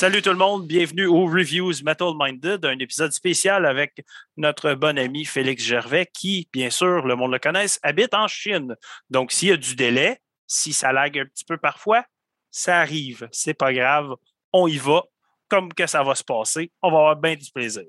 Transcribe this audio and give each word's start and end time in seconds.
Salut 0.00 0.22
tout 0.22 0.30
le 0.30 0.36
monde, 0.36 0.64
bienvenue 0.64 1.06
au 1.06 1.26
Reviews 1.26 1.72
Metal 1.82 2.12
Minded, 2.16 2.64
un 2.64 2.78
épisode 2.78 3.10
spécial 3.10 3.66
avec 3.66 4.04
notre 4.36 4.74
bon 4.74 4.96
ami 4.96 5.24
Félix 5.24 5.64
Gervais 5.64 6.06
qui, 6.14 6.48
bien 6.52 6.70
sûr, 6.70 7.04
le 7.04 7.16
monde 7.16 7.32
le 7.32 7.40
connaisse, 7.40 7.80
habite 7.82 8.14
en 8.14 8.28
Chine. 8.28 8.76
Donc, 9.10 9.32
s'il 9.32 9.48
y 9.48 9.52
a 9.52 9.56
du 9.56 9.74
délai, 9.74 10.20
si 10.46 10.72
ça 10.72 10.92
lag 10.92 11.18
un 11.18 11.24
petit 11.24 11.44
peu 11.44 11.56
parfois, 11.56 12.04
ça 12.48 12.78
arrive, 12.78 13.28
c'est 13.32 13.54
pas 13.54 13.72
grave, 13.72 14.14
on 14.52 14.68
y 14.68 14.76
va 14.76 15.02
comme 15.48 15.74
que 15.74 15.88
ça 15.88 16.04
va 16.04 16.14
se 16.14 16.22
passer, 16.22 16.70
on 16.80 16.92
va 16.92 16.98
avoir 16.98 17.16
bien 17.16 17.34
du 17.34 17.50
plaisir. 17.50 17.82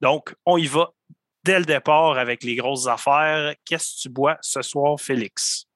Donc, 0.00 0.34
on 0.46 0.56
y 0.56 0.64
va 0.64 0.88
dès 1.44 1.58
le 1.58 1.66
départ 1.66 2.16
avec 2.16 2.44
les 2.44 2.56
grosses 2.56 2.86
affaires. 2.86 3.54
Qu'est-ce 3.66 3.96
que 3.96 4.00
tu 4.04 4.08
bois 4.08 4.38
ce 4.40 4.62
soir, 4.62 4.98
Félix? 4.98 5.66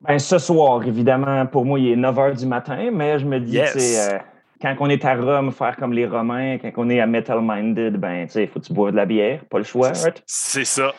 Ben, 0.00 0.18
ce 0.18 0.38
soir, 0.38 0.82
évidemment, 0.84 1.44
pour 1.48 1.66
moi, 1.66 1.78
il 1.78 1.88
est 1.88 1.96
9 1.96 2.16
h 2.16 2.38
du 2.38 2.46
matin, 2.46 2.88
mais 2.90 3.18
je 3.18 3.26
me 3.26 3.38
dis, 3.40 3.56
Yes. 3.56 3.74
c'est, 3.74 4.14
euh, 4.14 4.18
quand 4.60 4.76
on 4.80 4.88
est 4.88 5.04
à 5.04 5.14
Rome, 5.14 5.52
faire 5.52 5.76
comme 5.76 5.92
les 5.92 6.06
Romains, 6.06 6.58
quand 6.58 6.70
on 6.76 6.90
est 6.90 7.00
à 7.00 7.06
Metal 7.06 7.40
Minded, 7.42 7.96
ben, 7.96 8.26
tu 8.26 8.32
sais, 8.32 8.42
il 8.44 8.48
faut 8.48 8.60
que 8.60 8.66
tu 8.66 8.72
bois 8.72 8.90
de 8.90 8.96
la 8.96 9.06
bière, 9.06 9.44
pas 9.46 9.58
le 9.58 9.64
choix. 9.64 9.88
right? 9.92 10.22
C'est 10.26 10.64
ça. 10.64 10.92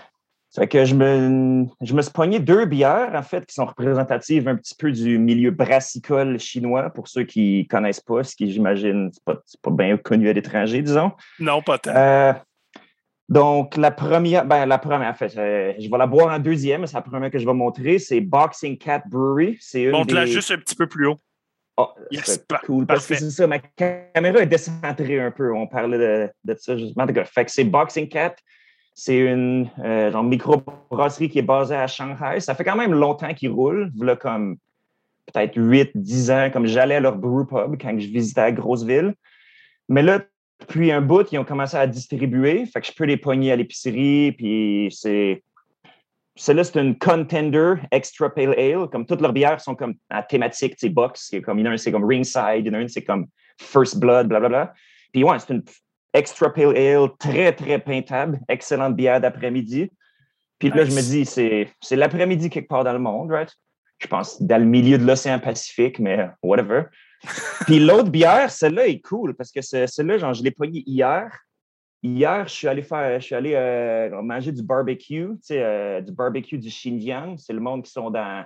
Ça 0.50 0.62
fait 0.62 0.68
que 0.70 0.86
je 0.86 0.96
me, 0.96 1.66
je 1.82 1.94
me 1.94 2.02
suis 2.02 2.12
pogné 2.14 2.40
deux 2.40 2.64
bières, 2.66 3.12
en 3.14 3.24
fait, 3.24 3.46
qui 3.46 3.54
sont 3.54 3.66
représentatives 3.66 4.48
un 4.48 4.56
petit 4.56 4.74
peu 4.76 4.90
du 4.92 5.18
milieu 5.20 5.52
brassicole 5.52 6.40
chinois, 6.40 6.90
pour 6.92 7.10
ceux 7.10 7.24
qui 7.24 7.68
connaissent 7.68 8.00
pas, 8.00 8.24
ce 8.24 8.36
qui, 8.38 8.50
j'imagine, 8.52 9.12
c'est 9.46 9.62
pas, 9.62 9.72
bien 9.72 9.98
connu 9.98 10.30
à 10.30 10.34
l'étranger, 10.34 10.82
disons. 10.82 11.12
Non, 11.40 11.62
pas 11.62 11.78
tant. 11.78 11.92
Euh, 11.94 12.32
donc, 13.28 13.76
la 13.76 13.92
première, 13.92 14.46
ben, 14.46 14.66
la 14.66 14.78
première, 14.78 15.10
en 15.10 15.14
fait, 15.14 15.36
euh, 15.38 15.74
je 15.80 15.90
vais 15.90 15.98
la 15.98 16.08
boire 16.08 16.34
en 16.34 16.40
deuxième, 16.40 16.82
mais 16.82 16.88
c'est 16.88 16.96
la 16.96 17.02
première 17.02 17.32
que 17.32 17.40
je 17.40 17.46
vais 17.46 17.54
montrer, 17.54 17.98
c'est 18.00 18.22
Boxing 18.22 18.78
Cat 18.78 19.02
Brewery. 19.10 19.58
C'est 19.60 19.82
une 19.84 19.92
Monte-la 19.92 20.26
des- 20.26 20.32
juste 20.32 20.52
un 20.52 20.58
petit 20.58 20.76
peu 20.76 20.88
plus 20.88 21.08
haut. 21.08 21.18
Oh, 21.78 21.90
Yes, 22.10 22.46
cool. 22.66 22.86
Parce 22.86 23.06
que 23.08 23.16
c'est 23.16 23.30
ça, 23.30 23.48
ma 23.48 23.60
caméra 23.60 24.40
est 24.40 24.46
décentrée 24.46 25.20
un 25.20 25.32
peu. 25.32 25.54
On 25.54 25.68
parlait 25.68 25.98
de, 25.98 26.30
de 26.44 26.58
ça 26.58 26.78
justement. 26.78 27.06
Fait 27.26 27.46
que 27.46 27.52
c'est 27.52 27.66
Boxing 27.66 28.08
Cat. 28.08 28.36
C'est 28.94 29.18
une 29.18 29.70
euh, 29.80 30.10
genre 30.10 30.24
microbrasserie 30.24 31.28
qui 31.28 31.40
est 31.40 31.42
basée 31.42 31.76
à 31.76 31.88
Shanghai. 31.88 32.40
Ça 32.40 32.56
fait 32.56 32.64
quand 32.64 32.78
même 32.78 32.94
longtemps 32.94 33.34
qu'ils 33.34 33.50
roulent. 33.50 33.92
Voilà 33.98 34.16
comme 34.16 34.56
peut-être 35.26 35.58
8, 35.58 35.92
10 35.96 36.32
ans, 36.32 36.50
comme 36.52 36.66
j'allais 36.66 36.96
à 36.96 37.00
leur 37.02 37.18
brew 37.18 37.46
pub 37.46 37.82
quand 37.82 38.00
je 38.00 38.08
visitais 38.08 38.42
la 38.42 38.52
grosse 38.54 38.84
ville. 38.84 39.14
Mais 39.90 40.02
là, 40.02 40.22
depuis 40.62 40.92
un 40.92 41.02
bout, 41.02 41.30
ils 41.32 41.40
ont 41.40 41.44
commencé 41.44 41.76
à 41.76 41.88
distribuer. 41.88 42.66
Fait 42.68 42.80
que 42.80 42.88
je 42.88 42.94
peux 42.94 43.04
les 43.04 43.18
pogner 43.18 43.52
à 43.52 43.56
l'épicerie. 43.56 44.32
Puis 44.32 44.90
c'est. 44.92 45.44
Celle-là, 46.38 46.64
c'est 46.66 46.80
une 46.80 46.98
Contender 46.98 47.76
Extra 47.92 48.30
Pale 48.34 48.54
Ale. 48.60 48.88
Comme 48.92 49.06
toutes 49.06 49.22
leurs 49.22 49.34
bières 49.34 49.62
sont 49.62 49.76
comme 49.76 49.96
à 50.10 50.22
thématique, 50.22 50.74
tu 50.76 50.88
sais, 50.88 50.90
box. 50.90 51.28
C'est 51.30 51.42
comme, 51.42 51.60
il 51.60 51.66
y 51.66 51.68
en 51.68 51.72
a 51.72 51.74
un, 51.76 51.78
c'est 51.78 51.92
comme 51.92 52.06
Ringside, 52.06 52.60
il 52.60 52.68
y 52.68 52.70
en 52.70 52.74
a 52.74 52.82
une, 52.82 52.90
c'est 52.90 53.04
comme 53.04 53.28
First 53.60 54.00
Blood, 54.00 54.28
blablabla. 54.28 54.74
Puis 55.14 55.24
ouais, 55.24 55.40
c'est 55.40 55.54
une 55.54 55.64
Extra 56.14 56.52
Pale 56.54 56.76
Ale 56.78 57.10
très, 57.20 57.54
très 57.54 57.80
peintable. 57.80 58.40
Excellente 58.50 58.96
bière 58.96 59.22
d'après-midi. 59.22 59.92
Puis 60.60 60.70
là, 60.70 60.86
je 60.86 60.92
me 60.92 61.02
dis, 61.02 61.26
c'est, 61.26 61.70
c'est 61.82 61.96
l'après-midi 61.98 62.50
quelque 62.50 62.68
part 62.70 62.84
dans 62.84 62.94
le 62.94 63.00
monde, 63.00 63.32
right? 63.32 63.52
Je 64.00 64.08
pense 64.08 64.42
dans 64.42 64.58
le 64.58 64.66
milieu 64.66 64.98
de 64.98 65.06
l'océan 65.06 65.40
Pacifique, 65.40 66.00
mais 66.00 66.30
whatever. 66.44 66.84
Puis 67.66 67.80
l'autre 67.80 68.10
bière, 68.10 68.52
celle-là 68.52 68.88
est 68.88 69.00
cool 69.02 69.36
parce 69.36 69.52
que 69.52 69.62
ce- 69.62 69.88
celle-là, 69.88 70.18
genre, 70.18 70.34
je 70.34 70.44
l'ai 70.44 70.52
pognée 70.52 70.84
hier. 70.86 71.30
Hier, 72.06 72.48
je 72.48 72.54
suis 72.54 72.68
allé 72.68 72.84
faire, 72.84 73.20
je 73.20 73.26
suis 73.26 73.34
allé 73.34 73.54
euh, 73.56 74.22
manger 74.22 74.52
du 74.52 74.62
barbecue, 74.62 75.26
tu 75.26 75.38
sais, 75.42 75.64
euh, 75.64 76.02
du 76.02 76.12
barbecue 76.12 76.60
du 76.60 76.70
Xinjiang. 76.70 77.36
C'est 77.40 77.52
le 77.52 77.60
monde 77.60 77.84
qui 77.84 77.92
sont 77.92 78.12
dans 78.12 78.46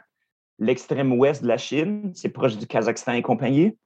l'extrême 0.59 1.11
ouest 1.19 1.43
de 1.43 1.49
la 1.49 1.57
Chine. 1.57 2.13
C'est 2.15 2.29
proche 2.29 2.55
du 2.55 2.65
Kazakhstan 2.65 3.15
et 3.15 3.21
compagnie. 3.21 3.77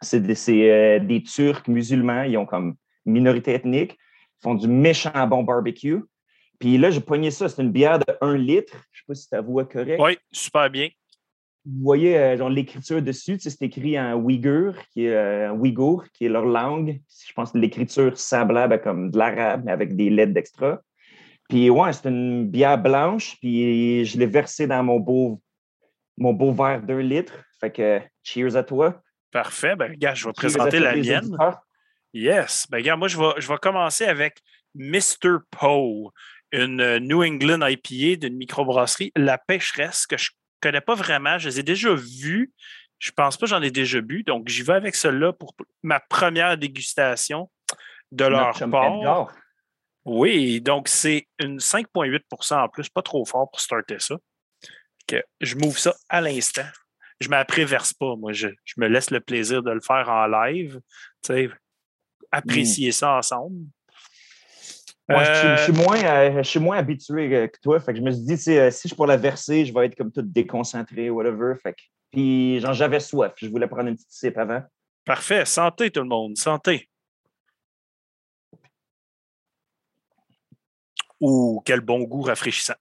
C'est 0.00 0.20
des, 0.20 0.36
euh, 0.70 1.00
des 1.00 1.24
Turcs 1.24 1.66
musulmans. 1.66 2.22
Ils 2.22 2.36
ont 2.36 2.46
comme 2.46 2.76
minorité 3.06 3.54
ethnique. 3.54 3.98
Ils 4.38 4.42
font 4.44 4.54
du 4.54 4.68
méchant 4.68 5.26
bon 5.26 5.42
barbecue. 5.42 6.00
Puis 6.60 6.78
là, 6.78 6.92
j'ai 6.92 7.00
pogné 7.00 7.32
ça. 7.32 7.48
C'est 7.48 7.60
une 7.60 7.72
bière 7.72 7.98
de 7.98 8.16
1 8.20 8.36
litre. 8.36 8.72
Je 8.92 9.02
ne 9.02 9.02
sais 9.02 9.04
pas 9.08 9.14
si 9.14 9.28
ta 9.30 9.40
voix 9.40 9.64
est 9.64 9.72
correcte 9.72 10.00
Oui, 10.00 10.16
super 10.30 10.70
bien. 10.70 10.90
Vous 11.70 11.82
voyez 11.82 12.16
euh, 12.16 12.36
genre, 12.36 12.48
l'écriture 12.48 13.02
dessus, 13.02 13.36
c'est 13.38 13.60
écrit 13.62 13.98
en 14.00 14.14
ouïghour, 14.14 14.74
qui 14.92 15.04
est 15.04 15.14
euh, 15.14 15.52
ouïghour, 15.52 16.04
qui 16.14 16.26
est 16.26 16.28
leur 16.28 16.46
langue. 16.46 17.00
Je 17.26 17.32
pense 17.34 17.52
que 17.52 17.58
l'écriture 17.58 18.18
semblable 18.18 18.74
à 18.74 18.78
comme 18.78 19.10
de 19.10 19.18
l'arabe, 19.18 19.62
mais 19.64 19.72
avec 19.72 19.94
des 19.94 20.08
lettres 20.08 20.32
d'extra. 20.32 20.80
Puis 21.48 21.68
ouais, 21.68 21.92
c'est 21.92 22.08
une 22.08 22.48
bière 22.48 22.78
blanche, 22.78 23.36
puis 23.40 24.04
je 24.04 24.18
l'ai 24.18 24.26
versée 24.26 24.66
dans 24.66 24.82
mon 24.82 24.98
beau, 24.98 25.40
mon 26.16 26.32
beau 26.32 26.52
verre 26.52 26.82
d'un 26.82 27.00
litre. 27.00 27.34
Fait 27.60 27.70
que 27.70 28.00
cheers 28.22 28.56
à 28.56 28.62
toi. 28.62 29.02
Parfait. 29.30 29.76
Ben, 29.76 29.90
regarde, 29.90 30.16
je 30.16 30.26
vais 30.26 30.32
Cheers 30.40 30.52
présenter 30.52 30.78
la 30.78 30.96
mienne. 30.96 31.36
Yes. 32.14 32.66
Ben, 32.70 32.78
regarde, 32.78 32.98
moi, 32.98 33.08
je 33.08 33.18
vais, 33.18 33.32
je 33.38 33.48
vais 33.48 33.58
commencer 33.58 34.04
avec 34.04 34.38
Mr. 34.74 35.38
Poe, 35.50 36.12
une 36.52 36.80
euh, 36.80 36.98
New 36.98 37.22
England 37.22 37.66
IPA 37.66 38.16
d'une 38.20 38.36
microbrasserie, 38.36 39.12
La 39.16 39.36
Pêcheresse, 39.36 40.06
que 40.06 40.16
je 40.16 40.30
connais 40.60 40.80
pas 40.80 40.94
vraiment. 40.94 41.38
Je 41.38 41.48
les 41.48 41.60
ai 41.60 41.62
déjà 41.62 41.94
vus. 41.94 42.52
Je 42.98 43.10
pense 43.12 43.36
pas 43.36 43.46
que 43.46 43.50
j'en 43.50 43.62
ai 43.62 43.70
déjà 43.70 44.00
bu. 44.00 44.22
Donc, 44.22 44.48
j'y 44.48 44.62
vais 44.62 44.74
avec 44.74 44.94
celle-là 44.94 45.32
pour 45.32 45.54
ma 45.82 46.00
première 46.00 46.56
dégustation 46.58 47.50
de 48.10 48.24
leur 48.24 48.58
part. 48.70 49.32
Oui, 50.04 50.60
donc 50.62 50.88
c'est 50.88 51.28
une 51.38 51.58
5,8% 51.58 52.64
en 52.64 52.68
plus, 52.68 52.88
pas 52.88 53.02
trop 53.02 53.24
fort 53.26 53.50
pour 53.50 53.60
starter 53.60 53.98
ça. 53.98 54.16
Que 55.06 55.22
je 55.40 55.54
m'ouvre 55.56 55.78
ça 55.78 55.94
à 56.08 56.20
l'instant. 56.20 56.66
Je 57.20 57.28
m'appréverse 57.28 57.92
pas, 57.92 58.16
moi. 58.16 58.32
Je, 58.32 58.48
je 58.64 58.74
me 58.78 58.88
laisse 58.88 59.10
le 59.10 59.20
plaisir 59.20 59.62
de 59.62 59.70
le 59.70 59.80
faire 59.80 60.08
en 60.08 60.26
live. 60.26 60.80
Tu 61.22 61.32
sais, 61.32 61.50
apprécier 62.30 62.92
ça 62.92 63.16
ensemble. 63.16 63.66
Moi, 65.08 65.24
je, 65.24 65.32
suis- 65.34 65.46
Euh, 65.48 65.56
je 65.56 65.62
suis 65.62 65.72
moins, 65.72 66.04
euh, 66.04 66.36
je 66.42 66.48
suis 66.48 66.60
moins 66.60 66.76
habitué 66.78 67.48
que 67.50 67.58
toi. 67.62 67.80
Fait 67.80 67.92
que 67.92 67.98
je 67.98 68.04
me 68.04 68.10
suis 68.10 68.22
dit, 68.24 68.58
euh, 68.58 68.70
si 68.70 68.88
je 68.88 68.94
pour 68.94 69.06
la 69.06 69.16
verser, 69.16 69.64
je 69.64 69.72
vais 69.72 69.86
être 69.86 69.94
comme 69.96 70.12
tout 70.12 70.20
déconcentré, 70.22 71.08
whatever. 71.08 71.54
Fait 71.62 71.72
que, 71.72 71.80
puis, 72.10 72.60
genre, 72.60 72.74
j'avais 72.74 73.00
soif. 73.00 73.32
Je 73.36 73.48
voulais 73.48 73.66
prendre 73.66 73.88
une 73.88 73.94
petite 73.96 74.10
sip 74.12 74.36
avant. 74.36 74.62
Parfait. 75.06 75.44
Santé, 75.46 75.90
tout 75.90 76.00
le 76.02 76.08
monde. 76.08 76.36
Santé. 76.36 76.88
Ouh, 81.20 81.60
quel 81.64 81.80
bon 81.80 82.02
goût 82.02 82.22
rafraîchissant. 82.22 82.74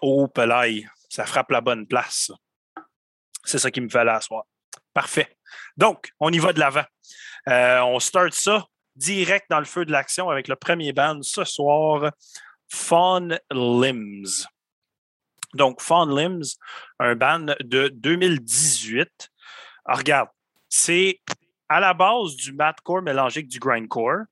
Oh, 0.00 0.26
pelaille. 0.26 0.88
Ça 1.08 1.24
frappe 1.26 1.50
la 1.50 1.60
bonne 1.60 1.86
place. 1.86 2.30
C'est 3.44 3.58
ça 3.58 3.70
qui 3.70 3.80
me 3.80 3.88
fallait 3.88 4.10
à 4.10 4.20
soir. 4.20 4.44
Parfait. 4.92 5.28
Donc, 5.76 6.10
on 6.18 6.30
y 6.32 6.38
va 6.38 6.52
de 6.52 6.60
l'avant. 6.60 6.84
Euh, 7.48 7.80
on 7.82 7.98
start 8.00 8.32
ça 8.34 8.66
direct 8.98 9.46
dans 9.48 9.60
le 9.60 9.64
feu 9.64 9.84
de 9.84 9.92
l'action 9.92 10.28
avec 10.28 10.48
le 10.48 10.56
premier 10.56 10.92
band 10.92 11.20
ce 11.22 11.44
soir, 11.44 12.12
Fawn 12.68 13.38
Limbs. 13.50 14.46
Donc, 15.54 15.80
Fawn 15.80 16.14
Limbs, 16.14 16.58
un 16.98 17.14
band 17.14 17.54
de 17.60 17.88
2018. 17.88 19.30
Ah, 19.86 19.94
regarde, 19.94 20.28
c'est 20.68 21.20
à 21.68 21.80
la 21.80 21.94
base 21.94 22.36
du 22.36 22.52
mathcore 22.52 23.02
mélangé 23.02 23.38
avec 23.38 23.48
du 23.48 23.58
grindcore, 23.58 24.24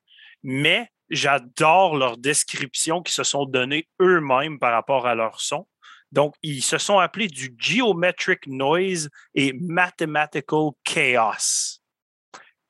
mais 0.43 0.91
j'adore 1.09 1.97
leur 1.97 2.19
description 2.19 3.03
qu'ils 3.03 3.15
se 3.15 3.25
sont 3.25 3.47
données 3.47 3.89
eux-mêmes 4.01 4.59
par 4.59 4.73
rapport 4.73 5.07
à 5.07 5.15
leur 5.15 5.41
son. 5.41 5.67
Donc, 6.13 6.35
ils 6.43 6.63
se 6.63 6.79
sont 6.79 6.99
appelés 6.99 7.29
du 7.29 7.55
Geometric 7.59 8.47
Noise 8.47 9.11
et 9.35 9.53
Mathematical 9.55 10.71
Chaos. 10.85 11.81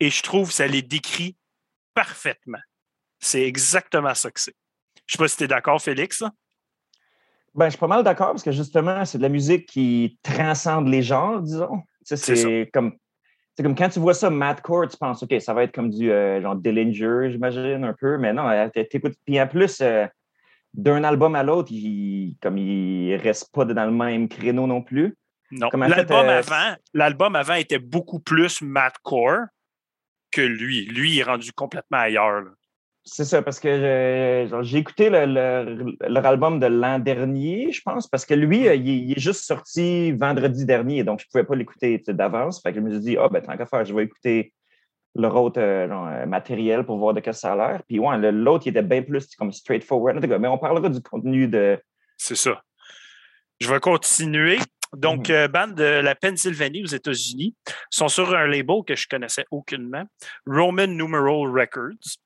Et 0.01 0.11
je 0.11 0.23
trouve 0.23 0.49
que 0.49 0.55
ça 0.55 0.67
les 0.67 0.83
décrit 0.83 1.37
parfaitement. 1.97 2.61
C'est 3.19 3.43
exactement 3.43 4.15
ça 4.15 4.31
que 4.31 4.39
c'est. 4.39 4.55
Je 5.07 5.15
ne 5.15 5.17
sais 5.17 5.19
pas 5.19 5.29
si 5.29 5.37
tu 5.39 5.45
es 5.45 5.49
d'accord, 5.49 5.81
Félix. 5.81 6.23
Ben, 7.55 7.67
je 7.67 7.71
suis 7.71 7.79
pas 7.79 7.87
mal 7.87 8.05
d'accord 8.05 8.29
parce 8.29 8.43
que 8.43 8.53
justement, 8.53 9.05
c'est 9.07 9.17
de 9.17 9.23
la 9.23 9.31
musique 9.31 9.67
qui 9.67 10.19
transcende 10.23 10.89
les 10.89 11.03
genres, 11.03 11.41
disons. 11.41 11.83
C'est 12.03 12.69
comme. 12.73 12.97
c'est 13.57 13.63
comme 13.63 13.75
quand 13.75 13.89
tu 13.89 13.99
vois 13.99 14.13
ça, 14.13 14.29
Matt 14.29 14.61
Core, 14.61 14.89
tu 14.89 14.99
penses, 14.99 15.23
OK, 15.23 15.35
ça 15.41 15.55
va 15.55 15.63
être 15.63 15.75
comme 15.75 15.89
du 15.89 16.13
euh, 16.13 16.41
genre 16.43 16.55
Dillinger, 16.55 17.31
j'imagine, 17.31 17.83
un 17.85 17.95
peu. 17.95 18.19
Mais 18.19 18.35
non, 18.35 18.47
t'écoutes. 18.71 19.17
Puis 19.25 19.41
en 19.41 19.47
plus, 19.47 19.81
euh, 19.81 20.07
d'un 20.75 21.03
album 21.03 21.35
à 21.35 21.43
l'autre, 21.43 21.73
il, 21.73 22.37
comme 22.43 22.59
il 22.59 23.17
reste 23.17 23.51
pas 23.53 23.65
dans 23.65 23.87
le 23.87 23.91
même 23.91 24.29
créneau 24.29 24.67
non 24.67 24.83
plus. 24.83 25.17
Non. 25.51 25.71
L'album 26.93 27.37
avant, 27.37 27.39
avant 27.41 27.55
était 27.55 27.79
beaucoup 27.79 28.21
plus 28.21 28.61
Matt 28.61 28.97
Core 29.03 29.47
que 30.31 30.43
lui. 30.43 30.87
Lui, 30.87 31.13
il 31.13 31.19
est 31.21 31.25
rendu 31.25 31.53
complètement 31.53 31.99
ailleurs. 31.99 32.45
C'est 33.09 33.25
ça, 33.25 33.41
parce 33.41 33.61
que 33.61 34.49
j'ai 34.63 34.79
écouté 34.79 35.11
leur 35.11 36.27
album 36.27 36.59
de 36.59 36.67
l'an 36.67 36.99
dernier, 36.99 37.71
je 37.71 37.81
pense, 37.81 38.09
parce 38.09 38.27
que 38.27 38.35
lui, 38.35 38.69
mm. 38.69 38.85
il, 38.85 39.13
est 39.13 39.21
juste 39.21 39.45
sorti 39.45 40.11
vendredi 40.11 40.67
dernier, 40.67 41.05
donc 41.05 41.21
je 41.21 41.27
ne 41.27 41.31
pouvais 41.31 41.45
pas 41.45 41.55
l'écouter 41.55 42.03
d'avance. 42.09 42.61
Fait 42.61 42.73
que 42.73 42.77
je 42.77 42.81
me 42.81 42.91
suis 42.91 43.01
dit, 43.01 43.17
ah, 43.17 43.29
ben, 43.29 43.41
tant 43.41 43.57
qu'à 43.57 43.67
faire, 43.67 43.85
je 43.85 43.95
vais 43.95 44.03
écouter 44.03 44.53
leur 45.15 45.37
autre 45.37 45.61
euh, 45.61 45.89
euh, 45.89 46.27
matériel 46.27 46.85
pour 46.85 46.99
voir 46.99 47.15
de 47.15 47.21
quoi 47.21 47.33
ça 47.33 47.53
a 47.53 47.57
l'air. 47.57 47.83
Puis, 47.87 48.01
ouais, 48.01 48.33
l'autre, 48.33 48.67
il 48.67 48.71
était 48.71 48.83
bien 48.83 49.03
plus 49.03 49.35
comme 49.37 49.53
straightforward. 49.53 50.27
Mais 50.27 50.49
on 50.49 50.59
parlera 50.59 50.89
du 50.89 51.01
contenu 51.01 51.47
de. 51.47 51.79
C'est 52.17 52.37
ça. 52.37 52.61
Je 53.61 53.73
vais 53.73 53.81
continuer. 53.81 54.59
Donc, 54.97 55.29
mm-hmm. 55.29 55.33
euh, 55.33 55.49
band 55.49 55.69
de 55.69 55.85
la 55.85 56.15
Pennsylvanie 56.15 56.83
aux 56.83 56.87
États-Unis 56.87 57.55
sont 57.91 58.09
sur 58.09 58.35
un 58.35 58.47
label 58.47 58.83
que 58.87 58.97
je 58.97 59.07
connaissais 59.09 59.45
aucunement, 59.51 60.05
Roman 60.47 60.87
Numeral 60.87 61.49
Records. 61.49 62.19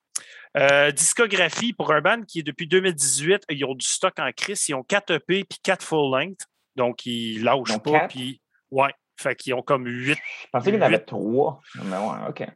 Euh, 0.56 0.90
discographie 0.90 1.72
pour 1.72 1.92
un 1.92 2.00
band 2.00 2.22
qui 2.22 2.40
est 2.40 2.42
depuis 2.42 2.66
2018, 2.66 3.44
ils 3.50 3.64
ont 3.64 3.74
du 3.74 3.86
stock 3.86 4.18
en 4.18 4.30
crise. 4.32 4.68
Ils 4.68 4.74
ont 4.74 4.82
4 4.82 5.12
EP 5.12 5.44
puis 5.44 5.58
4 5.62 5.84
full 5.84 6.10
length. 6.12 6.46
Donc, 6.76 7.06
ils 7.06 7.42
lâchent 7.42 7.78
pas. 7.82 8.08
Puis, 8.08 8.40
ouais. 8.70 8.92
Fait 9.16 9.36
qu'ils 9.36 9.54
ont 9.54 9.62
comme 9.62 9.86
8. 9.86 10.14
Je 10.14 10.46
pensais 10.50 10.72
qu'ils 10.72 10.82
en 10.82 10.86
avaient 10.86 10.98
3. 10.98 11.60
Mais 11.84 11.96
ouais, 11.96 12.28
OK. 12.28 12.46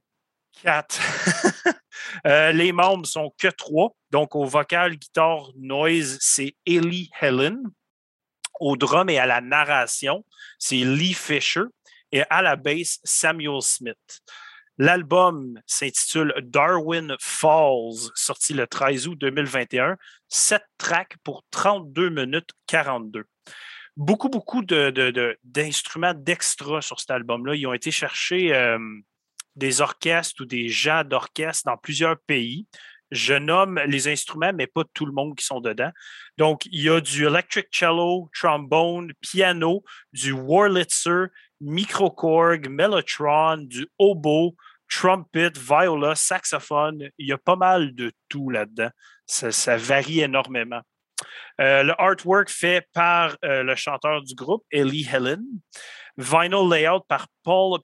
4. 0.62 1.00
Euh, 2.26 2.52
les 2.52 2.72
membres 2.72 3.06
sont 3.06 3.32
que 3.38 3.48
3. 3.48 3.90
Donc, 4.10 4.34
au 4.36 4.44
vocal, 4.44 4.96
guitare, 4.96 5.50
noise, 5.56 6.18
c'est 6.20 6.54
Ellie 6.66 7.10
Helen. 7.20 7.62
Au 8.60 8.76
drum 8.76 9.08
et 9.10 9.18
à 9.18 9.26
la 9.26 9.40
narration, 9.40 10.24
c'est 10.58 10.76
Lee 10.76 11.14
Fisher. 11.14 11.64
Et 12.12 12.22
à 12.30 12.42
la 12.42 12.54
basse, 12.54 13.00
Samuel 13.02 13.60
Smith. 13.60 14.22
L'album 14.78 15.60
s'intitule 15.66 16.34
Darwin 16.42 17.16
Falls, 17.20 18.10
sorti 18.14 18.54
le 18.54 18.66
13 18.66 19.08
août 19.08 19.18
2021. 19.20 19.96
Sept 20.28 20.64
tracks 20.78 21.16
pour 21.22 21.44
32 21.50 22.10
minutes 22.10 22.50
42. 22.66 23.24
Beaucoup, 23.96 24.28
beaucoup 24.28 24.62
d'instruments 24.64 26.14
de, 26.14 26.20
d'extra 26.20 26.80
sur 26.82 26.98
cet 26.98 27.12
album-là. 27.12 27.54
Ils 27.54 27.66
ont 27.68 27.72
été 27.72 27.92
chercher 27.92 28.52
euh, 28.52 28.78
des 29.54 29.80
orchestres 29.80 30.42
ou 30.42 30.44
des 30.44 30.68
gens 30.68 31.04
d'orchestre 31.04 31.64
dans 31.66 31.76
plusieurs 31.76 32.18
pays. 32.18 32.66
Je 33.10 33.34
nomme 33.34 33.80
les 33.86 34.08
instruments, 34.08 34.52
mais 34.54 34.66
pas 34.66 34.82
tout 34.94 35.06
le 35.06 35.12
monde 35.12 35.36
qui 35.36 35.44
sont 35.44 35.60
dedans. 35.60 35.90
Donc, 36.38 36.66
il 36.66 36.82
y 36.82 36.88
a 36.88 37.00
du 37.00 37.26
electric 37.26 37.68
cello, 37.70 38.30
trombone, 38.34 39.12
piano, 39.20 39.84
du 40.12 40.32
Wurlitzer, 40.32 41.26
microcorg, 41.60 42.68
mellotron, 42.68 43.58
du 43.58 43.86
oboe, 43.98 44.54
trumpet, 44.88 45.52
viola, 45.56 46.14
saxophone. 46.14 47.08
Il 47.18 47.28
y 47.28 47.32
a 47.32 47.38
pas 47.38 47.56
mal 47.56 47.94
de 47.94 48.12
tout 48.28 48.50
là-dedans. 48.50 48.90
Ça, 49.26 49.76
varie 49.76 50.20
énormément. 50.20 50.82
Euh, 51.60 51.82
le 51.82 52.00
artwork 52.00 52.50
fait 52.50 52.86
par 52.92 53.36
euh, 53.44 53.62
le 53.62 53.74
chanteur 53.76 54.22
du 54.22 54.34
groupe, 54.34 54.64
Ellie 54.70 55.08
Helen. 55.10 55.44
Vinyl 56.16 56.68
layout 56.68 57.00
par 57.08 57.26
Paul 57.42 57.80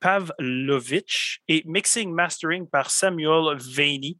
Pavlovich 0.00 1.40
et 1.48 1.62
mixing 1.66 2.12
mastering 2.12 2.68
par 2.68 2.90
Samuel 2.90 3.56
Vaney 3.58 4.18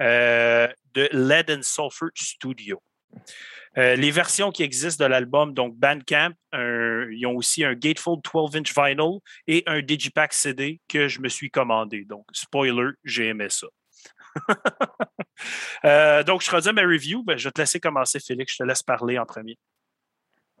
euh, 0.00 0.68
de 0.94 1.08
Lead 1.12 1.50
and 1.50 1.62
Sulfur 1.62 2.10
Studio. 2.14 2.82
Euh, 3.78 3.96
les 3.96 4.10
versions 4.10 4.50
qui 4.50 4.62
existent 4.62 5.04
de 5.04 5.08
l'album, 5.08 5.54
donc 5.54 5.74
Bandcamp, 5.76 6.32
ils 6.52 7.24
ont 7.26 7.36
aussi 7.36 7.64
un 7.64 7.74
Gatefold 7.74 8.20
12-inch 8.22 8.74
vinyl 8.74 9.18
et 9.46 9.62
un 9.66 9.80
Digipack 9.80 10.32
CD 10.32 10.80
que 10.88 11.08
je 11.08 11.20
me 11.20 11.28
suis 11.28 11.50
commandé. 11.50 12.04
Donc, 12.04 12.26
spoiler, 12.32 12.90
j'ai 13.04 13.28
aimé 13.28 13.48
ça. 13.48 13.66
Euh, 15.84 16.22
donc, 16.22 16.42
je 16.42 16.50
redis 16.50 16.72
ma 16.72 16.82
review. 16.82 17.24
Ben, 17.24 17.36
je 17.36 17.44
vais 17.44 17.50
te 17.50 17.60
laisser 17.60 17.80
commencer, 17.80 18.20
Félix. 18.20 18.52
Je 18.52 18.58
te 18.58 18.62
laisse 18.62 18.82
parler 18.84 19.18
en 19.18 19.26
premier. 19.26 19.58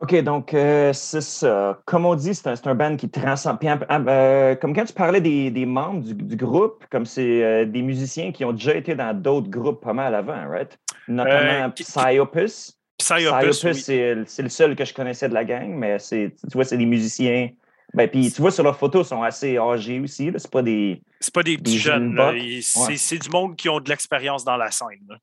OK, 0.02 0.16
donc 0.22 0.52
euh, 0.52 0.92
c'est 0.92 1.20
ça. 1.20 1.80
Comme 1.84 2.06
on 2.06 2.16
dit, 2.16 2.34
c'est 2.34 2.66
un, 2.66 2.74
band 2.74 2.96
qui 2.96 3.08
transcende. 3.08 3.60
comme 3.60 4.74
quand 4.74 4.84
tu 4.84 4.92
parlais 4.92 5.20
des, 5.20 5.64
membres 5.64 6.02
du, 6.02 6.36
groupe, 6.36 6.84
comme 6.90 7.06
c'est 7.06 7.66
des 7.66 7.82
musiciens 7.82 8.32
qui 8.32 8.44
ont 8.44 8.52
déjà 8.52 8.74
été 8.74 8.96
dans 8.96 9.16
d'autres 9.16 9.48
groupes 9.48 9.80
pas 9.80 9.92
mal 9.92 10.14
avant, 10.16 10.48
right? 10.48 10.76
Notamment 11.06 11.70
Psyopus. 11.70 12.76
Psyopus, 12.98 13.80
c'est 13.80 14.42
le 14.42 14.48
seul 14.48 14.74
que 14.74 14.84
je 14.84 14.92
connaissais 14.92 15.28
de 15.28 15.34
la 15.34 15.44
gang, 15.44 15.68
mais 15.68 15.98
tu 15.98 16.32
vois, 16.52 16.64
c'est 16.64 16.78
des 16.78 16.86
musiciens. 16.86 17.50
Ben, 17.94 18.08
puis 18.08 18.32
tu 18.32 18.40
vois, 18.40 18.50
sur 18.50 18.64
leurs 18.64 18.78
photos, 18.78 19.06
ils 19.06 19.10
sont 19.10 19.22
assez 19.22 19.58
âgés 19.58 20.00
aussi. 20.00 20.32
C'est 20.36 20.50
pas 20.50 20.62
des. 20.62 21.00
C'est 21.20 21.32
pas 21.32 21.42
des 21.42 21.58
petits 21.58 21.78
jeunes. 21.78 22.18
c'est 22.62 23.18
du 23.18 23.30
monde 23.30 23.54
qui 23.54 23.68
ont 23.68 23.78
de 23.78 23.88
l'expérience 23.88 24.44
dans 24.44 24.56
la 24.56 24.72
scène. 24.72 25.18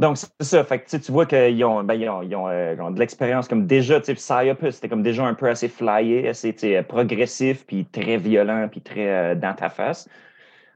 Donc, 0.00 0.16
c'est 0.16 0.30
ça. 0.40 0.64
Fait 0.64 0.80
que, 0.80 0.96
tu 0.96 1.12
vois 1.12 1.26
qu'ils 1.26 1.62
ont, 1.62 1.84
ben, 1.84 1.92
ils 1.94 2.08
ont, 2.08 2.48
euh, 2.48 2.90
de 2.90 2.98
l'expérience 2.98 3.46
comme 3.48 3.66
déjà, 3.66 4.00
tu 4.00 4.16
sais, 4.16 4.70
c'était 4.70 4.88
comme 4.88 5.02
déjà 5.02 5.26
un 5.26 5.34
peu 5.34 5.46
assez 5.46 5.68
flyé, 5.68 6.26
assez 6.26 6.54
progressif, 6.84 7.66
puis 7.66 7.84
très 7.84 8.16
violent, 8.16 8.66
puis 8.70 8.80
très 8.80 9.10
euh, 9.10 9.34
dans 9.34 9.54
ta 9.54 9.68
face. 9.68 10.08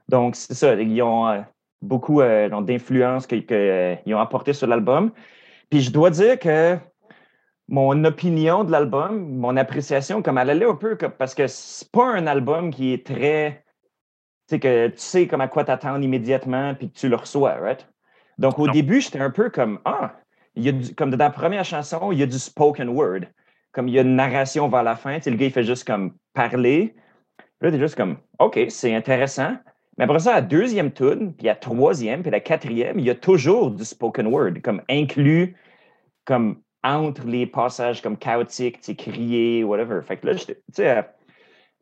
Donc, 0.09 0.35
c'est 0.35 0.53
ça. 0.53 0.75
Ils 0.75 1.01
ont 1.01 1.27
euh, 1.27 1.41
beaucoup 1.81 2.21
d'influence 2.21 3.25
qu'ils 3.25 3.45
ont 4.13 4.19
apporté 4.19 4.53
sur 4.53 4.67
l'album. 4.67 5.11
Puis 5.71 5.81
je 5.81 5.91
dois 5.91 6.11
dire 6.11 6.37
que 6.37 6.77
mon 7.67 8.03
opinion 8.05 8.63
de 8.63 8.71
l'album, 8.71 9.37
mon 9.37 9.57
appréciation, 9.57 10.21
comme 10.21 10.37
elle 10.37 10.51
allait 10.51 10.69
un 10.69 10.75
peu, 10.75 10.97
parce 10.97 11.33
que 11.33 11.47
c'est 11.47 11.91
pas 11.91 12.05
un 12.05 12.27
album 12.27 12.69
qui 12.71 12.93
est 12.93 13.05
très. 13.05 13.65
Tu 14.47 14.55
sais, 14.55 14.59
que 14.59 14.87
tu 14.89 14.99
sais 14.99 15.27
comme 15.27 15.41
à 15.41 15.47
quoi 15.47 15.63
t'attendre 15.63 16.03
immédiatement, 16.03 16.75
puis 16.75 16.91
que 16.91 16.97
tu 16.99 17.09
le 17.09 17.15
reçois, 17.15 17.55
right? 17.55 17.87
Donc 18.37 18.59
au 18.59 18.67
début, 18.67 19.01
j'étais 19.01 19.19
un 19.19 19.31
peu 19.31 19.49
comme 19.49 19.79
Ah, 19.85 20.15
il 20.55 20.63
y 20.63 20.69
a 20.69 20.73
comme 20.95 21.11
dans 21.11 21.17
la 21.17 21.29
première 21.29 21.65
chanson, 21.65 22.11
il 22.11 22.19
y 22.19 22.23
a 22.23 22.25
du 22.25 22.39
spoken 22.39 22.89
word. 22.89 23.21
Comme 23.71 23.87
il 23.87 23.93
y 23.93 23.99
a 23.99 24.01
une 24.01 24.15
narration 24.15 24.69
vers 24.69 24.83
la 24.83 24.95
fin, 24.95 25.17
tu 25.17 25.23
sais, 25.23 25.31
le 25.31 25.37
gars, 25.37 25.45
il 25.45 25.51
fait 25.51 25.63
juste 25.63 25.85
comme 25.85 26.13
parler. 26.33 26.95
Puis 27.37 27.47
là, 27.61 27.71
t'es 27.71 27.79
juste 27.79 27.95
comme 27.95 28.17
OK, 28.39 28.59
c'est 28.69 28.95
intéressant. 28.95 29.55
Mais 29.97 30.03
après 30.05 30.19
ça, 30.19 30.31
à 30.31 30.35
la 30.35 30.41
deuxième 30.41 30.91
tune, 30.91 31.33
puis 31.33 31.47
à 31.47 31.53
la 31.53 31.55
troisième, 31.55 32.21
puis 32.21 32.29
à 32.29 32.31
la 32.31 32.39
quatrième, 32.39 32.99
il 32.99 33.05
y 33.05 33.09
a 33.09 33.15
toujours 33.15 33.71
du 33.71 33.83
spoken 33.83 34.27
word, 34.27 34.61
comme 34.61 34.81
inclus, 34.89 35.55
comme 36.25 36.61
entre 36.83 37.25
les 37.25 37.47
passages 37.47 38.01
comme 38.01 38.17
chaotiques, 38.17 38.81
tu 38.81 38.95
crier, 38.95 39.63
whatever. 39.63 40.01
Fait 40.01 40.17
que 40.17 40.27
là, 40.27 40.35
tu 40.35 40.53
sais, 40.71 41.03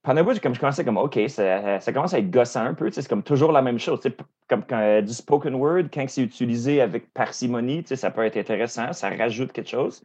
pendant 0.04 0.20
un 0.20 0.24
bout, 0.26 0.40
comme 0.42 0.54
je 0.54 0.60
commençais 0.60 0.84
comme, 0.84 0.98
OK, 0.98 1.18
ça, 1.30 1.80
commence 1.94 2.14
à 2.14 2.20
être 2.20 2.30
gossant 2.30 2.66
un 2.66 2.74
peu, 2.74 2.92
c'est 2.92 3.08
comme 3.08 3.24
toujours 3.24 3.54
la 3.54 3.62
même 3.62 3.80
chose. 3.80 4.02
Comme 4.50 4.64
quand, 4.66 4.80
euh, 4.80 5.02
du 5.02 5.14
spoken 5.14 5.56
word, 5.56 5.84
quand 5.94 6.06
c'est 6.10 6.22
utilisé 6.22 6.82
avec 6.82 7.14
parcimonie, 7.14 7.84
ça 7.86 8.12
peut 8.12 8.26
être 8.26 8.36
intéressant, 8.36 8.92
ça 8.92 9.10
rajoute 9.10 9.54
quelque 9.54 9.70
chose. 9.70 10.04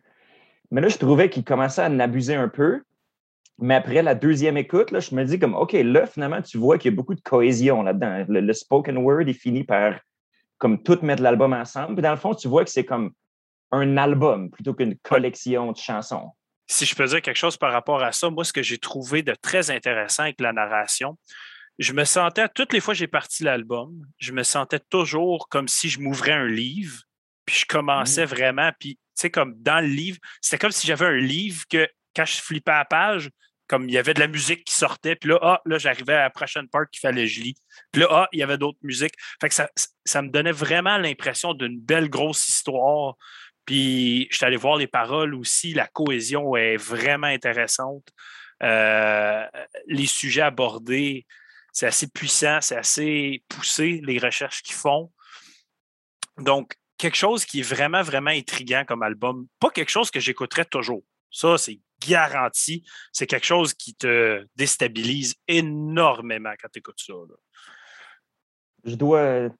Mais 0.71 0.81
là, 0.81 0.88
je 0.88 0.99
trouvais 0.99 1.28
qu'il 1.28 1.45
commençait 1.45 1.83
à 1.83 1.88
en 1.88 1.99
abuser 1.99 2.37
un 2.37 2.49
peu. 2.49 2.83
Mais 3.59 3.75
après 3.75 4.02
la 4.02 4.14
deuxième 4.14 4.57
écoute, 4.57 4.93
là, 4.93 5.00
je 5.00 5.12
me 5.17 5.25
dis 5.25 5.40
comme, 5.40 5.57
OK, 5.57 5.73
là, 5.73 6.07
finalement, 6.07 6.43
tu 6.43 6.59
vois 6.59 6.78
qu'il 6.78 6.93
y 6.93 6.95
a 6.95 6.97
beaucoup 6.97 7.17
de 7.17 7.21
cohésion 7.21 7.83
là-dedans. 7.83 8.25
Le, 8.28 8.52
spoken 8.52 8.99
word 8.99 9.28
est 9.28 9.33
fini 9.33 9.64
par 9.64 9.95
comme 10.59 10.81
tout 10.81 10.99
mettre 11.02 11.23
l'album 11.25 11.52
ensemble. 11.52 11.95
Puis 11.95 12.02
dans 12.02 12.12
le 12.12 12.17
fond, 12.17 12.35
tu 12.35 12.47
vois 12.47 12.64
que 12.64 12.71
c'est 12.71 12.85
comme 12.85 13.11
un 13.73 13.97
album 13.97 14.50
plutôt 14.50 14.75
qu'une 14.75 14.97
collection 14.99 15.73
de 15.73 15.76
chansons. 15.76 16.31
Si 16.69 16.85
je 16.85 16.95
peux 16.95 17.07
dire 17.07 17.23
quelque 17.23 17.37
chose 17.37 17.57
par 17.57 17.73
rapport 17.73 18.03
à 18.03 18.13
ça, 18.13 18.31
moi, 18.31 18.45
ce 18.45 18.53
que 18.53 18.63
j'ai 18.63 18.79
trouvé 18.79 19.23
de 19.23 19.35
très 19.35 19.71
intéressant 19.71 20.25
avec 20.25 20.41
la 20.41 20.53
narration, 20.53 21.19
je 21.79 21.93
me 21.93 22.05
sentais, 22.05 22.49
toutes 22.49 22.73
les 22.73 22.81
fois 22.81 22.95
que 22.95 22.99
j'ai 22.99 23.07
parti 23.07 23.45
l'album, 23.45 24.05
je 24.19 24.33
me 24.33 24.43
sentais 24.43 24.81
toujours 24.91 25.49
comme 25.49 25.69
si 25.69 25.89
je 25.89 26.01
m'ouvrais 26.01 26.33
un 26.33 26.47
livre, 26.47 27.03
puis 27.47 27.57
je 27.57 27.67
commençais 27.67 28.25
mmh. 28.25 28.29
vraiment, 28.29 28.71
puis 28.79 28.97
tu 28.97 29.01
sais, 29.15 29.31
comme 29.31 29.55
dans 29.63 29.81
le 29.81 29.89
livre, 29.89 30.19
c'était 30.41 30.59
comme 30.59 30.73
si 30.73 30.87
j'avais 30.87 31.07
un 31.07 31.17
livre 31.17 31.65
que 31.71 31.89
quand 32.15 32.25
je 32.25 32.41
flippais 32.41 32.73
à 32.73 32.79
la 32.79 32.85
page, 32.85 33.31
comme 33.69 33.89
il 33.89 33.93
y 33.93 33.99
avait 33.99 34.15
de 34.15 34.21
la 34.21 34.29
musique 34.29 34.65
qui 34.65 34.75
sortait, 34.75 35.15
puis 35.15 35.31
là, 35.31 35.39
ah, 35.43 35.61
là, 35.67 35.79
j'arrivais 35.79 36.15
à 36.15 36.23
la 36.23 36.31
prochaine 36.31 36.69
part 36.69 36.89
qu'il 36.91 37.01
fallait 37.01 37.25
que 37.25 37.31
je 37.31 37.41
lis. 37.43 37.57
Puis 37.93 38.01
là, 38.01 38.09
ah, 38.11 38.29
il 38.33 38.41
y 38.41 38.43
avait 38.43 38.57
d'autres 38.57 38.79
musiques. 38.83 39.15
Fait 39.41 39.49
que 39.49 39.55
ça, 39.55 39.69
ça 40.05 40.23
me 40.23 40.31
donnait 40.31 40.53
vraiment 40.53 40.97
l'impression 40.97 41.53
d'une 41.53 41.79
belle 41.79 42.09
grosse 42.09 42.49
histoire. 42.49 43.15
Puis 43.69 44.29
je 44.31 44.37
suis 44.39 44.47
allé 44.47 44.57
voir 44.57 44.79
les 44.79 44.87
paroles 44.87 45.35
aussi, 45.35 45.75
la 45.75 45.87
cohésion 45.87 46.57
est 46.57 46.79
vraiment 46.79 47.27
intéressante. 47.27 48.09
Euh, 48.63 49.45
les 49.87 50.07
sujets 50.07 50.41
abordés, 50.41 51.27
c'est 51.71 51.85
assez 51.85 52.09
puissant, 52.09 52.63
c'est 52.63 52.79
assez 52.79 53.45
poussé, 53.47 54.01
les 54.03 54.19
recherches 54.19 54.63
qu'ils 54.63 54.75
font. 54.75 55.13
Donc, 56.39 56.77
quelque 56.97 57.19
chose 57.19 57.45
qui 57.45 57.61
est 57.61 57.63
vraiment, 57.63 58.01
vraiment 58.01 58.31
intriguant 58.31 58.87
comme 58.89 59.03
album. 59.03 59.47
Pas 59.61 59.69
quelque 59.69 59.91
chose 59.91 60.11
que 60.11 60.19
j'écouterais 60.19 60.65
toujours. 60.65 61.05
Ça, 61.31 61.59
c'est 61.59 61.79
garanti, 62.01 62.87
c'est 63.13 63.27
quelque 63.27 63.45
chose 63.45 63.75
qui 63.75 63.95
te 63.95 64.47
déstabilise 64.57 65.35
énormément 65.47 66.55
quand 66.59 66.69
tu 66.73 66.79
écoutes 66.79 67.03
ça. 67.07 67.13
Je 68.85 68.95
dois, 68.95 69.51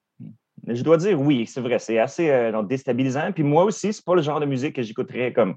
je 0.75 0.83
dois 0.83 0.97
dire 0.97 1.19
oui, 1.19 1.45
c'est 1.45 1.61
vrai, 1.61 1.79
c'est 1.79 1.99
assez 1.99 2.29
euh, 2.29 2.61
déstabilisant. 2.63 3.31
Puis 3.31 3.43
moi 3.43 3.63
aussi, 3.63 3.93
c'est 3.93 4.05
pas 4.05 4.15
le 4.15 4.21
genre 4.21 4.39
de 4.39 4.45
musique 4.45 4.75
que 4.75 4.81
j'écouterais 4.81 5.33
comme 5.33 5.55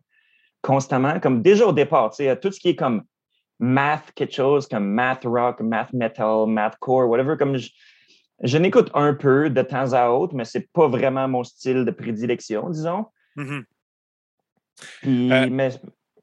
constamment, 0.63 1.19
comme 1.21 1.43
déjà 1.43 1.67
au 1.67 1.73
départ, 1.73 2.11
tu 2.11 2.25
sais, 2.25 2.37
tout 2.39 2.53
ce 2.53 2.61
qui 2.61 2.71
est 2.71 2.77
comme 2.77 3.03
math 3.59 4.13
quelque 4.15 4.35
chose, 4.35 4.67
comme 4.67 4.87
math 4.87 5.25
rock, 5.25 5.61
math 5.61 5.93
metal, 5.93 6.47
math 6.47 6.77
core, 6.81 7.09
whatever, 7.09 7.37
comme 7.37 7.57
je, 7.57 8.59
n'écoute 8.59 8.91
un 8.95 9.15
peu 9.15 9.51
de 9.51 9.63
temps 9.63 9.93
à 9.93 10.09
autre, 10.09 10.35
mais 10.35 10.45
c'est 10.45 10.73
pas 10.73 10.89
vraiment 10.89 11.29
mon 11.29 11.45
style 11.45 11.85
de 11.85 11.91
prédilection, 11.91 12.71
disons. 12.71 13.07
Mm-hmm. 13.37 13.65
Puis, 15.03 15.33
euh. 15.33 15.49
mais 15.51 15.71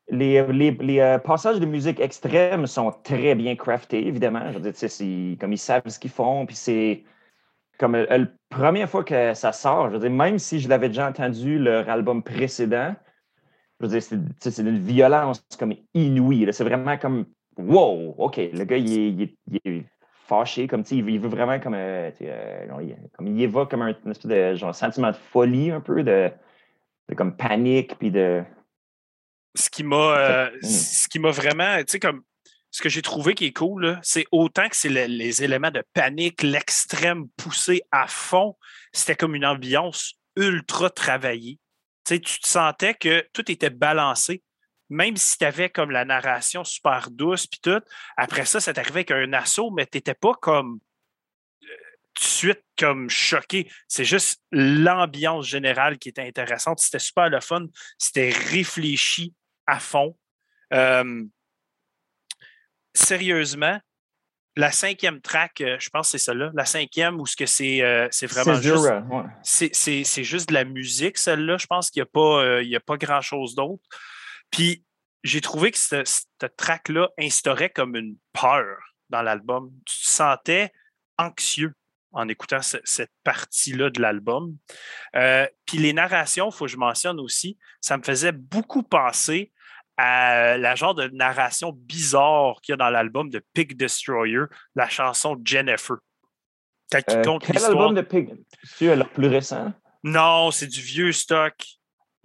les, 0.10 0.46
les, 0.48 1.00
euh, 1.00 1.18
passages 1.20 1.60
de 1.60 1.66
musique 1.66 2.00
extrême 2.00 2.66
sont 2.66 2.92
très 3.04 3.36
bien 3.36 3.56
craftés, 3.56 4.08
évidemment. 4.08 4.52
Je 4.52 4.58
veux 4.58 4.72
dire, 4.72 5.38
comme 5.40 5.54
ils 5.54 5.58
savent 5.58 5.88
ce 5.88 6.00
qu'ils 6.00 6.12
font, 6.12 6.46
puis 6.46 6.56
c'est 6.56 7.04
comme 7.80 7.96
euh, 7.96 8.06
la 8.10 8.28
première 8.50 8.90
fois 8.90 9.04
que 9.04 9.34
ça 9.34 9.52
sort, 9.52 9.88
je 9.88 9.94
veux 9.94 10.00
dire, 10.00 10.12
même 10.12 10.38
si 10.38 10.60
je 10.60 10.70
l'avais 10.70 10.90
déjà 10.90 11.08
entendu 11.08 11.58
leur 11.58 11.90
album 11.90 12.22
précédent, 12.22 12.94
je 13.80 13.86
veux 13.86 13.92
dire, 14.00 14.20
c'est 14.40 14.64
d'une 14.64 14.78
violence 14.78 15.42
comme 15.58 15.74
inouïe. 15.94 16.48
C'est 16.52 16.66
vraiment 16.66 16.98
comme 16.98 17.26
wow, 17.58 18.16
OK, 18.18 18.38
le 18.38 18.64
gars, 18.66 18.78
il 18.78 19.22
est, 19.22 19.86
fâché, 20.28 20.68
comme 20.68 20.84
il, 20.92 21.10
il 21.10 21.20
veut 21.20 21.30
vraiment 21.30 21.60
comme, 21.60 21.74
euh, 21.76 22.12
comme 23.18 23.28
il 23.28 23.42
évoque 23.42 23.72
comme 23.72 23.82
un 23.82 23.90
espèce 23.90 24.28
de 24.28 24.56
genre, 24.56 24.76
sentiment 24.76 25.10
de 25.10 25.16
folie 25.16 25.72
un 25.72 25.80
peu, 25.80 26.04
de, 26.04 26.30
de 27.08 27.16
comme 27.16 27.36
panique, 27.36 27.98
puis 27.98 28.12
de 28.12 28.44
ce 29.56 29.70
qui 29.72 29.84
m'a 29.84 29.96
euh, 29.96 30.50
mmh. 30.52 30.66
ce 30.68 31.08
qui 31.08 31.18
m'a 31.18 31.32
vraiment, 31.32 31.78
tu 31.80 31.86
sais, 31.88 32.00
comme 32.00 32.22
ce 32.72 32.82
que 32.82 32.90
j'ai 32.90 33.02
trouvé 33.02 33.34
qui 33.34 33.46
est 33.46 33.54
cool, 33.54 34.00
c'est 34.04 34.26
autant 34.32 34.70
que 34.70 34.76
c'est 34.76 34.90
les 34.90 35.44
éléments 35.44 35.72
de 35.72 35.84
panique, 35.94 36.44
l'extrême 36.44 37.28
poussé 37.30 37.82
à 37.92 38.08
fond, 38.08 38.56
c'était 38.94 39.16
comme 39.16 39.36
une 39.36 39.46
ambiance 39.46 40.16
ultra 40.36 40.90
travaillée. 40.90 41.60
Tu 42.06 42.20
te 42.20 42.48
sentais 42.48 42.94
que 42.94 43.28
tout 43.34 43.52
était 43.52 43.70
balancé. 43.70 44.44
Même 44.92 45.18
si 45.18 45.38
tu 45.38 45.46
avais 45.46 45.70
comme 45.70 45.92
la 45.92 46.04
narration 46.04 46.64
super 46.64 47.12
douce, 47.12 47.46
puis 47.46 47.60
tout, 47.62 47.82
après 48.18 48.46
ça, 48.46 48.60
ça 48.60 48.74
t'arrivait 48.74 49.02
avec 49.02 49.12
un 49.12 49.34
assaut, 49.34 49.70
mais 49.70 49.86
tu 49.86 49.98
n'étais 49.98 50.16
pas 50.16 50.34
comme 50.34 50.80
euh, 51.62 51.68
de 51.68 52.20
suite 52.20 52.64
comme 52.76 53.08
choqué. 53.08 53.72
C'est 53.88 54.06
juste 54.06 54.42
l'ambiance 54.52 55.46
générale 55.46 56.00
qui 56.00 56.10
était 56.10 56.26
intéressante. 56.26 56.80
C'était 56.80 56.98
super 56.98 57.30
le 57.30 57.40
fun. 57.40 57.68
C'était 58.00 58.32
réfléchi 58.32 59.36
à 59.68 59.80
fond. 59.80 60.18
Euh, 60.74 61.24
sérieusement, 63.00 63.80
la 64.56 64.72
cinquième 64.72 65.22
track, 65.22 65.62
euh, 65.62 65.78
je 65.80 65.90
pense 65.90 66.08
que 66.08 66.18
c'est 66.18 66.26
celle-là, 66.26 66.52
la 66.54 66.66
cinquième, 66.66 67.20
où 67.20 67.26
ce 67.26 67.36
que 67.36 67.46
c'est 67.46 67.82
euh, 67.82 68.08
c'est 68.12 68.28
vraiment 68.28 68.60
juste. 68.62 68.92
C'est 69.44 70.24
juste 70.24 70.50
de 70.50 70.54
la 70.54 70.66
musique, 70.66 71.18
celle-là. 71.18 71.58
Je 71.58 71.68
pense 71.68 71.90
qu'il 71.90 72.02
n'y 72.02 72.08
a 72.08 72.12
pas, 72.12 72.60
a 72.60 72.80
pas 72.80 72.98
grand-chose 72.98 73.56
d'autre. 73.56 73.84
Puis 74.52 74.84
j'ai 75.24 75.42
trouvé 75.42 75.72
que 75.72 75.78
cette, 75.78 76.28
track-là 76.58 77.10
instaurait 77.20 77.70
comme 77.70 77.96
une 77.96 78.18
peur 78.34 78.78
dans 79.10 79.22
l'album. 79.22 79.72
Tu 79.86 80.04
te 80.04 80.10
sentais 80.10 80.72
anxieux 81.18 81.74
en 82.12 82.28
écoutant 82.28 82.62
cette 82.62 83.12
partie-là 83.24 83.92
de 83.92 84.02
l'album. 84.02 84.58
puis 85.66 85.78
les 85.78 85.94
narrations, 85.94 86.50
il 86.50 86.54
faut 86.54 86.66
que 86.66 86.72
je 86.72 86.78
mentionne 86.78 87.20
aussi, 87.20 87.58
ça 87.82 87.98
me 87.98 88.04
faisait 88.04 88.32
beaucoup 88.32 88.84
penser 88.84 89.52
à 90.02 90.58
la 90.58 90.76
genre 90.76 90.96
de 90.96 91.10
narration 91.10 91.74
bizarre 91.74 92.62
qu'il 92.62 92.72
y 92.72 92.74
a 92.74 92.78
dans 92.78 92.90
l'album 92.90 93.30
de 93.30 93.44
Pig 93.54 93.76
Destroyer, 93.76 94.44
la 94.74 94.88
chanson 94.88 95.38
Jennifer. 95.44 95.98
Quand 96.90 97.02
euh, 97.10 97.40
quel 97.40 97.66
album 97.66 97.96
de 97.96 98.02
Pig? 98.02 98.34
C'est 98.64 98.96
le 98.96 99.04
plus 99.04 99.28
récent? 99.28 99.74
Non, 100.06 100.52
c'est 100.52 100.68
du 100.68 100.80
vieux 100.80 101.12
stock. 101.12 101.54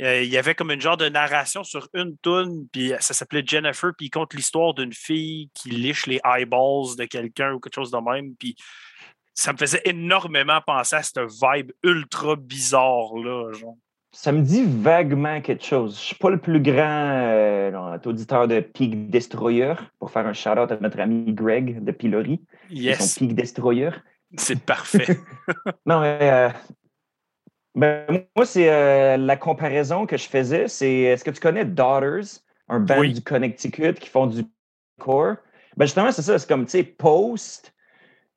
Euh, 0.01 0.23
il 0.23 0.31
y 0.31 0.39
avait 0.39 0.55
comme 0.55 0.71
une 0.71 0.81
genre 0.81 0.97
de 0.97 1.09
narration 1.09 1.65
sur 1.65 1.89
une 1.95 2.17
tune, 2.23 2.69
puis 2.71 2.93
ça 3.01 3.13
s'appelait 3.13 3.43
Jennifer, 3.45 3.91
puis 3.99 4.07
il 4.07 4.11
compte 4.11 4.35
l'histoire 4.35 4.73
d'une 4.75 4.93
fille 4.93 5.51
qui 5.53 5.71
liche 5.71 6.07
les 6.07 6.21
eyeballs 6.25 6.95
de 6.97 7.07
quelqu'un 7.07 7.55
ou 7.55 7.61
quelque 7.61 7.75
chose 7.75 7.91
de 7.91 7.99
même, 7.99 8.37
puis 8.37 8.55
ça 9.35 9.53
me 9.53 9.59
faisait 9.59 9.83
énormément 9.85 10.61
penser 10.65 10.95
à 10.95 11.03
cette 11.03 11.19
vibe 11.19 11.73
ultra 11.83 12.37
bizarre 12.37 13.17
là, 13.17 13.53
genre 13.53 13.77
ça 14.15 14.31
me 14.31 14.43
dit 14.43 14.65
vaguement 14.65 15.41
quelque 15.41 15.65
chose. 15.65 15.97
Je 15.97 16.01
ne 16.01 16.05
suis 16.05 16.15
pas 16.15 16.31
le 16.31 16.39
plus 16.39 16.61
grand 16.61 17.11
euh, 17.21 17.99
auditeur 18.05 18.47
de 18.47 18.61
Peak 18.61 19.11
Destroyer, 19.11 19.75
pour 19.99 20.11
faire 20.11 20.27
un 20.27 20.33
shout-out 20.33 20.71
à 20.71 20.77
notre 20.81 21.01
ami 21.01 21.33
Greg 21.33 21.83
de 21.83 21.93
Pilori. 21.93 22.41
Yes. 22.71 23.19
Peak 23.19 23.35
Destroyer. 23.35 23.91
C'est 24.37 24.61
parfait. 24.61 25.19
non, 25.87 26.01
mais 26.01 26.19
euh, 26.23 26.49
ben, 27.75 28.25
moi, 28.37 28.47
c'est 28.47 28.71
euh, 28.71 29.17
la 29.17 29.37
comparaison 29.37 30.07
que 30.07 30.17
je 30.17 30.29
faisais. 30.29 30.69
C'est 30.69 30.93
est-ce 30.93 31.25
que 31.25 31.33
tu 31.33 31.41
connais 31.41 31.65
Daughters, 31.65 32.41
un 32.69 32.81
band 32.81 33.03
du 33.03 33.21
Connecticut 33.21 33.95
qui 33.95 34.09
font 34.09 34.29
du 34.29 34.45
core? 35.01 35.37
Ben 35.77 35.87
justement, 35.87 36.13
c'est 36.13 36.23
ça. 36.23 36.39
C'est 36.39 36.49
comme, 36.49 36.67
tu 36.67 36.71
sais, 36.71 36.85
post. 36.85 37.75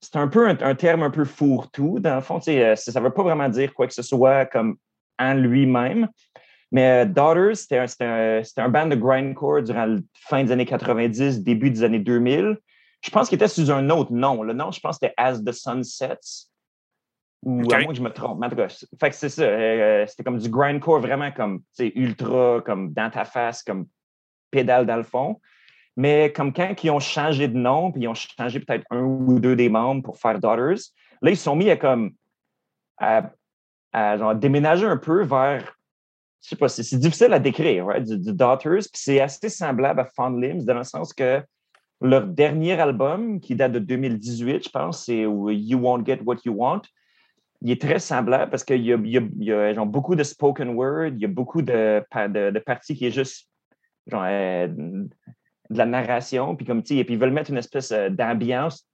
C'est 0.01 0.15
un 0.15 0.27
peu 0.27 0.47
un, 0.47 0.75
terme 0.75 1.03
un 1.03 1.09
peu 1.09 1.23
fourre-tout. 1.23 1.99
Dans 1.99 2.15
le 2.15 2.21
fond, 2.21 2.39
ça 2.39 2.51
ne 2.51 2.99
veut 2.99 3.13
pas 3.13 3.23
vraiment 3.23 3.49
dire 3.49 3.73
quoi 3.73 3.87
que 3.87 3.93
ce 3.93 4.03
soit 4.03 4.45
comme 4.45 4.77
en 5.19 5.33
lui-même. 5.33 6.07
Mais 6.71 7.03
euh, 7.03 7.05
Daughters, 7.05 7.57
c'était 7.57 7.77
un, 7.77 8.41
un, 8.57 8.69
band 8.69 8.87
de 8.87 8.95
grindcore 8.95 9.63
durant 9.63 9.85
la 9.85 9.99
fin 10.13 10.43
des 10.43 10.51
années 10.51 10.65
90, 10.65 11.43
début 11.43 11.71
des 11.71 11.83
années 11.83 11.99
2000. 11.99 12.57
Je 13.01 13.09
pense 13.09 13.29
qu'il 13.29 13.35
était 13.37 13.47
sous 13.47 13.71
un 13.71 13.89
autre 13.89 14.11
nom. 14.11 14.43
Le 14.43 14.53
nom, 14.53 14.71
je 14.71 14.79
pense, 14.79 14.97
c'était 14.99 15.13
As 15.17 15.41
the 15.43 15.51
Sun 15.51 15.83
Sets. 15.83 16.49
Ou 17.45 17.61
à 17.71 17.79
moins 17.79 17.91
que 17.91 17.97
je 17.97 18.01
me 18.01 18.09
trompe. 18.09 18.43
En 18.43 18.49
tout 18.49 18.55
cas, 18.55 18.67
fait 18.99 19.09
que 19.09 19.15
c'est 19.15 19.29
ça. 19.29 19.43
Euh, 19.43 20.05
c'était 20.07 20.23
comme 20.23 20.39
du 20.39 20.49
grindcore 20.49 20.99
vraiment 20.99 21.31
comme 21.31 21.61
ultra, 21.79 22.61
comme 22.65 22.91
dans 22.93 23.09
ta 23.09 23.25
face, 23.25 23.63
comme 23.63 23.85
pédale 24.51 24.85
dans 24.85 24.97
le 24.97 25.03
fond. 25.03 25.39
Mais 25.95 26.33
comme 26.33 26.51
quand 26.51 26.83
ils 26.83 26.91
ont 26.91 26.99
changé 26.99 27.47
de 27.47 27.57
nom, 27.57 27.91
puis 27.91 28.03
ils 28.03 28.07
ont 28.07 28.13
changé 28.13 28.59
peut-être 28.59 28.85
un 28.89 29.01
ou 29.01 29.39
deux 29.39 29.55
des 29.55 29.69
membres 29.69 30.03
pour 30.03 30.17
faire 30.17 30.39
Daughters, 30.39 30.79
là, 31.21 31.31
ils 31.31 31.37
se 31.37 31.43
sont 31.43 31.55
mis 31.55 31.69
à 31.69 31.77
comme 31.77 32.11
à 32.97 33.31
à 33.93 34.35
déménager 34.35 34.85
un 34.85 34.97
peu 34.97 35.23
vers, 35.23 35.75
je 36.41 36.49
sais 36.49 36.55
pas, 36.55 36.69
c'est 36.69 36.97
difficile 36.97 37.33
à 37.33 37.39
décrire, 37.39 37.87
du, 38.01 38.33
Daughters, 38.33 38.83
puis 38.91 39.01
c'est 39.01 39.19
assez 39.19 39.49
semblable 39.49 39.99
à 39.99 40.05
Fond 40.15 40.29
Limbs 40.29 40.65
dans 40.65 40.77
le 40.77 40.83
sens 40.83 41.13
que 41.13 41.41
leur 42.01 42.27
dernier 42.27 42.79
album, 42.79 43.39
qui 43.39 43.55
date 43.55 43.71
de 43.71 43.79
2018, 43.79 44.65
je 44.65 44.69
pense, 44.69 45.05
c'est 45.05 45.21
You 45.21 45.79
Won't 45.79 46.05
Get 46.05 46.19
What 46.23 46.37
You 46.45 46.53
Want, 46.53 46.81
il 47.61 47.71
est 47.71 47.81
très 47.81 47.99
semblable 47.99 48.51
parce 48.51 48.63
qu'il 48.63 48.83
y 48.83 48.93
a, 48.93 48.97
il 48.97 49.43
y 49.43 49.51
a, 49.51 49.85
beaucoup 49.85 50.15
de 50.15 50.23
spoken 50.23 50.69
word, 50.69 51.13
il 51.15 51.19
y 51.19 51.25
a 51.25 51.29
beaucoup 51.29 51.61
de, 51.61 52.03
de, 52.13 52.59
parties 52.59 52.95
qui 52.95 53.07
est 53.07 53.11
juste 53.11 53.49
genre, 54.05 54.25
euh, 54.25 54.67
de 54.67 55.77
la 55.77 55.85
narration, 55.85 56.55
puis 56.55 56.65
comme 56.65 56.85
sais, 56.85 57.03
puis 57.03 57.15
ils 57.15 57.19
veulent 57.19 57.31
mettre 57.31 57.51
une 57.51 57.57
espèce 57.57 57.91
euh, 57.91 58.09
d'ambiance 58.09 58.87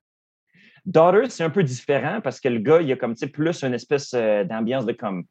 Daughter, 0.85 1.29
c'est 1.29 1.43
un 1.43 1.49
peu 1.49 1.63
différent 1.63 2.19
parce 2.21 2.39
que 2.39 2.49
le 2.49 2.59
gars, 2.59 2.81
il 2.81 2.91
a 2.91 2.95
comme 2.95 3.15
plus 3.15 3.63
une 3.63 3.73
espèce 3.73 4.13
euh, 4.13 4.43
d'ambiance 4.43 4.85
de 4.85 4.91
comme 4.91 5.23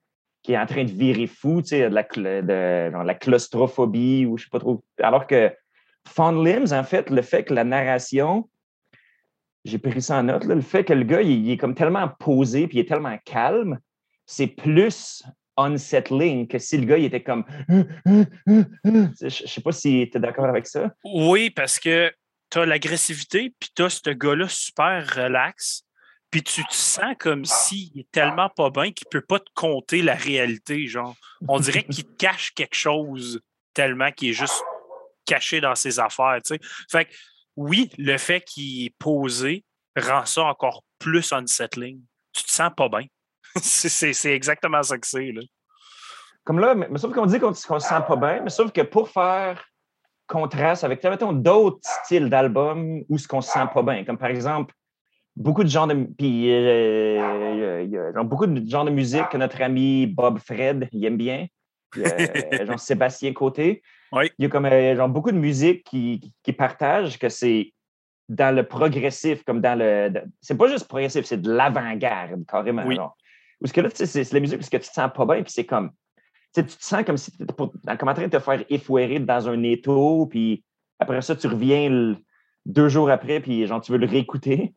qui 0.43 0.53
est 0.53 0.59
en 0.59 0.67
train 0.67 0.85
de 0.85 0.91
virer 0.91 1.27
fou, 1.27 1.63
tu 1.63 1.69
sais, 1.69 1.89
de 1.89 1.95
la, 1.95 2.03
de, 2.03 3.05
la 3.05 3.15
claustrophobie 3.15 4.27
ou 4.27 4.37
je 4.37 4.45
sais 4.45 4.51
pas 4.51 4.59
trop. 4.59 4.83
Alors 5.01 5.27
que 5.27 5.53
Fond 6.09 6.43
Limbs, 6.43 6.73
en 6.73 6.83
fait, 6.83 7.11
le 7.11 7.23
fait 7.23 7.45
que 7.45 7.55
la 7.55 7.65
narration, 7.65 8.49
j'ai 9.65 9.79
pris 9.79 10.03
ça 10.03 10.19
en 10.19 10.25
note, 10.25 10.45
le 10.45 10.61
fait 10.61 10.85
que 10.85 10.93
le 10.93 11.05
gars, 11.05 11.23
il, 11.23 11.49
est 11.49 11.57
comme 11.57 11.75
tellement 11.75 12.09
posé 12.09 12.67
puis 12.67 12.79
il 12.79 12.81
est 12.81 12.89
tellement 12.89 13.17
calme, 13.25 13.79
c'est 14.27 14.49
plus 14.49 15.23
unsettling 15.57 16.49
que 16.49 16.59
si 16.59 16.79
le 16.79 16.87
gars 16.87 16.97
il 16.97 17.05
était 17.05 17.23
comme 17.23 17.45
je 18.07 19.29
sais 19.29 19.61
pas 19.61 19.73
si 19.73 20.09
tu 20.11 20.17
es 20.17 20.21
d'accord 20.21 20.47
avec 20.47 20.67
ça. 20.67 20.93
Oui, 21.05 21.51
parce 21.51 21.79
que 21.79 22.11
as 22.59 22.67
l'agressivité, 22.67 23.55
puis 23.59 23.71
tu 23.75 23.83
as 23.83 23.91
ce 23.91 24.11
gars-là 24.11 24.49
super 24.49 25.07
relax, 25.15 25.85
puis 26.31 26.43
tu 26.43 26.65
te 26.65 26.75
sens 26.75 27.15
comme 27.19 27.45
s'il 27.45 27.99
est 27.99 28.11
tellement 28.11 28.49
pas 28.49 28.71
bien 28.71 28.91
qu'il 28.91 29.07
peut 29.09 29.21
pas 29.21 29.39
te 29.39 29.51
compter 29.55 30.01
la 30.01 30.15
réalité. 30.15 30.87
Genre, 30.87 31.15
on 31.47 31.61
dirait 31.61 31.85
qu'il 31.85 32.05
te 32.05 32.17
cache 32.17 32.53
quelque 32.55 32.75
chose 32.75 33.41
tellement 33.75 34.11
qu'il 34.11 34.31
est 34.31 34.35
juste 34.35 34.63
caché 35.27 35.61
dans 35.61 35.75
ses 35.75 36.01
affaires. 36.01 36.39
Tu. 36.45 36.59
Fait 36.91 37.05
que, 37.05 37.13
oui, 37.57 37.91
le 37.99 38.17
fait 38.17 38.41
qu'il 38.41 38.87
est 38.87 38.95
posé 38.99 39.65
rend 39.97 40.25
ça 40.25 40.45
encore 40.45 40.85
plus 40.99 41.33
unsettling. 41.33 42.01
Tu 42.33 42.45
te 42.45 42.51
sens 42.51 42.71
pas 42.75 42.89
bien. 42.89 43.05
c'est 43.57 44.33
exactement 44.33 44.83
ça 44.83 44.97
que 44.97 45.07
c'est. 45.07 45.33
Comme 46.45 46.61
là, 46.61 46.75
mais, 46.75 46.89
sauf 46.97 47.13
qu'on 47.13 47.27
dit 47.27 47.39
qu'on 47.39 47.51
ne 47.51 47.55
se 47.55 47.63
sent 47.63 48.03
pas 48.09 48.17
bien, 48.17 48.41
mais 48.43 48.51
sauf 48.51 48.73
que 48.73 48.81
pour 48.81 49.11
faire 49.11 49.63
contraste 50.27 50.85
avec, 50.85 51.03
d'autres 51.35 51.81
styles 52.05 52.29
d'albums 52.29 53.03
où 53.09 53.19
ce 53.19 53.29
qu'on 53.29 53.41
se 53.41 53.53
sent 53.53 53.67
pas 53.73 53.83
bien. 53.83 54.05
Comme 54.05 54.19
par 54.19 54.31
exemple, 54.31 54.75
beaucoup 55.37 55.65
de 55.65 55.69
genres 55.69 55.87
de. 55.87 56.07
Puis, 56.17 56.53
euh, 56.53 58.13
beaucoup 58.25 58.47
de 58.47 58.69
genres 58.69 58.85
de 58.85 58.91
musique 58.91 59.29
que 59.29 59.37
notre 59.37 59.61
ami 59.63 60.07
Bob 60.07 60.39
Fred 60.39 60.89
il 60.93 61.05
aime 61.05 61.17
bien. 61.17 61.47
euh, 61.97 62.67
genre 62.67 62.81
Sébastien 62.81 63.33
Côté. 63.33 63.83
Oui. 64.13 64.31
Il 64.39 64.43
y 64.43 64.47
a 64.47 64.49
comme 64.49 64.67
euh, 64.67 64.97
genre, 64.97 65.09
beaucoup 65.09 65.33
de 65.33 65.39
musique 65.39 65.85
qui, 65.85 66.33
qui 66.43 66.53
partagent 66.53 67.19
que 67.19 67.29
c'est 67.29 67.73
dans 68.29 68.55
le 68.55 68.67
progressif, 68.67 69.43
comme 69.45 69.61
dans 69.61 69.79
le. 69.79 70.13
c'est 70.41 70.57
pas 70.57 70.69
juste 70.69 70.89
progressif, 70.89 71.25
c'est 71.25 71.41
de 71.41 71.53
l'avant-garde, 71.53 72.45
carrément. 72.47 72.85
Oui. 72.87 72.97
genre. 72.97 73.17
Parce 73.61 73.73
que 73.73 73.81
là, 73.81 73.89
c'est 73.93 74.33
la 74.33 74.41
musique 74.41 74.59
parce 74.59 74.71
que 74.71 74.77
tu 74.79 74.89
te 74.89 74.93
sens 74.93 75.11
pas 75.15 75.25
bien, 75.25 75.43
puis 75.43 75.53
c'est 75.53 75.67
comme. 75.67 75.93
Tu 76.55 76.65
te 76.65 76.73
sens 76.85 77.03
comme 77.05 77.17
si 77.17 77.31
tu 77.33 77.43
étais 77.43 77.55
comme 77.55 78.09
en 78.09 78.15
train 78.15 78.27
de 78.27 78.31
te 78.31 78.39
faire 78.39 78.65
effouérer 78.69 79.19
dans 79.19 79.49
un 79.49 79.63
étau, 79.63 80.27
puis 80.27 80.63
après 80.99 81.21
ça, 81.23 81.35
tu 81.35 81.47
reviens 81.47 81.89
le- 81.89 82.17
deux 82.67 82.89
jours 82.89 83.11
après, 83.11 83.41
puis 83.41 83.67
genre, 83.67 83.81
tu 83.81 83.91
veux 83.93 83.99
le 83.99 84.07
réécouter. 84.07 84.75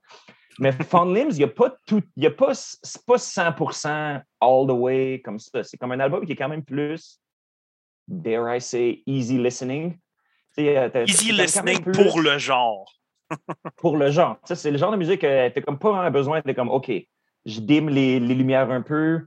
Mais 0.60 0.72
Fond 0.89 1.05
Limbs, 1.05 1.32
il 1.32 1.38
n'y 1.38 1.44
a 1.44 1.48
pas 1.50 1.75
tout. 1.86 2.01
Il 2.15 2.24
y 2.24 2.27
a 2.27 2.32
pas. 2.32 2.53
C'est 2.53 3.05
pas 3.05 3.17
100% 3.17 4.22
all 4.41 4.67
the 4.67 4.72
way 4.72 5.22
comme 5.24 5.38
ça. 5.39 5.63
C'est 5.63 5.77
comme 5.77 5.91
un 5.91 6.00
album 6.00 6.25
qui 6.25 6.32
est 6.32 6.36
quand 6.36 6.48
même 6.50 6.63
plus, 6.63 7.20
dare 8.08 8.55
I 8.55 8.62
say, 8.62 9.03
easy 9.05 9.38
listening. 9.38 9.98
Euh, 10.58 10.89
t'as- 10.89 11.03
Easy 11.03 11.27
t'as 11.36 11.44
listening 11.44 11.82
plus- 11.82 11.91
pour 11.91 12.22
le 12.22 12.38
genre. 12.38 12.89
pour 13.77 13.98
le 13.98 14.12
genre. 14.12 14.38
C'est 14.46 14.72
le 14.72 14.77
genre 14.77 14.91
de 14.91 14.98
musique 14.98 15.22
que 15.22 15.50
tu 15.50 15.62
comme 15.62 15.77
pas 15.79 15.91
vraiment 15.91 16.12
besoin 16.12 16.41
de 16.46 16.51
comme 16.53 16.70
OK, 16.70 16.91
je 17.46 17.60
dîme 17.60 17.89
les, 17.89 18.20
les 18.20 18.36
lumières 18.36 18.70
un 18.72 18.82
peu, 18.82 19.25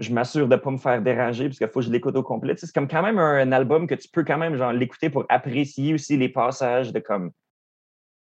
je 0.00 0.12
m'assure 0.12 0.48
de 0.48 0.54
ne 0.54 0.60
pas 0.60 0.70
me 0.70 0.78
faire 0.78 1.00
déranger 1.02 1.44
parce 1.44 1.58
qu'il 1.58 1.68
faut 1.68 1.80
que 1.80 1.86
je 1.86 1.90
l'écoute 1.90 2.16
au 2.16 2.22
complet. 2.22 2.54
Tu 2.54 2.60
sais, 2.60 2.66
c'est 2.66 2.72
comme 2.72 2.88
quand 2.88 3.02
même 3.02 3.18
un, 3.18 3.52
album 3.52 3.86
que 3.86 3.94
tu 3.94 4.08
peux 4.08 4.24
quand 4.24 4.38
même 4.38 4.56
genre 4.56 4.72
l'écouter 4.72 5.10
pour 5.10 5.26
apprécier 5.28 5.94
aussi 5.94 6.16
les 6.16 6.30
passages 6.30 6.92
de 6.92 7.00
comme 7.00 7.30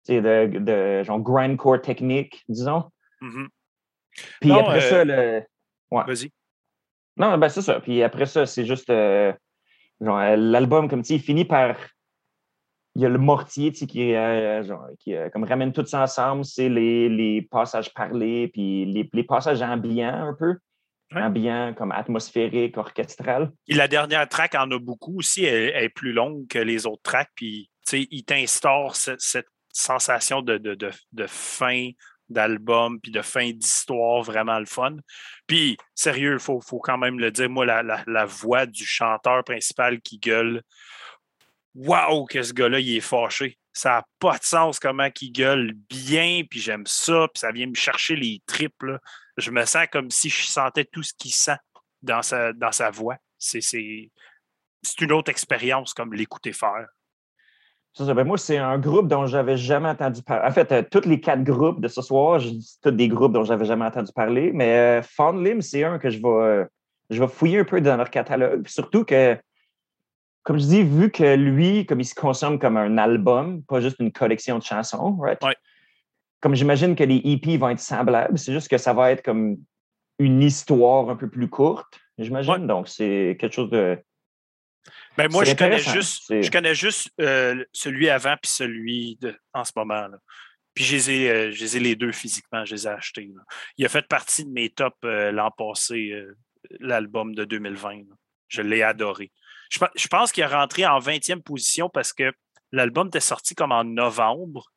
tu 0.04 0.14
sais, 0.14 0.20
de, 0.20 0.58
de 0.58 1.02
genre 1.04 1.20
grindcore 1.20 1.80
technique, 1.80 2.44
disons. 2.49 2.85
Mhm. 3.20 3.49
Puis 4.40 4.50
Non, 4.50 4.61
après 4.61 4.85
euh, 4.85 4.90
ça, 4.90 5.04
le. 5.04 5.42
Vas-y. 5.90 6.30
Non, 7.16 7.38
ben 7.38 7.49
c'est 7.49 7.62
ça. 7.62 7.80
Puis 7.80 8.02
après 8.02 8.26
ça, 8.26 8.44
c'est 8.44 8.64
juste 8.64 8.90
euh, 8.90 9.32
genre 10.00 10.18
euh, 10.18 10.37
l'album 10.37 10.88
comme 10.88 11.02
tu 11.02 11.08
sais, 11.08 11.14
il 11.14 11.20
finit 11.20 11.44
par 11.44 11.76
il 12.97 13.02
y 13.02 13.06
a 13.06 13.08
le 13.08 13.18
mortier 13.18 13.70
tu 13.70 13.78
sais, 13.78 13.87
qui, 13.87 14.14
euh, 14.14 14.64
genre, 14.64 14.88
qui 14.99 15.14
comme 15.32 15.44
ramène 15.44 15.73
tout 15.73 15.87
ça 15.87 16.02
ensemble, 16.02 16.44
c'est 16.44 16.68
les, 16.68 17.08
les 17.08 17.42
passages 17.42 17.94
parlés, 17.94 18.49
puis 18.49 18.87
les, 18.87 19.08
les 19.12 19.23
passages 19.23 19.62
ambiants 19.62 20.28
un 20.28 20.35
peu, 20.35 20.56
Ouais. 21.15 21.23
ambiants 21.23 21.75
comme 21.75 21.93
atmosphérique, 21.93 22.77
orchestral. 22.77 23.50
Puis 23.67 23.77
la 23.77 23.88
dernière 23.88 24.29
track 24.29 24.55
en 24.55 24.71
a 24.71 24.79
beaucoup 24.79 25.19
aussi. 25.19 25.45
Elle, 25.45 25.73
elle 25.75 25.85
est 25.85 25.88
plus 25.88 26.12
longue 26.12 26.47
que 26.49 26.59
les 26.59 26.87
autres 26.87 27.03
tracks. 27.03 27.31
Puis, 27.35 27.71
tu 27.87 28.03
sais, 28.03 28.09
il 28.11 28.25
t'instaure 28.25 28.95
cette, 28.95 29.21
cette 29.21 29.49
sensation 29.73 30.43
de, 30.43 30.59
de, 30.59 30.75
de, 30.75 30.91
de 31.12 31.27
fin 31.27 31.91
d'album, 32.29 33.00
puis 33.00 33.11
de 33.11 33.23
fin 33.23 33.50
d'histoire 33.53 34.23
vraiment 34.23 34.59
le 34.59 34.67
fun. 34.67 34.97
Puis, 35.47 35.79
sérieux, 35.95 36.35
il 36.35 36.38
faut, 36.38 36.61
faut 36.61 36.79
quand 36.79 36.99
même 36.99 37.19
le 37.19 37.31
dire, 37.31 37.49
moi, 37.49 37.65
la, 37.65 37.83
la, 37.83 38.05
la 38.07 38.27
voix 38.27 38.67
du 38.67 38.85
chanteur 38.85 39.43
principal 39.45 40.00
qui 40.03 40.19
gueule, 40.19 40.62
waouh, 41.75 42.27
que 42.27 42.43
ce 42.43 42.53
gars-là, 42.53 42.81
il 42.81 42.97
est 42.97 43.00
fâché. 43.00 43.59
Ça 43.73 43.91
n'a 43.91 44.05
pas 44.19 44.37
de 44.37 44.45
sens 44.45 44.79
comment 44.79 45.09
il 45.21 45.33
gueule 45.33 45.73
bien, 45.88 46.43
puis 46.50 46.61
j'aime 46.61 46.85
ça, 46.87 47.29
puis 47.33 47.41
ça 47.41 47.53
vient 47.53 47.67
me 47.69 47.75
chercher 47.75 48.17
les 48.17 48.43
tripes. 48.47 48.83
là. 48.83 48.99
Je 49.38 49.50
me 49.50 49.64
sens 49.64 49.87
comme 49.90 50.11
si 50.11 50.28
je 50.28 50.42
sentais 50.47 50.85
tout 50.85 51.02
ce 51.02 51.14
qu'il 51.14 51.33
sent 51.33 51.57
dans 52.02 52.23
sa, 52.23 52.52
dans 52.52 52.73
sa 52.73 52.90
voix. 52.90 53.16
C'est, 53.38 53.61
c'est, 53.61 54.11
c'est 54.83 55.00
une 55.00 55.12
autre 55.12 55.30
expérience 55.30 55.95
comme 55.95 56.12
l'écouter 56.12 56.52
faire. 56.52 56.87
Ça. 57.95 58.14
Ben, 58.14 58.25
moi, 58.25 58.38
c'est 58.38 58.59
un 58.59 58.78
groupe 58.78 59.09
dont 59.09 59.26
j'avais 59.26 59.57
jamais 59.57 59.88
entendu 59.88 60.23
parler. 60.23 60.49
En 60.49 60.52
fait, 60.52 60.71
euh, 60.71 60.83
tous 60.88 61.09
les 61.09 61.21
quatre 61.21 61.42
groupes 61.42 61.80
de 61.80 61.88
ce 61.88 62.02
soir, 62.02 62.38
je 62.38 62.50
dis 62.50 62.78
tous 62.83 62.90
des 62.90 63.09
groupes 63.09 63.33
dont 63.33 63.45
j'avais 63.45 63.64
jamais 63.64 63.87
entendu 63.87 64.12
parler, 64.12 64.52
mais 64.52 65.00
euh, 65.00 65.02
Fond 65.02 65.33
Limb, 65.33 65.61
c'est 65.61 65.83
un 65.83 65.99
que 65.99 66.11
je 66.11 66.18
vais, 66.18 66.28
euh, 66.28 66.64
je 67.11 67.21
vais 67.21 67.28
fouiller 67.28 67.61
un 67.61 67.64
peu 67.64 67.80
dans 67.80 67.97
leur 67.97 68.11
catalogue. 68.11 68.62
Puis 68.62 68.73
surtout 68.73 69.04
que, 69.04 69.37
comme 70.45 70.59
je 70.59 70.66
dis, 70.66 70.83
vu 70.83 71.11
que 71.11 71.35
lui, 71.35 71.87
comme 71.87 72.00
il 72.00 72.04
se 72.04 72.14
consomme 72.14 72.59
comme 72.59 72.76
un 72.76 72.99
album, 72.99 73.62
pas 73.64 73.80
juste 73.80 73.97
une 73.99 74.12
collection 74.12 74.59
de 74.59 74.62
chansons, 74.62 75.16
right? 75.21 75.42
Ouais. 75.42 75.57
Comme 76.40 76.54
j'imagine 76.54 76.95
que 76.95 77.04
les 77.04 77.21
EP 77.25 77.57
vont 77.57 77.68
être 77.68 77.80
semblables, 77.80 78.38
c'est 78.38 78.52
juste 78.52 78.68
que 78.68 78.78
ça 78.78 78.92
va 78.92 79.11
être 79.11 79.23
comme 79.23 79.59
une 80.18 80.42
histoire 80.42 81.11
un 81.11 81.16
peu 81.16 81.28
plus 81.28 81.49
courte, 81.49 82.00
j'imagine. 82.18 82.52
Ouais. 82.52 82.67
Donc, 82.67 82.89
c'est 82.89 83.36
quelque 83.41 83.54
chose 83.54 83.71
de. 83.71 83.99
Ben, 85.17 85.28
moi, 85.30 85.45
je 85.45 85.54
connais 85.54 85.78
juste, 85.78 86.43
je 86.43 86.50
connais 86.50 86.75
juste 86.75 87.10
euh, 87.21 87.65
celui 87.73 88.08
avant 88.08 88.36
puis 88.41 88.50
celui 88.50 89.17
de, 89.21 89.36
en 89.52 89.65
ce 89.65 89.73
moment. 89.76 90.06
Là. 90.06 90.19
Puis 90.78 90.84
je 90.84 90.95
les, 90.95 91.10
ai, 91.10 91.30
euh, 91.30 91.50
je 91.50 91.60
les 91.60 91.76
ai 91.76 91.80
les 91.80 91.97
deux 91.97 92.13
physiquement, 92.13 92.65
je 92.65 92.76
les 92.76 92.86
ai 92.86 92.91
achetés. 92.91 93.28
là. 93.34 93.43
Il 93.78 93.84
a 93.84 93.89
fait 93.89 94.06
partie 94.06 94.45
de 94.45 94.50
mes 94.50 94.71
tops 94.71 94.97
euh, 95.04 95.32
l'an 95.32 95.50
passé, 95.50 96.13
euh, 96.13 96.36
l'album 96.78 97.34
de 97.34 97.45
2020. 97.45 97.95
là. 97.97 98.15
Je 98.47 98.63
l'ai 98.63 98.84
adoré. 98.84 99.32
Je, 99.71 99.80
je 99.97 100.06
pense 100.06 100.30
qu'il 100.30 100.45
est 100.45 100.47
rentré 100.47 100.86
en 100.86 101.00
20e 101.00 101.43
position 101.43 101.91
parce 101.91 102.13
que 102.13 102.32
l'album 102.71 103.08
était 103.08 103.19
sorti 103.19 103.56
comme 103.56 103.73
en 103.73 103.82
novembre. 103.82 104.71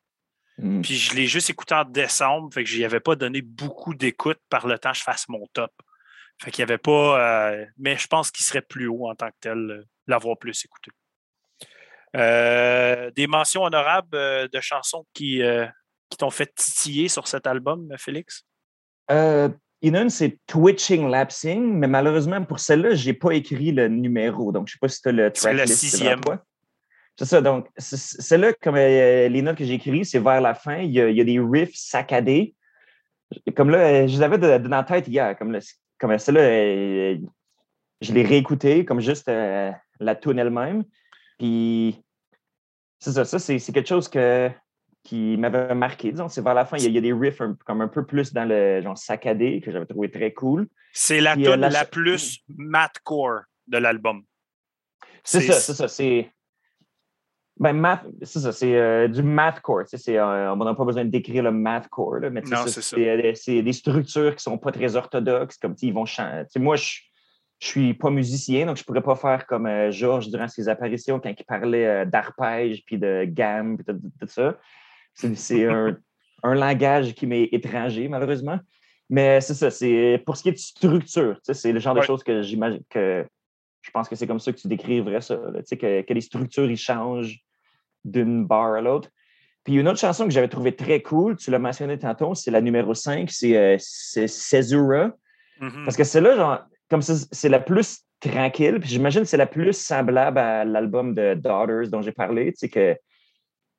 Hmm. 0.58 0.82
Puis 0.82 0.96
je 0.96 1.16
l'ai 1.16 1.28
juste 1.28 1.50
écouté 1.50 1.74
en 1.76 1.86
décembre, 1.86 2.54
fait 2.54 2.64
que 2.64 2.70
je 2.70 2.78
n'y 2.78 2.86
avais 2.86 3.00
pas 3.00 3.16
donné 3.16 3.42
beaucoup 3.42 3.94
d'écoute 3.94 4.40
par 4.50 4.68
le 4.68 4.78
temps 4.78 4.92
que 4.92 4.98
je 4.98 5.04
fasse 5.04 5.28
mon 5.30 5.46
top. 5.54 5.72
Fait 6.42 6.52
qu'il 6.52 6.64
n'y 6.66 6.72
avait 6.72 6.78
pas. 6.78 7.52
euh, 7.52 7.66
mais 7.78 7.98
je 7.98 8.08
pense 8.08 8.32
qu'il 8.32 8.46
serait 8.46 8.62
plus 8.62 8.88
haut 8.88 9.08
en 9.10 9.16
tant 9.16 9.30
que 9.30 9.36
tel, 9.40 9.58
euh, 9.58 9.86
l'avoir 10.08 10.38
plus 10.38 10.66
écouté. 10.66 10.92
Euh, 12.16 13.10
des 13.12 13.28
mentions 13.28 13.64
honorables 13.64 14.10
de 14.12 14.60
chansons 14.60 15.06
qui, 15.14 15.42
qui 16.10 16.18
t'ont 16.18 16.30
fait 16.30 16.54
titiller 16.54 17.08
sur 17.08 17.28
cet 17.28 17.48
album, 17.48 17.88
Félix? 17.98 18.44
Une, 19.82 20.10
c'est 20.10 20.38
Twitching 20.46 21.10
Lapsing, 21.10 21.74
mais 21.74 21.88
malheureusement, 21.88 22.44
pour 22.44 22.60
celle-là, 22.60 22.94
je 22.94 23.08
n'ai 23.08 23.14
pas 23.14 23.32
écrit 23.32 23.72
le 23.72 23.88
numéro. 23.88 24.52
Donc, 24.52 24.68
je 24.68 24.74
ne 24.74 24.76
sais 24.76 24.80
pas 24.80 24.88
si 24.90 25.02
tu 25.02 25.10
as 25.10 25.12
le 25.12 25.32
C'est 25.34 25.54
devant 25.54 25.66
sixième. 25.66 26.22
toi. 26.22 26.44
C'est 27.18 27.26
ça. 27.26 27.42
Donc, 27.42 27.68
c- 27.78 27.98
c- 27.98 28.18
celle-là, 28.20 28.54
comme 28.54 28.76
euh, 28.78 29.28
les 29.28 29.42
notes 29.42 29.58
que 29.58 29.66
j'ai 29.66 29.74
écrites, 29.76 30.06
c'est 30.06 30.20
vers 30.20 30.42
la 30.42 30.54
fin. 30.54 30.78
Il 30.78 30.92
y, 30.92 31.02
a, 31.02 31.10
il 31.10 31.16
y 31.18 31.22
a 31.22 31.24
des 31.24 31.40
riffs 31.40 31.76
saccadés. 31.76 32.56
Comme 33.56 33.70
là, 33.70 33.80
euh, 33.80 34.08
je 34.08 34.18
de- 34.18 34.38
de- 34.58 34.68
dans 34.68 34.78
la 34.78 34.84
tête 34.84 35.08
hier. 35.08 35.38
Comme, 35.38 35.52
le- 35.52 35.60
comme 36.00 36.18
celle-là, 36.18 36.42
euh, 36.42 37.18
je 38.02 38.14
l'ai 38.14 38.24
réécoutée 38.24 38.86
comme 38.86 39.00
juste 39.02 39.28
euh, 39.30 39.72
la 40.00 40.16
tune 40.16 40.40
elle-même. 40.40 40.84
Puis, 41.38 42.02
c'est 43.00 43.12
ça. 43.12 43.26
Ça, 43.26 43.40
c'est 43.40 43.60
c'est 43.60 43.72
quelque 43.72 43.88
chose 43.90 44.08
que, 44.10 44.50
qui 45.04 45.38
m'avait 45.38 45.76
marqué. 45.76 46.12
Disons, 46.12 46.28
c'est 46.30 46.42
vers 46.44 46.54
la 46.54 46.66
fin. 46.66 46.78
Il 46.78 46.84
y 46.84 46.86
a, 46.86 46.90
il 46.90 46.96
y 46.96 46.98
a 46.98 47.02
des 47.02 47.14
riffs 47.14 47.42
un- 47.42 47.56
comme 47.66 47.82
un 47.82 47.88
peu 47.88 48.06
plus 48.06 48.34
dans 48.34 48.46
le 48.46 48.82
genre 48.82 48.98
saccadé 48.98 49.62
que 49.62 49.72
j'avais 49.72 49.86
trouvé 49.86 50.10
très 50.10 50.34
cool. 50.34 50.68
C'est 50.94 51.22
la 51.22 51.36
tune 51.36 51.62
la 51.62 51.70
la, 51.70 51.86
plus 51.86 52.40
mathcore 52.58 53.42
de 53.68 53.78
l'album. 53.78 54.24
C'est 55.24 55.42
ça, 55.42 55.54
c'est 55.60 55.74
ça. 55.76 55.88
C'est. 55.88 56.32
Ben, 57.60 57.74
math, 57.74 58.06
c'est 58.24 58.40
ça, 58.40 58.52
c'est 58.52 58.76
euh, 58.76 59.08
du 59.08 59.22
mathcore. 59.22 59.84
tu 59.84 59.90
sais, 59.90 59.98
c'est, 59.98 60.18
euh, 60.18 60.54
on 60.54 60.58
n'a 60.58 60.74
pas 60.74 60.86
besoin 60.86 61.06
de 61.06 61.10
décrire 61.10 61.44
le 61.44 61.52
mathcore, 61.52 62.16
là, 62.16 62.30
mais 62.30 62.42
Non, 62.42 62.66
c'est 62.66 63.10
euh, 63.10 63.32
c'est 63.36 63.62
des 63.62 63.74
structures 63.74 64.32
qui 64.32 64.38
ne 64.38 64.54
sont 64.54 64.58
pas 64.58 64.72
très 64.72 64.96
orthodoxes, 64.96 65.58
comme 65.58 65.76
ils 65.82 65.94
vont 65.94 66.06
moi, 66.58 66.76
je 66.76 67.00
ne 67.02 67.06
suis 67.60 67.94
pas 67.94 68.10
musicien, 68.10 68.66
donc 68.66 68.78
je 68.78 68.82
ne 68.82 68.86
pourrais 68.86 69.04
pas 69.04 69.16
faire 69.16 69.46
comme 69.46 69.68
euh, 69.68 69.92
Georges 69.92 70.30
durant 70.30 70.48
ses 70.48 70.70
apparitions 70.70 71.20
quand 71.20 71.34
il 71.38 71.46
parlait 71.46 72.06
d'arpège, 72.06 72.84
puis 72.86 72.98
de 72.98 73.26
gamme, 73.28 73.78
puis 73.78 73.86
tout, 74.20 74.28
ça. 74.28 74.58
C'est, 75.14 75.36
c'est 75.36 75.68
un, 75.68 75.98
un 76.44 76.56
langage 76.56 77.14
qui 77.14 77.28
m'est 77.28 77.50
étranger, 77.52 78.08
malheureusement. 78.08 78.60
Mais 79.10 79.42
c'est 79.42 79.56
ça, 79.56 79.70
c'est 79.70 80.24
pour 80.26 80.38
ce 80.38 80.44
qui 80.44 80.50
est 80.50 80.54
de 80.54 80.58
structure, 80.58 81.36
tu 81.36 81.42
sais, 81.44 81.54
c'est 81.54 81.74
le 81.74 81.80
genre 81.80 81.94
de 81.94 82.02
choses 82.02 82.24
que 82.24 82.42
j'imagine 82.42 82.82
que 82.90 83.26
je 83.82 83.92
pense 83.92 84.08
que 84.08 84.16
c'est 84.16 84.28
comme 84.28 84.40
ça 84.40 84.52
que 84.52 84.58
tu 84.58 84.68
décriverais 84.68 85.22
ça, 85.22 85.36
là, 85.36 85.60
tu 85.60 85.68
sais, 85.68 85.78
que, 85.78 86.02
que 86.02 86.14
les 86.14 86.22
structures 86.22 86.70
ils 86.70 86.78
changent 86.78 87.40
d'une 88.04 88.46
barre 88.46 88.74
à 88.74 88.82
l'autre. 88.82 89.10
Puis 89.64 89.76
une 89.76 89.88
autre 89.88 90.00
chanson 90.00 90.26
que 90.26 90.32
j'avais 90.32 90.48
trouvée 90.48 90.76
très 90.76 91.02
cool, 91.02 91.36
tu 91.36 91.52
l'as 91.52 91.60
mentionné 91.60 91.98
tantôt, 92.00 92.34
c'est 92.34 92.52
la 92.52 92.62
numéro 92.62 92.94
5, 92.94 93.30
c'est 93.30 93.58
euh, 93.58 93.76
c'est. 93.80 94.28
Mhm. 95.60 95.86
Parce 95.86 95.96
que 95.96 96.04
celle-là, 96.04 96.36
genre, 96.36 96.60
comme 96.90 97.02
c'est 97.02 97.28
c'est 97.32 97.50
la 97.50 97.60
plus 97.60 98.04
tranquille, 98.20 98.80
puis 98.80 98.90
j'imagine 98.90 99.22
que 99.22 99.28
c'est 99.28 99.38
la 99.38 99.48
plus 99.48 99.74
semblable 99.74 100.38
à 100.38 100.64
l'album 100.64 101.14
de 101.14 101.34
Daughters 101.34 101.90
dont 101.90 102.02
j'ai 102.02 102.12
parlé, 102.12 102.54
tu 102.54 102.60
sais, 102.60 102.70
que, 102.70 102.96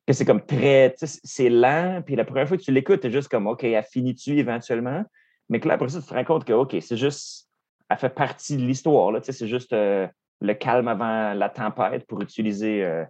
que 0.07 0.13
c'est 0.13 0.25
comme 0.25 0.45
très, 0.45 0.93
tu 0.97 1.07
sais, 1.07 1.19
c'est 1.23 1.49
lent, 1.49 2.01
puis 2.05 2.15
la 2.15 2.25
première 2.25 2.47
fois 2.47 2.57
que 2.57 2.61
tu 2.61 2.71
l'écoutes, 2.71 3.01
tu 3.01 3.07
es 3.07 3.11
juste 3.11 3.29
comme, 3.29 3.47
OK, 3.47 3.63
elle 3.63 3.83
finit-tu 3.83 4.37
éventuellement? 4.37 5.03
Mais 5.49 5.59
que 5.59 5.67
là, 5.67 5.75
après 5.75 5.89
ça, 5.89 6.01
tu 6.01 6.07
te 6.07 6.13
rends 6.13 6.23
compte 6.23 6.45
que, 6.45 6.53
OK, 6.53 6.75
c'est 6.81 6.97
juste, 6.97 7.49
elle 7.93 7.99
fait 7.99 8.09
partie 8.09 8.57
de 8.57 8.63
l'histoire, 8.63 9.11
là, 9.11 9.21
tu 9.21 9.27
sais, 9.27 9.31
c'est 9.31 9.47
juste 9.47 9.71
euh, 9.71 10.07
le 10.41 10.53
calme 10.55 10.87
avant 10.87 11.33
la 11.33 11.49
tempête 11.49 12.07
pour 12.07 12.21
utiliser 12.21 12.83
euh, 12.83 13.05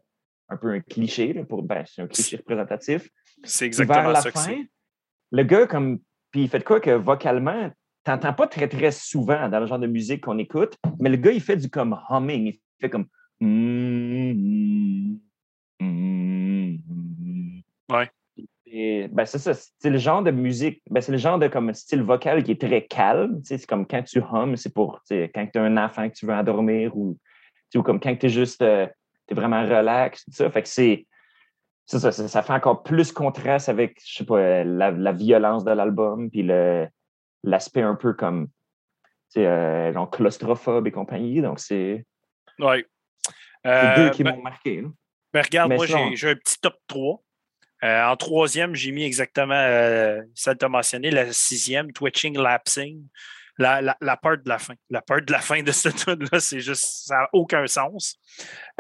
un 0.50 0.58
peu 0.58 0.72
un 0.72 0.82
cliché, 0.82 1.32
là, 1.32 1.46
pour, 1.46 1.64
ben, 1.64 1.86
c'est 1.86 2.02
un 2.02 2.08
cliché 2.08 2.36
représentatif. 2.38 3.10
C'est 3.44 3.70
Puis 3.70 3.78
vers 3.78 3.88
exactement 3.88 4.10
la 4.10 4.22
ça 4.22 4.32
que 4.32 4.40
fin, 4.40 4.64
le 5.32 5.44
gars, 5.44 5.68
comme. 5.68 6.00
Puis 6.32 6.44
il 6.44 6.50
fait 6.50 6.60
de 6.60 6.64
quoi 6.64 6.80
que 6.80 6.90
vocalement, 6.90 7.72
t'entends 8.04 8.34
pas 8.34 8.48
très, 8.48 8.68
très 8.68 8.92
souvent 8.92 9.48
dans 9.48 9.60
le 9.60 9.68
genre 9.68 9.80
de 9.80 9.88
musique 9.88 10.22
qu'on 10.22 10.38
écoute, 10.38 10.76
mais 11.00 11.10
le 11.10 11.18
gars, 11.18 11.32
il 11.32 11.42
fait 11.42 11.58
du 11.58 11.70
comme 11.70 11.98
humming. 12.10 12.48
Il 12.48 12.60
fait 12.82 12.90
comme. 12.90 13.06
Mm, 13.40 14.34
mm, 15.80 15.80
mm. 15.80 17.62
Ouais. 17.90 18.10
Ben, 18.74 19.26
c'est 19.26 19.38
ça. 19.38 19.54
C'est 19.54 19.90
le 19.90 20.00
genre 20.00 20.24
de 20.24 20.32
musique. 20.32 20.82
Ben, 20.90 21.00
c'est 21.00 21.12
le 21.12 21.18
genre 21.20 21.38
de 21.38 21.48
comme, 21.48 21.74
style 21.74 22.02
vocal 22.02 22.44
qui 22.44 22.52
est 22.52 22.62
très 22.62 22.86
calme. 22.86 23.40
C'est 23.44 23.64
comme 23.68 23.86
quand 23.86 24.02
tu 24.02 24.20
hummes, 24.20 24.56
c'est 24.56 24.74
pour 24.74 25.02
quand 25.10 25.48
tu 25.52 25.60
as 25.60 25.62
un 25.62 25.78
enfant 25.78 26.10
que 26.10 26.16
tu 26.16 26.26
veux 26.26 26.34
endormir 26.34 26.98
ou 26.98 27.18
Ou 27.76 27.84
comme 27.84 28.00
quand 28.00 28.16
tu 28.16 28.26
es 28.26 28.30
juste, 28.30 28.64
euh, 28.64 28.88
es 29.30 29.34
vraiment 29.36 29.62
relax, 29.62 30.26
tout 30.26 30.32
ça. 30.32 30.50
Fait 30.50 30.64
que 30.64 30.70
c'est, 30.70 31.06
ça, 31.86 32.12
ça, 32.12 32.42
fait 32.42 32.54
encore 32.54 32.82
plus 32.82 33.12
contraste 33.12 33.70
avec, 33.70 34.00
je 34.04 34.18
sais 34.18 34.26
pas, 34.26 34.64
la, 34.64 35.12
violence 35.12 35.64
de 35.64 35.72
l'album, 35.72 36.32
puis 36.32 36.48
l'aspect 37.44 37.82
un 37.82 37.96
peu 37.96 38.14
comme, 38.14 38.48
tu 39.32 39.42
sais, 39.42 39.94
genre 39.94 40.10
claustrophobe 40.10 40.88
et 40.88 40.92
compagnie. 40.92 41.42
Donc, 41.42 41.60
c'est. 41.60 42.06
Ouais. 42.58 42.86
deux 43.64 44.10
qui 44.10 44.24
ben 44.24 44.36
m'ont 44.36 44.42
marqué. 44.42 44.84
Ben, 45.32 45.44
regarde, 45.44 45.74
moi, 45.74 45.86
j'ai 45.86 46.30
un 46.30 46.36
petit 46.36 46.60
top 46.60 46.76
3. 46.88 47.22
Euh, 47.84 48.06
en 48.06 48.16
troisième, 48.16 48.76
j'ai 48.76 48.92
mis 48.92 49.04
exactement 49.04 49.54
euh, 49.56 50.22
tu 50.36 50.50
as 50.50 50.70
mentionné, 50.70 51.12
la 51.12 51.32
sixième, 51.34 51.92
Twitching 51.92 52.38
Lapsing. 52.38 53.08
La, 53.60 53.82
la, 53.82 54.18
part 54.18 54.38
de 54.40 54.50
la 54.50 54.58
fin. 54.58 54.74
La 54.90 55.04
part 55.04 55.22
de 55.22 55.32
la 55.32 55.40
fin 55.40 55.62
de 55.62 55.72
cette 55.72 55.96
tune-là, 56.06 56.40
c'est 56.40 56.60
juste, 56.60 57.06
ça 57.06 57.18
n'a 57.18 57.30
aucun 57.34 57.68
sens. 57.68 58.16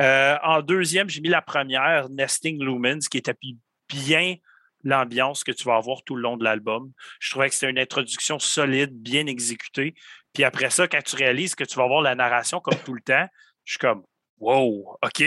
Euh, 0.01 0.35
en 0.41 0.63
deuxième, 0.63 1.09
j'ai 1.09 1.21
mis 1.21 1.29
la 1.29 1.43
première, 1.43 2.09
Nesting 2.09 2.59
Lumens, 2.59 3.07
qui 3.07 3.19
établit 3.19 3.59
bien 3.87 4.37
l'ambiance 4.83 5.43
que 5.43 5.51
tu 5.51 5.63
vas 5.65 5.75
avoir 5.75 6.03
tout 6.03 6.15
le 6.15 6.23
long 6.23 6.37
de 6.37 6.43
l'album. 6.43 6.91
Je 7.19 7.29
trouvais 7.29 7.49
que 7.49 7.55
c'était 7.55 7.69
une 7.69 7.77
introduction 7.77 8.39
solide, 8.39 8.91
bien 8.91 9.27
exécutée. 9.27 9.93
Puis 10.33 10.43
après 10.43 10.71
ça, 10.71 10.87
quand 10.87 11.03
tu 11.03 11.15
réalises 11.15 11.53
que 11.53 11.63
tu 11.63 11.75
vas 11.75 11.83
avoir 11.83 12.01
la 12.01 12.15
narration 12.15 12.59
comme 12.59 12.79
tout 12.83 12.95
le 12.95 13.01
temps, 13.01 13.27
je 13.65 13.73
suis 13.73 13.79
comme, 13.79 14.03
wow, 14.39 14.97
OK, 15.03 15.23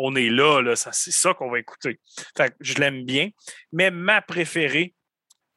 on 0.00 0.14
est 0.14 0.30
là, 0.30 0.62
c'est 0.76 1.10
ça 1.10 1.34
qu'on 1.34 1.50
va 1.50 1.58
écouter. 1.58 2.00
je 2.60 2.74
l'aime 2.74 3.04
bien. 3.04 3.30
Mais 3.72 3.90
ma 3.90 4.22
préférée, 4.22 4.94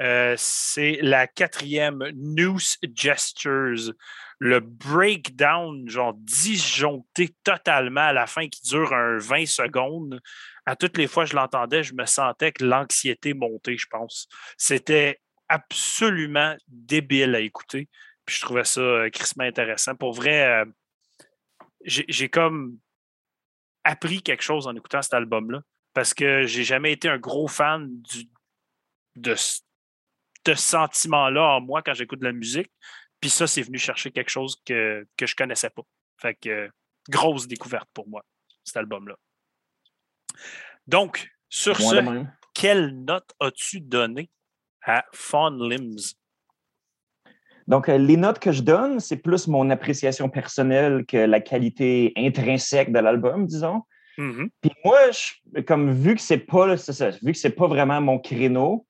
euh, 0.02 0.34
c'est 0.36 0.98
la 1.02 1.28
quatrième 1.28 2.04
Noose 2.16 2.78
Gestures. 2.96 3.94
Le 4.40 4.60
breakdown, 4.60 5.88
genre 5.88 6.16
disjoncté 6.16 7.36
totalement 7.44 8.02
à 8.02 8.14
la 8.14 8.26
fin 8.26 8.50
qui 8.50 8.62
dure 8.64 8.92
un 8.94 9.20
20 9.20 9.46
secondes. 9.46 10.20
À 10.66 10.76
toutes 10.76 10.98
les 10.98 11.08
fois 11.08 11.26
que 11.26 11.30
je 11.30 11.36
l'entendais, 11.36 11.84
je 11.84 11.94
me 11.94 12.08
sentais 12.08 12.52
que 12.52 12.66
l'anxiété 12.66 13.36
montait, 13.36 13.78
je 13.78 13.86
pense. 13.92 14.28
C'était 14.58 15.22
absolument 15.50 16.56
débile 16.68 17.36
à 17.36 17.42
écouter. 17.42 17.88
Puis 18.26 18.38
je 18.38 18.42
trouvais 18.42 18.64
ça 18.64 18.82
euh, 18.82 19.10
crissement 19.12 19.44
intéressant. 19.44 19.96
Pour 19.96 20.14
vrai, 20.14 20.48
euh, 20.48 20.66
j'ai 21.86 22.30
comme 22.30 22.80
appris 23.84 24.22
quelque 24.22 24.44
chose 24.44 24.68
en 24.68 24.76
écoutant 24.76 25.02
cet 25.02 25.14
album-là 25.14 25.62
parce 25.94 26.14
que 26.14 26.44
j'ai 26.44 26.64
jamais 26.64 26.92
été 26.92 27.10
un 27.10 27.18
gros 27.18 27.48
fan 27.48 27.90
du, 28.02 28.30
de 29.16 29.36
ce 29.36 29.62
sentiment-là 30.56 31.44
en 31.44 31.62
moi 31.62 31.82
quand 31.82 31.94
j'écoute 31.94 32.20
de 32.20 32.26
la 32.26 32.34
musique. 32.34 32.72
Puis 33.20 33.30
ça, 33.30 33.46
c'est 33.46 33.62
venu 33.62 33.78
chercher 33.78 34.12
quelque 34.12 34.30
chose 34.30 34.56
que, 34.66 35.06
que 35.18 35.26
je 35.26 35.36
connaissais 35.36 35.70
pas. 35.70 35.84
Fait 36.18 36.36
que 36.36 36.70
grosse 37.10 37.48
découverte 37.48 37.90
pour 37.94 38.08
moi, 38.08 38.24
cet 38.64 38.78
album-là. 38.78 39.16
Donc, 40.88 41.30
sur 41.50 41.78
ce, 41.78 42.26
quelle 42.54 43.04
note 43.04 43.32
as-tu 43.40 43.82
donné 43.82 44.30
à 44.84 45.06
Fawn 45.14 45.58
Limbs? 45.70 46.16
Donc, 47.68 47.90
euh, 47.90 47.98
les 47.98 48.18
notes 48.18 48.40
que 48.40 48.52
je 48.52 48.62
donne, 48.62 49.00
c'est 49.00 49.18
plus 49.18 49.48
mon 49.48 49.70
appréciation 49.70 50.30
personnelle 50.30 51.06
que 51.08 51.18
la 51.18 51.40
qualité 51.40 52.14
intrinsèque 52.18 52.92
de 52.92 53.00
l'album, 53.00 53.46
disons. 53.46 53.82
Mm-hmm. 54.18 54.50
Puis 54.62 54.72
moi, 54.84 55.00
comme 55.66 55.92
vu 55.92 56.16
que 56.16 56.22
c'est 56.22 56.38
pas, 56.38 56.76
vu 57.24 57.32
que 57.32 57.38
c'est 57.38 57.56
pas 57.56 57.68
vraiment 57.68 58.02
mon 58.02 58.20
créneau, 58.20 58.86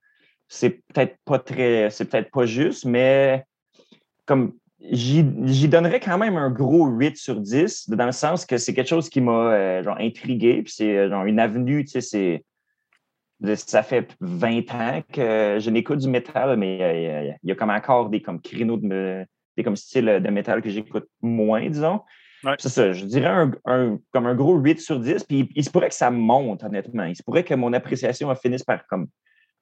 c'est 0.47 0.81
peut-être 0.87 1.15
pas 1.25 1.39
très, 1.39 1.89
c'est 1.89 2.05
peut-être 2.05 2.31
pas 2.31 2.45
juste, 2.45 2.85
mais 2.85 3.45
comme 4.25 4.53
j'y 4.89 5.23
donnerais 5.67 5.99
quand 5.99 6.17
même 6.17 6.37
un 6.37 6.49
gros 6.49 6.87
8 6.87 7.17
sur 7.17 7.39
10, 7.39 7.89
dans 7.89 8.05
le 8.05 8.11
sens 8.11 8.45
que 8.45 8.57
c'est 8.57 8.73
quelque 8.73 8.87
chose 8.87 9.09
qui 9.09 9.21
m'a 9.21 9.53
euh, 9.53 9.83
intrigué, 9.97 10.63
puis 10.63 10.73
c'est 10.75 10.97
euh, 10.97 11.09
genre 11.09 11.25
une 11.25 11.39
avenue, 11.39 11.85
tu 11.85 11.91
sais, 11.91 12.01
c'est 12.01 12.43
ça 13.55 13.83
fait 13.83 14.15
20 14.19 14.73
ans 14.73 15.01
que 15.11 15.57
je 15.59 15.69
n'écoute 15.69 15.99
du 15.99 16.09
métal, 16.09 16.57
mais 16.57 17.37
il 17.41 17.47
y, 17.49 17.51
a, 17.51 17.55
comme 17.55 17.69
encore 17.69 18.09
des 18.09 18.21
comme 18.21 18.41
créneaux 18.41 18.77
de 18.77 19.25
des 19.57 19.63
comme 19.63 19.75
styles 19.75 20.21
de 20.23 20.29
métal 20.29 20.61
que 20.61 20.69
j'écoute 20.69 21.07
moins, 21.21 21.67
disons. 21.69 22.01
C'est 22.57 22.69
ça, 22.69 22.91
je 22.91 23.05
dirais 23.05 23.47
un, 23.65 23.99
comme 24.11 24.25
un 24.25 24.33
gros 24.33 24.57
8 24.57 24.79
sur 24.79 24.99
10. 24.99 25.23
Puis 25.25 25.49
il, 25.55 25.63
se 25.63 25.69
pourrait 25.69 25.89
que 25.89 25.95
ça 25.95 26.09
monte, 26.09 26.63
honnêtement. 26.63 27.03
Il 27.03 27.15
se 27.15 27.21
pourrait 27.21 27.43
que 27.43 27.53
mon 27.53 27.71
appréciation 27.73 28.33
finisse 28.35 28.63
par 28.63 28.87
comme 28.87 29.07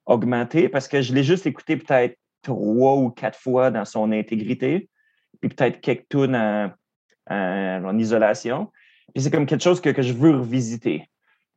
augmenter 0.05 0.69
parce 0.69 0.87
que 0.87 1.01
je 1.01 1.13
l'ai 1.13 1.23
juste 1.23 1.45
écouté 1.45 1.75
peut-être 1.75 2.17
trois 2.41 2.95
ou 2.95 3.09
quatre 3.09 3.37
fois 3.37 3.69
dans 3.69 3.83
son 3.83 4.11
intégrité, 4.11 4.89
puis 5.41 5.49
peut-être 5.49 5.81
quelques 5.81 6.07
tunes 6.09 6.35
en, 7.29 7.97
isolation. 7.97 8.71
Puis 9.13 9.23
c'est 9.23 9.31
comme 9.31 9.45
quelque 9.45 9.63
chose 9.63 9.81
que, 9.81 9.89
que 9.89 10.01
je 10.01 10.13
veux 10.13 10.37
revisiter. 10.37 11.09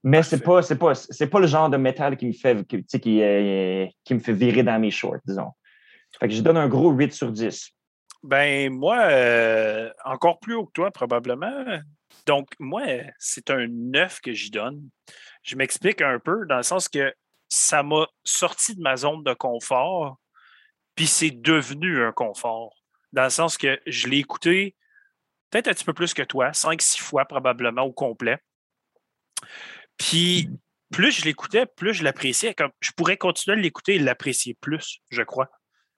Mais 0.05 0.23
c'est 0.23 0.41
pas, 0.41 0.62
c'est 0.62 0.79
pas, 0.79 0.95
c'est 0.95 1.29
pas 1.29 1.38
le 1.38 1.47
genre 1.47 1.71
de 1.71 1.77
métal 1.77 2.17
qui 2.17 2.27
me 2.27 2.33
fait, 2.33 2.67
qui, 2.67 2.85
qui, 2.85 3.23
euh, 3.23 3.87
qui 4.05 4.15
me 4.15 4.19
fait 4.19 4.33
virer 4.33 4.62
dans 4.62 4.79
mes 4.81 4.91
shorts, 4.91 5.21
disons. 5.25 5.53
Fait 6.19 6.29
que 6.29 6.35
je 6.35 6.43
donne 6.43 6.57
un 6.57 6.69
gros 6.69 6.91
8 6.91 7.12
sur 7.12 7.31
10. 7.31 7.71
Ben, 8.25 8.73
moi, 8.73 8.99
euh, 9.11 9.91
encore 10.05 10.38
plus 10.41 10.55
haut 10.55 10.67
que 10.67 10.73
toi, 10.73 10.91
probablement. 10.91 11.65
Donc, 12.27 12.49
moi, 12.59 12.83
c'est 13.19 13.51
un 13.51 13.67
9 13.69 14.21
que 14.21 14.33
j'y 14.33 14.51
donne. 14.51 14.88
Je 15.43 15.57
m'explique 15.57 16.03
un 16.03 16.19
peu 16.19 16.47
dans 16.47 16.59
le 16.59 16.62
sens 16.62 16.88
que 16.88 17.12
ça 17.49 17.83
m'a 17.83 18.07
sorti 18.25 18.75
de 18.75 18.81
ma 18.81 18.97
zone 18.97 19.23
de 19.25 19.35
confort, 19.35 20.19
puis 20.95 21.07
c'est 21.07 21.31
devenu 21.31 22.05
un 22.05 22.12
confort. 22.12 22.75
Dans 23.12 23.25
le 23.25 23.31
sens 23.31 23.59
que 23.59 23.79
je 23.87 24.09
l'ai 24.09 24.19
écouté 24.19 24.77
peut-être 25.51 25.69
un 25.69 25.73
petit 25.73 25.85
peu 25.85 25.93
plus 25.93 26.15
que 26.15 26.23
toi, 26.23 26.51
5-6 26.51 27.01
fois 27.01 27.25
probablement 27.27 27.83
au 27.83 27.93
complet. 27.93 28.38
Puis 29.99 30.49
plus 30.93 31.11
je 31.11 31.25
l'écoutais, 31.25 31.67
plus 31.67 31.95
je 31.95 32.05
l'appréciais. 32.05 32.55
Je 32.81 32.91
pourrais 32.97 33.17
continuer 33.17 33.57
à 33.57 33.61
l'écouter 33.61 33.97
et 33.97 33.99
l'apprécier 33.99 34.55
plus, 34.61 35.01
je 35.11 35.23
crois. 35.23 35.51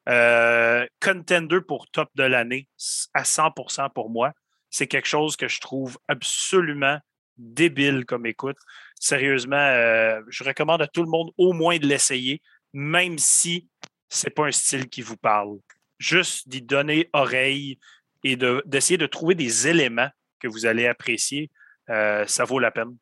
Euh, 0.09 0.87
contender 1.01 1.61
pour 1.67 1.89
top 1.91 2.11
de 2.15 2.25
l'année 2.25 2.69
à 3.15 3.23
100% 3.23 3.93
pour 3.93 4.11
moi. 4.11 4.33
C'est 4.71 4.87
quelque 4.87 5.09
chose 5.09 5.37
que 5.37 5.49
je 5.49 5.61
trouve 5.61 5.99
absolument 6.09 6.99
débile 7.37 8.05
comme 8.05 8.27
écoute. 8.27 8.57
Sérieusement, 9.01 9.57
euh, 9.57 10.21
je 10.29 10.45
recommande 10.45 10.83
à 10.83 10.87
tout 10.87 11.03
le 11.03 11.09
monde 11.09 11.31
au 11.37 11.53
moins 11.53 11.79
de 11.79 11.87
l'essayer, 11.87 12.41
même 12.73 13.19
si 13.19 13.69
ce 14.09 14.27
n'est 14.27 14.31
pas 14.31 14.47
un 14.47 14.53
style 14.53 14.89
qui 14.89 15.03
vous 15.03 15.17
parle. 15.17 15.59
Juste 15.99 16.49
d'y 16.49 16.63
donner 16.63 17.09
oreille 17.13 17.79
et 18.25 18.37
d'essayer 18.37 18.99
de, 18.99 19.07
trouver 19.07 19.35
des 19.35 19.69
éléments 19.69 20.11
que 20.39 20.49
vous 20.49 20.67
allez 20.67 20.87
apprécier, 20.87 21.51
euh, 21.91 22.27
ça 22.27 22.45
vaut 22.45 22.59
la 22.59 22.71
peine. 22.71 22.97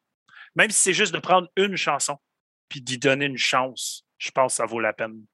Même 0.57 0.71
si 0.71 0.83
c'est 0.83 0.93
juste 0.93 1.15
de 1.15 1.19
prendre 1.19 1.49
une 1.57 1.77
chanson 1.77 2.19
puis 2.69 2.81
d'y 2.81 2.99
donner 2.99 3.27
une 3.27 3.39
chance, 3.39 4.07
je 4.19 4.31
pense 4.31 4.53
que 4.53 4.57
ça 4.57 4.67
vaut 4.67 4.81
la 4.81 4.93
peine. 4.93 5.25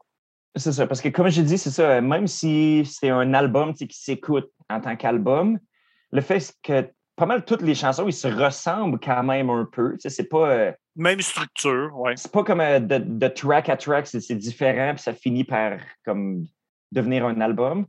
C'est 0.57 0.73
ça, 0.73 0.87
parce 0.87 1.01
que 1.01 1.09
comme 1.09 1.29
je 1.29 1.43
dis, 1.43 1.59
c'est 1.59 1.71
ça, 1.71 2.01
même 2.01 2.27
si 2.27 2.85
c'est 2.85 3.11
un 3.11 3.33
album 3.35 3.75
qui 3.75 3.87
s'écoute 3.91 4.51
en 4.69 4.81
tant 4.81 4.97
qu'album, 4.97 5.59
le 6.11 6.21
fait 6.21 6.53
que 6.63 6.91
pas 7.19 7.27
mal 7.27 7.45
toutes 7.45 7.63
les 7.63 7.75
chansons, 7.75 8.07
ils 8.09 8.13
se 8.13 8.29
ressemblent 8.29 8.99
quand 9.01 9.23
même 9.25 9.51
un 9.51 9.69
peu. 9.71 9.97
c'est 9.99 10.29
pas. 10.29 10.51
Euh, 10.51 10.73
même 10.97 11.21
structure, 11.21 11.91
oui. 11.95 12.13
C'est 12.17 12.33
pas 12.33 12.45
comme 12.45 12.61
euh, 12.61 12.79
de, 12.81 13.29
track 13.29 13.69
à 13.69 13.77
track, 13.77 14.07
c'est 14.07 14.35
différent, 14.35 14.95
puis 14.95 15.03
ça 15.03 15.13
finit 15.13 15.45
par 15.45 15.79
comme 16.05 16.47
devenir 16.93 17.27
un 17.27 17.41
album. 17.41 17.87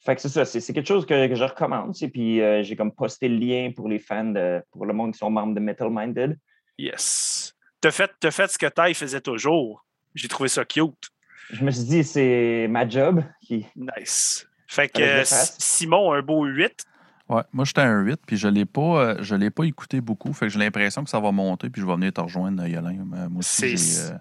Fait 0.00 0.16
que 0.16 0.22
c'est 0.22 0.30
ça, 0.30 0.46
c'est 0.46 0.72
quelque 0.72 0.88
chose 0.88 1.04
que, 1.04 1.34
je 1.34 1.44
recommande. 1.44 1.94
Puis 2.12 2.40
euh, 2.40 2.62
j'ai 2.62 2.74
comme 2.74 2.92
posté 2.92 3.28
le 3.28 3.36
lien 3.36 3.70
pour 3.74 3.88
les 3.88 3.98
fans, 3.98 4.24
de, 4.24 4.62
pour 4.70 4.86
le 4.86 4.94
monde 4.94 5.12
qui 5.12 5.18
sont 5.18 5.30
membres 5.30 5.54
de 5.54 5.60
Metal 5.60 5.88
Minded. 5.90 6.38
Yes. 6.80 7.54
T'as 7.80 7.90
fait, 7.90 8.10
as 8.24 8.30
fait 8.30 8.50
ce 8.50 8.58
que 8.58 8.66
Ty 8.66 8.94
faisait 8.94 9.20
toujours. 9.20 9.84
J'ai 10.14 10.28
trouvé 10.28 10.48
ça 10.48 10.64
cute. 10.64 11.10
Je 11.50 11.62
me 11.62 11.70
suis 11.70 11.84
dit, 11.84 12.04
c'est 12.04 12.68
ma 12.70 12.88
job. 12.88 13.22
Qui... 13.42 13.66
Nice. 13.76 14.46
Fait 14.66 14.88
que 14.88 15.22
Simon, 15.24 16.12
un 16.12 16.22
beau 16.22 16.44
8. 16.44 16.84
Ouais, 17.28 17.42
moi 17.52 17.64
j'étais 17.64 17.82
un 17.82 18.00
8, 18.00 18.20
puis 18.26 18.36
je 18.36 18.48
ne 18.48 18.54
l'ai 18.54 18.64
pas, 18.64 19.16
euh, 19.20 19.36
l'ai 19.36 19.50
pas 19.50 19.64
écouté 19.64 20.00
beaucoup. 20.00 20.32
Fait 20.32 20.46
que 20.46 20.52
j'ai 20.52 20.58
l'impression 20.58 21.04
que 21.04 21.10
ça 21.10 21.20
va 21.20 21.30
monter, 21.30 21.70
puis 21.70 21.80
je 21.80 21.86
vais 21.86 21.94
venir 21.94 22.12
te 22.12 22.20
rejoindre, 22.20 22.66
Yolin. 22.66 23.04
Moi 23.04 23.38
aussi, 23.38 23.76
euh, 24.00 24.16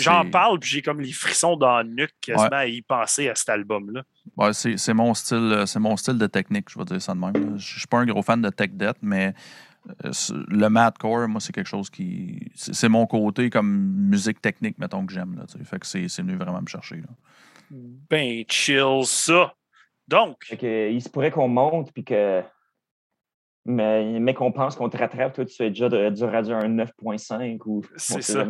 J'en 0.00 0.28
parle, 0.28 0.58
puis 0.58 0.68
j'ai 0.68 0.82
comme 0.82 1.00
les 1.00 1.12
frissons 1.12 1.56
dans 1.56 1.78
le 1.78 1.88
nuque 1.88 2.14
quasiment 2.20 2.48
à 2.52 2.66
y 2.66 2.82
penser 2.82 3.28
à 3.28 3.34
cet 3.34 3.48
album-là. 3.48 4.02
Ouais, 4.36 4.52
c'est 4.52 4.92
mon 4.92 5.14
style, 5.14 5.36
euh, 5.36 5.66
c'est 5.66 5.78
mon 5.78 5.96
style 5.96 6.18
de 6.18 6.26
technique, 6.26 6.68
je 6.70 6.78
vais 6.78 6.84
dire 6.84 7.00
ça 7.00 7.14
de 7.14 7.18
même. 7.18 7.58
Je 7.58 7.78
suis 7.78 7.86
pas 7.86 7.98
un 7.98 8.06
gros 8.06 8.22
fan 8.22 8.42
de 8.42 8.50
tech 8.50 8.70
debt, 8.72 8.96
mais 9.00 9.28
euh, 9.28 9.32
le 9.86 10.68
madcore, 10.68 11.28
moi, 11.28 11.40
c'est 11.40 11.52
quelque 11.52 11.68
chose 11.68 11.90
qui. 11.90 12.50
C'est 12.54 12.88
mon 12.88 13.06
côté 13.06 13.50
comme 13.50 13.68
musique 14.08 14.40
technique, 14.40 14.78
mettons, 14.78 15.06
que 15.06 15.12
j'aime. 15.12 15.44
Fait 15.64 15.78
que 15.78 15.86
c'est 15.86 16.06
venu 16.18 16.36
vraiment 16.36 16.60
me 16.60 16.66
chercher. 16.66 16.96
Là. 16.96 17.08
Ben, 17.70 18.44
chill 18.48 19.04
ça. 19.04 19.54
Donc. 20.08 20.36
il 20.50 21.00
se 21.00 21.08
pourrait 21.08 21.30
qu'on 21.30 21.48
monte 21.48 21.92
puis 21.92 22.04
que. 22.04 22.42
Mais, 23.66 24.18
mais 24.18 24.32
qu'on 24.32 24.52
pense 24.52 24.74
qu'on 24.74 24.88
te 24.88 24.96
rattrape, 24.96 25.34
toi, 25.34 25.44
tu 25.44 25.62
es 25.62 25.68
déjà 25.68 25.88
du 25.88 26.24
radio 26.24 26.56
un 26.56 26.68
9.5 26.68 27.58
ou 27.66 27.82
c'est 27.96 28.22
ça. 28.22 28.46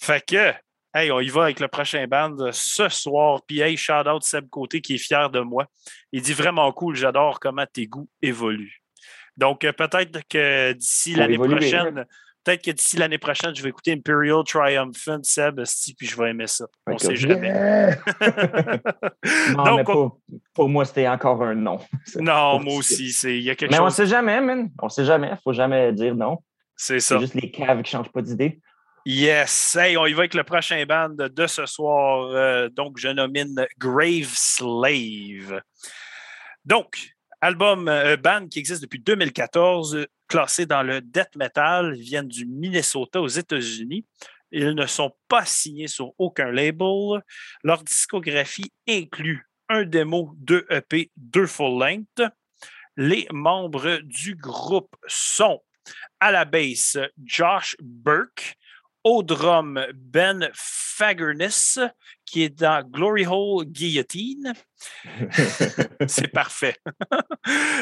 Fait 0.00 0.24
que, 0.24 0.52
hey, 0.94 1.10
on 1.10 1.20
y 1.20 1.28
va 1.28 1.44
avec 1.44 1.58
le 1.58 1.68
prochain 1.68 2.06
band 2.06 2.36
ce 2.52 2.88
soir. 2.88 3.40
Puis, 3.46 3.60
hey, 3.60 3.76
shout 3.76 4.06
out 4.06 4.22
Seb 4.22 4.48
Côté 4.48 4.80
qui 4.80 4.94
est 4.94 4.98
fier 4.98 5.30
de 5.30 5.40
moi. 5.40 5.66
Il 6.12 6.22
dit 6.22 6.34
vraiment 6.34 6.70
cool, 6.72 6.94
j'adore 6.94 7.40
comment 7.40 7.66
tes 7.66 7.86
goûts 7.86 8.08
évoluent. 8.22 8.82
Donc, 9.38 9.64
euh, 9.64 9.72
peut-être 9.72 10.20
que 10.28 10.72
d'ici 10.72 11.14
l'année 11.14 11.38
prochaine, 11.38 12.04
peut-être 12.44 12.62
que 12.64 12.70
d'ici 12.72 12.96
l'année 12.96 13.18
prochaine, 13.18 13.54
je 13.54 13.62
vais 13.62 13.68
écouter 13.70 13.92
Imperial 13.92 14.42
Triumphant, 14.44 15.20
Seb, 15.22 15.60
puis 15.96 16.06
je 16.08 16.16
vais 16.20 16.30
aimer 16.30 16.48
ça. 16.48 16.66
On 16.86 16.94
ne 16.94 16.98
sait 16.98 17.14
jamais. 17.16 17.46
yeah! 17.48 17.96
non, 19.56 19.64
Donc, 19.64 19.76
mais 19.76 19.80
on- 19.80 19.84
pour, 19.84 20.20
pour 20.54 20.68
moi, 20.68 20.84
c'était 20.84 21.06
encore 21.08 21.42
un 21.42 21.54
non. 21.54 21.78
Non, 22.16 22.58
moi 22.60 22.74
aussi, 22.78 23.10
il 23.24 23.42
y 23.42 23.50
a 23.50 23.54
quelque 23.54 23.70
Mais 23.70 23.78
on 23.78 23.84
chose. 23.86 23.94
sait 23.94 24.06
jamais, 24.06 24.40
man. 24.40 24.70
On 24.82 24.88
sait 24.88 25.04
jamais. 25.04 25.30
Faut 25.44 25.52
jamais 25.52 25.92
dire 25.92 26.14
non. 26.16 26.38
C'est 26.76 27.00
C'est 27.00 27.14
ça. 27.14 27.20
juste 27.20 27.34
les 27.34 27.50
caves 27.50 27.82
qui 27.82 27.90
changent 27.92 28.10
pas 28.12 28.22
d'idée. 28.22 28.60
Yes. 29.06 29.76
Hey, 29.80 29.96
on 29.96 30.04
y 30.06 30.12
va 30.12 30.20
avec 30.20 30.34
le 30.34 30.42
prochain 30.44 30.84
band 30.84 31.10
de 31.16 31.46
ce 31.46 31.64
soir. 31.64 32.26
Euh, 32.32 32.68
donc, 32.68 32.98
je 32.98 33.08
nomine 33.08 33.66
Grave 33.78 34.32
Slave. 34.34 35.60
Donc, 36.64 37.14
album, 37.40 37.88
euh, 37.88 38.16
band 38.16 38.48
qui 38.48 38.58
existe 38.58 38.82
depuis 38.82 39.00
2014, 39.00 39.96
euh, 39.96 40.06
classé 40.28 40.66
dans 40.66 40.82
le 40.82 41.00
death 41.00 41.36
metal, 41.36 41.94
viennent 41.94 42.28
du 42.28 42.46
Minnesota 42.46 43.20
aux 43.20 43.28
États-Unis. 43.28 44.04
Ils 44.50 44.74
ne 44.74 44.86
sont 44.86 45.12
pas 45.28 45.44
signés 45.44 45.88
sur 45.88 46.12
aucun 46.18 46.50
label. 46.50 47.22
Leur 47.62 47.82
discographie 47.82 48.72
inclut 48.88 49.46
un 49.68 49.84
démo, 49.84 50.32
deux 50.36 50.66
EP, 50.70 51.10
deux 51.16 51.46
full 51.46 51.78
length. 51.78 52.22
Les 52.96 53.26
membres 53.30 54.00
du 54.02 54.34
groupe 54.34 54.94
sont 55.06 55.62
à 56.20 56.32
la 56.32 56.44
basse 56.44 56.98
Josh 57.22 57.76
Burke, 57.80 58.56
au 59.08 59.22
drum 59.22 59.80
Ben 59.94 60.50
Fagerness, 60.52 61.80
qui 62.26 62.42
est 62.42 62.50
dans 62.50 62.86
Glory 62.86 63.26
Hole 63.26 63.64
Guillotine. 63.64 64.52
C'est 66.06 66.28
parfait. 66.28 66.76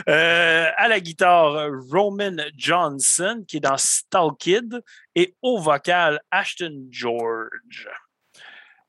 Euh, 0.09 0.69
à 0.77 0.87
la 0.87 1.01
guitare, 1.01 1.69
Roman 1.91 2.37
Johnson, 2.57 3.45
qui 3.49 3.57
est 3.57 3.61
dans 3.61 3.77
Stall 3.77 4.31
Kid, 4.39 4.81
et 5.17 5.35
au 5.43 5.59
vocal, 5.59 6.21
Ashton 6.31 6.87
George. 6.91 7.89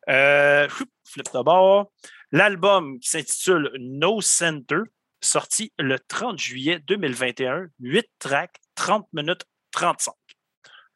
Euh, 0.08 0.68
flip 1.04 1.34
de 1.34 1.42
bord. 1.42 1.92
L'album 2.32 3.00
qui 3.00 3.10
s'intitule 3.10 3.72
No 3.80 4.22
Center, 4.22 4.82
sorti 5.20 5.74
le 5.80 5.98
30 5.98 6.38
juillet 6.38 6.80
2021, 6.86 7.70
8 7.80 8.06
tracks, 8.20 8.58
30 8.76 9.08
minutes 9.14 9.46
35. 9.72 10.14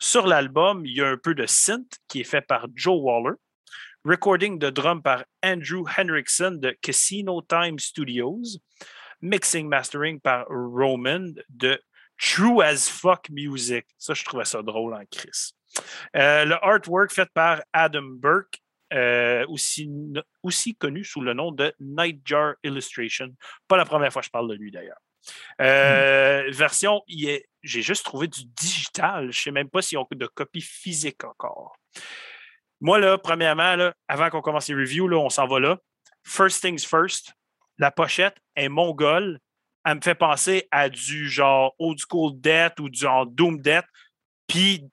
Sur 0.03 0.25
l'album, 0.25 0.83
il 0.83 0.97
y 0.97 1.01
a 1.01 1.09
un 1.09 1.17
peu 1.17 1.35
de 1.35 1.45
synth 1.45 1.93
qui 2.07 2.21
est 2.21 2.23
fait 2.23 2.41
par 2.41 2.65
Joe 2.73 2.99
Waller, 2.99 3.35
recording 4.03 4.57
de 4.57 4.71
drum 4.71 5.03
par 5.03 5.23
Andrew 5.45 5.83
Henriksen 5.95 6.59
de 6.59 6.75
Casino 6.81 7.43
Time 7.43 7.77
Studios, 7.77 8.57
mixing 9.21 9.69
mastering 9.69 10.19
par 10.19 10.47
Roman 10.49 11.33
de 11.49 11.79
True 12.17 12.63
as 12.63 12.89
Fuck 12.89 13.29
Music. 13.29 13.85
Ça, 13.99 14.15
je 14.15 14.23
trouvais 14.25 14.45
ça 14.45 14.63
drôle 14.63 14.95
en 14.95 15.03
Chris. 15.11 15.51
Euh, 16.15 16.45
le 16.45 16.55
artwork 16.65 17.13
fait 17.13 17.29
par 17.35 17.61
Adam 17.71 18.01
Burke, 18.01 18.59
euh, 18.93 19.45
aussi, 19.49 19.87
aussi 20.41 20.73
connu 20.73 21.03
sous 21.03 21.21
le 21.21 21.35
nom 21.35 21.51
de 21.51 21.71
Nightjar 21.79 22.55
Illustration. 22.63 23.29
Pas 23.67 23.77
la 23.77 23.85
première 23.85 24.11
fois 24.11 24.23
que 24.23 24.25
je 24.25 24.31
parle 24.31 24.49
de 24.49 24.55
lui 24.55 24.71
d'ailleurs. 24.71 24.99
Euh, 25.61 26.49
Version, 26.49 27.03
il 27.07 27.29
est- 27.29 27.45
j'ai 27.63 27.81
juste 27.81 28.05
trouvé 28.05 28.27
du 28.27 28.45
digital. 28.45 29.23
Je 29.23 29.27
ne 29.39 29.43
sais 29.43 29.51
même 29.51 29.69
pas 29.69 29.81
s'ils 29.81 29.97
ont 29.97 30.07
de 30.11 30.27
copie 30.27 30.61
physique 30.61 31.23
encore. 31.23 31.75
Moi, 32.79 32.99
là, 32.99 33.17
premièrement, 33.17 33.75
là, 33.75 33.93
avant 34.07 34.29
qu'on 34.29 34.41
commence 34.41 34.67
les 34.67 34.75
reviews, 34.75 35.07
là, 35.07 35.17
on 35.17 35.29
s'en 35.29 35.47
va 35.47 35.59
là. 35.59 35.77
First 36.25 36.61
things 36.61 36.85
first, 36.85 37.33
la 37.77 37.91
pochette 37.91 38.37
est 38.55 38.69
mongole. 38.69 39.39
Elle 39.85 39.95
me 39.95 40.01
fait 40.01 40.15
penser 40.15 40.67
à 40.71 40.89
du 40.89 41.29
genre 41.29 41.73
old 41.79 41.99
school 41.99 42.33
death 42.39 42.79
ou 42.79 42.89
du 42.89 42.99
genre 42.99 43.25
doom 43.25 43.59
death. 43.59 43.85
Puis, 44.47 44.83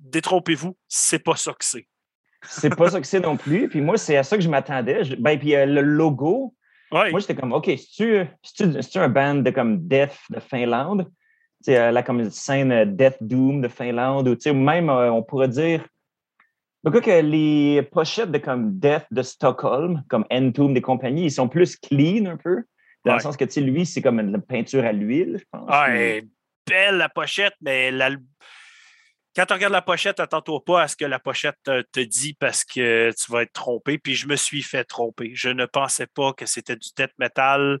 détrompez-vous, 0.00 0.76
c'est 0.88 1.18
pas 1.18 1.36
ça 1.36 1.52
que 1.52 1.64
c'est. 1.64 1.86
C'est 2.46 2.76
pas 2.76 2.90
ça 2.90 3.00
que 3.00 3.06
c'est 3.06 3.20
non 3.20 3.36
plus. 3.36 3.68
Puis 3.68 3.80
moi, 3.80 3.96
c'est 3.96 4.16
à 4.16 4.22
ça 4.22 4.36
que 4.36 4.42
je 4.42 4.48
m'attendais. 4.48 5.02
Ben, 5.18 5.38
puis 5.38 5.54
euh, 5.54 5.66
le 5.66 5.80
logo, 5.80 6.54
Ouais. 6.92 7.10
moi, 7.10 7.18
j'étais 7.18 7.34
comme, 7.34 7.52
OK, 7.52 7.70
c'est-tu 7.76 8.98
un 8.98 9.08
band 9.08 9.36
de 9.36 9.50
comme 9.50 9.88
Death 9.88 10.16
de 10.30 10.38
Finlande? 10.38 11.10
Euh, 11.68 11.90
là, 11.90 12.02
comme 12.02 12.28
scène 12.30 12.72
euh, 12.72 12.84
Death 12.84 13.16
Doom 13.20 13.60
de 13.60 13.68
Finlande, 13.68 14.28
ou 14.28 14.52
même, 14.54 14.90
euh, 14.90 15.10
on 15.10 15.22
pourrait 15.22 15.48
dire. 15.48 15.86
Pourquoi 16.82 17.00
que 17.00 17.20
les 17.22 17.82
pochettes 17.82 18.30
de 18.30 18.38
comme 18.38 18.78
Death 18.78 19.06
de 19.10 19.22
Stockholm, 19.22 20.02
comme 20.08 20.26
Entomb 20.30 20.74
des 20.74 20.82
compagnies, 20.82 21.24
ils 21.24 21.32
sont 21.32 21.48
plus 21.48 21.76
clean 21.76 22.26
un 22.26 22.36
peu. 22.36 22.64
Dans 23.04 23.12
Ouais. 23.12 23.18
le 23.18 23.22
sens 23.22 23.36
que, 23.36 23.44
tu 23.44 23.52
sais, 23.52 23.60
lui, 23.62 23.86
c'est 23.86 24.02
comme 24.02 24.20
une 24.20 24.40
peinture 24.42 24.84
à 24.84 24.92
l'huile, 24.92 25.38
je 25.38 25.44
pense. 25.50 25.66
Ah, 25.68 25.88
belle 26.66 26.96
la 26.96 27.08
pochette, 27.08 27.54
mais 27.60 27.90
la- 27.90 28.10
quand 29.36 29.46
tu 29.46 29.52
regardes 29.52 29.72
la 29.72 29.82
pochette, 29.82 30.20
attends-toi 30.20 30.64
pas 30.64 30.82
à 30.82 30.88
ce 30.88 30.96
que 30.96 31.04
la 31.04 31.18
pochette 31.18 31.56
te, 31.64 31.82
te 31.82 32.00
dit 32.00 32.34
parce 32.34 32.64
que 32.64 33.10
tu 33.12 33.32
vas 33.32 33.42
être 33.42 33.52
trompé. 33.52 33.98
Puis 33.98 34.14
je 34.14 34.28
me 34.28 34.36
suis 34.36 34.62
fait 34.62 34.84
tromper. 34.84 35.32
Je 35.34 35.48
ne 35.48 35.66
pensais 35.66 36.06
pas 36.06 36.32
que 36.34 36.46
c'était 36.46 36.76
du 36.76 36.88
death 36.96 37.12
metal 37.18 37.78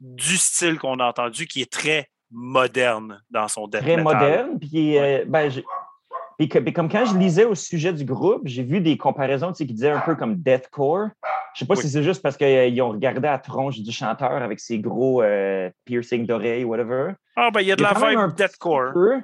du 0.00 0.36
style 0.36 0.78
qu'on 0.78 0.98
a 1.00 1.06
entendu, 1.06 1.46
qui 1.46 1.62
est 1.62 1.70
très 1.72 2.08
moderne 2.30 3.20
dans 3.30 3.48
son 3.48 3.66
death 3.66 3.82
très 3.82 3.96
metal. 3.96 4.04
moderne. 4.04 4.58
Puis, 4.60 4.98
euh, 4.98 5.24
ben, 5.26 5.50
j'ai- 5.50 5.64
puis 6.38 6.48
que- 6.48 6.58
puis 6.58 6.72
comme 6.72 6.88
quand 6.88 7.04
je 7.04 7.16
lisais 7.16 7.44
au 7.44 7.54
sujet 7.54 7.92
du 7.92 8.04
groupe, 8.04 8.42
j'ai 8.44 8.62
vu 8.62 8.80
des 8.80 8.96
comparaisons 8.96 9.48
tu 9.52 9.56
sais, 9.58 9.66
qui 9.66 9.74
disaient 9.74 9.90
un 9.90 10.00
peu 10.00 10.14
comme 10.14 10.36
deathcore. 10.36 11.08
Je 11.54 11.60
sais 11.60 11.66
pas 11.66 11.74
Oui. 11.74 11.80
si 11.82 11.88
c'est 11.88 12.02
juste 12.02 12.22
parce 12.22 12.36
qu'ils 12.36 12.80
ont 12.82 12.90
regardé 12.90 13.22
la 13.22 13.38
tronche 13.38 13.80
du 13.80 13.90
chanteur 13.90 14.30
avec 14.30 14.60
ses 14.60 14.78
gros 14.78 15.22
euh, 15.22 15.70
piercings 15.84 16.26
d'oreilles, 16.26 16.64
whatever. 16.64 17.12
Ah, 17.34 17.50
ben 17.52 17.60
il 17.60 17.66
y 17.68 17.72
a 17.72 17.76
de 17.76 17.80
Il 17.80 17.84
la 17.84 17.94
vibe 17.94 18.18
un 18.18 18.28
petit 18.30 18.42
deathcore. 18.44 18.92
peu, 18.92 19.20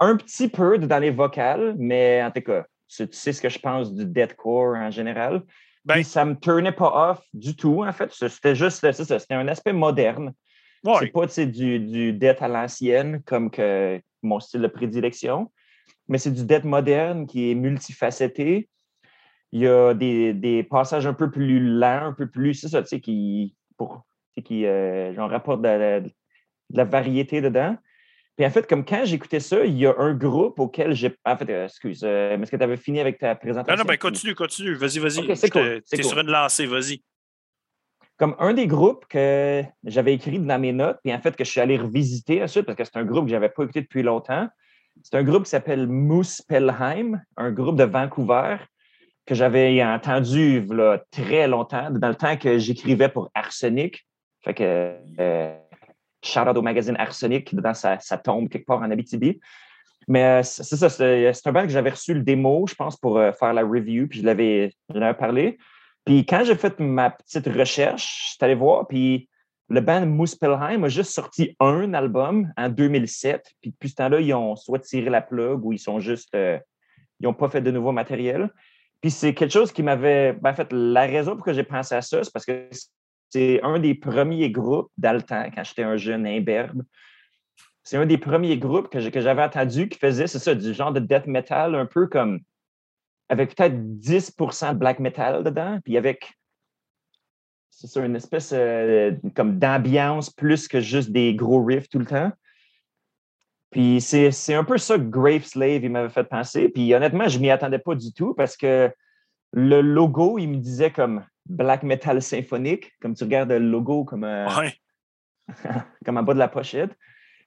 un 0.00 0.16
petit 0.16 0.48
peu 0.48 0.78
dans 0.78 0.98
les 0.98 1.10
vocales, 1.10 1.74
mais 1.78 2.22
en 2.22 2.30
tout 2.30 2.42
cas, 2.42 2.64
tu 2.88 3.08
tu 3.08 3.16
sais 3.16 3.32
ce 3.32 3.40
que 3.40 3.48
je 3.48 3.58
pense 3.58 3.92
du 3.92 4.04
deathcore 4.04 4.76
en 4.76 4.90
général. 4.90 5.42
Ben- 5.84 6.04
ça 6.04 6.24
me 6.24 6.34
turnait 6.38 6.70
pas 6.72 7.10
off 7.10 7.22
du 7.34 7.56
tout, 7.56 7.82
en 7.84 7.92
fait. 7.92 8.12
C'était 8.12 8.54
juste, 8.54 8.78
c'est 8.80 8.92
ça, 9.04 9.18
c'était 9.18 9.34
un 9.34 9.48
aspect 9.48 9.72
moderne. 9.72 10.32
Ouais. 10.84 10.94
C'est 11.00 11.06
pas 11.08 11.26
du, 11.46 11.78
du 11.78 12.12
death 12.12 12.42
à 12.42 12.48
l'ancienne 12.48 13.22
comme 13.24 13.50
que 13.50 14.00
mon 14.22 14.40
style 14.40 14.62
de 14.62 14.66
prédilection, 14.66 15.50
mais 16.08 16.18
c'est 16.18 16.32
du 16.32 16.44
death 16.44 16.64
moderne 16.64 17.26
qui 17.26 17.50
est 17.50 17.54
multifacetté. 17.54 18.68
Il 19.52 19.60
y 19.60 19.68
a 19.68 19.94
des, 19.94 20.32
des 20.32 20.62
passages 20.62 21.06
un 21.06 21.14
peu 21.14 21.30
plus 21.30 21.60
lents, 21.60 22.06
un 22.06 22.12
peu 22.12 22.26
plus, 22.28 22.54
c'est 22.54 22.68
ça, 22.68 22.82
tu 22.82 22.88
sais, 22.88 23.00
qui, 23.00 23.54
pour, 23.76 24.06
qui 24.44 24.64
euh, 24.66 25.14
genre, 25.14 25.30
rapporte 25.30 25.60
de 25.60 25.68
la, 25.68 26.00
de 26.00 26.10
la 26.70 26.84
variété 26.84 27.40
dedans. 27.40 27.76
Puis 28.36 28.46
en 28.46 28.50
fait, 28.50 28.66
comme 28.66 28.84
quand 28.84 29.04
j'écoutais 29.04 29.40
ça, 29.40 29.64
il 29.64 29.76
y 29.76 29.86
a 29.86 29.94
un 29.98 30.14
groupe 30.14 30.58
auquel 30.58 30.94
j'ai. 30.94 31.14
En 31.24 31.36
fait, 31.36 31.50
euh, 31.50 31.66
excuse, 31.66 32.00
euh, 32.02 32.36
mais 32.36 32.44
est-ce 32.44 32.50
que 32.50 32.56
tu 32.56 32.62
avais 32.62 32.78
fini 32.78 32.98
avec 32.98 33.18
ta 33.18 33.34
Non, 33.34 33.40
présentation? 33.40 33.76
non, 33.76 33.86
ben 33.86 33.98
continue, 33.98 34.34
continue. 34.34 34.74
Vas-y, 34.74 34.98
vas-y. 35.00 35.18
Ok, 35.18 35.36
c'est 35.36 35.50
cool, 35.50 35.82
cool. 35.92 36.04
sur 36.04 36.18
une 36.18 36.30
lancée, 36.30 36.64
vas-y. 36.66 37.02
Comme 38.22 38.36
un 38.38 38.54
des 38.54 38.68
groupes 38.68 39.04
que 39.08 39.64
j'avais 39.82 40.14
écrit 40.14 40.38
dans 40.38 40.60
mes 40.60 40.70
notes, 40.70 41.00
puis 41.02 41.12
en 41.12 41.20
fait 41.20 41.34
que 41.34 41.42
je 41.42 41.50
suis 41.50 41.60
allé 41.60 41.76
revisiter 41.76 42.40
ensuite 42.40 42.66
parce 42.66 42.78
que 42.78 42.84
c'est 42.84 42.96
un 42.96 43.04
groupe 43.04 43.24
que 43.24 43.30
je 43.30 43.34
n'avais 43.34 43.48
pas 43.48 43.64
écouté 43.64 43.80
depuis 43.80 44.04
longtemps. 44.04 44.46
C'est 45.02 45.16
un 45.16 45.24
groupe 45.24 45.42
qui 45.42 45.50
s'appelle 45.50 45.88
Moose 45.88 46.40
Pelheim, 46.42 47.20
un 47.36 47.50
groupe 47.50 47.74
de 47.74 47.82
Vancouver 47.82 48.58
que 49.26 49.34
j'avais 49.34 49.82
entendu 49.82 50.64
très 51.10 51.48
longtemps, 51.48 51.90
dans 51.90 52.10
le 52.10 52.14
temps 52.14 52.36
que 52.36 52.58
j'écrivais 52.58 53.08
pour 53.08 53.28
Arsenic. 53.34 54.06
Fait 54.44 54.54
que 54.54 54.98
euh, 55.18 55.56
shout 56.22 56.48
out 56.48 56.56
au 56.56 56.62
magazine 56.62 56.94
Arsenic, 57.00 57.52
dedans 57.52 57.74
ça, 57.74 57.98
ça 57.98 58.18
tombe 58.18 58.48
quelque 58.48 58.66
part 58.66 58.82
en 58.82 58.90
Abitibi. 58.92 59.40
Mais 60.06 60.22
euh, 60.22 60.42
c'est 60.44 60.76
ça, 60.76 60.88
c'est 60.88 61.32
c'est 61.32 61.48
un 61.48 61.52
band 61.52 61.62
que 61.62 61.70
j'avais 61.70 61.90
reçu 61.90 62.14
le 62.14 62.20
démo, 62.20 62.66
je 62.68 62.76
pense, 62.76 62.96
pour 62.96 63.18
euh, 63.18 63.32
faire 63.32 63.52
la 63.52 63.62
review, 63.64 64.06
puis 64.06 64.20
je 64.20 64.24
l'avais 64.24 64.70
parlé. 65.18 65.58
Puis 66.04 66.26
quand 66.26 66.44
j'ai 66.44 66.56
fait 66.56 66.78
ma 66.80 67.10
petite 67.10 67.46
recherche, 67.46 68.22
je 68.22 68.28
suis 68.30 68.38
allé 68.40 68.54
voir, 68.54 68.88
puis 68.88 69.28
le 69.68 69.80
band 69.80 70.06
Muspelheim 70.06 70.84
a 70.84 70.88
juste 70.88 71.12
sorti 71.12 71.56
un 71.60 71.94
album 71.94 72.52
en 72.56 72.68
2007. 72.68 73.54
Puis 73.60 73.70
depuis 73.70 73.88
ce 73.88 73.94
temps-là, 73.96 74.20
ils 74.20 74.34
ont 74.34 74.56
soit 74.56 74.80
tiré 74.80 75.08
la 75.08 75.22
plug 75.22 75.64
ou 75.64 75.72
ils 75.72 75.78
sont 75.78 75.98
juste. 75.98 76.34
euh, 76.34 76.58
ils 77.20 77.24
n'ont 77.24 77.34
pas 77.34 77.48
fait 77.48 77.62
de 77.62 77.70
nouveau 77.70 77.92
matériel. 77.92 78.50
Puis 79.00 79.10
c'est 79.10 79.32
quelque 79.32 79.52
chose 79.52 79.72
qui 79.72 79.82
m'avait. 79.82 80.32
ben, 80.34 80.50
en 80.50 80.54
fait, 80.54 80.72
la 80.72 81.02
raison 81.02 81.36
pour 81.36 81.44
que 81.44 81.52
j'ai 81.52 81.62
pensé 81.62 81.94
à 81.94 82.02
ça, 82.02 82.22
c'est 82.22 82.32
parce 82.32 82.44
que 82.44 82.68
c'est 83.30 83.62
un 83.62 83.78
des 83.78 83.94
premiers 83.94 84.50
groupes 84.50 84.90
temps, 85.00 85.46
quand 85.54 85.64
j'étais 85.64 85.84
un 85.84 85.96
jeune 85.96 86.26
imberbe. 86.26 86.82
C'est 87.82 87.96
un 87.96 88.06
des 88.06 88.18
premiers 88.18 88.58
groupes 88.58 88.88
que 88.90 89.00
j'avais 89.00 89.42
entendu 89.42 89.88
qui 89.88 89.98
faisait, 89.98 90.26
c'est 90.26 90.38
ça, 90.38 90.54
du 90.54 90.74
genre 90.74 90.92
de 90.92 91.00
death 91.00 91.26
metal, 91.26 91.74
un 91.74 91.86
peu 91.86 92.06
comme 92.06 92.40
avec 93.32 93.56
peut-être 93.56 93.74
10% 93.74 94.74
de 94.74 94.78
black 94.78 94.98
metal 94.98 95.42
dedans, 95.42 95.78
puis 95.82 95.96
avec, 95.96 96.34
c'est 97.70 97.86
ça, 97.86 98.04
une 98.04 98.14
espèce 98.14 98.52
euh, 98.52 99.12
comme 99.34 99.58
d'ambiance 99.58 100.28
plus 100.28 100.68
que 100.68 100.80
juste 100.80 101.12
des 101.12 101.34
gros 101.34 101.64
riffs 101.64 101.88
tout 101.88 101.98
le 101.98 102.04
temps. 102.04 102.30
Puis 103.70 104.02
c'est 104.02 104.52
un 104.52 104.64
peu 104.64 104.76
ça 104.76 104.98
que 104.98 105.04
Grave 105.04 105.44
Slave 105.44 105.82
il 105.82 105.90
m'avait 105.90 106.10
fait 106.10 106.24
penser. 106.24 106.68
Puis 106.68 106.92
honnêtement, 106.92 107.26
je 107.26 107.38
m'y 107.38 107.48
attendais 107.48 107.78
pas 107.78 107.94
du 107.94 108.12
tout 108.12 108.34
parce 108.34 108.54
que 108.54 108.92
le 109.54 109.80
logo, 109.80 110.38
il 110.38 110.48
me 110.48 110.56
disait 110.58 110.90
comme 110.90 111.24
black 111.46 111.84
metal 111.84 112.20
symphonique, 112.20 112.92
comme 113.00 113.14
tu 113.14 113.24
regardes 113.24 113.50
le 113.50 113.60
logo 113.60 114.04
comme, 114.04 114.24
euh, 114.24 114.46
Ouais. 114.58 114.74
comme 116.04 116.18
en 116.18 116.22
bas 116.22 116.34
de 116.34 116.38
la 116.38 116.48
pochette. 116.48 116.94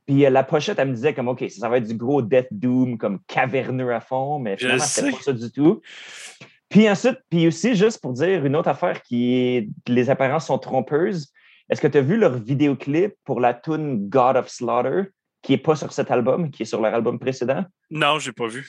Puis 0.05 0.25
euh, 0.25 0.29
la 0.29 0.43
pochette, 0.43 0.79
elle 0.79 0.89
me 0.89 0.93
disait 0.93 1.13
comme, 1.13 1.27
OK, 1.27 1.43
ça, 1.49 1.69
va 1.69 1.77
être 1.77 1.87
du 1.87 1.95
gros 1.95 2.21
Death 2.21 2.47
Doom, 2.51 2.97
comme 2.97 3.19
caverneux 3.27 3.93
à 3.93 3.99
fond, 3.99 4.39
mais 4.39 4.57
finalement, 4.57 4.83
c'était 4.83 5.11
pas 5.11 5.21
ça 5.21 5.33
du 5.33 5.51
tout. 5.51 5.81
Puis 6.69 6.89
ensuite, 6.89 7.19
puis 7.29 7.47
aussi, 7.47 7.75
juste 7.75 8.01
pour 8.01 8.13
dire 8.13 8.45
une 8.45 8.55
autre 8.55 8.69
affaire 8.69 9.01
qui 9.01 9.33
est, 9.33 9.69
les 9.87 10.09
apparences 10.09 10.47
sont 10.47 10.59
trompeuses. 10.59 11.31
Est-ce 11.69 11.81
que 11.81 11.87
tu 11.87 11.97
as 11.97 12.01
vu 12.01 12.17
leur 12.17 12.37
vidéoclip 12.37 13.15
pour 13.23 13.39
la 13.39 13.53
tune 13.53 14.09
God 14.09 14.35
of 14.37 14.49
Slaughter, 14.49 15.09
qui 15.41 15.53
n'est 15.53 15.57
pas 15.57 15.75
sur 15.75 15.91
cet 15.91 16.11
album, 16.11 16.51
qui 16.51 16.63
est 16.63 16.65
sur 16.65 16.81
leur 16.81 16.93
album 16.93 17.17
précédent? 17.17 17.63
Non, 17.89 18.19
je 18.19 18.29
n'ai 18.29 18.33
pas 18.33 18.47
vu. 18.47 18.67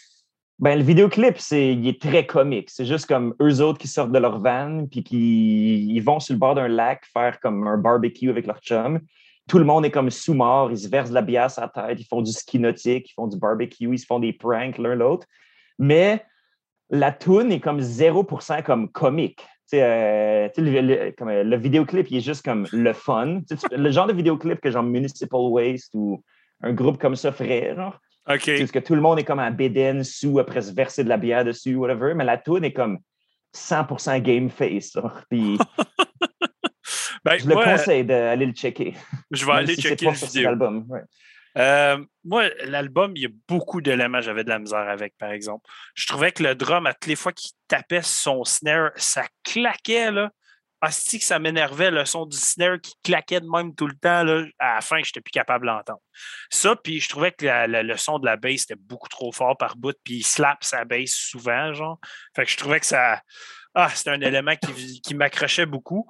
Ben, 0.59 0.79
le 0.79 0.85
vidéoclip, 0.85 1.37
c'est, 1.39 1.75
il 1.75 1.87
est 1.87 2.01
très 2.01 2.25
comique. 2.25 2.71
C'est 2.71 2.87
juste 2.87 3.07
comme 3.07 3.35
eux 3.43 3.61
autres 3.61 3.79
qui 3.79 3.89
sortent 3.89 4.13
de 4.13 4.19
leur 4.19 4.41
van, 4.41 4.87
puis 4.91 5.05
qui 5.05 5.95
ils 5.95 6.01
vont 6.01 6.19
sur 6.19 6.33
le 6.33 6.39
bord 6.39 6.55
d'un 6.55 6.69
lac 6.69 7.05
faire 7.13 7.39
comme 7.41 7.67
un 7.67 7.77
barbecue 7.77 8.31
avec 8.31 8.47
leur 8.47 8.61
chum. 8.61 9.01
Tout 9.49 9.59
le 9.59 9.65
monde 9.65 9.85
est 9.85 9.91
comme 9.91 10.11
sous-mort, 10.11 10.71
ils 10.73 10.79
se 10.79 10.89
versent 10.89 11.11
de 11.11 11.15
la 11.15 11.23
bière 11.23 11.49
à 11.57 11.61
la 11.61 11.69
tête, 11.69 12.01
ils 12.01 12.07
font 12.07 12.21
du 12.21 12.33
ski 12.33 12.59
nautique, 12.59 13.11
ils 13.11 13.15
font 13.15 13.29
du 13.29 13.39
barbecue, 13.39 13.93
ils 13.93 13.99
se 13.99 14.07
font 14.07 14.19
des 14.19 14.33
pranks 14.33 14.79
l'un 14.79 14.95
l'autre. 14.95 15.27
Mais 15.79 16.25
la 16.91 17.13
tune 17.13 17.53
est 17.53 17.61
comme 17.61 17.81
0% 17.81 18.63
comme 18.63 18.91
comique. 18.91 19.45
Euh, 19.75 20.49
le, 20.57 21.11
comme, 21.13 21.29
euh, 21.29 21.43
le 21.43 21.57
vidéoclip, 21.57 22.11
il 22.11 22.19
est 22.19 22.21
juste 22.21 22.45
comme 22.45 22.69
le 22.73 22.93
fun. 22.93 23.41
le 23.73 23.91
genre 23.91 24.07
de 24.07 24.13
vidéoclip 24.13 24.61
que 24.61 24.71
genre 24.71 24.85
Municipal 24.85 25.41
Waste 25.41 25.93
ou 25.95 26.23
un 26.63 26.73
groupe 26.73 26.99
comme 26.99 27.17
ça 27.17 27.33
ferait, 27.33 27.75
genre. 27.75 27.99
OK. 28.29 28.59
Parce 28.59 28.71
que 28.73 28.79
tout 28.79 28.95
le 28.95 29.01
monde 29.01 29.19
est 29.19 29.25
comme 29.25 29.39
un 29.39 29.51
bédaine 29.51 30.03
sous 30.03 30.39
après 30.39 30.63
se 30.63 30.73
verser 30.73 31.05
de 31.05 31.09
la 31.09 31.17
bière 31.17 31.45
dessus, 31.45 31.77
whatever. 31.77 32.15
Mais 32.15 32.25
la 32.25 32.39
tune 32.39 32.65
est 32.65 32.73
comme 32.73 32.99
100% 33.55 34.21
game 34.21 34.51
face. 34.51 34.97
Puis 35.31 35.59
ben, 37.27 37.39
je 37.39 37.49
le 37.49 37.55
conseille 37.55 38.05
d'aller 38.05 38.47
le 38.47 38.53
checker. 38.53 38.95
Je 39.31 39.45
vais 39.45 39.53
aller 39.53 39.75
checker 39.75 40.07
le 40.07 40.13
vidéo. 40.13 40.49
Album. 40.49 40.87
Euh, 41.59 42.05
moi, 42.23 42.49
l'album, 42.65 43.13
il 43.17 43.23
y 43.23 43.27
a 43.27 43.31
beaucoup 43.49 43.81
d'éléments 43.81 44.21
j'avais 44.21 44.45
de 44.45 44.49
la 44.49 44.59
misère 44.59 44.89
avec, 44.89 45.17
par 45.19 45.31
exemple. 45.33 45.65
Je 45.95 46.07
trouvais 46.07 46.31
que 46.31 46.43
le 46.43 46.55
drum, 46.55 46.87
à 46.87 46.93
toutes 46.93 47.07
les 47.07 47.17
fois 47.17 47.33
qu'il 47.33 47.51
tapait 47.67 48.03
son 48.03 48.45
snare, 48.45 48.93
ça 48.95 49.25
claquait, 49.43 50.13
là. 50.13 50.31
Asti 50.83 51.19
que 51.19 51.25
ça 51.25 51.39
m'énervait, 51.39 51.91
le 51.91 52.05
son 52.05 52.27
du 52.27 52.37
snare 52.37 52.79
qui 52.81 52.93
claquait 53.03 53.41
de 53.41 53.49
même 53.49 53.75
tout 53.75 53.87
le 53.87 53.97
temps. 53.97 54.23
Là. 54.23 54.45
À 54.59 54.75
la 54.77 54.81
fin, 54.83 54.99
je 54.99 55.09
n'étais 55.09 55.23
plus 55.23 55.33
capable 55.33 55.67
d'entendre. 55.67 56.03
Ça, 56.51 56.77
puis 56.77 57.01
je 57.01 57.09
trouvais 57.09 57.33
que 57.33 57.47
le 57.67 57.97
son 57.97 58.19
de 58.19 58.27
la 58.27 58.37
bass 58.37 58.65
était 58.65 58.77
beaucoup 58.77 59.09
trop 59.09 59.33
fort 59.33 59.57
par 59.57 59.75
bout, 59.77 59.97
puis 60.05 60.17
il 60.17 60.23
slap 60.23 60.63
sa 60.63 60.85
bass 60.85 61.11
souvent, 61.11 61.73
genre. 61.73 61.99
Fait 62.37 62.45
que 62.45 62.51
je 62.51 62.57
trouvais 62.59 62.79
que 62.79 62.87
ça. 62.87 63.21
Ah, 63.75 63.89
c'était 63.93 64.11
un 64.11 64.21
élément 64.21 64.55
qui, 64.55 65.01
qui 65.01 65.15
m'accrochait 65.15 65.67
beaucoup. 65.67 66.07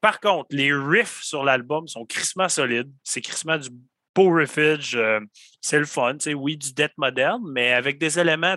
Par 0.00 0.20
contre, 0.20 0.48
les 0.50 0.72
riffs 0.72 1.22
sur 1.22 1.44
l'album 1.44 1.86
sont 1.86 2.06
crissement 2.06 2.48
solides. 2.48 2.90
C'est 3.04 3.20
crissement 3.20 3.58
du 3.58 3.68
beau 4.14 4.32
riffage. 4.32 4.96
Euh, 4.96 5.20
c'est 5.60 5.78
le 5.78 5.84
fun. 5.84 6.16
Oui, 6.34 6.56
du 6.56 6.72
death 6.72 6.96
moderne, 6.96 7.42
mais 7.52 7.72
avec 7.72 7.98
des 7.98 8.18
éléments, 8.18 8.56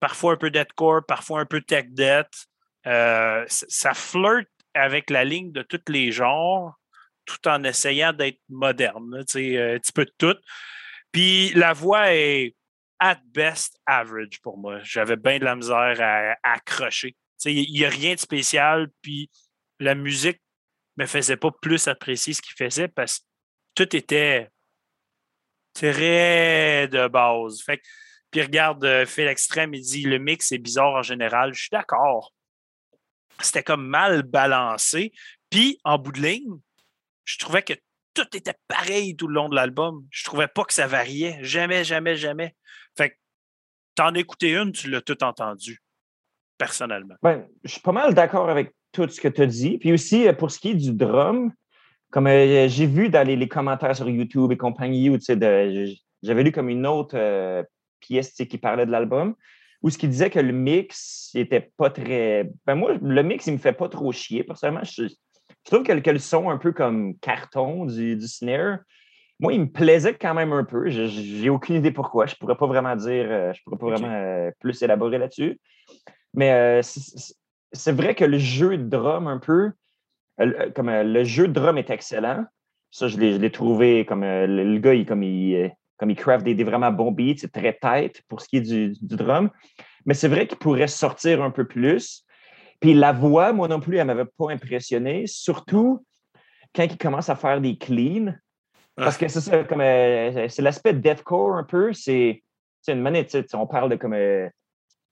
parfois 0.00 0.32
un 0.32 0.36
peu 0.36 0.50
deathcore, 0.50 1.04
parfois 1.06 1.40
un 1.40 1.46
peu 1.46 1.60
tech 1.60 1.86
death. 1.90 2.46
Euh, 2.86 3.44
ça 3.48 3.94
flirte 3.94 4.48
avec 4.74 5.10
la 5.10 5.24
ligne 5.24 5.52
de 5.52 5.62
tous 5.62 5.80
les 5.88 6.10
genres 6.10 6.74
tout 7.24 7.48
en 7.48 7.62
essayant 7.64 8.12
d'être 8.12 8.40
moderne. 8.48 9.14
un 9.14 9.24
petit 9.24 9.92
peu 9.92 10.04
de 10.04 10.14
tout. 10.18 10.36
Puis 11.12 11.50
la 11.54 11.72
voix 11.72 12.14
est 12.14 12.54
at 12.98 13.20
best 13.26 13.78
average 13.86 14.40
pour 14.42 14.58
moi. 14.58 14.80
J'avais 14.82 15.16
bien 15.16 15.38
de 15.38 15.44
la 15.44 15.56
misère 15.56 15.96
à, 16.00 16.36
accrocher. 16.42 17.16
Il 17.44 17.72
n'y 17.72 17.84
a 17.84 17.88
rien 17.88 18.14
de 18.14 18.20
spécial, 18.20 18.88
puis 19.02 19.28
la 19.82 19.94
musique 19.94 20.40
ne 20.96 21.04
me 21.04 21.06
faisait 21.06 21.36
pas 21.36 21.50
plus 21.50 21.88
apprécier 21.88 22.34
ce 22.34 22.42
qu'il 22.42 22.54
faisait 22.56 22.88
parce 22.88 23.18
que 23.18 23.24
tout 23.74 23.96
était 23.96 24.50
très 25.74 26.88
de 26.88 27.08
base. 27.08 27.62
Fait 27.62 27.80
puis 28.32 28.40
regarde, 28.40 28.82
euh, 28.84 29.04
fait 29.04 29.26
l'extrême, 29.26 29.74
il 29.74 29.82
dit 29.82 30.02
le 30.02 30.18
mix 30.18 30.52
est 30.52 30.58
bizarre 30.58 30.94
en 30.94 31.02
général. 31.02 31.52
Je 31.52 31.60
suis 31.60 31.70
d'accord. 31.70 32.32
C'était 33.40 33.62
comme 33.62 33.86
mal 33.86 34.22
balancé. 34.22 35.12
Puis, 35.50 35.78
en 35.84 35.98
bout 35.98 36.12
de 36.12 36.22
ligne, 36.22 36.58
je 37.24 37.38
trouvais 37.38 37.62
que 37.62 37.74
tout 38.14 38.34
était 38.34 38.56
pareil 38.68 39.16
tout 39.16 39.28
le 39.28 39.34
long 39.34 39.50
de 39.50 39.54
l'album. 39.54 40.06
Je 40.10 40.24
trouvais 40.24 40.48
pas 40.48 40.64
que 40.64 40.72
ça 40.72 40.86
variait. 40.86 41.38
Jamais, 41.42 41.84
jamais, 41.84 42.16
jamais. 42.16 42.56
Fait 42.96 43.10
que 43.10 43.16
t'en 43.94 44.14
écouté 44.14 44.54
une, 44.54 44.72
tu 44.72 44.88
l'as 44.88 45.02
tout 45.02 45.22
entendu, 45.22 45.82
personnellement. 46.56 47.16
Ben, 47.22 47.46
je 47.64 47.72
suis 47.72 47.80
pas 47.82 47.92
mal 47.92 48.14
d'accord 48.14 48.48
avec 48.48 48.74
tout 48.92 49.08
ce 49.08 49.20
que 49.20 49.28
tu 49.28 49.42
as 49.42 49.46
dit. 49.46 49.78
Puis 49.78 49.92
aussi, 49.92 50.28
euh, 50.28 50.32
pour 50.32 50.50
ce 50.50 50.58
qui 50.58 50.70
est 50.70 50.74
du 50.74 50.92
drum, 50.92 51.52
comme 52.10 52.26
euh, 52.26 52.68
j'ai 52.68 52.86
vu 52.86 53.08
dans 53.08 53.26
les, 53.26 53.48
commentaires 53.48 53.96
sur 53.96 54.08
YouTube 54.08 54.52
et 54.52 54.56
compagnie, 54.56 55.10
où, 55.10 55.18
j'avais 55.18 56.42
lu 56.42 56.52
comme 56.52 56.68
une 56.68 56.86
autre 56.86 57.16
euh, 57.16 57.62
pièce 58.00 58.34
qui 58.34 58.58
parlait 58.58 58.86
de 58.86 58.90
l'album, 58.90 59.34
où 59.82 59.90
ce 59.90 59.98
qui 59.98 60.06
disait 60.06 60.30
que 60.30 60.38
le 60.38 60.52
mix 60.52 61.30
n'était 61.34 61.72
pas 61.76 61.90
très. 61.90 62.50
Ben 62.66 62.74
moi, 62.76 62.92
le 63.00 63.22
mix, 63.22 63.46
il 63.46 63.54
me 63.54 63.58
fait 63.58 63.72
pas 63.72 63.88
trop 63.88 64.12
chier. 64.12 64.44
Personnellement, 64.44 64.84
je, 64.84 65.08
trouve 65.64 65.82
que, 65.82 66.10
le 66.10 66.18
son 66.18 66.50
un 66.50 66.58
peu 66.58 66.72
comme 66.72 67.16
carton 67.18 67.86
du, 67.86 68.14
du, 68.14 68.28
snare, 68.28 68.78
moi, 69.40 69.52
il 69.54 69.60
me 69.62 69.66
plaisait 69.66 70.14
quand 70.14 70.34
même 70.34 70.52
un 70.52 70.62
peu. 70.62 70.88
J'ai 70.88 71.50
aucune 71.50 71.76
idée 71.76 71.90
pourquoi. 71.90 72.26
Je 72.26 72.36
pourrais 72.36 72.56
pas 72.56 72.66
vraiment 72.66 72.94
dire, 72.94 73.52
je 73.52 73.60
pourrais 73.64 73.78
pas 73.78 73.86
vraiment 73.86 74.50
plus 74.60 74.80
élaborer 74.82 75.18
là-dessus. 75.18 75.58
Mais 76.32 76.80
c'est 77.72 77.92
vrai 77.92 78.14
que 78.14 78.24
le 78.24 78.38
jeu 78.38 78.76
de 78.76 78.88
drum, 78.88 79.26
un 79.26 79.38
peu, 79.38 79.72
euh, 80.40 80.70
comme 80.74 80.88
euh, 80.88 81.02
le 81.02 81.24
jeu 81.24 81.48
de 81.48 81.52
drum 81.52 81.78
est 81.78 81.90
excellent. 81.90 82.44
Ça, 82.90 83.08
je 83.08 83.16
l'ai 83.16 83.50
trouvé 83.50 84.04
comme 84.04 84.22
euh, 84.22 84.46
le, 84.46 84.78
gars, 84.78 84.94
il, 84.94 85.06
comme 85.06 85.22
il, 85.22 85.72
comme 85.96 86.10
il 86.10 86.16
craft 86.16 86.44
des, 86.44 86.62
vraiment 86.62 86.92
bons 86.92 87.10
beats, 87.10 87.38
c'est 87.38 87.52
très 87.52 87.78
tight 87.80 88.22
pour 88.28 88.42
ce 88.42 88.48
qui 88.48 88.58
est 88.58 88.60
du, 88.60 88.94
drum. 89.00 89.50
Mais 90.04 90.14
c'est 90.14 90.28
vrai 90.28 90.46
qu'il 90.46 90.58
pourrait 90.58 90.88
sortir 90.88 91.42
un 91.42 91.50
peu 91.50 91.66
plus. 91.66 92.24
Puis 92.80 92.92
la 92.92 93.12
voix, 93.12 93.52
moi 93.52 93.68
non 93.68 93.80
plus, 93.80 93.96
elle 93.96 94.06
ne 94.06 94.12
m'avait 94.12 94.30
pas 94.36 94.50
impressionné, 94.50 95.26
surtout 95.26 96.04
quand 96.74 96.82
il 96.82 96.98
commence 96.98 97.30
à 97.30 97.36
faire 97.36 97.60
des 97.60 97.78
cleans. 97.78 98.34
Parce 98.96 99.16
que 99.16 99.26
c'est 99.28 99.40
ça, 99.40 99.64
comme 99.64 99.80
c'est 99.80 100.60
l'aspect 100.60 100.92
deathcore 100.92 101.54
un 101.54 101.64
peu, 101.64 101.94
c'est 101.94 102.42
une 102.86 103.00
manette, 103.00 103.34
on 103.54 103.66
parle 103.66 103.90
de 103.90 103.96
comme 103.96 104.14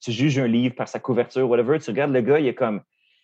tu 0.01 0.13
juges 0.13 0.39
un 0.39 0.47
livre 0.47 0.75
par 0.75 0.89
sa 0.89 0.99
couverture, 0.99 1.49
whatever, 1.49 1.79
tu 1.79 1.91
regardes 1.91 2.13
le 2.13 2.21
gars, 2.21 2.39
il 2.39 2.47
est 2.47 2.55
comme 2.55 2.83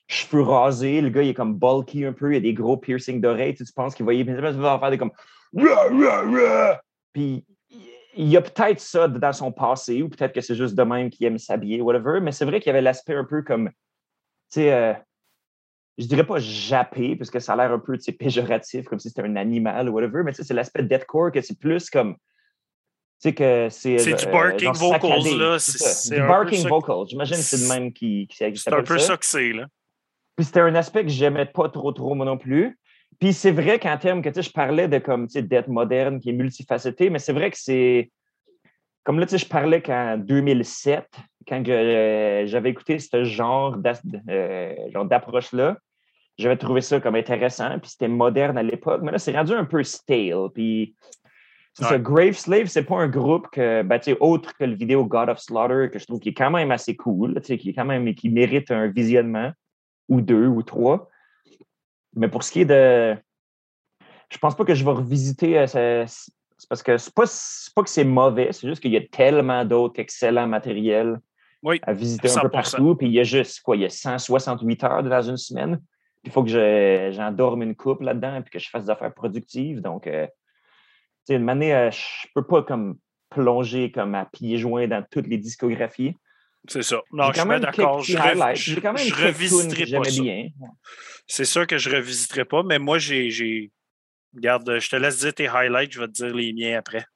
cheveux 0.08 0.42
rasés, 0.42 1.00
le 1.00 1.08
gars 1.08 1.22
il 1.22 1.30
est 1.30 1.34
comme 1.34 1.54
bulky 1.58 2.04
un 2.04 2.12
peu, 2.12 2.32
il 2.32 2.36
a 2.36 2.40
des 2.40 2.54
gros 2.54 2.76
piercings 2.76 3.20
d'oreilles, 3.20 3.54
tu, 3.54 3.64
penses 3.74 3.94
qu'il 3.94 4.06
va 4.06 4.14
y 4.14 4.24
faire 4.24 4.90
des 4.90 4.98
comme 4.98 5.12
puis 7.12 7.44
il 8.16 8.28
y 8.28 8.36
a 8.36 8.42
peut-être 8.42 8.80
ça 8.80 9.08
dans 9.08 9.32
son 9.32 9.52
passé, 9.52 10.02
ou 10.02 10.08
peut-être 10.08 10.32
que 10.32 10.40
c'est 10.40 10.54
juste 10.54 10.74
de 10.74 10.82
même 10.82 11.10
qu'il 11.10 11.26
aime 11.26 11.38
s'habiller, 11.38 11.80
whatever, 11.80 12.20
mais 12.20 12.32
c'est 12.32 12.44
vrai 12.44 12.60
qu'il 12.60 12.68
y 12.68 12.70
avait 12.70 12.82
l'aspect 12.82 13.14
un 13.14 13.24
peu 13.24 13.42
comme, 13.42 13.68
tu 13.68 13.74
sais, 14.60 14.72
euh, 14.72 14.94
je 15.98 16.06
dirais 16.06 16.26
pas 16.26 16.38
jappé, 16.38 17.16
parce 17.16 17.30
que 17.30 17.40
ça 17.40 17.54
a 17.54 17.56
l'air 17.56 17.72
un 17.72 17.78
peu 17.78 17.98
péjoratif, 18.18 18.86
comme 18.86 18.98
si 18.98 19.08
c'était 19.08 19.22
un 19.22 19.36
animal 19.36 19.88
ou 19.88 19.92
whatever, 19.92 20.22
mais 20.22 20.32
c'est 20.32 20.54
l'aspect 20.54 20.82
deathcore 20.82 21.32
que 21.32 21.40
c'est 21.40 21.58
plus 21.58 21.90
comme, 21.90 22.16
c'est 23.18 23.34
que 23.34 23.68
c'est. 23.70 23.98
C'est 23.98 24.14
du 24.14 24.26
euh, 24.26 24.32
barking 24.32 24.72
vocals, 24.72 25.38
là. 25.38 25.58
C'est 25.58 26.14
du 26.14 26.20
barking 26.20 26.68
vocals. 26.68 27.08
J'imagine 27.08 27.36
que 27.36 27.42
c'est 27.42 27.56
le 27.56 27.68
même 27.68 27.92
qui, 27.92 28.26
qui 28.28 28.36
C'est 28.36 28.72
un 28.72 28.82
peu 28.82 28.98
ça 28.98 29.16
que 29.16 29.24
c'est, 29.24 29.52
là. 29.52 29.66
Puis 30.36 30.44
c'était 30.44 30.60
un 30.60 30.74
aspect 30.74 31.02
que 31.02 31.10
j'aimais 31.10 31.46
pas 31.46 31.68
trop, 31.70 31.92
trop, 31.92 32.14
moi 32.14 32.26
non 32.26 32.36
plus. 32.36 32.78
Puis 33.18 33.32
c'est 33.32 33.52
vrai 33.52 33.78
qu'en 33.78 33.96
termes 33.96 34.20
que, 34.20 34.28
tu 34.28 34.34
sais, 34.34 34.42
je 34.42 34.52
parlais 34.52 34.88
de 34.88 34.98
comme, 34.98 35.26
tu 35.26 35.34
sais, 35.34 35.42
d'être 35.42 35.68
moderne, 35.68 36.20
qui 36.20 36.28
est 36.28 36.34
multifacetté, 36.34 37.08
mais 37.08 37.18
c'est 37.18 37.32
vrai 37.32 37.50
que 37.50 37.56
c'est. 37.58 38.10
Comme 39.02 39.18
là, 39.18 39.24
tu 39.24 39.30
sais, 39.30 39.38
je 39.38 39.48
parlais 39.48 39.80
qu'en 39.80 40.18
2007, 40.18 41.06
quand 41.48 41.66
euh, 41.68 42.46
j'avais 42.46 42.70
écouté 42.70 42.98
ce 42.98 43.24
genre 43.24 43.78
euh, 44.28 45.04
d'approche-là, 45.04 45.78
j'avais 46.36 46.56
trouvé 46.56 46.82
ça 46.82 47.00
comme 47.00 47.14
intéressant, 47.14 47.78
puis 47.78 47.90
c'était 47.90 48.08
moderne 48.08 48.58
à 48.58 48.62
l'époque. 48.62 49.00
Mais 49.02 49.12
là, 49.12 49.18
c'est 49.18 49.34
rendu 49.34 49.52
un 49.52 49.64
peu 49.64 49.82
stale. 49.84 50.48
Puis 50.52 50.94
c'est 51.84 52.02
Grave 52.02 52.32
Slave, 52.32 52.66
c'est 52.66 52.84
pas 52.84 52.96
un 52.96 53.08
groupe 53.08 53.48
que, 53.50 53.82
ben, 53.82 54.00
autre 54.20 54.56
que 54.56 54.64
le 54.64 54.74
vidéo 54.74 55.04
God 55.04 55.28
of 55.28 55.38
Slaughter, 55.38 55.90
que 55.92 55.98
je 55.98 56.06
trouve 56.06 56.20
qui 56.20 56.30
est 56.30 56.34
quand 56.34 56.50
même 56.50 56.70
assez 56.70 56.96
cool, 56.96 57.40
qui 57.42 57.52
est 57.52 57.74
quand 57.74 57.84
même 57.84 58.14
qui 58.14 58.30
mérite 58.30 58.70
un 58.70 58.86
visionnement 58.88 59.52
ou 60.08 60.20
deux 60.20 60.46
ou 60.46 60.62
trois. 60.62 61.08
Mais 62.14 62.28
pour 62.28 62.42
ce 62.42 62.52
qui 62.52 62.62
est 62.62 62.64
de. 62.64 63.16
Je 64.30 64.38
pense 64.38 64.56
pas 64.56 64.64
que 64.64 64.74
je 64.74 64.84
vais 64.84 64.90
revisiter. 64.90 65.58
Euh, 65.58 65.66
c'est 65.66 66.68
parce 66.68 66.82
que 66.82 66.96
c'est 66.96 67.14
pas, 67.14 67.24
pas 67.74 67.82
que 67.82 67.90
c'est 67.90 68.04
mauvais, 68.04 68.48
c'est 68.52 68.66
juste 68.66 68.80
qu'il 68.80 68.92
y 68.92 68.96
a 68.96 69.06
tellement 69.06 69.64
d'autres 69.64 70.00
excellents 70.00 70.46
matériels 70.46 71.20
à 71.82 71.92
visiter 71.92 72.30
un 72.30 72.40
peu 72.40 72.48
partout. 72.48 72.96
Puis 72.96 73.08
il 73.08 73.12
y 73.12 73.20
a 73.20 73.24
juste 73.24 73.60
quoi, 73.60 73.76
il 73.76 73.82
y 73.82 73.84
a 73.84 73.90
168 73.90 74.84
heures 74.84 75.02
dans 75.02 75.22
une 75.22 75.36
semaine. 75.36 75.80
il 76.24 76.30
faut 76.30 76.42
que 76.42 77.10
j'en 77.12 77.32
dorme 77.32 77.62
une 77.62 77.76
coupe 77.76 78.00
là-dedans 78.00 78.36
et 78.38 78.42
que 78.42 78.58
je 78.58 78.70
fasse 78.70 78.84
des 78.84 78.90
affaires 78.90 79.12
productives. 79.12 79.82
Donc, 79.82 80.06
euh, 80.06 80.26
une 81.34 81.44
manière, 81.44 81.88
euh, 81.88 81.90
je 81.90 82.28
peux 82.34 82.46
pas 82.46 82.62
comme 82.62 82.98
plonger 83.30 83.90
comme 83.90 84.14
à 84.14 84.24
pieds 84.26 84.58
joints 84.58 84.86
dans 84.86 85.04
toutes 85.10 85.26
les 85.26 85.38
discographies. 85.38 86.16
C'est 86.68 86.82
ça. 86.82 87.00
Non, 87.12 87.32
je 87.32 87.40
suis 87.40 87.60
d'accord. 87.60 88.02
Je, 88.02 88.16
revisiterai 88.16 89.86
pas 89.86 90.04
ça. 90.04 90.22
C'est 91.26 91.44
sûr 91.44 91.66
que 91.66 91.78
je 91.78 91.90
revisiterai 91.90 92.44
pas, 92.44 92.62
mais 92.62 92.78
moi, 92.78 92.98
j'ai 92.98 93.70
Regarde, 94.34 94.78
je 94.78 94.90
te 94.90 94.96
laisse 94.96 95.20
dire 95.20 95.32
tes 95.32 95.48
highlights, 95.48 95.92
je 95.92 96.00
vais 96.00 96.08
te 96.08 96.12
dire 96.12 96.34
les 96.34 96.52
miens 96.52 96.78
après. 96.78 97.06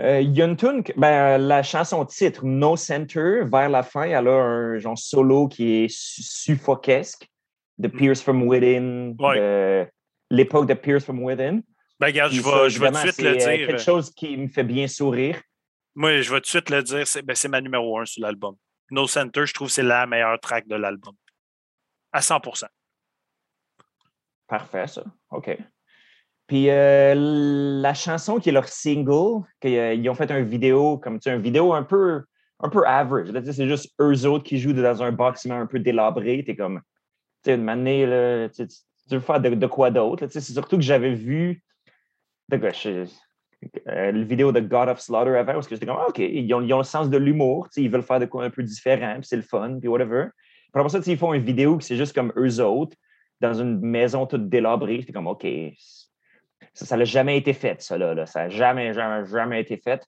Euh, 0.00 0.22
il 0.22 0.32
y 0.32 0.40
a 0.40 0.46
une 0.46 0.56
tune, 0.56 0.82
ben, 0.96 1.36
la 1.36 1.62
chanson 1.62 2.04
titre 2.06 2.46
No 2.46 2.76
Center, 2.76 3.42
vers 3.44 3.68
la 3.68 3.82
fin, 3.82 4.04
elle 4.04 4.26
a 4.26 4.32
un 4.32 4.78
genre 4.78 4.96
solo 4.96 5.48
qui 5.48 5.84
est 5.84 5.88
suffoquesque 5.90 7.28
de 7.76 7.88
mm. 7.88 7.92
Pierce 7.92 8.22
from 8.22 8.42
Within, 8.44 9.14
l'époque 10.30 10.66
de 10.66 10.74
Pierce 10.74 11.04
from 11.04 11.22
Within. 11.22 11.62
Ben, 12.02 12.08
regarde, 12.08 12.32
je 12.32 12.42
vais, 12.42 12.68
je 12.68 12.80
vais 12.80 12.88
tout 12.88 12.94
de 12.94 12.98
suite 12.98 13.20
le 13.20 13.28
euh, 13.28 13.36
dire. 13.36 13.66
quelque 13.68 13.80
chose 13.80 14.10
qui 14.10 14.36
me 14.36 14.48
fait 14.48 14.64
bien 14.64 14.88
sourire. 14.88 15.40
Moi, 15.94 16.20
je 16.20 16.32
vais 16.32 16.38
tout 16.38 16.46
de 16.46 16.46
suite 16.46 16.68
le 16.68 16.82
dire, 16.82 17.06
c'est 17.06 17.22
ben, 17.22 17.36
ma 17.48 17.60
numéro 17.60 17.96
un 17.96 18.04
sur 18.04 18.22
l'album. 18.22 18.56
No 18.90 19.06
Center, 19.06 19.46
je 19.46 19.54
trouve 19.54 19.68
que 19.68 19.74
c'est 19.74 19.84
la 19.84 20.04
meilleure 20.08 20.40
track 20.40 20.66
de 20.66 20.74
l'album. 20.74 21.14
À 22.10 22.18
100% 22.18 22.64
Parfait, 24.48 24.88
ça. 24.88 25.04
OK. 25.30 25.56
Puis 26.48 26.70
euh, 26.70 27.14
la 27.14 27.94
chanson 27.94 28.40
qui 28.40 28.48
est 28.48 28.52
leur 28.52 28.66
single, 28.66 29.44
qu'ils 29.60 30.10
ont 30.10 30.14
fait 30.14 30.32
une 30.32 30.48
vidéo, 30.48 30.98
comme 30.98 31.20
tu 31.20 31.30
sais, 31.30 31.36
une 31.36 31.40
vidéo 31.40 31.72
un 31.72 31.84
peu, 31.84 32.24
un 32.58 32.68
peu 32.68 32.84
average. 32.84 33.28
C'est 33.44 33.68
juste 33.68 33.94
eux 34.00 34.26
autres 34.26 34.42
qui 34.42 34.58
jouent 34.58 34.72
dans 34.72 35.04
un 35.04 35.12
bâtiment 35.12 35.60
un 35.60 35.66
peu 35.66 35.78
délabré. 35.78 36.42
T'es 36.44 36.56
comme, 36.56 36.80
tu 37.44 37.52
sais, 37.52 37.54
une 37.54 37.64
là, 37.64 38.48
tu, 38.48 38.66
veux 39.08 39.20
faire 39.20 39.40
de, 39.40 39.66
quoi 39.68 39.92
d'autre? 39.92 40.26
C'est 40.30 40.40
surtout 40.40 40.74
que 40.74 40.82
j'avais 40.82 41.14
vu 41.14 41.62
de, 42.48 42.60
euh, 43.88 44.12
le 44.12 44.24
vidéo 44.24 44.52
de 44.52 44.60
God 44.60 44.88
of 44.88 45.00
Slaughter 45.00 45.36
avant, 45.36 45.54
parce 45.54 45.68
que 45.68 45.74
j'étais 45.74 45.86
comme, 45.86 45.98
ah, 45.98 46.08
OK, 46.08 46.18
ils 46.18 46.52
ont, 46.52 46.60
ils 46.60 46.72
ont, 46.74 46.78
le 46.78 46.84
sens 46.84 47.08
de 47.08 47.16
l'humour, 47.16 47.68
ils 47.76 47.90
veulent 47.90 48.02
faire 48.02 48.20
de 48.20 48.26
quoi 48.26 48.44
un 48.44 48.50
peu 48.50 48.62
différent, 48.62 49.14
puis 49.14 49.26
c'est 49.26 49.36
le 49.36 49.42
fun, 49.42 49.78
puis 49.78 49.88
whatever. 49.88 50.26
Puis 50.72 50.80
après 50.80 50.88
ça, 50.88 50.98
ils 51.06 51.18
font 51.18 51.32
une 51.34 51.44
vidéo 51.44 51.78
qui 51.78 51.86
c'est 51.86 51.96
juste 51.96 52.14
comme 52.14 52.32
eux 52.36 52.60
autres, 52.60 52.96
dans 53.40 53.54
une 53.54 53.80
maison 53.80 54.26
toute 54.26 54.48
délabrée. 54.48 55.00
J'étais 55.00 55.12
comme, 55.12 55.26
OK, 55.26 55.46
ça 56.74 56.96
n'a 56.96 57.04
jamais 57.04 57.36
été 57.36 57.52
fait, 57.52 57.80
ça, 57.82 57.98
là. 57.98 58.26
Ça 58.26 58.44
n'a 58.44 58.48
jamais, 58.48 58.94
jamais, 58.94 59.26
jamais 59.26 59.60
été 59.60 59.76
fait. 59.76 60.04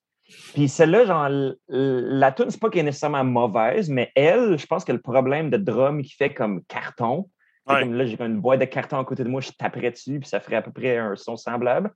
Puis 0.55 0.69
celle-là, 0.69 1.05
genre, 1.05 1.29
la 1.69 2.33
tune, 2.33 2.51
c'est 2.51 2.61
pas 2.61 2.71
qu'elle 2.71 2.81
est 2.81 2.85
nécessairement 2.85 3.25
mauvaise, 3.25 3.91
mais 3.91 4.11
elle, 4.15 4.59
je 4.59 4.67
pense 4.67 4.85
que 4.85 4.93
le 4.93 5.01
problème 5.01 5.51
de 5.51 5.59
drum 5.59 6.03
qui 6.03 6.15
fait 6.15 6.33
comme 6.33 6.65
carton, 6.65 7.29
comme 7.67 7.95
là, 7.95 8.05
j'ai 8.05 8.21
une 8.21 8.41
boîte 8.41 8.61
de 8.61 8.65
carton 8.67 8.99
à 8.99 9.05
côté 9.05 9.25
de 9.25 9.29
moi, 9.29 9.41
je 9.41 9.51
taperais 9.51 9.91
dessus, 9.91 10.19
puis 10.21 10.29
ça 10.29 10.41
ferait 10.41 10.57
à 10.57 10.63
peu 10.63 10.73
près 10.73 10.99
un 10.99 11.15
son 11.17 11.37
semblable. 11.37 11.93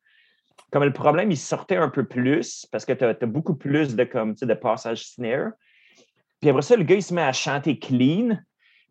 Comme 0.70 0.84
le 0.84 0.92
problème, 0.92 1.30
il 1.30 1.36
sortait 1.36 1.76
un 1.76 1.88
peu 1.88 2.04
plus 2.04 2.66
parce 2.70 2.84
que 2.84 2.92
tu 2.92 3.04
as, 3.04 3.14
beaucoup 3.26 3.54
plus 3.54 3.96
de, 3.96 4.04
comme, 4.04 4.34
de 4.34 4.54
passage 4.54 5.06
snare. 5.06 5.52
Puis 6.40 6.50
après 6.50 6.62
ça, 6.62 6.76
le 6.76 6.84
gars, 6.84 6.96
il 6.96 7.02
se 7.02 7.14
met 7.14 7.22
à 7.22 7.32
chanter 7.32 7.78
clean. 7.78 8.38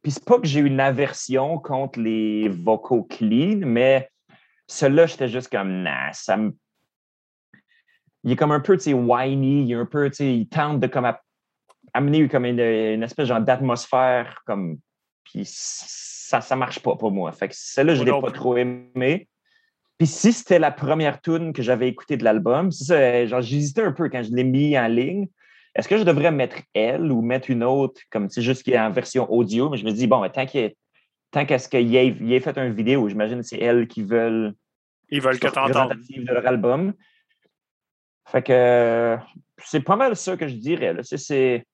Puis 0.02 0.12
c'est 0.12 0.26
pas 0.26 0.40
que 0.40 0.48
j'ai 0.48 0.60
une 0.60 0.80
aversion 0.80 1.60
contre 1.60 2.00
les 2.00 2.50
vocaux 2.50 3.04
clean, 3.04 3.60
mais 3.64 4.10
celui-là, 4.68 5.06
j'étais 5.06 5.28
juste 5.28 5.52
comme, 5.52 5.84
nah, 5.84 6.12
ça 6.14 6.38
me. 6.38 6.56
Il 8.24 8.32
est 8.32 8.36
comme 8.36 8.52
un 8.52 8.60
peu, 8.60 8.76
tu 8.76 8.84
sais, 8.84 8.94
whiny, 8.94 9.64
il 9.64 9.72
est 9.72 9.76
un 9.76 9.86
peu, 9.86 10.10
tu 10.10 10.18
sais, 10.18 10.34
il 10.34 10.50
tente 10.50 10.80
de 10.80 10.88
comme 10.88 11.12
amener 11.94 12.28
comme 12.28 12.46
une, 12.46 13.04
espèce 13.04 13.30
d'atmosphère, 13.30 14.42
comme. 14.46 14.80
Puis 15.24 15.44
ça, 15.46 16.42
ça 16.42 16.56
marche 16.56 16.80
pas 16.80 16.96
pour 16.96 17.12
moi. 17.12 17.32
Fait 17.32 17.50
que 17.50 17.56
celle-là, 17.56 17.96
je 17.96 18.04
l'ai 18.04 18.12
pas 18.12 18.32
trop 18.32 18.58
aimé. 18.58 19.28
Puis 19.98 20.08
si 20.08 20.32
c'était 20.32 20.60
la 20.60 20.72
première 20.72 21.22
tune 21.22 21.54
que 21.54 21.62
j'avais 21.62 21.88
écoutée 21.88 22.18
de 22.18 22.24
l'album, 22.24 22.72
genre, 22.72 23.42
j'hésitais 23.42 23.82
un 23.82 23.92
peu 23.92 24.10
quand 24.10 24.24
je 24.24 24.32
l'ai 24.32 24.44
mis 24.44 24.78
en 24.78 24.88
ligne. 24.88 25.28
Est-ce 25.74 25.88
que 25.88 25.98
je 25.98 26.04
devrais 26.04 26.32
mettre 26.32 26.58
elle 26.74 27.12
ou 27.12 27.22
mettre 27.22 27.52
une 27.52 27.64
autre, 27.64 28.02
comme 28.10 28.30
c'est 28.30 28.42
juste 28.42 28.64
qui 28.64 28.72
est 28.72 28.80
en 28.80 28.92
version 28.92 29.32
audio? 29.32 29.70
Mais 29.70 29.78
je 29.78 29.86
me 29.86 29.92
dis, 29.92 30.08
bon, 30.08 30.28
tant 30.30 30.46
qu'il 30.46 30.74
tant 31.32 31.46
qu'à 31.46 31.60
ce 31.60 31.68
qu'il 31.70 31.96
ait, 31.96 32.08
ait, 32.08 32.40
fait 32.40 32.58
une 32.58 32.74
vidéo, 32.74 33.08
j'imagine 33.10 33.40
que 33.42 33.46
c'est 33.46 33.60
elle 33.60 33.88
qui 33.88 34.04
veulent. 34.04 34.54
Ils 35.10 35.22
veulent 35.22 35.40
que 35.40 35.48
tu 35.48 35.60
entendes. 35.60 35.94
de 35.94 36.34
leur 36.34 36.46
album. 36.48 36.94
Fait 38.28 38.42
que 38.42 39.18
c'est 39.64 39.82
pas 39.82 39.96
mal 39.96 40.16
ça 40.16 40.36
que 40.36 40.48
je 40.48 40.56
dirais. 40.56 40.96
C'est. 41.04 41.66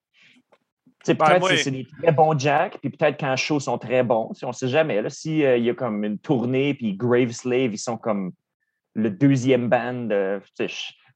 Ben, 1.06 1.16
peut-être 1.16 1.50
que 1.50 1.56
c'est 1.58 1.72
des 1.72 1.86
très 1.86 2.12
bons 2.12 2.38
Jack, 2.38 2.78
puis 2.80 2.90
peut-être 2.90 3.20
qu'en 3.20 3.36
show 3.36 3.60
sont 3.60 3.78
très 3.78 4.04
bons. 4.04 4.34
Si 4.34 4.46
on 4.46 4.50
ne 4.50 4.54
sait 4.54 4.70
jamais. 4.70 5.02
S'il 5.10 5.12
si, 5.12 5.46
euh, 5.46 5.58
y 5.58 5.70
a 5.70 5.74
comme 5.74 6.04
une 6.04 6.18
tournée, 6.18 6.74
puis 6.74 6.96
Grave 6.96 7.32
Slave, 7.32 7.74
ils 7.74 7.78
sont 7.78 7.98
comme 7.98 8.32
le 8.96 9.10
deuxième 9.10 9.70
band. 9.70 10.08
je 10.10 10.64
ne 10.64 10.68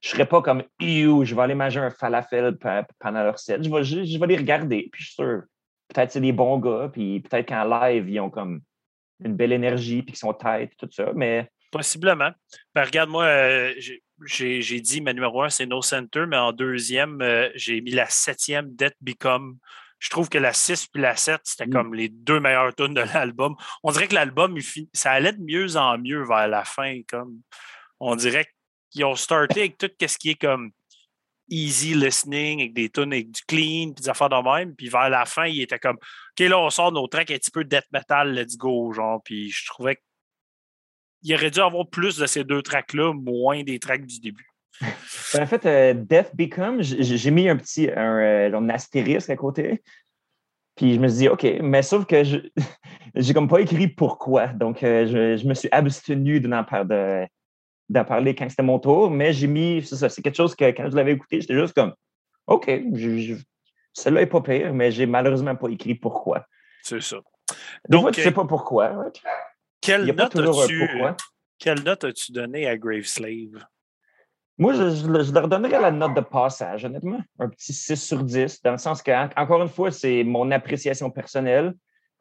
serais 0.02 0.26
pas 0.26 0.42
comme 0.42 0.64
je 0.80 1.36
vais 1.36 1.42
aller 1.42 1.56
manger 1.56 1.80
un 1.80 1.90
falafel 1.90 2.58
pendant 3.00 3.24
leur 3.24 3.40
set. 3.40 3.64
Je 3.64 3.70
vais, 3.70 3.84
je, 3.84 4.20
vais 4.20 4.28
les 4.28 4.38
regarder, 4.38 4.90
puis 4.92 5.04
je 5.04 5.08
suis 5.08 5.16
sûr 5.16 5.44
peut-être 5.88 6.12
c'est 6.12 6.22
des 6.22 6.32
bons 6.32 6.58
gars, 6.60 6.90
puis 6.92 7.22
peut-être 7.22 7.48
qu'en 7.48 7.64
live, 7.64 8.10
ils 8.10 8.20
ont 8.20 8.30
comme 8.30 8.62
une 9.24 9.36
belle 9.36 9.54
énergie, 9.54 10.02
puis 10.04 10.14
qu'ils 10.14 10.20
sont 10.20 10.34
têtes, 10.34 10.74
tout 10.78 10.90
ça, 10.92 11.12
mais... 11.16 11.50
Possiblement. 11.72 12.32
Ben, 12.74 12.84
regarde, 12.84 13.10
moi, 13.10 13.26
euh, 13.26 13.74
j'ai 14.26 14.82
dit 14.82 15.02
ma 15.02 15.14
numéro 15.14 15.44
un, 15.44 15.50
c'est 15.50 15.66
No 15.66 15.82
Center, 15.82 16.26
mais 16.28 16.38
en 16.38 16.54
deuxième, 16.54 17.22
euh, 17.22 17.50
j'ai 17.56 17.82
mis 17.82 17.92
la 17.92 18.10
septième, 18.10 18.74
Death 18.76 18.96
Become. 19.02 19.58
Je 20.00 20.10
trouve 20.10 20.30
que 20.30 20.38
la 20.38 20.54
6 20.54 20.88
puis 20.88 21.02
la 21.02 21.16
7, 21.16 21.42
c'était 21.44 21.66
mm. 21.66 21.72
comme 21.72 21.94
les 21.94 22.10
deux 22.10 22.40
meilleures 22.40 22.74
tunes 22.76 22.94
de 22.94 23.02
l'album. 23.14 23.56
On 23.84 23.92
dirait 23.92 24.08
que 24.08 24.16
l'album, 24.16 24.58
ça 24.94 25.12
allait 25.12 25.34
de 25.34 25.42
mieux 25.42 25.76
en 25.76 25.98
mieux 25.98 26.24
vers 26.24 26.48
la 26.48 26.64
fin. 26.64 27.02
Comme 27.08 27.42
on 28.00 28.16
dirait 28.16 28.48
qu'ils 28.92 29.06
ont 29.06 29.16
starté 29.16 29.62
avec 29.62 29.78
tout 29.78 29.90
ce 30.00 30.18
qui 30.18 30.32
est 30.32 30.42
comme 30.42 30.72
easy 31.50 31.94
listening, 31.94 32.60
avec 32.60 32.74
des 32.74 32.90
tunes 32.90 33.14
avec 33.14 33.32
du 33.32 33.42
clean, 33.48 33.94
puis 33.94 34.04
des 34.04 34.10
affaires 34.10 34.30
de 34.30 34.36
même. 34.36 34.76
Puis 34.76 34.90
vers 34.90 35.10
la 35.10 35.26
fin, 35.26 35.46
il 35.46 35.62
était 35.62 35.80
comme 35.80 35.96
OK, 35.98 36.40
là, 36.40 36.60
on 36.60 36.70
sort 36.70 36.92
nos 36.92 37.08
tracks 37.08 37.32
un 37.32 37.38
petit 37.38 37.52
peu 37.52 37.64
death 37.64 37.88
metal, 37.92 38.34
let's 38.34 38.58
go, 38.58 38.92
genre. 38.94 39.22
Puis 39.24 39.50
je 39.50 39.66
trouvais 39.66 40.00
qu'il 41.28 41.36
aurait 41.36 41.52
dû 41.52 41.60
avoir 41.60 41.88
plus 41.88 42.18
de 42.18 42.26
ces 42.26 42.44
deux 42.44 42.62
tracks-là, 42.62 43.14
moins 43.14 43.64
des 43.64 43.80
tracks 43.80 44.06
du 44.06 44.20
début. 44.20 44.50
Ben, 45.34 45.44
en 45.44 45.46
fait, 45.46 45.66
euh, 45.66 45.94
Death 45.94 46.36
Become, 46.36 46.82
j'ai 46.82 47.32
mis 47.32 47.50
un 47.50 47.58
petit 47.58 47.90
un, 47.90 48.54
euh, 48.54 48.70
astérisque 48.70 49.30
à 49.30 49.36
côté. 49.36 49.84
Puis 50.76 50.94
je 50.94 51.00
me 51.00 51.08
suis 51.08 51.18
dit, 51.18 51.30
OK, 51.30 51.46
mais 51.62 51.82
sauf 51.82 52.06
que 52.06 52.24
je 52.24 52.38
j'ai 53.16 53.34
comme 53.34 53.48
pas 53.48 53.60
écrit 53.60 53.88
pourquoi. 53.88 54.48
Donc, 54.48 54.84
euh, 54.84 55.06
je, 55.06 55.42
je, 55.42 55.48
me 55.48 55.54
suis 55.54 55.68
abstenu 55.72 56.40
d'en 56.40 56.64
parler, 56.64 57.28
d'en 57.90 58.06
parler 58.06 58.36
quand 58.36 58.48
c'était 58.50 58.64
mon 58.64 58.80
tour, 58.80 59.10
mais 59.10 59.34
j'ai 59.34 59.48
mis, 59.48 59.84
c'est 59.84 59.96
ça, 59.96 60.08
c'est 60.08 60.22
quelque 60.22 60.36
chose 60.36 60.56
que 60.56 60.66
quand 60.66 60.90
je 60.90 60.96
l'avais 60.96 61.14
écouté, 61.14 61.42
j'étais 61.42 61.56
juste 61.56 61.74
comme, 61.74 61.94
OK, 62.46 62.70
celle-là 63.94 64.22
n'est 64.22 64.28
pas 64.28 64.42
pire, 64.42 64.74
mais 64.74 64.92
j'ai 64.92 65.08
malheureusement 65.08 65.56
pas 65.56 65.68
écrit 65.70 65.96
pourquoi. 65.96 66.46
C'est 66.84 67.02
ça. 67.02 67.18
Donc, 67.90 68.04
fois, 68.04 68.12
tu 68.12 68.22
sais 68.22 68.32
pas 68.32 68.46
pourquoi. 68.46 69.12
Quelle, 69.88 70.06
note 70.06 70.36
as-tu, 70.36 70.90
quelle 71.58 71.84
note 71.84 72.04
as-tu 72.04 72.32
donné 72.32 72.68
à 72.68 72.78
Graveslave? 72.78 73.66
Moi, 74.58 74.74
je, 74.74 75.32
leur 75.32 75.48
donnerais 75.48 75.80
la 75.80 75.92
note 75.92 76.16
de 76.16 76.22
passage, 76.22 76.84
honnêtement. 76.84 77.22
Un 77.40 77.48
petit 77.48 77.74
6 77.74 77.96
sur 77.96 78.24
10, 78.24 78.62
dans 78.64 78.74
le 78.74 78.78
sens 78.78 79.02
que, 79.02 79.12
encore 79.40 79.62
une 79.62 79.70
fois, 79.70 79.92
c'est 79.92 80.24
mon 80.24 80.52
appréciation 80.52 81.10
personnelle 81.10 81.74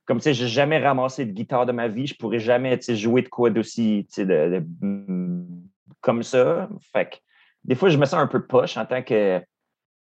comme 0.06 0.18
tu 0.18 0.24
sais, 0.24 0.34
j'ai 0.34 0.48
jamais 0.48 0.78
ramassé 0.78 1.26
de 1.26 1.32
guitare 1.32 1.66
de 1.66 1.72
ma 1.72 1.88
vie, 1.88 2.06
je 2.06 2.14
pourrais 2.14 2.38
jamais 2.38 2.78
jouer 2.80 3.22
de 3.22 3.28
quoi 3.28 3.50
d'aussi 3.50 4.06
de, 4.16 4.64
comme 6.00 6.22
ça. 6.22 6.68
Fait 6.92 7.10
que 7.10 7.16
des 7.64 7.74
fois, 7.74 7.88
je 7.88 7.98
me 7.98 8.06
sens 8.06 8.20
un 8.20 8.28
peu 8.28 8.46
poche 8.46 8.76
en 8.76 8.86
tant 8.86 9.02
que 9.02 9.42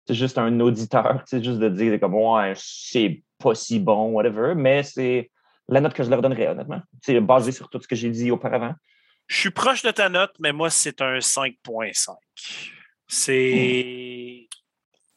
c'est 0.07 0.15
juste 0.15 0.39
un 0.39 0.61
auditeur, 0.61 1.25
juste 1.31 1.59
de 1.59 1.69
dire 1.69 1.99
comme 2.01 2.15
ouais, 2.15 2.53
c'est 2.57 3.23
pas 3.39 3.55
si 3.55 3.81
bon, 3.81 4.13
whatever, 4.13 4.55
mais 4.55 4.85
c'est 4.85 5.31
la 5.69 5.81
note 5.81 5.95
que 5.95 6.03
je 6.03 6.11
leur 6.11 6.23
donnerais, 6.23 6.49
honnêtement. 6.49 6.83
C'est 7.03 7.21
basé 7.21 7.53
sur 7.53 7.69
tout 7.69 7.81
ce 7.81 7.87
que 7.87 7.97
j'ai 7.97 8.11
dit 8.11 8.31
auparavant. 8.31 8.75
Je 9.27 9.37
suis 9.37 9.51
proche 9.51 9.83
de 9.83 9.91
ta 9.91 10.09
note, 10.09 10.35
mais 10.41 10.53
moi, 10.53 10.71
c'est 10.71 11.03
un 11.03 11.19
5.5. 11.19 12.17
C'est. 13.07 14.49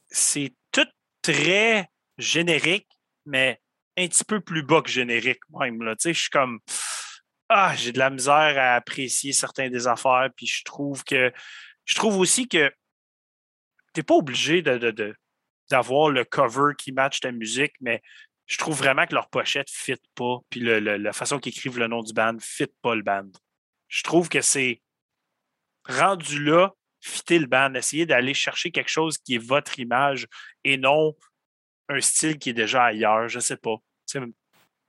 C'est 0.10 0.54
tout 0.72 0.88
très 1.22 1.88
générique, 2.18 2.90
mais 3.26 3.62
un 3.98 4.08
petit 4.08 4.26
peu 4.26 4.42
plus 4.42 4.64
bas 4.64 4.82
que 4.82 4.90
générique 4.90 5.42
même. 5.58 5.82
Là. 5.84 5.96
Je 6.04 6.12
suis 6.12 6.30
comme 6.30 6.60
Ah, 7.48 7.74
j'ai 7.78 7.94
de 7.94 8.00
la 8.00 8.10
misère 8.10 8.58
à 8.58 8.76
apprécier 8.76 9.32
certains 9.32 9.70
des 9.70 9.88
affaires. 9.88 10.30
Puis 10.36 10.48
je 10.48 10.64
trouve 10.66 11.04
que 11.06 11.32
je 11.86 11.96
trouve 11.96 12.18
aussi 12.18 12.48
que 12.48 12.70
tu 13.94 14.00
n'es 14.00 14.04
pas 14.04 14.16
obligé 14.16 14.62
de, 14.62 15.16
d'avoir 15.70 16.10
le 16.10 16.26
cover 16.26 16.74
qui 16.78 16.92
match 16.92 17.22
ta 17.22 17.32
musique, 17.32 17.74
mais 17.80 18.02
je 18.52 18.58
trouve 18.58 18.78
vraiment 18.78 19.06
que 19.06 19.16
leur 19.16 19.30
pochette 19.30 19.70
ne 19.70 19.94
fit 19.94 20.02
pas. 20.14 20.40
Puis 20.50 20.60
la 20.60 21.14
façon 21.14 21.40
qu'ils 21.40 21.54
écrivent 21.54 21.80
le 21.80 21.88
nom 21.88 22.04
du 22.04 22.12
band 22.12 22.34
ne 22.34 22.40
fit 22.42 22.68
pas 22.82 22.96
le 22.96 23.02
band. 23.02 23.30
Je 23.88 24.04
trouve 24.04 24.28
que 24.28 24.42
c'est 24.42 24.82
rendu 25.88 26.44
là, 26.44 26.74
fitter 27.00 27.40
le 27.40 27.48
band, 27.48 27.74
essayer 27.76 28.06
d'aller 28.06 28.34
chercher 28.34 28.70
quelque 28.70 28.90
chose 28.90 29.18
qui 29.18 29.36
est 29.36 29.38
votre 29.38 29.80
image 29.80 30.28
et 30.66 30.78
non 30.78 31.16
un 31.88 32.02
style 32.02 32.38
qui 32.40 32.50
est 32.50 32.54
déjà 32.54 32.84
ailleurs. 32.84 33.30
Je 33.30 33.38
ne 33.38 33.42
sais 33.42 33.56
pas. 33.56 33.76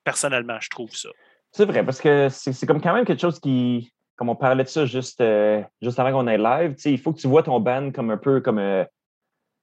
personnellement, 0.03 0.59
je 0.59 0.69
trouve 0.69 0.91
ça. 0.97 1.11
C'est 1.53 1.65
vrai, 1.65 1.85
parce 1.85 2.01
que 2.01 2.29
c'est 2.31 2.67
comme 2.67 2.81
quand 2.81 2.95
même 2.95 3.05
quelque 3.05 3.21
chose 3.21 3.39
qui, 3.39 3.93
comme 4.17 4.29
on 4.29 4.35
parlait 4.35 4.65
de 4.65 4.69
ça 4.69 4.87
juste, 4.87 5.21
euh, 5.21 5.63
juste 5.81 6.01
avant 6.01 6.11
qu'on 6.11 6.27
ait 6.27 6.39
live, 6.39 6.75
il 6.85 6.99
faut 6.99 7.13
que 7.13 7.21
tu 7.21 7.29
vois 7.29 7.45
ton 7.45 7.61
band 7.61 7.93
comme 7.93 8.11
un 8.11 8.17
peu 8.17 8.41
comme, 8.41 8.59
euh, 8.59 8.85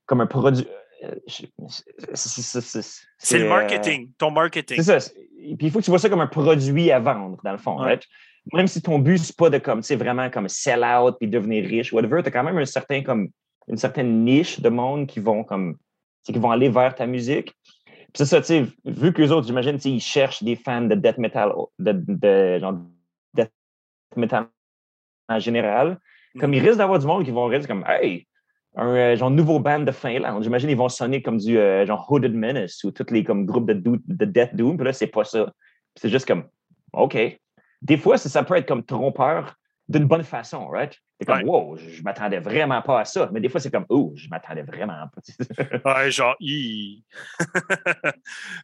comme 0.06 0.22
un 0.22 0.28
produit. 0.28 0.66
Euh, 1.04 1.16
c'est 3.18 3.40
le 3.40 3.48
marketing, 3.48 4.12
ton 4.18 4.32
marketing. 4.32 4.82
C'est 4.82 5.00
ça. 5.00 5.12
Puis 5.38 5.58
il 5.68 5.72
faut 5.72 5.80
que 5.80 5.86
tu 5.86 5.92
vois 5.92 6.00
ça 6.00 6.10
comme 6.10 6.22
un 6.22 6.28
produit 6.28 6.92
à 6.92 7.00
vendre, 7.00 7.38
dans 7.44 7.52
le 7.52 7.58
fond. 7.58 7.80
même 8.54 8.68
si 8.68 8.82
ton 8.82 9.00
but, 9.00 9.18
c'est 9.18 9.36
pas 9.36 9.50
de 9.50 9.58
comme, 9.58 9.82
vraiment 9.82 10.30
comme 10.30 10.50
sell 10.50 10.84
out 10.84 11.16
puis 11.20 11.30
devenir 11.30 11.66
riche, 11.66 11.94
whatever, 11.94 12.22
tu 12.22 12.28
as 12.28 12.32
quand 12.32 12.44
même 12.44 12.58
un 12.58 12.66
certain, 12.66 13.02
comme, 13.02 13.30
une 13.68 13.78
certaine 13.78 14.26
niche 14.26 14.60
de 14.60 14.70
monde 14.70 15.08
qui 15.08 15.20
vont 15.20 15.44
comme, 15.44 15.78
qui 16.24 16.34
vont 16.34 16.52
aller 16.52 16.70
vers 16.70 16.94
ta 16.96 17.06
musique. 17.06 17.54
c'est 18.14 18.26
ça, 18.26 18.42
tu 18.42 18.48
sais, 18.48 18.66
vu 18.86 19.14
qu'eux 19.14 19.30
autres, 19.30 19.48
j'imagine, 19.48 19.78
ils 19.86 20.02
cherchent 20.02 20.44
des 20.44 20.56
fans 20.56 20.82
de 20.82 20.96
death 20.96 21.18
metal, 21.18 21.54
de, 21.78 21.94
de 21.94 22.60
genre, 22.60 22.76
death 23.34 23.52
metal 24.16 24.48
en 25.30 25.40
général, 25.40 26.00
comme 26.40 26.54
ils 26.54 26.62
mm-hmm. 26.62 26.66
risquent 26.66 26.78
d'avoir 26.78 27.00
du 27.00 27.06
monde 27.06 27.24
qui 27.24 27.32
vont 27.32 27.46
rester 27.46 27.68
comme, 27.68 27.86
hey, 27.88 28.28
un 28.76 28.96
euh, 28.96 29.16
genre 29.16 29.32
nouveau 29.32 29.60
band 29.60 29.80
de 29.80 29.92
Finlande. 29.92 30.44
J'imagine 30.44 30.70
ils 30.70 30.78
vont 30.78 30.90
sonner 30.90 31.22
comme 31.22 31.38
du 31.38 31.58
euh, 31.58 31.86
genre 31.86 32.06
Hooded 32.10 32.34
Menace 32.34 32.84
ou 32.84 32.92
tous 32.92 33.12
les 33.12 33.24
comme 33.24 33.46
groupes 33.46 33.70
de, 33.72 34.00
de 34.06 34.26
Death 34.26 34.56
Doom. 34.56 34.78
Puis 34.78 34.86
là, 34.86 34.94
c'est 34.94 35.08
pas 35.08 35.24
ça. 35.24 35.52
C'est 35.96 36.10
juste 36.10 36.28
comme 36.28 36.46
OK. 36.94 37.18
Des 37.82 37.98
fois, 37.98 38.18
ça, 38.18 38.44
peut 38.44 38.56
être 38.56 38.68
comme 38.68 38.84
trompeur 38.84 39.56
d'une 39.88 40.06
bonne 40.06 40.24
façon, 40.24 40.68
right? 40.68 40.96
C'est 41.20 41.26
comme 41.26 41.44
wow, 41.44 41.78
je, 41.78 42.02
m'attendais 42.04 42.40
vraiment 42.40 42.82
pas 42.82 43.02
à 43.02 43.06
ça. 43.06 43.30
Mais 43.32 43.40
des 43.40 43.50
fois, 43.50 43.60
c'est 43.60 43.72
comme 43.72 43.86
oh, 43.90 44.14
je 44.16 44.28
m'attendais 44.30 44.62
vraiment 44.64 45.06
pas. 45.08 45.96
ouais, 45.96 46.12
genre 46.12 46.36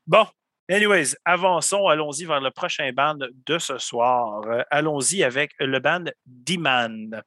Bon, 0.08 0.26
Anyways, 0.68 1.16
avançons, 1.24 1.88
allons-y 1.88 2.26
vers 2.26 2.41
le 2.41 2.49
prochain 2.49 2.91
band 2.91 3.18
de 3.18 3.60
ce 3.60 3.78
soir. 3.78 4.41
Euh, 4.47 4.64
allons-y 4.72 5.24
avec 5.24 5.51
le 5.60 5.80
band 5.80 6.06
Demand. 6.26 7.22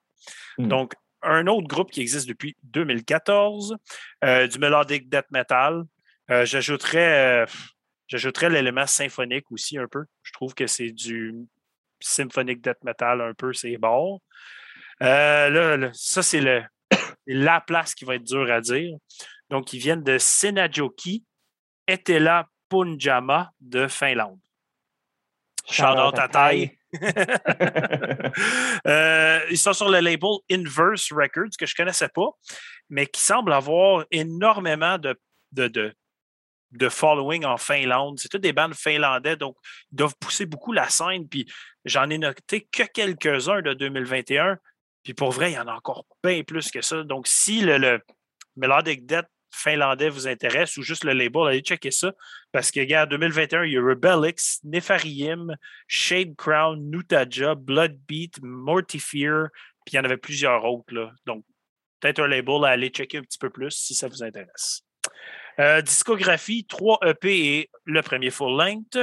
Hmm. 0.59 0.67
Donc, 0.67 0.95
un 1.23 1.47
autre 1.47 1.67
groupe 1.67 1.91
qui 1.91 2.01
existe 2.01 2.29
depuis 2.29 2.57
2014, 2.65 3.77
euh, 4.25 4.47
du 4.47 4.59
melodic 4.59 5.09
death 5.09 5.31
metal. 5.31 5.85
Euh, 6.31 6.45
j'ajouterais, 6.45 7.47
j'ajouterais 8.07 8.51
l'élément 8.51 8.87
symphonique 8.87 9.51
aussi 9.51 9.79
un 9.79 9.87
peu. 9.89 10.05
Je 10.23 10.33
trouve 10.33 10.55
que 10.55 10.67
c'est 10.67 10.91
du 10.91 11.35
symphonic 12.01 12.61
death 12.61 12.83
metal 12.85 13.21
un 13.21 13.35
peu, 13.35 13.53
c'est 13.53 13.77
bon. 13.77 14.21
là, 15.01 15.91
ça, 15.93 16.23
c'est 16.23 16.43
la 17.27 17.61
place 17.61 17.95
qui 17.95 18.05
va 18.05 18.17
être 18.17 18.25
dure 18.25 18.51
à 18.51 18.61
dire. 18.61 18.97
Donc, 19.51 19.73
ils 19.73 19.79
viennent 19.79 20.03
de 20.03 20.19
Senajoki, 20.19 21.25
Etela 21.87 22.47
Punjama 22.69 23.51
de 23.61 23.87
Finlande. 23.87 24.39
Shout 25.71 26.13
ta 26.15 26.29
taille. 26.29 26.73
Euh, 28.87 29.41
ils 29.51 29.59
sont 29.59 29.73
sur 29.73 29.91
le 29.91 30.01
label 30.01 30.39
Inverse 30.51 31.13
Records, 31.13 31.57
que 31.59 31.67
je 31.67 31.73
ne 31.73 31.77
connaissais 31.77 32.09
pas, 32.09 32.31
mais 32.89 33.07
qui 33.07 33.21
semble 33.21 33.53
avoir 33.53 34.07
énormément 34.11 34.97
de, 34.97 35.19
de, 35.53 35.95
de, 36.71 36.89
following 36.89 37.45
en 37.45 37.57
Finlande. 37.57 38.19
C'est 38.19 38.29
tous 38.29 38.39
des 38.39 38.53
bandes 38.53 38.75
finlandais, 38.75 39.37
donc 39.37 39.57
ils 39.93 39.97
doivent 39.97 40.15
pousser 40.21 40.47
beaucoup 40.47 40.73
la 40.73 40.89
scène. 40.89 41.29
Puis 41.29 41.47
j'en 41.85 42.09
ai 42.09 42.19
noté 42.19 42.69
que 42.71 42.85
quelques-uns 42.85 43.61
de 43.61 43.75
2021. 43.75 44.57
Puis 45.03 45.13
pour 45.13 45.33
vrai, 45.33 45.51
il 45.53 45.55
y 45.55 45.59
en 45.59 45.69
a 45.69 45.75
encore 45.75 46.07
bien 46.23 46.43
plus 46.43 46.71
que 46.71 46.81
ça. 46.81 47.03
Donc 47.03 47.27
si 47.27 47.61
le, 47.61 47.79
le 47.79 48.01
Melodic 48.57 49.05
Death 49.05 49.27
finlandais 49.51 50.09
vous 50.09 50.29
intéresse 50.29 50.77
ou 50.77 50.83
juste 50.83 51.05
le 51.05 51.13
label, 51.13 51.49
allez 51.49 51.61
checker 51.61 51.91
ça. 51.91 52.13
Parce 52.53 52.71
que, 52.71 52.81
regarde, 52.81 53.11
2021, 53.11 53.65
il 53.65 53.73
y 53.73 53.79
a 53.79 53.83
Rebelix, 53.83 54.61
Nefariim, 54.65 55.49
Shade 55.87 56.35
Crown, 56.37 56.91
Nutaja, 56.91 57.55
Bloodbeat, 57.55 58.41
Mortifear, 58.43 59.49
puis 59.85 59.95
il 59.95 59.97
y 59.97 59.99
en 59.99 60.05
avait 60.05 60.17
plusieurs 60.17 60.65
autres. 60.65 61.13
Donc, 61.27 61.45
peut-être 62.01 62.21
un 62.21 62.29
label 62.29 62.65
à 62.65 62.69
aller 62.69 62.89
checker 62.89 63.19
un 63.19 63.23
petit 63.23 63.39
peu 63.39 63.51
plus 63.51 63.71
si 63.71 63.95
ça 63.95 64.09
vous 64.09 64.23
intéresse. 64.23 64.83
Euh, 65.61 65.83
discographie, 65.83 66.65
3 66.67 67.01
EP 67.07 67.59
et 67.59 67.71
le 67.85 68.03
premier 68.03 68.31
full 68.31 68.57
length. 68.57 68.99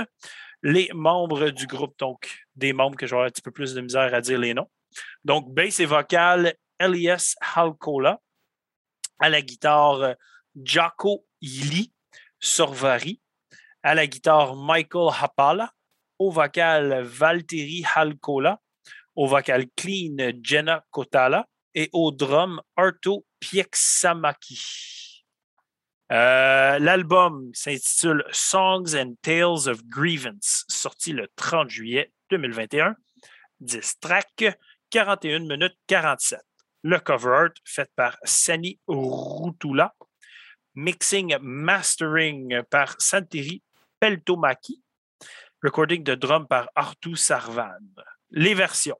Les 0.63 0.89
membres 0.93 1.49
du 1.49 1.67
groupe, 1.67 1.97
donc 1.99 2.45
des 2.55 2.73
membres 2.73 2.97
que 2.97 3.05
j'aurai 3.05 3.27
un 3.27 3.29
petit 3.29 3.41
peu 3.41 3.51
plus 3.51 3.73
de 3.73 3.81
misère 3.81 4.13
à 4.13 4.21
dire 4.21 4.39
les 4.39 4.53
noms. 4.53 4.69
Donc, 5.23 5.53
bass 5.53 5.79
et 5.79 5.85
vocal, 5.85 6.53
Elias 6.79 7.35
Halkola. 7.55 8.19
À 9.19 9.29
la 9.29 9.41
guitare, 9.41 10.15
Jaco 10.55 11.25
Ili 11.41 11.91
Sorvari, 12.39 13.21
à 13.83 13.95
la 13.95 14.07
guitare 14.07 14.55
Michael 14.55 15.09
Hapala, 15.21 15.71
au 16.19 16.31
vocal 16.31 17.03
Valtteri 17.03 17.83
Halkola, 17.95 18.59
au 19.15 19.27
vocal 19.27 19.65
clean 19.75 20.15
Jenna 20.41 20.85
Kotala 20.91 21.47
et 21.73 21.89
au 21.93 22.11
drum 22.11 22.61
Arto 22.75 23.25
Pieksamaki. 23.39 25.23
Euh, 26.11 26.77
l'album 26.79 27.49
s'intitule 27.53 28.23
Songs 28.31 28.95
and 28.95 29.15
Tales 29.21 29.67
of 29.67 29.83
Grievance, 29.85 30.63
sorti 30.67 31.13
le 31.13 31.27
30 31.35 31.69
juillet 31.69 32.11
2021. 32.29 32.95
10 33.59 33.99
tracks, 33.99 34.45
41 34.91 35.39
minutes 35.39 35.77
47. 35.87 36.39
Le 36.83 36.99
cover 36.99 37.35
art 37.35 37.53
fait 37.63 37.89
par 37.95 38.17
Sani 38.23 38.79
Rutula 38.87 39.95
mixing, 40.75 41.35
mastering 41.41 42.61
par 42.69 42.95
Santeri 42.99 43.61
Peltomaki, 43.99 44.81
recording 45.63 46.03
de 46.03 46.15
drum 46.15 46.47
par 46.47 46.69
Artu 46.75 47.15
Sarvan. 47.15 47.79
Les 48.31 48.53
versions. 48.53 48.99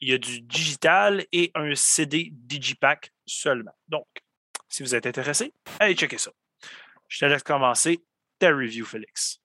Il 0.00 0.10
y 0.10 0.12
a 0.14 0.18
du 0.18 0.40
digital 0.40 1.24
et 1.32 1.50
un 1.54 1.74
CD 1.74 2.30
Digipack 2.32 3.12
seulement. 3.26 3.74
Donc, 3.88 4.06
si 4.68 4.82
vous 4.82 4.94
êtes 4.94 5.06
intéressé, 5.06 5.52
allez 5.80 5.94
checker 5.94 6.18
ça. 6.18 6.30
Je 7.08 7.18
te 7.18 7.24
laisse 7.24 7.42
commencer 7.42 8.00
ta 8.38 8.50
review, 8.50 8.84
Félix. 8.84 9.40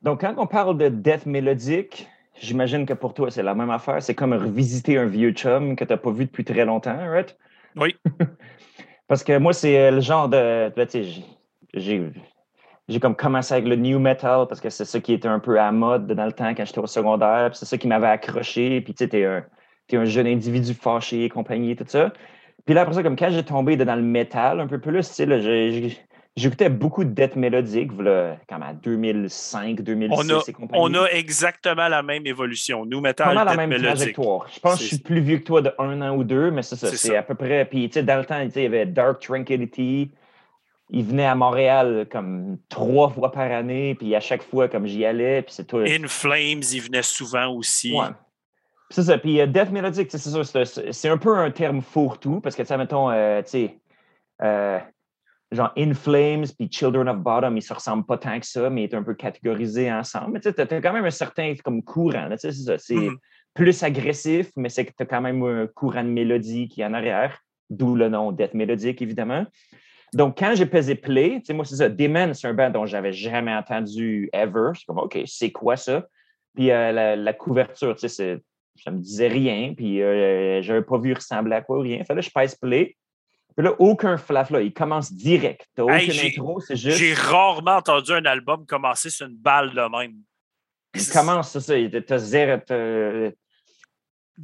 Donc, 0.00 0.22
quand 0.22 0.34
on 0.38 0.46
parle 0.46 0.78
de 0.78 0.88
death 0.88 1.26
mélodique, 1.26 2.08
j'imagine 2.40 2.86
que 2.86 2.94
pour 2.94 3.12
toi, 3.12 3.30
c'est 3.30 3.42
la 3.42 3.54
même 3.54 3.70
affaire. 3.70 4.02
C'est 4.02 4.14
comme 4.14 4.32
revisiter 4.32 4.96
un 4.96 5.06
vieux 5.06 5.32
chum 5.32 5.76
que 5.76 5.84
tu 5.84 5.92
n'as 5.92 5.98
pas 5.98 6.12
vu 6.12 6.24
depuis 6.24 6.44
très 6.44 6.64
longtemps, 6.64 6.96
right? 6.96 7.36
Oui. 7.76 7.94
Parce 9.10 9.24
que 9.24 9.36
moi, 9.38 9.52
c'est 9.52 9.76
euh, 9.76 9.90
le 9.90 10.00
genre 10.00 10.28
de. 10.28 10.72
Ben, 10.76 10.86
j'ai 11.74 12.12
j'ai 12.86 13.00
comme 13.00 13.16
commencé 13.16 13.52
avec 13.52 13.66
le 13.66 13.74
new 13.74 13.98
metal 13.98 14.46
parce 14.48 14.60
que 14.60 14.70
c'est 14.70 14.84
ça 14.84 15.00
qui 15.00 15.12
était 15.14 15.26
un 15.26 15.40
peu 15.40 15.58
à 15.58 15.72
mode 15.72 16.06
dans 16.06 16.26
le 16.26 16.32
temps 16.32 16.54
quand 16.54 16.64
j'étais 16.64 16.78
au 16.78 16.86
secondaire. 16.86 17.50
C'est 17.54 17.66
ça 17.66 17.76
qui 17.76 17.88
m'avait 17.88 18.06
accroché. 18.06 18.80
Puis 18.82 18.94
tu 18.94 19.02
sais, 19.04 19.08
t'es 19.08 19.24
un, 19.24 19.44
es 19.90 19.96
un 19.96 20.04
jeune 20.04 20.28
individu 20.28 20.74
fâché 20.74 21.24
et 21.24 21.28
compagnie, 21.28 21.74
tout 21.74 21.84
ça. 21.88 22.12
Puis 22.64 22.72
là, 22.72 22.82
après 22.82 22.94
ça, 22.94 23.02
comme 23.02 23.16
quand 23.16 23.30
j'ai 23.30 23.44
tombé 23.44 23.76
dans 23.76 23.96
le 23.96 24.02
metal 24.02 24.60
un 24.60 24.68
peu 24.68 24.78
plus, 24.80 25.08
tu 25.08 25.14
sais, 25.14 25.26
j'écoutais 26.36 26.68
beaucoup 26.68 27.04
de 27.04 27.10
death 27.10 27.36
mélodique, 27.36 27.90
comme 27.96 28.62
à 28.62 28.72
2005, 28.72 29.80
2006 29.80 30.14
on 30.14 30.36
a, 30.36 30.42
et 30.46 30.52
compagnie. 30.52 30.82
On 30.82 30.94
a 30.94 31.06
exactement 31.08 31.88
la 31.88 32.02
même 32.02 32.26
évolution. 32.26 32.86
Nous, 32.86 33.00
metal, 33.00 33.34
la 33.34 33.56
même 33.56 33.70
trajectoire. 33.82 34.46
Je 34.52 34.60
pense 34.60 34.78
que 34.78 34.82
je 34.82 34.88
suis 34.88 34.98
plus 34.98 35.20
vieux 35.20 35.38
que 35.38 35.44
toi 35.44 35.62
de 35.62 35.72
un 35.78 36.00
an 36.02 36.16
ou 36.16 36.24
deux, 36.24 36.50
mais 36.50 36.62
c'est 36.62 36.76
ça. 36.76 36.88
C'est 36.88 37.16
à 37.16 37.22
peu 37.22 37.34
près. 37.34 37.64
Puis, 37.64 37.88
tu 37.88 37.94
sais, 37.94 38.02
dans 38.02 38.18
le 38.18 38.24
temps, 38.24 38.40
il 38.40 38.62
y 38.62 38.66
avait 38.66 38.86
Dark 38.86 39.20
Tranquility. 39.20 40.10
Il 40.92 41.04
venait 41.04 41.26
à 41.26 41.36
Montréal 41.36 42.08
comme 42.10 42.58
trois 42.68 43.10
fois 43.10 43.30
par 43.30 43.50
année, 43.52 43.94
puis 43.94 44.14
à 44.16 44.20
chaque 44.20 44.42
fois, 44.42 44.68
comme 44.68 44.86
j'y 44.86 45.04
allais, 45.04 45.42
puis 45.42 45.54
c'est 45.54 45.66
tout. 45.66 45.78
In 45.78 46.08
Flames, 46.08 46.62
il 46.72 46.80
venait 46.80 47.02
souvent 47.02 47.46
aussi. 47.46 47.92
Ouais. 47.92 48.08
C'est 48.90 49.04
ça. 49.04 49.16
Puis 49.18 49.40
euh, 49.40 49.46
Death 49.46 49.70
Melodic, 49.70 50.10
c'est 50.10 50.18
ça. 50.18 50.64
C'est 50.90 51.08
un 51.08 51.16
peu 51.16 51.36
un 51.36 51.52
terme 51.52 51.80
fourre-tout, 51.80 52.40
parce 52.40 52.56
que, 52.56 52.62
tu 52.62 52.68
sais, 52.68 52.76
mettons, 52.76 53.08
euh, 53.08 53.40
tu 53.42 53.50
sais, 53.50 53.78
euh, 54.42 54.80
genre 55.52 55.72
In 55.76 55.94
Flames 55.94 56.46
puis 56.56 56.68
Children 56.70 57.08
of 57.08 57.18
Bottom, 57.18 57.56
ils 57.56 57.62
se 57.62 57.72
ressemblent 57.72 58.06
pas 58.06 58.18
tant 58.18 58.38
que 58.38 58.46
ça, 58.46 58.70
mais 58.70 58.84
ils 58.84 58.90
sont 58.90 58.98
un 58.98 59.02
peu 59.02 59.14
catégorisés 59.14 59.92
ensemble. 59.92 60.32
Mais 60.32 60.40
tu 60.40 60.50
sais, 60.50 60.60
as 60.60 60.80
quand 60.80 60.92
même 60.92 61.04
un 61.04 61.10
certain 61.10 61.54
comme 61.64 61.82
courant. 61.82 62.28
C'est 62.36 62.52
ça. 62.52 62.78
C'est 62.78 62.94
mm-hmm. 62.94 63.16
plus 63.54 63.82
agressif, 63.82 64.50
mais 64.56 64.68
c'est 64.68 64.84
que 64.84 64.92
tu 64.96 65.02
as 65.02 65.06
quand 65.06 65.20
même 65.20 65.42
un 65.42 65.66
courant 65.66 66.04
de 66.04 66.08
mélodie 66.08 66.68
qui 66.68 66.82
est 66.82 66.84
en 66.84 66.94
arrière, 66.94 67.38
d'où 67.68 67.96
le 67.96 68.08
nom 68.08 68.32
Death 68.32 68.54
Mélodique, 68.54 69.02
évidemment. 69.02 69.44
Donc, 70.12 70.38
quand 70.38 70.54
j'ai 70.54 70.66
pesé 70.66 70.94
play, 70.94 71.38
tu 71.38 71.46
sais, 71.46 71.52
moi, 71.52 71.64
c'est 71.64 71.76
ça. 71.76 71.88
Demon, 71.88 72.34
c'est 72.34 72.48
un 72.48 72.54
band 72.54 72.70
dont 72.70 72.86
j'avais 72.86 73.12
jamais 73.12 73.54
entendu 73.54 74.28
ever. 74.32 74.72
C'est 74.74 74.86
comme, 74.86 74.98
OK, 74.98 75.18
c'est 75.26 75.52
quoi 75.52 75.76
ça? 75.76 76.06
Puis 76.54 76.70
euh, 76.72 77.16
la, 77.16 77.32
couverture, 77.32 77.94
tu 77.94 78.08
sais, 78.08 78.40
ça 78.76 78.90
me 78.90 78.98
disait 78.98 79.28
rien. 79.28 79.72
Puis 79.76 80.02
euh, 80.02 80.62
j'avais 80.62 80.82
pas 80.82 80.98
vu 80.98 81.12
ressembler 81.12 81.54
à 81.54 81.62
quoi 81.62 81.78
ou 81.78 81.82
rien. 81.82 82.02
Fait 82.04 82.14
là, 82.14 82.20
je 82.20 82.30
pèse 82.30 82.56
play. 82.56 82.96
Puis 83.56 83.64
là, 83.66 83.74
aucun 83.78 84.16
flaf 84.16 84.50
là. 84.50 84.60
Il 84.60 84.72
commence 84.72 85.12
direct. 85.12 85.66
T'as 85.74 85.82
aucune 85.82 86.18
intro, 86.26 86.60
c'est 86.60 86.76
juste. 86.76 86.98
J'ai 86.98 87.14
rarement 87.14 87.76
entendu 87.76 88.12
un 88.12 88.24
album 88.24 88.64
commencer 88.66 89.10
sur 89.10 89.26
une 89.26 89.36
balle 89.36 89.70
de 89.70 89.98
même. 89.98 90.14
Il 90.94 91.06
commence, 91.08 91.50
c'est 91.50 91.60
ça. 91.60 91.74
T'as 92.06 92.18
zéro. 92.18 92.58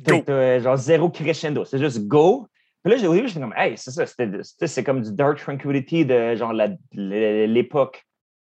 T'as, 0.04 0.60
genre 0.60 0.76
zéro 0.76 1.10
crescendo. 1.10 1.64
C'est 1.64 1.78
juste 1.78 2.06
go. 2.06 2.48
Puis 2.82 2.92
là, 2.92 2.98
j'ai 3.00 3.26
j'étais 3.26 3.40
comme, 3.40 3.54
hey, 3.56 3.76
c'est 3.76 3.90
ça, 3.90 4.04
c'est 4.06 4.84
comme 4.84 5.02
du 5.02 5.12
Dark 5.12 5.38
Tranquility 5.38 6.06
de 6.06 6.36
genre 6.36 6.52
l'époque. 6.92 8.04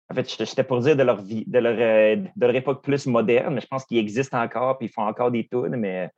En 0.08 0.14
fait, 0.14 0.26
j'étais 0.38 0.64
pour 0.64 0.80
dire 0.80 0.96
de 0.96 1.02
leur 1.02 1.20
vie, 1.20 1.44
de 1.46 1.58
leur, 1.58 1.76
euh, 1.78 2.16
de 2.16 2.46
leur 2.46 2.54
époque 2.54 2.82
plus 2.82 3.06
moderne, 3.06 3.54
mais 3.54 3.60
je 3.60 3.66
pense 3.66 3.84
qu'ils 3.84 3.98
existent 3.98 4.42
encore, 4.42 4.78
puis 4.78 4.88
ils 4.88 4.90
font 4.90 5.06
encore 5.06 5.30
des 5.30 5.46
tunes, 5.46 5.76
mais 5.76 6.10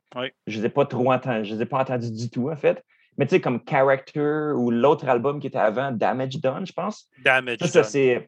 je 0.47 0.57
ne 0.57 0.61
les 0.61 0.65
ai 0.65 0.69
pas 0.69 0.85
trop 0.85 1.11
entendus, 1.11 1.49
je 1.49 1.55
les 1.55 1.61
ai 1.61 1.65
pas 1.65 1.79
entendus 1.79 2.11
du 2.11 2.29
tout, 2.29 2.49
en 2.49 2.55
fait. 2.55 2.83
Mais 3.17 3.25
tu 3.25 3.35
sais, 3.35 3.41
comme 3.41 3.61
Character 3.67 4.51
ou 4.55 4.71
l'autre 4.71 5.07
album 5.07 5.39
qui 5.39 5.47
était 5.47 5.57
avant, 5.57 5.91
Damage 5.91 6.37
Done, 6.41 6.65
je 6.65 6.73
pense. 6.73 7.09
Damage 7.23 7.59
ça, 7.59 7.81
Done. 7.81 8.27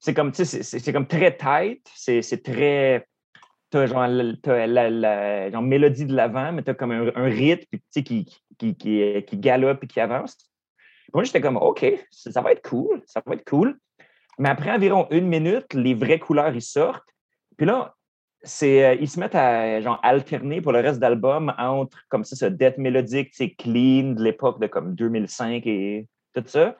C'est 0.00 0.14
comme, 0.14 0.32
c'est 0.32 0.92
comme 0.92 1.08
très 1.08 1.36
tight, 1.36 1.88
c'est 1.96 2.42
très 2.42 3.04
tu 3.70 3.78
as 3.78 3.86
genre, 3.86 4.06
la, 4.06 4.90
la, 4.90 5.50
genre, 5.50 5.62
mélodie 5.62 6.06
de 6.06 6.14
l'avant, 6.14 6.52
mais 6.52 6.62
tu 6.62 6.70
as 6.70 6.74
comme 6.74 6.92
un, 6.92 7.24
rythme 7.24 7.78
qui, 7.92 8.02
qui, 8.02 8.26
qui, 8.56 8.76
qui, 8.76 9.24
qui 9.26 9.36
galope 9.36 9.84
et 9.84 9.86
qui 9.86 10.00
avance. 10.00 10.36
moi, 11.12 11.24
j'étais 11.24 11.40
comme, 11.40 11.56
OK, 11.56 11.84
ça, 12.10 12.40
va 12.40 12.52
être 12.52 12.66
cool, 12.68 13.02
ça 13.06 13.22
va 13.24 13.34
être 13.34 13.48
cool. 13.48 13.78
Mais 14.38 14.48
après 14.48 14.70
environ 14.70 15.06
une 15.10 15.26
minute, 15.26 15.74
les 15.74 15.94
vraies 15.94 16.18
couleurs, 16.18 16.54
ils 16.54 16.62
sortent. 16.62 17.08
Puis 17.56 17.66
là, 17.66 17.94
c'est, 18.42 18.84
euh, 18.84 18.94
ils 19.00 19.08
se 19.08 19.18
mettent 19.18 19.34
à 19.34 19.80
genre, 19.80 19.98
alterner 20.02 20.60
pour 20.60 20.72
le 20.72 20.80
reste 20.80 21.00
d'album 21.00 21.52
entre 21.58 21.98
comme 22.08 22.24
ça, 22.24 22.36
ce 22.36 22.46
death 22.46 22.78
mélodique, 22.78 23.30
c'est 23.32 23.50
clean 23.50 24.12
de 24.12 24.22
l'époque 24.22 24.60
de 24.60 24.66
comme 24.66 24.94
2005 24.94 25.66
et 25.66 26.06
tout 26.34 26.44
ça. 26.46 26.76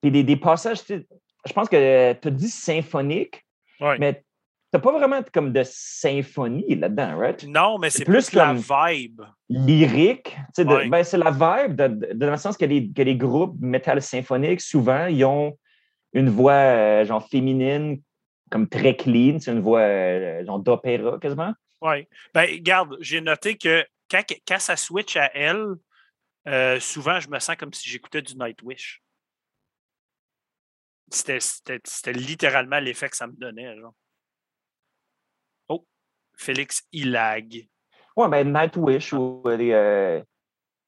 Puis 0.00 0.10
des, 0.10 0.22
des 0.22 0.36
passages, 0.36 0.80
je 0.88 1.52
pense 1.52 1.68
que 1.68 2.12
tu 2.12 2.28
as 2.28 2.30
dit 2.30 2.50
symphonique, 2.50 3.44
mais 3.80 4.22
T'as 4.70 4.80
pas 4.80 4.92
vraiment 4.92 5.22
comme 5.32 5.50
de 5.50 5.62
symphonie 5.64 6.74
là-dedans, 6.74 7.16
right? 7.18 7.42
Non, 7.48 7.78
mais 7.78 7.88
c'est 7.88 8.04
plus, 8.04 8.34
la 8.34 8.52
vibe. 8.52 9.22
Lyrique. 9.48 10.36
Ben, 10.58 11.02
c'est 11.04 11.16
la 11.16 11.30
vibe, 11.30 11.74
de, 11.74 12.12
dans 12.12 12.30
le 12.30 12.36
sens 12.36 12.58
que 12.58 12.66
les, 12.66 12.90
que 12.90 13.00
les 13.00 13.16
groupes 13.16 13.56
métal 13.60 14.02
symphoniques, 14.02 14.60
souvent, 14.60 15.06
ils 15.06 15.24
ont 15.24 15.56
une 16.12 16.28
voix 16.28 16.52
euh, 16.52 17.04
genre 17.06 17.26
féminine, 17.26 17.98
comme 18.50 18.68
très 18.68 18.96
clean. 18.96 19.38
C'est 19.38 19.52
une 19.52 19.60
voix 19.60 19.80
euh, 19.80 20.44
genre 20.44 20.60
d'opéra 20.60 21.18
quasiment. 21.18 21.52
Oui. 21.80 22.08
Ben, 22.34 22.48
regarde, 22.50 22.96
j'ai 23.00 23.20
noté 23.20 23.56
que 23.56 23.84
quand, 24.10 24.22
quand, 24.46 24.58
ça 24.58 24.76
switch 24.76 25.16
à 25.16 25.30
elle, 25.34 25.64
euh, 26.46 26.80
souvent, 26.80 27.20
je 27.20 27.28
me 27.28 27.38
sens 27.38 27.56
comme 27.56 27.72
si 27.72 27.88
j'écoutais 27.88 28.22
du 28.22 28.34
Nightwish. 28.36 29.02
C'était 31.10 32.12
littéralement 32.12 32.80
l'effet 32.80 33.08
que 33.08 33.16
ça 33.16 33.26
me 33.26 33.34
donnait. 33.34 33.76
Genre. 33.78 33.94
Félix 36.38 36.86
Ilag. 36.92 37.68
Ouais, 38.16 38.28
ben 38.28 38.52
Nightwish 38.52 39.12
ou 39.12 39.42
euh, 39.46 39.58
euh, 39.58 40.22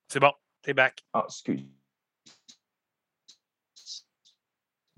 C'est 0.09 0.21
bon, 0.21 0.33
t'es 0.63 0.73
back. 0.73 1.05
Ah, 1.13 1.25
excuse. 1.27 1.67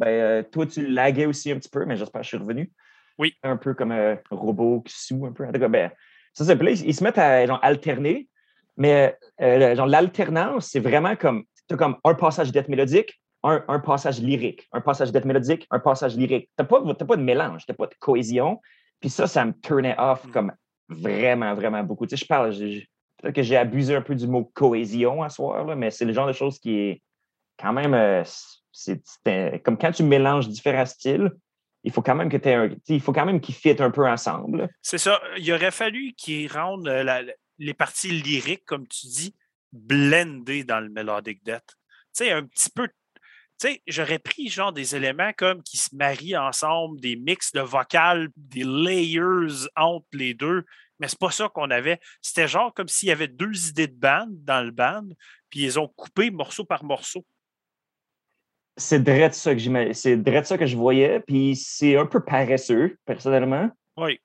Ben, 0.02 0.08
euh, 0.08 0.42
toi, 0.42 0.66
tu 0.66 0.86
laguais 0.86 1.26
aussi 1.26 1.52
un 1.52 1.56
petit 1.56 1.68
peu, 1.68 1.84
mais 1.84 1.96
j'espère 1.96 2.22
que 2.22 2.24
je 2.24 2.28
suis 2.28 2.36
revenu. 2.36 2.72
Oui. 3.18 3.34
Un 3.44 3.56
peu 3.56 3.72
comme 3.74 3.92
un 3.92 4.18
robot 4.30 4.80
qui 4.80 4.94
sous 4.96 5.24
un 5.26 5.32
peu. 5.32 5.46
En 5.46 5.52
tout 5.52 5.60
cas, 5.60 5.68
ben, 5.68 5.90
ça, 6.32 6.44
c'est 6.44 6.58
ils, 6.60 6.88
ils 6.88 6.94
se 6.94 7.04
mettent 7.04 7.18
à 7.18 7.46
genre, 7.46 7.60
alterner, 7.62 8.28
mais 8.76 9.16
genre 9.38 9.86
l'alternance, 9.86 10.66
c'est 10.66 10.80
vraiment 10.80 11.14
comme, 11.14 11.44
as 11.70 11.76
comme 11.76 11.98
un 12.02 12.14
passage 12.14 12.50
d'être 12.50 12.68
mélodique, 12.68 13.20
un, 13.44 13.62
un, 13.68 13.78
passage 13.78 14.20
lyrique, 14.20 14.68
un 14.72 14.80
passage 14.80 15.12
d'être 15.12 15.24
mélodique, 15.24 15.68
un 15.70 15.78
passage 15.78 16.16
lyrique. 16.16 16.48
Tu 16.56 16.62
n'as 16.62 16.64
pas, 16.64 16.80
pas 16.80 17.16
de 17.16 17.22
mélange, 17.22 17.64
tu 17.64 17.70
n'as 17.70 17.76
pas 17.76 17.86
de 17.86 17.94
cohésion. 18.00 18.60
Puis 19.00 19.10
ça, 19.10 19.28
ça 19.28 19.44
me 19.44 19.52
turnait 19.52 19.94
off 19.98 20.26
mm. 20.26 20.30
comme 20.32 20.52
vraiment, 20.88 21.54
vraiment 21.54 21.84
beaucoup. 21.84 22.06
Tu 22.06 22.16
sais, 22.16 22.24
je 22.24 22.26
parle, 22.26 22.50
peut-être 22.50 23.34
que 23.34 23.42
j'ai 23.42 23.56
abusé 23.56 23.94
un 23.94 24.02
peu 24.02 24.16
du 24.16 24.26
mot 24.26 24.50
cohésion 24.52 25.22
à 25.22 25.28
soir, 25.28 25.64
là, 25.64 25.76
mais 25.76 25.90
c'est 25.90 26.04
le 26.04 26.12
genre 26.12 26.26
de 26.26 26.32
choses 26.32 26.58
qui 26.58 26.76
est 26.76 27.02
quand 27.56 27.72
même. 27.72 27.94
Euh, 27.94 28.24
c'est, 28.72 29.02
comme 29.64 29.78
quand 29.78 29.92
tu 29.92 30.02
mélanges 30.02 30.48
différents 30.48 30.86
styles, 30.86 31.30
il 31.84 31.92
faut 31.92 32.02
quand 32.02 32.14
même 32.14 32.28
que 32.28 32.70
il 32.88 33.00
faut 33.00 33.12
quand 33.12 33.26
même 33.26 33.40
qu'ils 33.40 33.54
fit 33.54 33.76
un 33.80 33.90
peu 33.90 34.08
ensemble. 34.08 34.68
C'est 34.82 34.98
ça. 34.98 35.20
Il 35.36 35.52
aurait 35.52 35.72
fallu 35.72 36.12
qu'ils 36.16 36.50
rendent 36.50 36.88
euh, 36.88 37.22
les 37.58 37.74
parties 37.74 38.10
lyriques, 38.10 38.64
comme 38.64 38.86
tu 38.86 39.06
dis, 39.08 39.34
blendées 39.72 40.64
dans 40.64 40.80
le 40.80 40.88
melodic 40.90 41.44
death. 41.44 41.66
Tu 41.66 42.24
sais, 42.24 42.30
un 42.30 42.44
petit 42.44 42.70
peu 42.70 42.88
sais, 43.62 43.82
j'aurais 43.86 44.18
pris 44.18 44.48
genre 44.48 44.72
des 44.72 44.96
éléments 44.96 45.32
comme 45.36 45.62
qui 45.62 45.76
se 45.76 45.94
marient 45.94 46.36
ensemble, 46.36 47.00
des 47.00 47.16
mix 47.16 47.52
de 47.52 47.60
vocales, 47.60 48.28
des 48.36 48.64
layers 48.64 49.68
entre 49.76 50.06
les 50.12 50.34
deux, 50.34 50.64
mais 50.98 51.06
c'est 51.06 51.18
pas 51.18 51.30
ça 51.30 51.48
qu'on 51.48 51.70
avait. 51.70 52.00
C'était 52.20 52.48
genre 52.48 52.74
comme 52.74 52.88
s'il 52.88 53.08
y 53.08 53.12
avait 53.12 53.28
deux 53.28 53.68
idées 53.68 53.86
de 53.86 53.94
band 53.94 54.26
dans 54.28 54.64
le 54.64 54.72
band, 54.72 55.06
puis 55.48 55.60
ils 55.60 55.78
ont 55.78 55.88
coupé 55.88 56.30
morceau 56.30 56.64
par 56.64 56.82
morceau. 56.82 57.24
C'est 58.76 59.02
direct 59.02 59.34
ça 59.34 59.54
que 59.54 59.92
c'est 59.92 60.44
ça 60.44 60.58
que 60.58 60.66
je 60.66 60.76
voyais, 60.76 61.20
puis 61.20 61.54
c'est 61.56 61.96
un 61.96 62.06
peu 62.06 62.24
paresseux 62.24 62.96
personnellement. 63.04 63.70
Oui. 63.96 64.18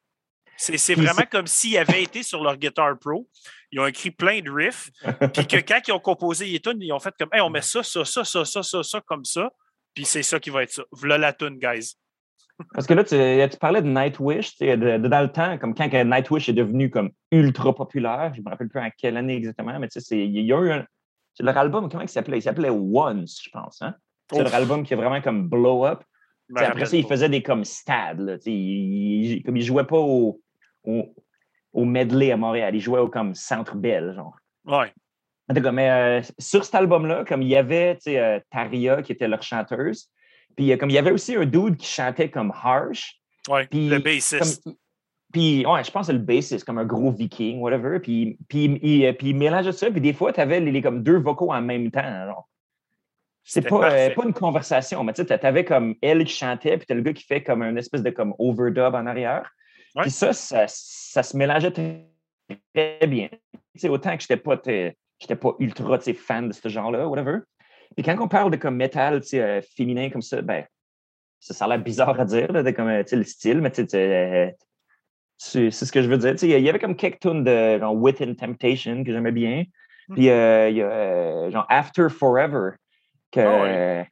C'est 0.58 0.96
vraiment 0.96 1.26
comme 1.30 1.46
s'ils 1.46 1.78
avaient 1.78 2.02
été 2.02 2.24
sur 2.24 2.44
leur 2.44 2.58
Guitar 2.58 2.98
Pro, 2.98 3.30
ils 3.72 3.80
ont 3.80 3.86
écrit 3.86 4.10
plein 4.10 4.42
de 4.42 4.50
riffs, 4.50 4.90
puis 5.34 5.46
que 5.46 5.58
quand 5.58 5.80
ils 5.88 5.92
ont 5.92 6.00
composé 6.00 6.46
les 6.46 6.60
tunes, 6.60 6.82
ils 6.82 6.92
ont 6.92 7.00
fait 7.00 7.14
comme 7.20 7.30
hey, 7.32 7.42
on 7.42 7.50
met 7.50 7.62
ça, 7.62 7.84
ça, 7.84 8.04
ça, 8.06 8.24
ça, 8.24 8.44
ça, 8.44 8.64
ça, 8.64 8.84
ça, 8.84 9.02
comme 9.02 9.24
ça, 9.24 9.52
puis 9.94 10.06
c'est 10.06 10.24
ça 10.24 10.40
qui 10.40 10.50
va 10.50 10.64
être 10.64 10.72
ça. 10.72 10.84
Voilà 10.92 11.18
la 11.18 11.34
tune, 11.34 11.60
guys. 11.60 11.94
Parce 12.74 12.88
que 12.88 12.96
là, 12.96 13.04
tu, 13.04 13.58
parlais 13.58 13.84
de 13.84 13.88
Nightwish, 13.88 14.58
de, 14.58 14.98
de, 14.98 15.08
dans 15.08 15.22
le 15.22 15.32
temps, 15.32 15.60
comme 15.60 15.76
quand 15.76 15.92
Nightwish 15.92 16.50
est 16.50 16.54
devenu 16.54 16.90
comme 16.90 17.12
ultra 17.32 17.76
populaire, 17.76 18.32
je 18.34 18.40
ne 18.40 18.46
me 18.46 18.50
rappelle 18.50 18.70
plus 18.70 18.80
en 18.80 18.90
quelle 18.98 19.18
année 19.18 19.36
exactement, 19.36 19.78
mais 19.78 19.90
tu 19.90 20.02
sais, 20.02 20.18
il 20.18 20.40
y 20.40 20.54
a 20.54 20.58
eu 20.58 20.72
un. 20.72 20.86
C'est 21.36 21.44
leur 21.44 21.56
album, 21.56 21.88
comment 21.88 22.02
il 22.02 22.10
s'appelait? 22.10 22.40
Il 22.40 22.42
s'appelait 22.42 22.72
Once, 22.72 23.40
je 23.44 23.50
pense. 23.52 23.84
Hein? 23.84 23.94
C'est 24.32 24.44
leur 24.44 24.56
album 24.56 24.84
qui 24.84 24.94
est 24.94 24.98
vraiment 24.98 25.22
comme 25.22 25.48
blow 25.48 25.86
up. 25.86 26.04
après 26.56 26.86
ça, 26.86 26.98
il 26.98 27.06
faisait 27.06 27.30
des 27.30 27.42
comme 27.42 27.64
stades. 27.64 28.20
Là, 28.20 28.38
il, 28.46 29.42
comme 29.44 29.58
il 29.58 29.64
jouait 29.64 29.86
pas 29.86 29.98
au, 29.98 30.42
au, 30.84 31.86
medley 31.86 32.32
à 32.32 32.38
Montréal. 32.38 32.76
Ils 32.76 32.82
jouaient 32.82 33.00
au 33.00 33.10
comme 33.10 33.36
Centre 33.36 33.76
Bell, 33.76 34.14
genre. 34.16 34.38
Ouais. 34.66 34.92
En 35.50 35.54
tout 35.54 35.62
cas, 35.62 35.72
mais 35.72 35.90
euh, 35.90 36.22
sur 36.40 36.66
cet 36.66 36.76
album-là, 36.76 37.24
comme 37.26 37.42
il 37.42 37.48
y 37.48 37.56
avait 37.56 37.98
euh, 38.08 38.40
Taria 38.52 39.02
qui 39.02 39.14
était 39.14 39.30
leur 39.30 39.42
chanteuse, 39.42 40.10
puis 40.58 40.72
euh, 40.72 40.78
comme 40.78 40.90
il 40.90 40.94
y 40.94 40.98
avait 40.98 41.12
aussi 41.12 41.36
un 41.36 41.46
dude 41.46 41.78
qui 41.78 41.88
chantait 41.88 42.30
comme 42.30 42.52
Harsh. 42.52 43.18
Ouais, 43.48 43.66
le 43.72 44.00
bassiste. 44.00 44.68
puis, 45.32 45.66
ouais, 45.66 45.84
je 45.86 45.92
pense 45.92 46.08
que 46.08 46.12
le 46.12 46.18
bassiste, 46.18 46.66
comme 46.66 46.80
un 46.80 46.86
gros 46.86 47.12
viking, 47.12 47.62
whatever. 47.62 48.00
Puis, 48.00 48.38
puis, 48.50 48.66
il, 48.84 49.16
puis 49.16 49.30
il 49.30 49.38
mélangeait 49.38 49.72
ça, 49.72 49.90
puis 49.90 50.02
des 50.02 50.12
fois, 50.12 50.34
tu 50.34 50.42
avais 50.42 50.60
les, 50.60 50.82
comme 50.82 51.02
deux 51.02 51.20
vocaux 51.20 51.54
en 51.54 51.62
même 51.62 51.90
temps. 51.92 52.26
Genre. 52.26 52.48
C'est 53.50 53.62
pas, 53.62 54.10
pas 54.10 54.26
une 54.26 54.34
conversation, 54.34 55.06
mais 55.06 55.14
tu 55.14 55.24
sais, 55.26 55.46
avais 55.46 55.64
comme 55.64 55.96
elle 56.02 56.26
qui 56.26 56.34
chantait, 56.34 56.78
puis 56.78 56.86
tu 56.86 56.92
as 56.92 56.96
le 56.98 57.02
gars 57.02 57.14
qui 57.14 57.24
fait 57.24 57.42
comme 57.42 57.62
un 57.62 57.78
espèce 57.78 58.04
de 58.04 58.10
comme 58.10 58.34
overdub 58.40 58.94
en 58.94 59.06
arrière. 59.06 59.50
Puis 60.02 60.12
ça, 60.12 60.34
ça, 60.34 60.68
se 60.68 61.38
mélangeait 61.38 61.72
très 61.72 63.08
bien. 63.08 63.30
autant 63.86 64.18
que 64.18 64.24
je 64.24 64.34
n'étais 64.34 64.38
pas, 64.38 64.58
pas 64.58 65.56
ultra 65.60 65.98
fan 66.00 66.50
de 66.50 66.54
ce 66.54 66.68
genre-là, 66.68 67.08
whatever. 67.08 67.40
Puis 67.96 68.04
quand 68.04 68.18
on 68.20 68.28
parle 68.28 68.52
de 68.52 68.58
comme 68.58 68.76
métal 68.76 69.22
euh, 69.34 69.62
féminin 69.76 70.10
comme 70.10 70.22
ça, 70.22 70.42
ben, 70.42 70.66
ça, 71.40 71.54
ça 71.54 71.66
a 71.66 71.68
l'air 71.70 71.80
bizarre 71.80 72.20
à 72.20 72.26
dire, 72.26 72.52
de, 72.52 72.72
comme, 72.72 72.90
le 72.90 73.24
style, 73.24 73.62
mais 73.62 73.72
euh, 73.96 74.52
c'est 75.38 75.72
ce 75.72 75.92
que 75.92 76.02
je 76.02 76.10
veux 76.10 76.18
dire. 76.18 76.36
Il 76.42 76.64
y 76.64 76.70
avait 76.70 76.80
comme 76.80 76.96
quelques 76.98 77.22
tunes 77.22 77.46
de 77.46 77.80
genre, 77.80 77.96
Within 77.96 78.34
Temptation 78.34 79.04
que 79.06 79.12
j'aimais 79.14 79.32
bien. 79.32 79.64
Hmm. 80.10 80.16
Puis 80.16 80.30
euh, 80.30 80.70
il 80.70 80.78
y 80.78 80.82
a 80.82 81.50
genre 81.50 81.66
After 81.70 82.10
Forever, 82.10 82.72
que 83.32 83.40
ah 83.40 84.06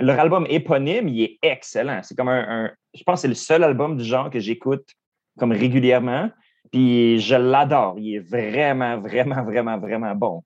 leur 0.00 0.18
album 0.18 0.46
éponyme, 0.48 1.08
il 1.08 1.22
est 1.22 1.38
excellent. 1.42 2.02
C'est 2.02 2.16
comme 2.16 2.28
un, 2.28 2.72
Je 2.94 3.02
pense 3.04 3.20
que 3.20 3.22
c'est 3.22 3.28
le 3.28 3.34
seul 3.34 3.64
album 3.64 3.96
du 3.96 4.04
genre 4.04 4.30
que 4.30 4.40
j'écoute 4.40 4.88
comme 5.38 5.52
régulièrement. 5.52 6.30
Puis 6.72 7.20
je 7.20 7.36
l'adore. 7.36 7.98
Il 7.98 8.16
est 8.16 8.18
vraiment, 8.18 8.98
vraiment, 8.98 9.44
vraiment, 9.44 9.78
vraiment 9.78 10.14
bon. 10.14 10.44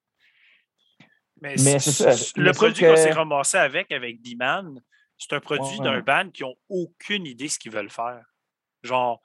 Mais, 1.40 1.56
c'est 1.56 1.78
ça. 1.78 2.10
Le 2.36 2.52
produit 2.52 2.84
qu'on 2.84 2.96
s'est 2.96 3.12
ramassé 3.12 3.56
avec, 3.58 3.92
avec 3.92 4.20
D-Man, 4.20 4.80
c'est 5.16 5.32
un 5.34 5.40
produit 5.40 5.78
d'un 5.78 6.00
band 6.00 6.30
qui 6.30 6.42
n'ont 6.42 6.56
aucune 6.68 7.26
idée 7.26 7.46
de 7.46 7.50
ce 7.50 7.58
qu'ils 7.58 7.72
veulent 7.72 7.90
faire. 7.90 8.24
Genre, 8.82 9.20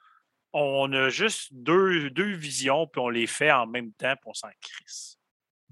on 0.52 0.92
a 0.92 1.08
juste 1.08 1.52
deux, 1.52 2.10
deux 2.10 2.34
visions, 2.34 2.86
puis 2.86 3.00
on 3.00 3.08
les 3.08 3.26
fait 3.26 3.50
en 3.50 3.66
même 3.66 3.92
temps, 3.92 4.14
puis 4.14 4.26
on 4.26 4.34
s'en 4.34 4.48
crisse. 4.60 5.18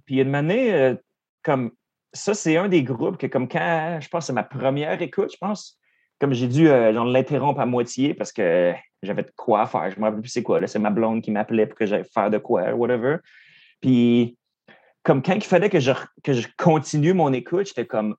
Puis 0.04 0.16
il 0.16 0.18
y 0.18 0.20
a 0.20 0.24
une 0.24 0.30
manière, 0.30 0.92
euh, 0.92 0.96
comme 1.42 1.72
ça, 2.12 2.34
c'est 2.34 2.56
un 2.56 2.68
des 2.68 2.82
groupes 2.82 3.16
que, 3.16 3.26
comme 3.26 3.48
quand, 3.48 3.98
je 4.00 4.08
pense, 4.08 4.26
c'est 4.26 4.32
ma 4.32 4.42
première 4.42 5.00
écoute, 5.00 5.30
je 5.32 5.38
pense, 5.38 5.78
comme 6.20 6.34
j'ai 6.34 6.46
dû 6.46 6.68
euh, 6.68 6.92
l'interrompre 7.04 7.60
à 7.60 7.66
moitié 7.66 8.14
parce 8.14 8.32
que 8.32 8.74
j'avais 9.02 9.22
de 9.22 9.32
quoi 9.36 9.66
faire. 9.66 9.90
Je 9.90 9.96
ne 9.96 10.00
me 10.00 10.04
rappelle 10.04 10.20
plus 10.20 10.30
c'est 10.30 10.42
quoi. 10.42 10.64
C'est 10.66 10.78
ma 10.78 10.90
blonde 10.90 11.22
qui 11.22 11.30
m'appelait 11.30 11.66
pour 11.66 11.78
que 11.78 11.86
j'aille 11.86 12.04
faire 12.04 12.30
de 12.30 12.38
quoi, 12.38 12.72
whatever. 12.74 13.16
Puis, 13.80 14.36
comme 15.02 15.22
quand 15.22 15.34
il 15.34 15.42
fallait 15.42 15.70
que 15.70 15.80
je, 15.80 15.92
que 16.22 16.32
je 16.32 16.46
continue 16.56 17.12
mon 17.12 17.32
écoute, 17.32 17.66
j'étais 17.66 17.86
comme, 17.86 18.14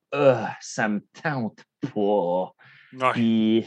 ça 0.60 0.90
me 0.90 1.02
tente 1.22 1.64
pas. 1.94 3.12
Puis, 3.14 3.66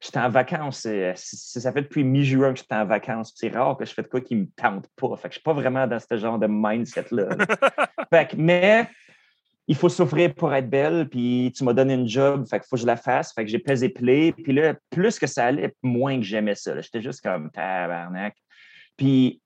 j'étais 0.00 0.18
en 0.18 0.28
vacances. 0.28 0.86
Euh, 0.86 1.12
ça 1.14 1.72
fait 1.72 1.82
depuis 1.82 2.04
mi-juin 2.04 2.52
que 2.52 2.58
j'étais 2.58 2.74
en 2.74 2.86
vacances. 2.86 3.32
C'est 3.36 3.48
rare 3.48 3.76
que 3.76 3.84
je 3.84 3.92
fais 3.92 4.02
de 4.02 4.08
quoi 4.08 4.20
qui 4.20 4.36
me 4.36 4.46
tente 4.56 4.88
pas. 4.96 5.16
Fait 5.16 5.28
que 5.28 5.34
je 5.34 5.38
suis 5.38 5.42
pas 5.42 5.52
vraiment 5.52 5.86
dans 5.86 5.98
ce 5.98 6.16
genre 6.16 6.38
de 6.38 6.46
mindset-là. 6.48 7.28
fait 8.10 8.34
mais 8.36 8.88
il 9.70 9.76
faut 9.76 9.90
souffrir 9.90 10.34
pour 10.34 10.52
être 10.54 10.68
belle, 10.68 11.08
puis 11.10 11.52
tu 11.54 11.62
m'as 11.62 11.74
donné 11.74 11.92
une 11.94 12.08
job, 12.08 12.46
fait 12.48 12.58
qu'il 12.58 12.66
faut 12.68 12.76
que 12.76 12.82
je 12.82 12.86
la 12.86 12.96
fasse, 12.96 13.34
fait 13.34 13.44
que 13.44 13.50
j'ai 13.50 13.58
pesé 13.58 13.90
play, 13.90 14.32
puis 14.32 14.52
là, 14.54 14.74
plus 14.90 15.18
que 15.18 15.26
ça 15.26 15.44
allait, 15.46 15.74
moins 15.82 16.16
que 16.16 16.22
j'aimais 16.24 16.54
ça. 16.54 16.80
J'étais 16.80 17.02
juste 17.02 17.20
comme 17.20 17.50
tabarnak. 17.50 18.34
Puis, 18.96 19.42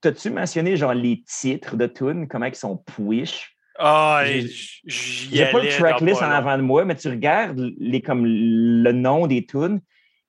t'as-tu 0.00 0.30
mentionné 0.30 0.76
genre 0.76 0.94
les 0.94 1.22
titres 1.26 1.76
de 1.76 1.86
tunes, 1.86 2.28
comment 2.28 2.46
ils 2.46 2.54
sont 2.54 2.76
push? 2.76 3.54
Ah, 3.78 4.22
j'ai 4.86 5.46
pas 5.50 5.60
le 5.62 5.68
tracklist 5.70 6.22
en 6.22 6.30
avant 6.30 6.56
de 6.56 6.62
moi, 6.62 6.84
mais 6.84 6.94
tu 6.94 7.08
regardes 7.08 7.58
les, 7.78 8.00
comme, 8.00 8.24
le 8.24 8.92
nom 8.92 9.26
des 9.26 9.44
tunes, 9.44 9.80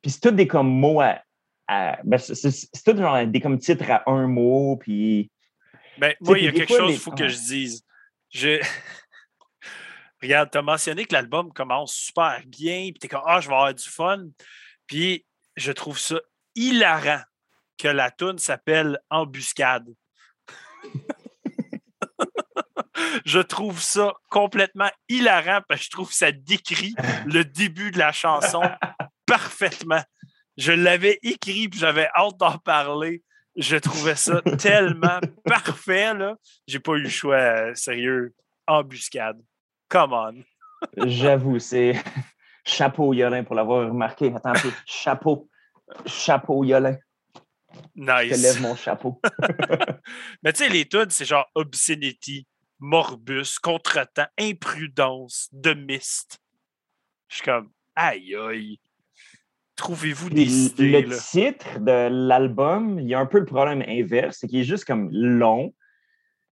puis 0.02 0.10
c'est 0.12 0.22
tous 0.22 0.32
des 0.32 0.48
comme 0.48 0.70
mots 0.70 1.02
à, 1.02 1.22
à- 1.68 2.00
ben, 2.04 2.18
c'est- 2.18 2.84
tout 2.84 2.98
genre 2.98 3.28
des 3.28 3.40
comme 3.40 3.60
titres 3.60 3.90
à 3.92 4.10
un 4.10 4.28
mot, 4.28 4.78
puis 4.78 5.30
Ben, 6.00 6.14
moi, 6.22 6.40
il 6.40 6.46
y 6.46 6.48
a 6.48 6.52
quelque 6.52 6.68
fois, 6.68 6.80
chose 6.80 6.92
qu'il 6.94 7.00
faut 7.00 7.12
que 7.12 7.28
je 7.28 7.38
dise. 7.38 7.84
Je... 8.34 8.60
Regarde, 10.24 10.52
tu 10.52 10.58
as 10.58 10.62
mentionné 10.62 11.04
que 11.04 11.12
l'album 11.12 11.52
commence 11.52 11.94
super 11.94 12.42
bien, 12.46 12.92
puis 12.92 13.00
tu 13.02 13.08
es 13.08 13.10
comme 13.10 13.24
Ah, 13.26 13.42
je 13.42 13.50
vais 13.50 13.56
avoir 13.56 13.74
du 13.74 13.84
fun. 13.84 14.24
Puis 14.88 15.26
je 15.58 15.74
trouve 15.74 16.00
ça 16.00 16.16
hilarant 16.56 17.22
que 17.78 17.90
la 17.90 18.10
tune 18.10 18.38
s'appelle 18.38 19.02
Embuscade. 19.10 19.94
je 23.26 23.40
trouve 23.40 23.82
ça 23.82 24.14
complètement 24.30 24.90
hilarant 25.10 25.60
parce 25.68 25.82
que 25.82 25.86
je 25.86 25.92
trouve 25.92 26.08
que 26.08 26.16
ça 26.16 26.32
décrit 26.32 26.96
le 27.26 27.44
début 27.44 27.92
de 27.92 28.00
la 28.00 28.14
chanson 28.14 28.62
parfaitement. 29.26 30.04
Je 30.56 30.72
l'avais 30.72 31.20
écrit 31.22 31.68
puis 31.68 31.82
j'avais 31.82 32.08
hâte 32.16 32.38
d'en 32.38 32.58
parler. 32.60 33.24
Je 33.58 33.76
trouvais 33.76 34.16
ça 34.16 34.42
tellement 34.58 35.20
parfait. 35.46 36.14
là. 36.14 36.38
J'ai 36.66 36.80
pas 36.80 36.94
eu 36.94 37.02
le 37.02 37.10
choix, 37.10 37.36
euh, 37.36 37.76
sérieux. 37.76 38.34
Embuscade. 38.68 39.42
Come 39.94 40.12
on. 40.14 40.44
j'avoue, 41.08 41.60
c'est 41.60 41.94
chapeau 42.66 43.14
Yolin 43.14 43.44
pour 43.44 43.54
l'avoir 43.54 43.88
remarqué. 43.88 44.34
Attends 44.36 44.50
un 44.50 44.54
peu, 44.60 44.72
chapeau, 44.88 45.48
chapeau 46.08 46.64
Yolin, 46.64 46.98
je 47.36 48.02
te 48.02 48.24
Nice. 48.32 48.42
lève 48.42 48.62
mon 48.64 48.76
chapeau. 48.76 49.22
Mais 50.44 50.52
tu 50.52 50.64
sais, 50.64 50.70
les 50.70 50.88
tunes, 50.88 51.10
c'est 51.12 51.26
genre 51.26 51.46
Obscenity, 51.54 52.48
Morbus, 52.80 53.60
Contretemps, 53.62 54.26
Imprudence, 54.40 55.48
De 55.52 55.76
Mist. 55.76 56.40
Je 57.30 57.36
suis 57.36 57.44
comme, 57.46 57.70
aïe 57.96 58.36
aïe. 58.36 58.80
Trouvez-vous 59.76 60.30
des 60.32 60.66
idées, 60.68 61.02
le 61.04 61.10
là? 61.10 61.18
titre 61.18 61.80
de 61.80 62.08
l'album, 62.12 63.00
il 63.00 63.08
y 63.08 63.14
a 63.14 63.20
un 63.20 63.26
peu 63.28 63.38
le 63.40 63.46
problème 63.46 63.84
inverse, 63.88 64.38
c'est 64.40 64.48
qu'il 64.48 64.60
est 64.60 64.64
juste 64.64 64.86
comme 64.86 65.10
long. 65.12 65.72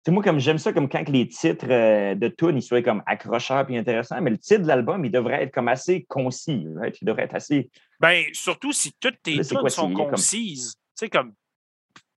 Tu 0.03 0.09
sais, 0.09 0.11
moi, 0.11 0.23
comme 0.23 0.39
j'aime 0.39 0.57
ça, 0.57 0.73
comme 0.73 0.89
quand 0.89 1.07
les 1.09 1.27
titres 1.27 1.67
euh, 1.69 2.15
de 2.15 2.27
tunes, 2.27 2.57
ils 2.57 2.63
soient 2.63 2.81
comme 2.81 3.03
accrocheurs 3.05 3.69
et 3.69 3.77
intéressants, 3.77 4.19
mais 4.19 4.31
le 4.31 4.37
titre 4.39 4.63
de 4.63 4.67
l'album, 4.67 5.05
il 5.05 5.11
devrait 5.11 5.43
être 5.43 5.53
comme 5.53 5.67
assez 5.67 6.05
concis. 6.05 6.65
right? 6.75 6.97
Il 7.01 7.05
devrait 7.05 7.23
être 7.23 7.35
assez. 7.35 7.69
Ben, 7.99 8.23
surtout 8.33 8.71
si 8.71 8.93
toutes 8.99 9.21
tes 9.21 9.33
tunes 9.33 9.69
sont 9.69 9.93
concises. 9.93 10.73
Tu 10.97 11.05
sais, 11.05 11.09
comme, 11.09 11.33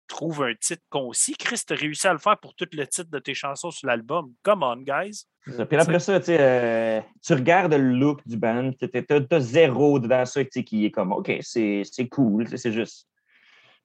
trouve 0.07 0.45
un 0.45 0.55
titre 0.55 0.83
concis. 0.91 1.35
Chris, 1.35 1.61
t'as 1.67 1.75
réussi 1.75 2.07
à 2.07 2.13
le 2.13 2.19
faire 2.19 2.39
pour 2.39 2.55
tout 2.55 2.67
le 2.73 2.87
titre 2.87 3.11
de 3.11 3.19
tes 3.19 3.35
chansons 3.35 3.71
sur 3.71 3.87
l'album. 3.89 4.33
Come 4.43 4.63
on, 4.63 4.77
guys. 4.77 5.25
Puis 5.45 5.77
après 5.77 5.99
ça, 5.99 6.21
euh, 6.29 7.01
tu 7.23 7.35
regardes 7.35 7.75
le 7.75 7.93
look 7.93 8.27
du 8.27 8.37
band, 8.37 8.71
tu 8.73 8.89
as, 9.31 9.41
zéro 9.41 9.99
dedans 9.99 10.25
ça 10.25 10.43
qui 10.45 10.87
est 10.87 10.91
comme 10.91 11.13
OK, 11.13 11.31
c'est 11.43 11.85
cool, 12.11 12.47
c'est 12.57 12.73
juste. 12.73 13.09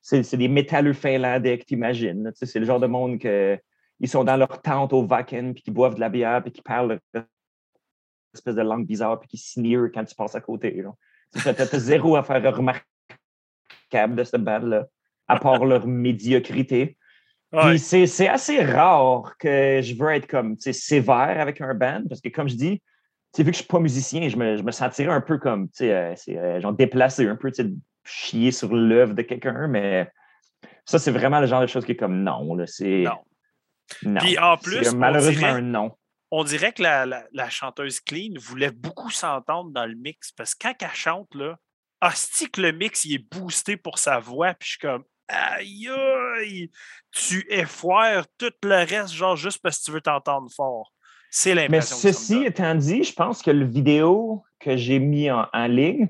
C'est 0.01 0.23
c'est 0.23 0.37
des 0.37 0.47
métalleux 0.47 0.93
finlandais 0.93 1.57
que 1.57 1.65
tu 1.65 1.73
imagines. 1.73 2.31
C'est 2.33 2.59
le 2.59 2.65
genre 2.65 2.79
de 2.79 2.87
monde 2.87 3.19
que 3.19 3.59
ils 3.99 4.09
sont 4.09 4.23
dans 4.23 4.37
leur 4.37 4.61
tente 4.61 4.93
au 4.93 5.03
Wacken, 5.03 5.53
puis 5.53 5.63
qui 5.63 5.71
boivent 5.71 5.95
de 5.95 5.99
la 5.99 6.09
bière, 6.09 6.41
puis 6.41 6.51
qui 6.51 6.61
parlent 6.61 6.99
une 7.13 7.25
espèce 8.33 8.55
de 8.55 8.61
langue 8.61 8.85
bizarre, 8.85 9.19
puis 9.19 9.29
qui 9.29 9.37
sneer 9.37 9.91
quand 9.93 10.05
tu 10.05 10.15
passes 10.15 10.35
à 10.35 10.41
côté. 10.41 10.83
Tu 11.33 11.47
as, 11.47 11.79
zéro 11.79 12.15
à 12.15 12.23
faire 12.23 12.41
remarquable 12.55 14.15
de 14.15 14.23
cette 14.23 14.43
bande-là, 14.43 14.87
à 15.27 15.39
part 15.39 15.65
leur 15.65 15.85
médiocrité. 15.85 16.97
Ouais. 17.51 17.75
Puis 17.75 17.79
c'est 17.79 18.27
assez 18.27 18.63
rare 18.63 19.35
que 19.37 19.81
je 19.81 19.95
veux 19.95 20.09
être 20.11 20.27
comme 20.27 20.55
sévère 20.59 21.39
avec 21.39 21.61
un 21.61 21.73
band 21.73 22.03
parce 22.07 22.21
que, 22.21 22.29
comme 22.29 22.47
je 22.47 22.55
dis, 22.55 22.81
vu 23.37 23.37
que 23.37 23.43
je 23.43 23.47
ne 23.47 23.53
suis 23.53 23.65
pas 23.65 23.79
musicien, 23.79 24.27
je 24.29 24.37
me, 24.37 24.57
je 24.57 24.63
me 24.63 24.71
sentirais 24.71 25.11
un 25.11 25.21
peu 25.21 25.37
comme 25.39 25.67
tu 25.69 25.85
sais, 25.85 25.93
euh, 25.93 26.15
euh, 26.29 26.59
genre 26.61 26.73
déplacé, 26.73 27.27
un 27.27 27.35
peu 27.35 27.51
chier 28.03 28.51
sur 28.51 28.73
l'œuvre 28.73 29.13
de 29.13 29.21
quelqu'un, 29.23 29.67
mais 29.67 30.11
ça, 30.85 30.99
c'est 30.99 31.11
vraiment 31.11 31.39
le 31.39 31.47
genre 31.47 31.61
de 31.61 31.67
choses 31.67 31.85
qui 31.85 31.91
est 31.93 31.97
comme 31.97 32.23
non. 32.23 32.55
Là, 32.55 32.65
c'est, 32.65 33.03
Non. 33.03 33.19
Non. 34.03 34.19
Puis 34.21 34.37
en 34.37 34.57
plus, 34.57 34.89
on 34.93 34.95
malheureusement 34.97 35.31
dirait- 35.39 35.51
un 35.51 35.61
non. 35.61 35.91
on 36.31 36.43
dirait 36.43 36.71
que 36.73 36.83
la, 36.83 37.05
la- 37.05 37.25
la 37.33 37.49
chanteuse 37.49 37.99
Clean 37.99 38.33
voulait 38.39 38.71
beaucoup 38.71 39.09
s'entendre 39.11 39.71
dans 39.71 39.85
le 39.85 39.95
mix 39.95 40.31
parce 40.31 40.53
que 40.55 40.67
quand 40.67 40.75
elle 40.81 40.89
chante, 40.93 41.33
là, 41.35 41.57
hostie 42.01 42.49
que 42.49 42.61
le 42.61 42.71
mix 42.71 43.05
il 43.05 43.15
est 43.15 43.31
boosté 43.31 43.77
pour 43.77 43.99
sa 43.99 44.19
voix, 44.19 44.53
puis 44.53 44.67
je 44.67 44.69
suis 44.71 44.79
comme 44.79 45.03
aïe 45.27 45.89
aïe, 46.39 46.71
tu 47.11 47.45
effoires 47.49 48.25
tout 48.37 48.51
le 48.63 48.75
reste, 48.85 49.13
genre 49.13 49.35
juste 49.35 49.59
parce 49.61 49.79
que 49.79 49.83
tu 49.85 49.91
veux 49.91 50.01
t'entendre 50.01 50.49
fort. 50.55 50.91
C'est 51.31 51.53
Mais 51.53 51.63
l'impression 51.63 51.95
me 51.97 52.01
ceci 52.01 52.43
étant 52.45 52.73
dit, 52.73 53.03
je 53.03 53.13
pense 53.13 53.43
que 53.43 53.51
le 53.51 53.65
vidéo 53.65 54.43
que 54.59 54.75
j'ai 54.77 54.97
mis 54.99 55.29
en, 55.29 55.45
en 55.53 55.67
ligne, 55.67 56.09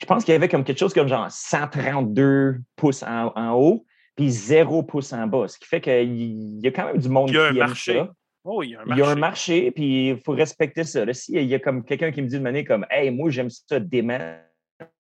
je 0.00 0.06
pense 0.06 0.24
qu'il 0.24 0.32
y 0.32 0.36
avait 0.36 0.48
comme 0.48 0.62
quelque 0.62 0.78
chose 0.78 0.94
comme 0.94 1.08
genre 1.08 1.28
132 1.30 2.58
pouces 2.76 3.02
en, 3.02 3.32
en 3.34 3.52
haut, 3.54 3.84
puis 4.20 4.30
0 4.30 4.82
pouces 4.82 5.12
en 5.14 5.26
bas. 5.26 5.48
Ce 5.48 5.58
qui 5.58 5.66
fait 5.66 5.80
qu'il 5.80 6.60
y 6.62 6.66
a 6.66 6.70
quand 6.70 6.86
même 6.86 6.98
du 6.98 7.08
monde 7.08 7.30
Il 7.30 7.34
y 7.36 7.38
a 7.38 7.44
un 7.46 7.50
qui 7.52 7.58
aime 7.58 7.66
marché. 7.66 7.94
ça. 7.94 8.12
Oh, 8.44 8.62
il 8.62 8.70
y 8.70 8.74
a 8.76 8.80
un 8.80 8.82
Il 8.84 8.88
marché. 8.88 9.00
y 9.00 9.04
a 9.04 9.08
un 9.10 9.14
marché, 9.14 9.70
puis 9.70 10.08
il 10.10 10.18
faut 10.20 10.32
respecter 10.32 10.84
ça. 10.84 11.04
Là, 11.04 11.14
S'il 11.14 11.42
y 11.42 11.54
a 11.54 11.58
comme 11.58 11.84
quelqu'un 11.84 12.10
qui 12.10 12.20
me 12.22 12.26
dit 12.26 12.36
de 12.36 12.42
manière 12.42 12.64
comme 12.66 12.86
Hey, 12.90 13.10
moi 13.10 13.30
j'aime 13.30 13.48
ça 13.50 13.80
dément, 13.80 14.36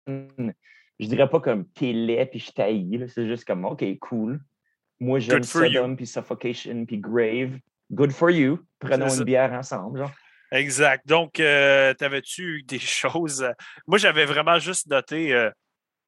je 0.06 1.06
dirais 1.06 1.28
pas 1.28 1.40
comme 1.40 1.66
t'es 1.68 1.92
laid 1.92 2.26
puis 2.26 2.38
je 2.40 2.50
t'haïs. 2.52 2.98
là. 2.98 3.06
C'est 3.08 3.26
juste 3.26 3.44
comme 3.44 3.64
OK, 3.64 3.84
cool. 4.00 4.40
Moi 5.00 5.18
j'aime. 5.18 5.42
Sodom 5.42 5.96
puis 5.96 6.06
Suffocation 6.06 6.84
puis 6.86 6.98
Grave. 6.98 7.58
Good 7.90 8.12
for 8.12 8.30
you. 8.30 8.60
Prenons 8.78 9.08
une 9.08 9.24
bière 9.24 9.52
ensemble. 9.52 9.98
Genre. 9.98 10.10
Exact. 10.50 11.06
Donc, 11.06 11.40
euh, 11.40 11.92
t'avais-tu 11.94 12.58
eu 12.58 12.62
des 12.62 12.78
choses? 12.78 13.46
Moi, 13.86 13.98
j'avais 13.98 14.24
vraiment 14.26 14.58
juste 14.58 14.86
noté 14.86 15.34
euh, 15.34 15.50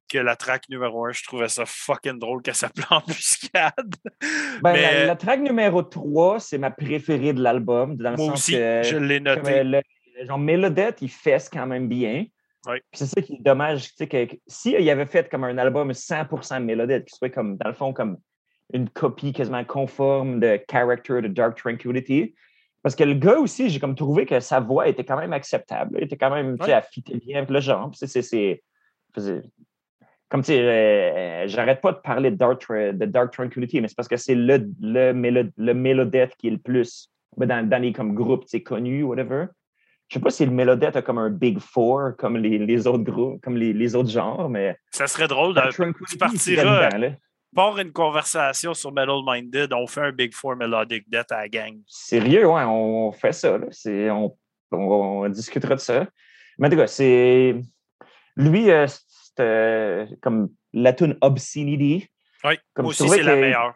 que 0.09 0.17
la 0.17 0.35
track 0.35 0.69
numéro 0.69 1.05
un, 1.05 1.11
je 1.11 1.23
trouvais 1.23 1.49
ça 1.49 1.63
fucking 1.65 2.19
drôle 2.19 2.41
qu'elle 2.41 2.55
s'appelait 2.55 2.85
Embuscade. 2.91 3.95
Ben, 4.61 4.73
Mais- 4.73 4.81
la, 4.81 5.05
la 5.05 5.15
track 5.15 5.39
numéro 5.41 5.81
3, 5.83 6.39
c'est 6.39 6.57
ma 6.57 6.71
préférée 6.71 7.33
de 7.33 7.41
l'album. 7.41 7.97
Moi 7.99 8.15
sens 8.17 8.33
aussi, 8.33 8.51
que, 8.53 8.81
je 8.83 8.97
l'ai 8.97 9.19
noté. 9.19 9.59
euh, 9.59 9.63
le, 9.63 10.25
genre 10.27 10.37
Mélodette, 10.39 11.01
il 11.01 11.09
fesse 11.09 11.49
quand 11.49 11.65
même 11.67 11.87
bien. 11.87 12.25
Oui. 12.67 12.77
C'est 12.93 13.05
ça 13.05 13.21
qui 13.21 13.33
est 13.33 13.41
dommage. 13.43 13.93
Que, 13.95 14.05
que 14.25 14.35
s'il 14.47 14.89
avait 14.89 15.05
fait 15.05 15.29
comme 15.29 15.43
un 15.43 15.57
album 15.57 15.91
100% 15.91 16.63
Mélodette, 16.63 17.05
qui 17.05 17.15
soit 17.15 17.29
comme, 17.29 17.57
dans 17.57 17.67
le 17.67 17.75
fond, 17.75 17.93
comme 17.93 18.17
une 18.73 18.89
copie 18.89 19.33
quasiment 19.33 19.63
conforme 19.63 20.39
de 20.39 20.59
Character 20.71 21.21
de 21.21 21.27
Dark 21.27 21.57
Tranquility. 21.57 22.33
Parce 22.81 22.95
que 22.95 23.03
le 23.03 23.13
gars 23.15 23.37
aussi, 23.39 23.69
j'ai 23.69 23.79
comme 23.79 23.95
trouvé 23.95 24.25
que 24.25 24.39
sa 24.39 24.59
voix 24.59 24.87
était 24.87 25.03
quand 25.03 25.17
même 25.17 25.33
acceptable. 25.33 25.97
Il 25.99 26.03
était 26.05 26.17
quand 26.17 26.29
même, 26.29 26.57
tu 26.59 26.65
sais, 26.65 26.75
Ouais. 26.75 27.19
bien 27.25 27.37
avec 27.37 27.49
le 27.49 27.59
genre. 27.59 27.91
C'est- 27.93 28.61
comme 30.29 30.41
tu 30.41 30.47
sais, 30.47 30.59
euh, 30.61 31.47
j'arrête 31.47 31.81
pas 31.81 31.91
de 31.91 31.97
parler 31.99 32.31
de 32.31 32.35
Dark, 32.35 32.67
de 32.69 33.05
Dark 33.05 33.31
Tranquility, 33.33 33.81
mais 33.81 33.87
c'est 33.87 33.95
parce 33.95 34.07
que 34.07 34.17
c'est 34.17 34.35
le, 34.35 34.67
le, 34.81 35.13
mélo- 35.13 35.51
le 35.57 35.73
Mélodette 35.73 36.35
qui 36.37 36.47
est 36.47 36.51
le 36.51 36.57
plus 36.57 37.11
ben, 37.37 37.45
dans, 37.47 37.67
dans 37.69 37.81
les 37.81 37.93
comme, 37.93 38.15
groupes 38.15 38.45
connus, 38.63 39.03
whatever. 39.03 39.45
Je 40.07 40.15
sais 40.15 40.19
pas 40.19 40.29
si 40.29 40.45
le 40.45 40.51
Mélodette 40.51 40.95
a 40.95 41.01
comme 41.01 41.17
un 41.17 41.29
Big 41.31 41.59
Four 41.59 42.11
comme 42.17 42.37
les, 42.37 42.57
les 42.59 42.87
autres 42.87 43.03
groupes, 43.03 43.41
comme 43.41 43.57
les, 43.57 43.73
les 43.73 43.95
autres 43.95 44.09
genres, 44.09 44.49
mais 44.49 44.77
Ça 44.91 45.07
serait 45.07 45.27
drôle. 45.27 45.53
Dark 45.55 45.75
De, 45.79 46.17
partiras, 46.17 46.89
là. 46.97 47.09
part 47.55 47.79
une 47.79 47.91
conversation 47.91 48.73
sur 48.73 48.91
Metal 48.93 49.21
Minded, 49.25 49.73
on 49.73 49.87
fait 49.87 50.01
un 50.01 50.11
Big 50.11 50.33
Four 50.33 50.55
Melodic 50.57 51.09
Death 51.09 51.31
à 51.31 51.37
la 51.41 51.49
gang. 51.49 51.79
Sérieux, 51.87 52.47
ouais, 52.47 52.63
on 52.65 53.11
fait 53.13 53.31
ça. 53.31 53.57
Là. 53.57 53.67
On, 54.13 54.35
on, 54.71 54.77
on 54.77 55.29
discutera 55.29 55.75
de 55.75 55.79
ça. 55.79 56.05
Mais 56.59 56.67
en 56.67 56.69
tout 56.69 56.77
cas, 56.77 56.87
c'est. 56.87 57.55
Lui, 58.37 58.69
euh, 58.69 58.85
juste 59.35 59.39
euh, 59.39 60.05
comme 60.21 60.49
la 60.73 60.93
tune 60.93 61.17
Obscenity. 61.21 62.07
Oui, 62.43 62.55
comme 62.73 62.87
aussi, 62.87 63.07
c'est 63.07 63.23
la 63.23 63.35
meilleure. 63.35 63.73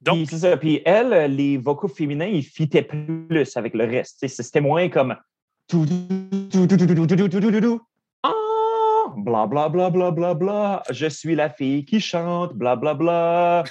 Donc... 0.00 0.18
Puis, 0.18 0.26
c'est 0.26 0.38
ça. 0.38 0.56
Puis 0.56 0.82
elle, 0.84 1.34
les 1.34 1.56
vocaux 1.56 1.88
féminins, 1.88 2.26
ils 2.26 2.44
fitaient 2.44 2.82
plus 2.82 3.56
avec 3.56 3.74
le 3.74 3.84
reste. 3.84 4.26
C'était 4.26 4.60
moins 4.60 4.88
comme 4.88 5.16
Ah, 8.22 8.32
bla, 9.16 9.46
bla, 9.46 9.68
bla, 9.68 9.90
bla, 9.90 10.10
bla, 10.12 10.34
bla. 10.34 10.82
Je 10.90 11.06
suis 11.08 11.34
la 11.34 11.50
fille 11.50 11.84
qui 11.84 12.00
chante, 12.00 12.54
bla, 12.54 12.76
bla, 12.76 12.94
bla. 12.94 13.64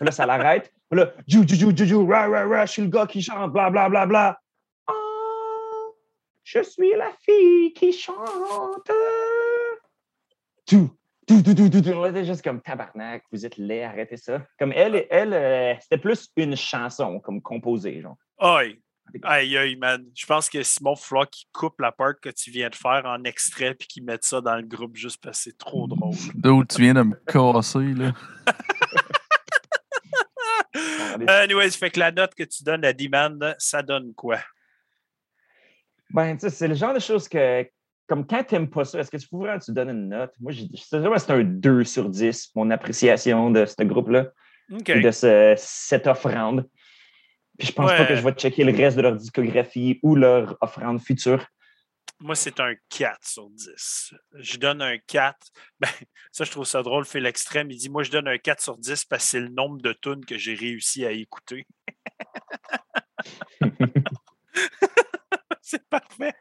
là, 0.00 0.10
ça 0.12 0.26
l'arrête. 0.26 0.72
Là, 0.92 1.10
ju, 1.26 1.42
ju, 1.46 1.56
ju, 1.56 1.86
ju, 1.86 2.06
ra, 2.06 2.28
ra, 2.28 2.46
ra, 2.46 2.66
je 2.66 2.72
suis 2.72 2.82
le 2.82 2.88
gars 2.88 3.06
qui 3.06 3.20
chante, 3.20 3.52
bla, 3.52 3.68
bla, 3.68 3.88
bla, 3.88 4.06
bla. 4.06 4.38
Je 6.44 6.62
suis 6.62 6.94
la 6.94 7.10
fille 7.22 7.72
qui 7.72 7.90
chante. 7.90 8.90
Tout, 10.66 10.90
tout, 11.26 11.42
tout, 11.42 11.54
tout, 11.54 11.70
tout, 11.70 11.80
tout. 11.80 12.02
Là, 12.02 12.10
c'est 12.12 12.26
juste 12.26 12.44
comme 12.44 12.60
tabarnak, 12.60 13.24
vous 13.32 13.46
êtes 13.46 13.56
laid, 13.56 13.82
arrêtez 13.82 14.18
ça. 14.18 14.46
Comme 14.58 14.72
elle, 14.72 15.06
elle 15.08 15.32
euh, 15.32 15.74
c'était 15.80 15.96
plus 15.96 16.28
une 16.36 16.54
chanson, 16.54 17.18
comme 17.20 17.40
composée, 17.40 18.02
genre. 18.02 18.18
aïe, 18.38 18.78
aïe, 19.22 19.56
aïe, 19.56 19.76
man. 19.76 20.04
Je 20.14 20.26
pense 20.26 20.50
que 20.50 20.62
Simon 20.62 20.96
Flock 20.96 21.30
qui 21.30 21.46
coupe 21.50 21.80
la 21.80 21.92
part 21.92 22.20
que 22.20 22.28
tu 22.28 22.50
viens 22.50 22.68
de 22.68 22.74
faire 22.74 23.04
en 23.06 23.24
extrait 23.24 23.74
puis 23.74 23.88
qui 23.88 24.02
mette 24.02 24.24
ça 24.24 24.42
dans 24.42 24.56
le 24.56 24.64
groupe 24.64 24.96
juste 24.96 25.22
parce 25.22 25.38
que 25.38 25.44
c'est 25.44 25.56
trop 25.56 25.86
drôle. 25.86 26.14
D'où 26.34 26.62
tu 26.66 26.82
viens 26.82 26.92
de 26.92 27.04
me 27.04 27.16
casser, 27.26 27.94
là. 27.94 28.12
Anyways, 31.42 31.70
fait 31.70 31.90
que 31.90 32.00
la 32.00 32.12
note 32.12 32.34
que 32.34 32.42
tu 32.42 32.64
donnes 32.64 32.84
à 32.84 32.92
Demand, 32.92 33.54
ça 33.56 33.82
donne 33.82 34.12
quoi? 34.14 34.40
Ben, 36.10 36.34
tu 36.36 36.40
sais, 36.40 36.50
c'est 36.50 36.68
le 36.68 36.74
genre 36.74 36.94
de 36.94 36.98
choses 37.00 37.28
que 37.28 37.68
comme 38.06 38.26
quand 38.26 38.44
t'aimes 38.44 38.68
pas 38.68 38.84
ça, 38.84 38.98
est-ce 39.00 39.10
que 39.10 39.16
tu 39.16 39.26
pourrais 39.28 39.58
tu 39.58 39.72
donnes 39.72 39.88
une 39.90 40.08
note? 40.10 40.32
Moi, 40.38 40.52
je 40.52 40.64
c'est 40.76 40.98
vraiment 40.98 41.18
c'est 41.18 41.32
un 41.32 41.42
2 41.42 41.84
sur 41.84 42.08
10, 42.08 42.50
mon 42.54 42.70
appréciation 42.70 43.50
de 43.50 43.64
ce 43.64 43.82
groupe-là, 43.82 44.26
de 45.02 45.10
ce- 45.10 45.54
cette 45.56 46.06
offrande. 46.06 46.68
Puis 47.58 47.68
je 47.68 47.72
pense 47.72 47.90
pas 47.98 48.04
que 48.06 48.16
je 48.16 48.20
vais 48.22 48.32
checker 48.32 48.64
le 48.64 48.76
reste 48.76 48.96
de 48.96 49.02
leur 49.02 49.14
discographie 49.16 50.00
ou 50.02 50.16
leur 50.16 50.56
offrande 50.60 51.00
future. 51.00 51.46
Moi, 52.20 52.34
c'est 52.36 52.60
un 52.60 52.74
4 52.90 53.26
sur 53.26 53.48
10. 53.50 54.12
Je 54.34 54.56
donne 54.58 54.82
un 54.82 54.98
4. 54.98 55.36
Ben, 55.80 55.88
ça, 56.30 56.44
je 56.44 56.50
trouve 56.50 56.64
ça 56.64 56.82
drôle. 56.82 57.04
Fait 57.04 57.20
l'extrême. 57.20 57.70
Il 57.70 57.76
dit 57.78 57.88
Moi, 57.90 58.02
je 58.02 58.10
donne 58.10 58.28
un 58.28 58.38
4 58.38 58.60
sur 58.62 58.76
10 58.78 59.04
parce 59.04 59.24
que 59.24 59.30
c'est 59.30 59.40
le 59.40 59.48
nombre 59.48 59.80
de 59.80 59.92
tunes 59.92 60.24
que 60.24 60.36
j'ai 60.38 60.54
réussi 60.54 61.04
à 61.06 61.10
écouter. 61.10 61.66
c'est 65.66 65.88
parfait. 65.88 66.34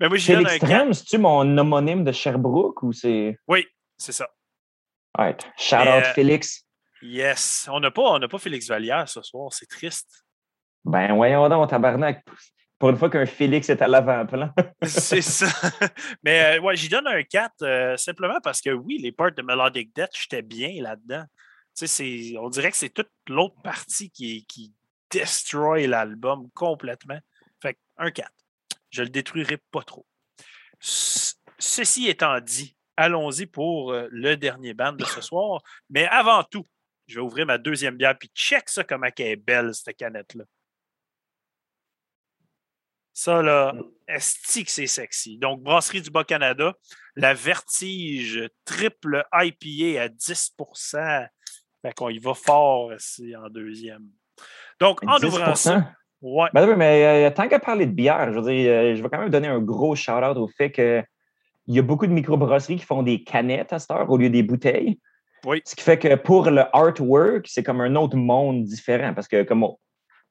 Mais 0.00 0.08
moi, 0.08 0.16
je 0.18 0.24
C'est 0.26 0.34
donne 0.34 0.46
un 0.46 0.50
4. 0.50 0.52
l'extrême, 0.60 0.92
c'est-tu 0.92 1.18
mon 1.18 1.56
homonyme 1.58 2.04
de 2.04 2.12
Sherbrooke 2.12 2.82
ou 2.82 2.92
c'est. 2.92 3.38
Oui, 3.48 3.66
c'est 3.96 4.12
ça. 4.12 4.28
Ouais, 5.18 5.34
shout 5.56 5.76
out 5.76 5.86
euh, 6.04 6.12
Félix. 6.14 6.62
Yes. 7.02 7.68
On 7.72 7.80
n'a 7.80 7.90
pas, 7.90 8.02
on 8.02 8.20
pas 8.28 8.38
Félix 8.38 8.68
Vallière 8.68 9.08
ce 9.08 9.22
soir. 9.22 9.52
C'est 9.52 9.66
triste. 9.68 10.24
Ben 10.84 11.14
voyons 11.14 11.48
donc, 11.48 11.70
tabarnak. 11.70 12.22
Pour 12.78 12.90
une 12.90 12.96
fois 12.98 13.08
qu'un 13.08 13.24
Félix 13.24 13.70
est 13.70 13.80
à 13.80 13.88
l'avant-plan. 13.88 14.50
C'est 14.82 15.22
ça. 15.22 15.46
Mais 16.22 16.58
euh, 16.58 16.60
ouais, 16.60 16.76
j'y 16.76 16.90
donne 16.90 17.06
un 17.06 17.22
4 17.22 17.52
euh, 17.62 17.96
simplement 17.96 18.38
parce 18.44 18.60
que 18.60 18.68
oui, 18.68 18.98
les 18.98 19.12
parts 19.12 19.32
de 19.32 19.40
Melodic 19.40 19.94
Death, 19.96 20.10
j'étais 20.12 20.42
bien 20.42 20.82
là-dedans. 20.82 21.24
Tu 21.74 21.86
sais, 21.86 22.32
c'est- 22.32 22.36
on 22.38 22.50
dirait 22.50 22.70
que 22.70 22.76
c'est 22.76 22.90
toute 22.90 23.10
l'autre 23.28 23.56
partie 23.62 24.10
qui, 24.10 24.44
qui 24.46 24.74
destroy 25.10 25.86
l'album 25.86 26.50
complètement. 26.54 27.18
Fait 27.62 27.78
un 27.96 28.10
4. 28.10 28.30
Je 28.96 29.02
le 29.02 29.10
détruirai 29.10 29.58
pas 29.70 29.82
trop. 29.82 30.06
Ce- 30.80 31.34
Ceci 31.58 32.08
étant 32.08 32.38
dit, 32.40 32.76
allons-y 32.96 33.46
pour 33.46 33.92
euh, 33.92 34.08
le 34.10 34.36
dernier 34.36 34.72
band 34.74 34.92
de 34.92 35.04
ce 35.04 35.20
soir. 35.20 35.62
Mais 35.90 36.06
avant 36.08 36.44
tout, 36.44 36.66
je 37.06 37.14
vais 37.16 37.20
ouvrir 37.24 37.46
ma 37.46 37.56
deuxième 37.58 37.96
bière 37.96 38.16
puis 38.18 38.30
check 38.34 38.68
ça 38.68 38.84
comment 38.84 39.06
elle 39.18 39.26
est 39.26 39.36
belle, 39.36 39.74
cette 39.74 39.96
canette-là. 39.96 40.44
Ça, 43.12 43.40
là, 43.42 43.74
est 44.06 44.64
que 44.64 44.70
c'est 44.70 44.86
sexy. 44.86 45.38
Donc, 45.38 45.62
Brasserie 45.62 46.02
du 46.02 46.10
Bas-Canada, 46.10 46.74
la 47.14 47.32
Vertige 47.32 48.50
triple 48.66 49.24
IPA 49.32 50.02
à 50.02 50.08
10 50.08 50.54
Fait 51.82 51.92
qu'on 51.94 52.10
y 52.10 52.18
va 52.18 52.34
fort 52.34 52.92
ici 52.92 53.34
en 53.34 53.48
deuxième. 53.48 54.06
Donc, 54.78 55.02
en 55.04 55.18
10%. 55.18 55.24
ouvrant 55.26 55.54
ça, 55.54 55.92
ouais, 56.26 56.48
Ben 56.52 56.68
oui, 56.68 56.74
mais 56.76 57.26
euh, 57.26 57.30
tant 57.30 57.48
qu'à 57.48 57.58
parler 57.58 57.86
de 57.86 57.92
bière, 57.92 58.32
je 58.32 58.40
veux 58.40 58.50
dire, 58.50 58.70
euh, 58.70 58.94
je 58.94 59.02
vais 59.02 59.08
quand 59.08 59.18
même 59.18 59.30
donner 59.30 59.48
un 59.48 59.60
gros 59.60 59.94
shout-out 59.94 60.36
au 60.36 60.48
fait 60.48 60.70
que 60.70 61.02
il 61.68 61.74
y 61.74 61.78
a 61.78 61.82
beaucoup 61.82 62.06
de 62.06 62.12
microbrasseries 62.12 62.76
qui 62.76 62.84
font 62.84 63.02
des 63.02 63.24
canettes 63.24 63.72
à 63.72 63.78
cette 63.78 63.90
heure 63.90 64.08
au 64.08 64.16
lieu 64.16 64.30
des 64.30 64.44
bouteilles. 64.44 65.00
Oui. 65.44 65.62
Ce 65.64 65.74
qui 65.74 65.82
fait 65.82 65.98
que 65.98 66.14
pour 66.14 66.48
le 66.48 66.62
artwork, 66.72 67.46
c'est 67.48 67.62
comme 67.62 67.80
un 67.80 67.96
autre 67.96 68.16
monde 68.16 68.62
différent 68.64 69.12
parce 69.14 69.26
que 69.26 69.42
comme 69.42 69.66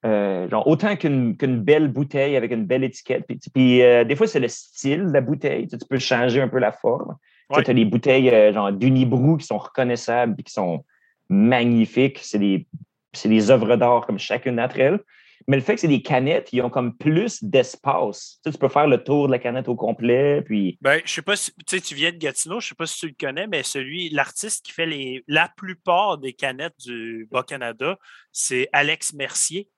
euh, 0.06 0.50
genre, 0.50 0.66
autant 0.68 0.96
qu'une 0.96 1.34
belle 1.36 1.90
bouteille 1.90 2.38
avec 2.38 2.52
une 2.52 2.66
belle 2.66 2.84
étiquette, 2.84 3.26
puis, 3.28 3.40
puis, 3.54 3.78
des 3.80 4.16
fois 4.16 4.28
c'est 4.28 4.40
le 4.40 4.48
style 4.48 5.08
de 5.08 5.12
la 5.12 5.22
bouteille, 5.22 5.68
tu, 5.68 5.78
peux 5.90 6.00
changer 6.00 6.42
un 6.42 6.48
peu 6.48 6.60
la 6.60 6.72
forme. 6.72 7.16
Ouais. 7.50 7.64
Tu 7.64 7.72
as 7.72 7.74
des 7.74 7.86
bouteilles 7.86 8.54
genre 8.54 8.72
d'Unibrou 8.72 9.38
qui 9.38 9.46
sont 9.46 9.58
reconnaissables 9.58 10.36
et 10.38 10.44
qui 10.44 10.54
sont 10.54 10.86
magnifiques. 11.30 12.20
C'est 12.22 12.40
des, 12.40 12.66
c'est 13.14 13.30
des 13.30 13.52
œuvres 13.52 13.76
d'art 13.76 14.06
comme 14.06 14.20
chacune 14.20 14.56
d'entre 14.56 14.80
elles. 14.80 15.00
Mais 15.48 15.58
le 15.58 15.64
fait 15.64 15.76
que 15.76 15.82
c'est 15.82 15.88
des 15.88 16.02
canettes, 16.02 16.50
ils 16.54 16.62
ont 16.62 16.70
comme 16.70 16.98
plus 16.98 17.44
d'espace. 17.44 18.40
Tu, 18.44 18.50
sais, 18.50 18.54
tu 18.54 18.60
peux 18.60 18.70
faire 18.70 18.88
le 18.88 19.04
tour 19.04 19.28
de 19.28 19.32
la 19.32 19.40
canette 19.40 19.68
au 19.68 19.76
complet, 19.76 20.42
puis 20.42 20.78
Ben, 20.82 21.02
je 21.06 21.14
sais 21.14 21.22
pas 21.22 21.36
si 21.36 21.52
tu 21.52 21.78
sais, 21.78 21.82
tu 21.82 21.94
viens 21.94 22.12
de 22.12 22.18
Gatineau, 22.18 22.60
je 22.60 22.70
sais 22.70 22.76
pas 22.76 22.88
si 22.88 23.00
tu 23.00 23.08
le 23.08 23.16
connais, 23.20 23.46
mais 23.46 23.62
celui, 23.62 24.10
l'artiste 24.10 24.66
qui 24.66 24.72
fait 24.72 24.88
les, 24.88 25.24
la 25.28 25.52
plupart 25.56 26.18
des 26.18 26.34
canettes 26.34 26.78
du 26.80 27.28
Bas-Canada, 27.32 27.98
c'est 28.32 28.70
Alex 28.74 29.14
Mercier. 29.14 29.70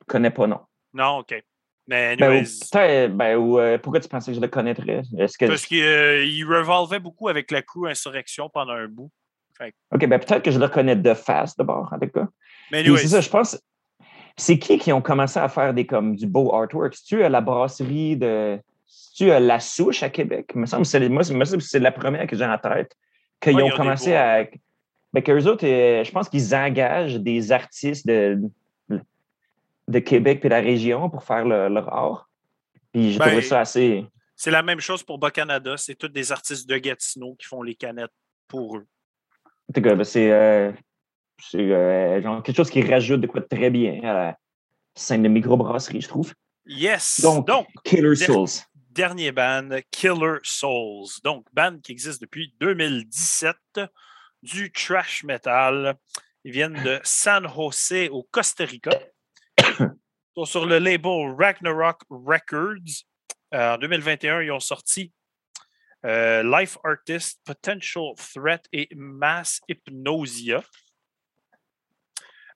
je 0.00 0.06
connais 0.06 0.30
pas, 0.30 0.46
non. 0.46 0.60
Non, 0.92 1.18
OK. 1.18 1.40
Mais 1.86 2.16
Ben, 2.16 2.30
anyways, 2.30 3.08
ben, 3.08 3.36
ou, 3.36 3.58
euh, 3.58 3.78
pourquoi 3.78 4.00
tu 4.00 4.08
pensais 4.08 4.30
que 4.30 4.36
je 4.36 4.40
le 4.40 4.48
connaîtrais? 4.48 5.02
Que, 5.38 5.46
parce 5.46 5.66
qu'il 5.66 5.82
euh, 5.82 6.24
revolvait 6.48 7.00
beaucoup 7.00 7.28
avec 7.28 7.50
la 7.50 7.62
crew 7.62 7.86
Insurrection 7.86 8.48
pendant 8.48 8.72
un 8.72 8.88
bout. 8.88 9.10
OK, 9.92 10.06
ben, 10.06 10.18
peut-être 10.18 10.42
que 10.42 10.50
je 10.50 10.58
le 10.58 10.68
connais 10.68 10.96
de 10.96 11.14
face 11.14 11.56
d'abord, 11.56 11.92
en 11.92 11.98
tout 11.98 12.08
cas. 12.08 12.26
Mais 12.70 12.84
c'est 12.84 13.08
ça, 13.08 13.20
je 13.20 13.28
pense. 13.28 13.60
C'est 14.36 14.58
qui 14.58 14.78
qui 14.78 14.92
ont 14.92 15.02
commencé 15.02 15.38
à 15.38 15.48
faire 15.48 15.74
des, 15.74 15.86
comme, 15.86 16.16
du 16.16 16.26
beau 16.26 16.54
artwork? 16.54 16.94
C'est-tu 16.94 17.22
à 17.22 17.28
la 17.28 17.40
brasserie 17.40 18.16
de. 18.16 18.58
C'est-tu 18.86 19.30
à 19.30 19.40
La 19.40 19.60
Souche 19.60 20.02
à 20.02 20.08
Québec? 20.10 20.50
Il 20.54 20.60
me 20.62 20.66
semble 20.66 20.82
que 20.84 20.88
c'est, 20.88 21.08
moi, 21.08 21.22
la 21.74 21.92
première 21.92 22.26
que 22.26 22.36
j'ai 22.36 22.44
en 22.44 22.58
tête. 22.58 22.96
Qu'ils 23.40 23.56
Ouais, 23.56 23.62
ont 23.62 23.76
commencé 23.76 24.14
à. 24.14 24.46
Ben, 25.12 25.22
qu'eux 25.22 25.44
autres, 25.44 25.66
euh, 25.66 26.02
je 26.04 26.10
pense 26.10 26.28
qu'ils 26.28 26.54
engagent 26.54 27.16
des 27.20 27.52
artistes 27.52 28.06
de, 28.06 28.40
de 29.88 29.98
Québec 29.98 30.40
et 30.42 30.48
de 30.48 30.54
la 30.54 30.60
région 30.60 31.10
pour 31.10 31.22
faire 31.24 31.44
le- 31.44 31.68
leur 31.68 31.92
art. 31.92 32.30
Puis 32.92 33.12
j'ai 33.12 33.18
Ben, 33.18 33.26
trouvé 33.26 33.42
ça 33.42 33.60
assez. 33.60 34.06
c'est 34.36 34.50
la 34.50 34.62
même 34.62 34.80
chose 34.80 35.02
pour 35.02 35.18
Bas-Canada. 35.18 35.76
C'est 35.76 35.94
tous 35.94 36.08
des 36.08 36.32
artistes 36.32 36.66
de 36.68 36.78
Gatineau 36.78 37.34
qui 37.34 37.46
font 37.46 37.62
les 37.62 37.74
canettes 37.74 38.12
pour 38.48 38.78
eux. 38.78 38.86
En 39.68 39.72
tout 39.74 39.82
cas, 39.82 39.94
ben, 39.94 40.04
c'est, 40.04 40.30
euh, 40.32 40.72
c'est 41.38 41.58
euh, 41.58 42.20
genre 42.22 42.42
quelque 42.42 42.56
chose 42.56 42.70
qui 42.70 42.82
rajoute 42.82 43.20
de 43.20 43.26
quoi 43.26 43.40
de 43.40 43.46
très 43.46 43.70
bien 43.70 44.00
à 44.02 44.12
la 44.12 44.38
scène 44.94 45.22
de 45.22 45.28
microbrasserie, 45.28 46.00
je 46.00 46.08
trouve. 46.08 46.34
Yes! 46.66 47.20
Donc, 47.20 47.46
Donc 47.46 47.66
Killer 47.84 48.14
Souls. 48.14 48.64
dernier 48.90 49.32
band, 49.32 49.70
Killer 49.90 50.38
Souls. 50.42 51.08
Donc, 51.24 51.46
band 51.52 51.78
qui 51.82 51.92
existe 51.92 52.20
depuis 52.20 52.54
2017, 52.60 53.56
du 54.42 54.70
trash 54.72 55.24
metal. 55.24 55.96
Ils 56.44 56.52
viennent 56.52 56.82
de 56.82 57.00
San 57.04 57.46
Jose 57.48 58.08
au 58.10 58.24
Costa 58.30 58.64
Rica. 58.64 58.90
Ils 59.58 60.40
sont 60.40 60.44
sur 60.44 60.66
le 60.66 60.78
label 60.78 61.34
Ragnarok 61.38 62.02
Records. 62.10 63.04
Euh, 63.54 63.74
en 63.74 63.78
2021, 63.78 64.42
ils 64.42 64.50
ont 64.50 64.60
sorti 64.60 65.12
euh, 66.04 66.42
Life 66.42 66.78
Artist, 66.84 67.40
Potential 67.44 68.14
Threat 68.16 68.66
et 68.72 68.88
Mass 68.94 69.60
Hypnosia. 69.68 70.62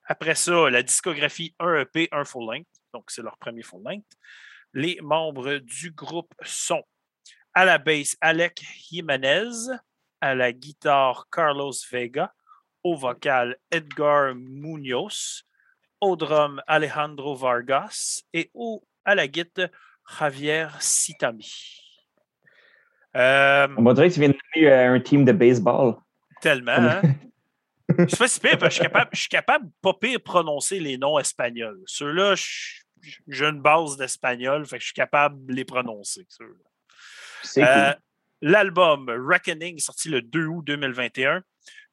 Après 0.07 0.35
ça, 0.35 0.71
la 0.71 0.83
discographie 0.83 1.55
1 1.59 1.81
EP, 1.81 2.09
1 2.13 2.25
full 2.25 2.47
length. 2.47 2.69
Donc, 2.93 3.11
c'est 3.11 3.23
leur 3.23 3.37
premier 3.39 3.63
full 3.63 3.83
length. 3.85 4.07
Les 4.73 4.99
membres 5.03 5.59
du 5.59 5.91
groupe 5.91 6.33
sont 6.43 6.85
à 7.55 7.65
la 7.65 7.79
basse 7.79 8.17
Alec 8.21 8.63
Jimenez, 8.89 9.75
à 10.21 10.35
la 10.35 10.53
guitare 10.53 11.27
Carlos 11.31 11.73
Vega, 11.91 12.33
au 12.85 12.95
vocal 12.95 13.57
Edgar 13.71 14.35
Munoz, 14.35 15.43
au 16.01 16.17
drum 16.17 16.63
Alejandro 16.67 17.35
Vargas 17.35 18.23
et 18.33 18.51
au, 18.55 18.87
à 19.05 19.15
la 19.15 19.27
guitare 19.27 19.71
Javier 20.19 20.69
Sitami. 20.79 21.83
Euh, 23.17 23.67
On 23.77 23.95
que 23.95 24.09
tu 24.13 24.21
viens 24.21 24.29
de 24.29 24.37
nommer 24.55 24.71
euh, 24.71 24.95
un 24.95 25.01
team 25.01 25.25
de 25.25 25.33
baseball. 25.33 25.97
tellement, 26.43 26.73
hein? 26.73 27.03
Je 27.89 28.17
fais 28.17 28.29
si 28.29 28.41
pire, 28.41 28.59
parce 28.59 28.63
que 28.63 28.71
je 28.71 28.75
suis 28.75 28.83
capable, 28.83 29.11
je 29.13 29.21
suis 29.21 29.29
capable 29.29 29.71
pas 29.81 29.95
pire 29.95 30.21
prononcer 30.23 30.81
les 30.81 30.99
noms 30.99 31.19
espagnols. 31.19 31.81
Ceux-là, 31.87 32.35
j'ai 33.29 33.45
une 33.47 33.61
base 33.61 33.97
d'espagnol, 33.97 34.67
fait 34.67 34.77
que 34.79 34.81
je 34.83 34.87
suis 34.87 34.95
capable 34.95 35.47
de 35.47 35.53
les 35.55 35.65
prononcer. 35.65 36.27
ceux-là. 36.29 36.65
C'est 37.43 37.63
Euh, 37.63 37.93
cool. 37.93 38.01
L'album 38.43 39.09
Reckoning, 39.09 39.79
sorti 39.79 40.09
le 40.09 40.21
2 40.21 40.47
août 40.47 40.63
2021. 40.65 41.43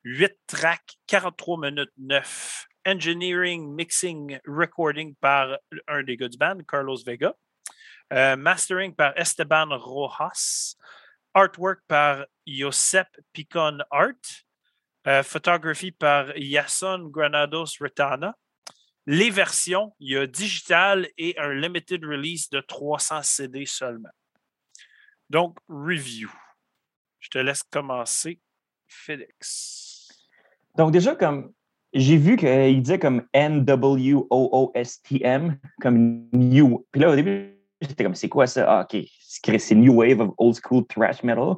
8 0.03 0.35
tracks, 0.47 0.97
43 1.07 1.57
minutes 1.59 1.91
9. 1.97 2.65
Engineering, 2.85 3.73
mixing, 3.73 4.39
recording 4.45 5.15
par 5.15 5.57
un 5.87 6.03
des 6.03 6.17
gars 6.17 6.27
du 6.27 6.37
band, 6.37 6.57
Carlos 6.67 6.97
Vega. 7.05 7.33
Euh, 8.11 8.35
mastering 8.35 8.93
par 8.93 9.17
Esteban 9.17 9.69
Rojas. 9.77 10.75
Artwork 11.33 11.79
par 11.87 12.25
Josep 12.45 13.07
Picon 13.31 13.77
Art. 13.89 14.43
Euh, 15.05 15.21
photographie 15.21 15.91
par 15.91 16.35
Yason 16.37 17.09
Granados 17.09 17.77
Retana. 17.81 18.37
Les 19.05 19.29
versions, 19.29 19.93
il 19.99 20.13
y 20.13 20.17
a 20.17 20.25
digital 20.25 21.09
et 21.17 21.37
un 21.37 21.53
limited 21.53 22.05
release 22.05 22.49
de 22.49 22.61
300 22.61 23.21
CD 23.23 23.65
seulement. 23.65 24.11
Donc, 25.29 25.57
review. 25.67 26.31
Je 27.19 27.29
te 27.29 27.37
laisse 27.37 27.63
commencer, 27.63 28.39
Félix. 28.87 30.07
Donc, 30.77 30.93
déjà, 30.93 31.15
comme 31.15 31.51
j'ai 31.93 32.17
vu 32.17 32.35
qu'il 32.37 32.81
disait 32.81 32.97
comme 32.97 33.27
N-W-O-O-S-T-M, 33.33 33.69
comme 35.81 36.27
New. 36.33 36.85
Puis 36.91 37.01
là, 37.01 37.11
au 37.11 37.15
début, 37.15 37.59
j'étais 37.81 38.03
comme, 38.03 38.15
c'est 38.15 38.29
quoi 38.29 38.47
ça? 38.47 38.79
Ah, 38.79 38.87
OK, 38.89 38.97
c'est 39.59 39.75
New 39.75 39.93
Wave 39.95 40.21
of 40.21 40.31
Old 40.37 40.55
School 40.63 40.87
Thrash 40.87 41.21
Metal. 41.23 41.55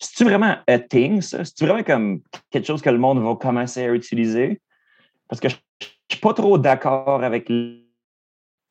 C'est-tu 0.00 0.24
vraiment 0.24 0.56
a 0.66 0.78
thing, 0.78 1.20
ça? 1.20 1.44
C'est-tu 1.44 1.66
vraiment 1.66 1.84
comme 1.84 2.22
quelque 2.50 2.66
chose 2.66 2.80
que 2.80 2.88
le 2.88 2.98
monde 2.98 3.22
va 3.22 3.36
commencer 3.36 3.84
à 3.84 3.92
utiliser? 3.92 4.60
Parce 5.28 5.40
que 5.40 5.48
je 5.50 5.56
ne 5.56 5.86
suis 6.10 6.20
pas 6.20 6.32
trop 6.32 6.56
d'accord 6.56 7.22
avec 7.22 7.52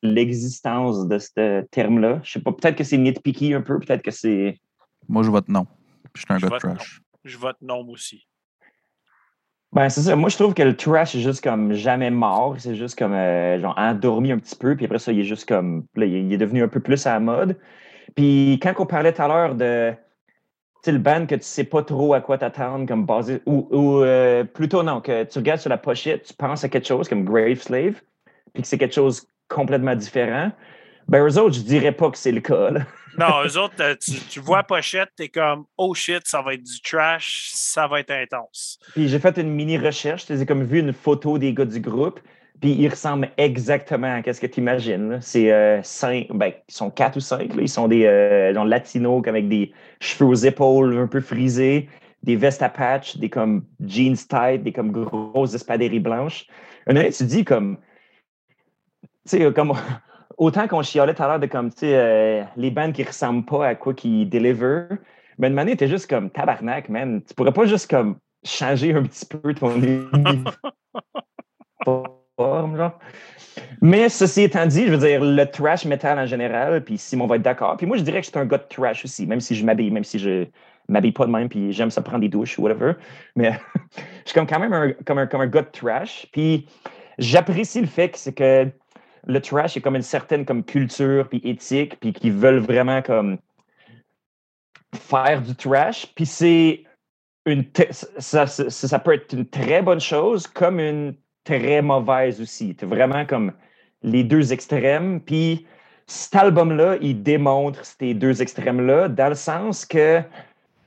l'existence 0.02 1.06
de 1.06 1.18
ce 1.18 1.62
terme-là. 1.70 2.20
Je 2.24 2.32
sais 2.32 2.40
pas, 2.40 2.52
peut-être 2.52 2.76
que 2.76 2.84
c'est 2.84 2.98
nitpicky 2.98 3.54
un 3.54 3.62
peu, 3.62 3.78
peut-être 3.78 4.02
que 4.02 4.10
c'est. 4.10 4.60
Moi, 5.08 5.22
je 5.22 5.30
vote 5.30 5.48
non. 5.48 5.66
Je 6.14 6.20
suis 6.22 6.26
un 6.30 6.38
Je 6.38 6.42
gars 6.42 6.48
de 6.48 6.54
vote 6.54 6.64
non. 6.64 6.74
trash. 6.74 7.00
Je 7.24 7.38
vote 7.38 7.56
non 7.60 7.88
aussi. 7.88 8.26
Ben, 9.72 9.88
c'est 9.88 10.00
ça. 10.02 10.16
Moi, 10.16 10.30
je 10.30 10.36
trouve 10.36 10.52
que 10.52 10.62
le 10.64 10.76
trash 10.76 11.14
est 11.14 11.20
juste 11.20 11.44
comme 11.44 11.74
jamais 11.74 12.10
mort. 12.10 12.56
C'est 12.58 12.74
juste 12.74 12.98
comme, 12.98 13.12
euh, 13.12 13.60
genre, 13.60 13.74
endormi 13.78 14.32
un 14.32 14.38
petit 14.38 14.56
peu. 14.56 14.74
Puis 14.74 14.84
après 14.86 14.98
ça, 14.98 15.12
il 15.12 15.20
est 15.20 15.24
juste 15.24 15.48
comme, 15.48 15.86
là, 15.94 16.06
il 16.06 16.32
est- 16.32 16.38
devenu 16.38 16.62
un 16.64 16.68
peu 16.68 16.80
plus 16.80 17.06
à 17.06 17.12
la 17.12 17.20
mode. 17.20 17.56
Puis 18.16 18.58
quand 18.60 18.74
on 18.78 18.86
parlait 18.86 19.12
tout 19.12 19.22
à 19.22 19.28
l'heure 19.28 19.54
de, 19.54 19.94
le 20.86 20.98
band 20.98 21.26
que 21.26 21.34
tu 21.34 21.42
sais 21.42 21.64
pas 21.64 21.82
trop 21.82 22.14
à 22.14 22.20
quoi 22.20 22.38
t'attendre, 22.38 22.86
comme 22.86 23.04
basé, 23.04 23.40
ou, 23.46 23.68
ou, 23.70 24.02
euh, 24.02 24.44
plutôt 24.44 24.82
non, 24.82 25.00
que 25.00 25.24
tu 25.24 25.38
regardes 25.38 25.60
sur 25.60 25.70
la 25.70 25.78
pochette, 25.78 26.24
tu 26.24 26.34
penses 26.34 26.64
à 26.64 26.68
quelque 26.68 26.86
chose 26.86 27.08
comme 27.08 27.24
Grave 27.24 27.60
Slave, 27.60 28.00
puis 28.52 28.62
que 28.62 28.68
c'est 28.68 28.78
quelque 28.78 28.94
chose 28.94 29.26
complètement 29.48 29.94
différent. 29.94 30.52
Ben, 31.08 31.26
eux 31.26 31.38
autres, 31.38 31.56
je 31.56 31.62
dirais 31.62 31.92
pas 31.92 32.10
que 32.10 32.18
c'est 32.18 32.32
le 32.32 32.40
cas, 32.40 32.70
là. 32.70 32.80
Non, 33.18 33.44
eux 33.44 33.58
autres, 33.58 33.74
euh, 33.80 33.96
tu, 34.00 34.12
tu 34.30 34.38
vois 34.38 34.62
pochette, 34.62 35.10
t'es 35.16 35.28
comme 35.28 35.64
Oh 35.76 35.94
shit, 35.94 36.22
ça 36.26 36.42
va 36.42 36.54
être 36.54 36.62
du 36.62 36.80
trash, 36.80 37.50
ça 37.52 37.88
va 37.88 37.98
être 37.98 38.12
intense. 38.12 38.78
Puis 38.92 39.08
j'ai 39.08 39.18
fait 39.18 39.36
une 39.36 39.50
mini 39.50 39.76
recherche, 39.78 40.26
j'ai 40.28 40.46
comme 40.46 40.62
vu 40.62 40.78
une 40.78 40.92
photo 40.92 41.36
des 41.36 41.52
gars 41.52 41.64
du 41.64 41.80
groupe, 41.80 42.20
puis 42.60 42.72
ils 42.72 42.88
ressemblent 42.88 43.30
exactement 43.38 44.20
à 44.24 44.32
ce 44.32 44.40
que 44.40 44.46
tu 44.46 44.60
imagines. 44.60 45.18
C'est 45.22 45.50
euh, 45.50 45.82
cinq, 45.82 46.26
ben, 46.30 46.52
ils 46.68 46.74
sont 46.74 46.90
quatre 46.90 47.16
ou 47.16 47.20
cinq, 47.20 47.54
là. 47.54 47.62
ils 47.62 47.68
sont 47.68 47.88
des 47.88 48.04
euh, 48.04 48.52
genre 48.52 48.66
latinos 48.66 49.22
avec 49.26 49.48
des 49.48 49.72
cheveux 50.00 50.28
aux 50.28 50.34
épaules 50.34 50.98
un 50.98 51.06
peu 51.06 51.20
frisés, 51.20 51.88
des 52.22 52.36
vestes 52.36 52.62
à 52.62 52.68
patch, 52.68 53.16
des 53.16 53.30
comme 53.30 53.64
jeans 53.84 54.16
tight, 54.16 54.62
des 54.62 54.72
comme 54.72 54.92
grosses 54.92 55.54
espadrilles 55.54 56.00
blanches. 56.00 56.46
Un 56.86 56.94
moment, 56.94 57.06
tu 57.06 57.12
te 57.12 57.24
dis 57.24 57.44
comme, 57.44 57.78
tu 59.26 59.38
sais, 59.38 59.52
comme 59.52 59.72
autant 60.36 60.68
qu'on 60.68 60.82
chialait 60.82 61.14
tout 61.14 61.22
à 61.22 61.28
l'heure 61.28 61.40
de 61.40 61.46
comme, 61.46 61.70
tu 61.70 61.80
sais, 61.80 61.94
euh, 61.94 62.42
les 62.56 62.70
bandes 62.70 62.92
qui 62.92 63.04
ressemblent 63.04 63.46
pas 63.46 63.68
à 63.68 63.74
quoi 63.74 63.94
qu'ils 63.94 64.28
deliver, 64.28 64.84
mais 65.38 65.48
une 65.48 65.54
manière, 65.54 65.78
t'es 65.78 65.88
juste 65.88 66.10
comme 66.10 66.28
tabarnak, 66.28 66.90
man. 66.90 67.22
Tu 67.26 67.34
pourrais 67.34 67.52
pas 67.52 67.64
juste 67.64 67.90
comme 67.90 68.16
changer 68.44 68.94
un 68.94 69.04
petit 69.04 69.24
peu 69.24 69.54
ton 69.54 69.80
Mais 73.82 74.08
ceci 74.08 74.42
étant 74.42 74.66
dit, 74.66 74.86
je 74.86 74.92
veux 74.92 74.98
dire, 74.98 75.22
le 75.22 75.44
trash 75.44 75.84
metal 75.84 76.18
en 76.18 76.26
général, 76.26 76.84
puis 76.84 76.98
Simon 76.98 77.26
va 77.26 77.36
être 77.36 77.42
d'accord. 77.42 77.76
Puis 77.76 77.86
moi, 77.86 77.96
je 77.96 78.02
dirais 78.02 78.20
que 78.20 78.26
je 78.26 78.30
suis 78.30 78.38
un 78.38 78.44
gars 78.44 78.58
de 78.58 78.66
trash 78.68 79.04
aussi, 79.04 79.26
même 79.26 79.40
si 79.40 79.54
je 79.54 79.64
m'habille, 79.64 79.90
même 79.90 80.04
si 80.04 80.18
je 80.18 80.46
m'habille 80.88 81.12
pas 81.12 81.26
de 81.26 81.30
même, 81.30 81.48
puis 81.48 81.72
j'aime 81.72 81.90
ça 81.90 82.02
prendre 82.02 82.20
des 82.20 82.28
douches 82.28 82.58
ou 82.58 82.62
whatever. 82.62 82.94
Mais 83.36 83.52
je 83.96 84.02
suis 84.26 84.34
comme 84.34 84.46
quand 84.46 84.58
même 84.58 84.72
un, 84.72 84.92
comme 85.06 85.18
un, 85.18 85.26
comme 85.26 85.40
un 85.40 85.46
gars 85.46 85.62
de 85.62 85.70
trash. 85.70 86.26
Puis 86.32 86.66
j'apprécie 87.18 87.80
le 87.80 87.86
fait 87.86 88.10
que 88.10 88.18
c'est 88.18 88.32
que 88.32 88.68
le 89.26 89.40
trash 89.40 89.76
est 89.76 89.80
comme 89.80 89.96
une 89.96 90.02
certaine 90.02 90.44
comme 90.44 90.64
culture 90.64 91.28
puis 91.28 91.40
éthique, 91.44 91.98
puis 92.00 92.12
qu'ils 92.12 92.32
veulent 92.32 92.60
vraiment 92.60 93.02
comme 93.02 93.38
faire 94.94 95.40
du 95.40 95.54
trash. 95.54 96.06
Puis 96.14 96.26
c'est 96.26 96.84
une 97.46 97.64
ça, 98.18 98.46
ça 98.46 98.98
peut 98.98 99.14
être 99.14 99.32
une 99.32 99.46
très 99.46 99.82
bonne 99.82 100.00
chose 100.00 100.46
comme 100.46 100.80
une 100.80 101.14
très 101.58 101.82
mauvaise 101.82 102.40
aussi. 102.40 102.76
C'est 102.78 102.86
vraiment 102.86 103.26
comme 103.26 103.52
les 104.02 104.24
deux 104.24 104.52
extrêmes. 104.52 105.20
Puis 105.20 105.66
cet 106.06 106.36
album-là, 106.36 106.96
il 107.00 107.22
démontre 107.22 107.84
ces 107.84 108.14
deux 108.14 108.40
extrêmes-là 108.42 109.08
dans 109.08 109.28
le 109.28 109.34
sens 109.34 109.84
que, 109.84 110.22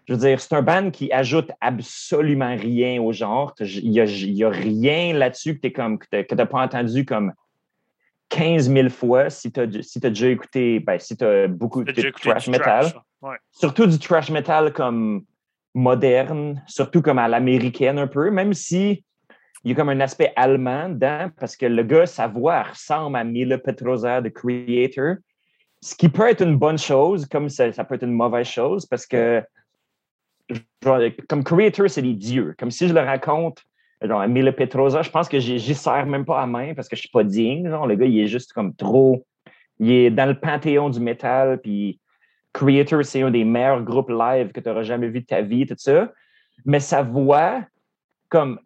je 0.05 0.13
veux 0.13 0.19
dire, 0.19 0.39
c'est 0.39 0.55
un 0.55 0.61
band 0.61 0.91
qui 0.91 1.11
ajoute 1.11 1.51
absolument 1.61 2.55
rien 2.55 3.01
au 3.01 3.11
genre. 3.11 3.53
Il 3.59 3.91
n'y 3.91 4.43
a, 4.43 4.49
rien 4.49 5.13
là-dessus 5.13 5.59
que 5.59 5.67
tu 5.67 6.25
t'as 6.27 6.45
pas 6.45 6.61
entendu 6.61 7.05
comme 7.05 7.33
15 8.29 8.71
000 8.71 8.89
fois 8.89 9.29
si 9.29 9.51
tu 9.51 9.59
as, 9.59 9.67
si 9.81 9.99
déjà 9.99 10.27
écouté, 10.27 10.79
ben, 10.79 10.99
si 10.99 11.15
tu 11.15 11.23
as 11.23 11.47
beaucoup 11.47 11.83
de 11.83 11.91
trash 11.91 12.47
metal 12.47 12.81
trash, 12.81 12.93
là. 12.95 13.03
Ouais. 13.21 13.37
surtout 13.51 13.85
du 13.85 13.99
trash 13.99 14.29
metal 14.29 14.73
comme 14.73 15.23
moderne, 15.73 16.61
surtout 16.67 17.01
comme 17.01 17.19
à 17.19 17.27
l'américaine 17.27 17.97
un 17.97 18.07
peu, 18.07 18.31
même 18.31 18.53
si 18.53 19.03
il 19.63 19.71
y 19.71 19.73
a 19.73 19.75
comme 19.75 19.89
un 19.89 19.99
aspect 20.01 20.33
allemand 20.35 20.89
dedans, 20.89 21.29
parce 21.39 21.55
que 21.55 21.65
le 21.65 21.83
gars, 21.83 22.05
sa 22.05 22.27
voix 22.27 22.63
ressemble 22.63 23.15
à 23.15 23.23
Mila 23.23 23.57
Petrosa 23.57 24.21
de 24.21 24.29
Creator, 24.29 25.15
ce 25.81 25.95
qui 25.95 26.09
peut 26.09 26.29
être 26.29 26.41
une 26.41 26.57
bonne 26.57 26.77
chose, 26.77 27.25
comme 27.25 27.49
ça, 27.49 27.71
peut 27.83 27.95
être 27.95 28.03
une 28.03 28.13
mauvaise 28.13 28.47
chose, 28.47 28.85
parce 28.85 29.05
que 29.05 29.43
genre, 30.83 30.99
comme 31.29 31.43
Creator, 31.43 31.89
c'est 31.89 32.01
des 32.01 32.13
dieux. 32.13 32.55
Comme 32.57 32.71
si 32.71 32.87
je 32.87 32.93
le 32.93 32.99
raconte, 32.99 33.63
genre 34.01 34.21
à 34.21 34.27
Mila 34.27 34.51
Petrosa, 34.51 35.01
je 35.01 35.09
pense 35.09 35.29
que 35.29 35.39
j'y 35.39 35.75
sers 35.75 36.05
même 36.05 36.25
pas 36.25 36.41
à 36.41 36.45
main 36.45 36.73
parce 36.73 36.89
que 36.89 36.95
je 36.95 37.01
suis 37.01 37.09
pas 37.09 37.23
digne. 37.23 37.69
Genre, 37.69 37.87
le 37.87 37.95
gars, 37.95 38.05
il 38.05 38.19
est 38.19 38.27
juste 38.27 38.51
comme 38.53 38.75
trop. 38.75 39.25
Il 39.79 39.91
est 39.91 40.11
dans 40.11 40.25
le 40.25 40.39
panthéon 40.39 40.89
du 40.89 40.99
métal, 40.99 41.59
puis 41.61 41.99
Creator, 42.51 43.03
c'est 43.03 43.21
un 43.21 43.31
des 43.31 43.43
meilleurs 43.43 43.83
groupes 43.83 44.09
live 44.09 44.51
que 44.51 44.59
tu 44.59 44.69
n'auras 44.69 44.83
jamais 44.83 45.07
vu 45.07 45.21
de 45.21 45.25
ta 45.25 45.41
vie, 45.41 45.65
tout 45.65 45.75
ça. 45.77 46.11
Mais 46.65 46.79
sa 46.79 47.01
voix, 47.01 47.65
comme, 48.29 48.59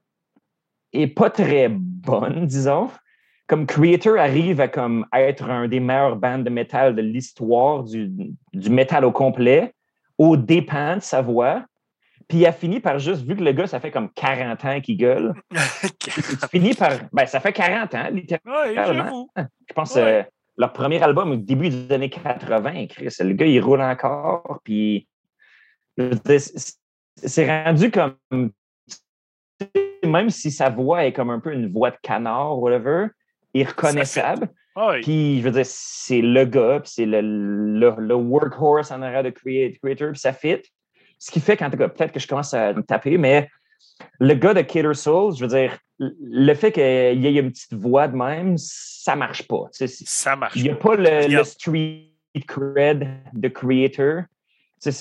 est 1.04 1.08
pas 1.08 1.30
très 1.30 1.70
bonne, 1.70 2.46
disons. 2.46 2.90
Comme 3.48 3.66
Creator 3.66 4.18
arrive 4.18 4.60
à 4.60 4.68
comme 4.68 5.06
être 5.14 5.50
un 5.50 5.68
des 5.68 5.80
meilleurs 5.80 6.18
bands 6.18 6.40
de 6.40 6.50
métal 6.50 6.96
de 6.96 7.02
l'histoire 7.02 7.84
du, 7.84 8.12
du 8.54 8.70
métal 8.70 9.06
au 9.06 9.12
complet, 9.12 9.74
au 10.18 10.36
dépens 10.36 10.98
de 10.98 11.02
sa 11.02 11.22
voix. 11.22 11.64
Puis 12.28 12.40
il 12.40 12.46
a 12.46 12.52
fini 12.52 12.82
par 12.82 13.00
juste, 13.00 13.26
vu 13.26 13.38
que 13.38 13.44
le 13.44 13.54
gars, 13.54 13.68
ça 13.68 13.80
fait 13.80 13.92
comme 13.92 14.10
40 14.12 14.66
ans 14.66 14.82
qu'il 14.82 14.98
gueule, 14.98 15.34
il 15.52 16.50
finit 16.52 16.74
par. 16.74 16.92
Ben, 17.14 17.26
ça 17.26 17.40
fait 17.40 17.54
40 17.54 17.96
ans, 17.96 18.10
littéralement. 18.12 19.30
Ouais. 19.38 19.46
Je 19.70 19.74
pense 19.74 19.96
Ouais. 19.96 20.02
euh, 20.02 20.24
leur 20.58 20.74
premier 20.74 21.02
album 21.02 21.32
au 21.32 21.36
début 21.38 21.70
des 21.70 21.90
années 21.94 22.10
80, 22.10 22.88
Chris, 22.88 23.16
le 23.22 23.32
gars, 23.34 23.46
il 23.46 23.62
roule 23.62 23.82
encore. 23.82 24.60
Puis, 24.66 25.08
c'est 27.16 27.64
rendu 27.64 27.92
comme. 27.92 28.52
Même 30.10 30.30
si 30.30 30.52
sa 30.52 30.70
voix 30.70 31.06
est 31.06 31.14
comme 31.14 31.30
un 31.30 31.40
peu 31.40 31.54
une 31.54 31.72
voix 31.72 31.92
de 31.92 31.98
canard, 32.02 32.60
whatever, 32.60 33.08
irreconnaissable. 33.54 34.50
Ouais. 34.76 35.02
Puis, 35.02 35.40
je 35.40 35.44
veux 35.44 35.52
dire, 35.52 35.66
c'est 35.66 36.22
le 36.22 36.46
gars, 36.46 36.80
puis 36.82 36.92
c'est 36.94 37.06
le, 37.06 37.22
le, 37.22 37.96
le 37.98 38.14
workhorse 38.16 38.92
en 38.92 39.02
arrière 39.02 39.24
de 39.24 39.32
create- 39.32 39.80
Creator, 39.82 40.12
puis 40.12 40.20
ça 40.20 40.34
fit. 40.34 40.62
Ce 41.18 41.32
qui 41.32 41.40
fait 41.40 41.58
qu'en 41.58 41.70
tout 41.72 41.78
cas, 41.78 41.90
peut-être 41.90 42.12
que 42.12 42.20
je 42.20 42.28
commence 42.28 42.54
à 42.54 42.74
me 42.74 42.84
taper, 42.84 43.18
mais 43.18 43.50
le 44.20 44.36
gars 44.36 44.54
de 44.54 44.62
Killer 44.62 44.94
Souls, 44.94 45.36
je 45.36 45.42
veux 45.46 45.48
dire, 45.48 45.78
le 46.00 46.54
fait 46.54 46.72
qu'il 46.72 46.84
y 46.84 47.28
ait 47.28 47.40
une 47.40 47.52
petite 47.52 47.74
voix 47.74 48.08
de 48.08 48.16
même, 48.16 48.56
ça 48.58 49.16
marche 49.16 49.48
pas. 49.48 49.64
Ça 49.72 50.36
marche. 50.36 50.56
il 50.56 50.64
n'y 50.64 50.70
a 50.70 50.76
pas 50.76 50.96
le, 50.96 51.44
street 51.44 52.12
cred 52.48 53.08
de 53.34 53.48
creator. 53.48 54.24
C'est- 54.80 54.92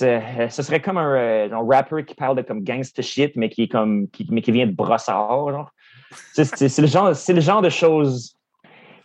ce 0.49 0.61
serait 0.63 0.81
comme 0.81 0.97
un, 0.97 1.15
euh, 1.15 1.49
genre 1.49 1.67
rapper 1.67 2.03
qui 2.03 2.15
parle 2.15 2.35
de 2.37 2.41
comme 2.41 2.63
gangsta 2.63 3.01
shit, 3.01 3.35
mais 3.35 3.49
qui 3.49 3.63
est 3.63 3.67
comme 3.67 4.09
qui, 4.09 4.25
mais 4.29 4.41
qui 4.41 4.51
vient 4.51 4.65
de 4.65 4.71
brossard. 4.73 5.71
C'est 6.33 6.45
c'est 6.45 6.81
le 6.81 6.87
genre, 6.87 7.15
c'est 7.15 7.33
le 7.33 7.41
genre 7.41 7.61
de 7.61 7.69
choses. 7.69 8.35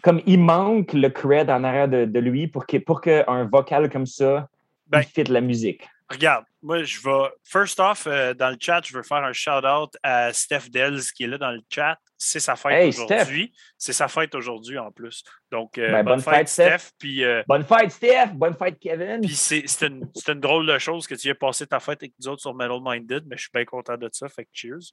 Comme 0.02 0.20
il 0.26 0.40
manque 0.40 0.94
le 0.94 1.10
cred 1.10 1.50
en 1.50 1.62
arrière 1.62 1.88
de, 1.88 2.04
de 2.06 2.18
lui 2.18 2.48
pour 2.48 2.66
que 2.66 2.76
pour 2.78 3.00
qu'un 3.00 3.44
vocal 3.44 3.88
comme 3.90 4.06
ça 4.06 4.48
Ben, 4.88 5.00
il 5.00 5.04
fit 5.06 5.24
la 5.30 5.40
musique. 5.40 5.88
Regarde, 6.10 6.44
moi, 6.62 6.82
je 6.82 7.00
vais. 7.02 7.30
First 7.44 7.80
off, 7.80 8.06
euh, 8.06 8.34
dans 8.34 8.50
le 8.50 8.56
chat, 8.60 8.82
je 8.84 8.94
veux 8.94 9.02
faire 9.02 9.24
un 9.24 9.32
shout-out 9.32 9.96
à 10.02 10.32
Steph 10.32 10.68
Dells 10.70 11.00
qui 11.14 11.24
est 11.24 11.26
là 11.26 11.38
dans 11.38 11.50
le 11.50 11.60
chat. 11.70 11.98
C'est 12.24 12.38
sa 12.38 12.54
fête 12.54 12.72
Hey, 12.72 12.88
aujourd'hui. 12.90 13.52
C'est 13.76 13.92
sa 13.92 14.06
fête 14.06 14.32
aujourd'hui 14.36 14.78
en 14.78 14.92
plus. 14.92 15.24
Donc, 15.50 15.76
euh, 15.76 15.90
Ben, 15.90 16.04
bonne, 16.04 16.22
bonne 16.22 16.34
fête, 16.34 16.48
Steph. 16.48 16.78
Steph. 16.78 16.90
Puis, 16.96 17.24
euh, 17.24 17.42
Bonne 17.48 17.64
fête, 17.64 17.90
Steph! 17.90 18.28
Bonne 18.34 18.54
fête, 18.56 18.78
Kevin! 18.78 19.20
puis 19.22 19.34
c'est 19.34 19.64
une, 19.82 20.08
une 20.28 20.40
drôle 20.40 20.64
de 20.66 20.78
chose 20.78 21.08
que 21.08 21.16
tu 21.16 21.28
aies 21.28 21.34
passé 21.34 21.66
ta 21.66 21.80
fête 21.80 22.00
avec 22.00 22.12
nous 22.20 22.28
autres 22.28 22.40
sur 22.42 22.54
Metal 22.54 22.78
Minded, 22.80 23.24
mais 23.26 23.36
je 23.36 23.42
suis 23.42 23.50
bien 23.52 23.64
content 23.64 23.96
de 23.96 24.08
ça. 24.12 24.28
Fait 24.28 24.44
que 24.44 24.50
cheers. 24.52 24.92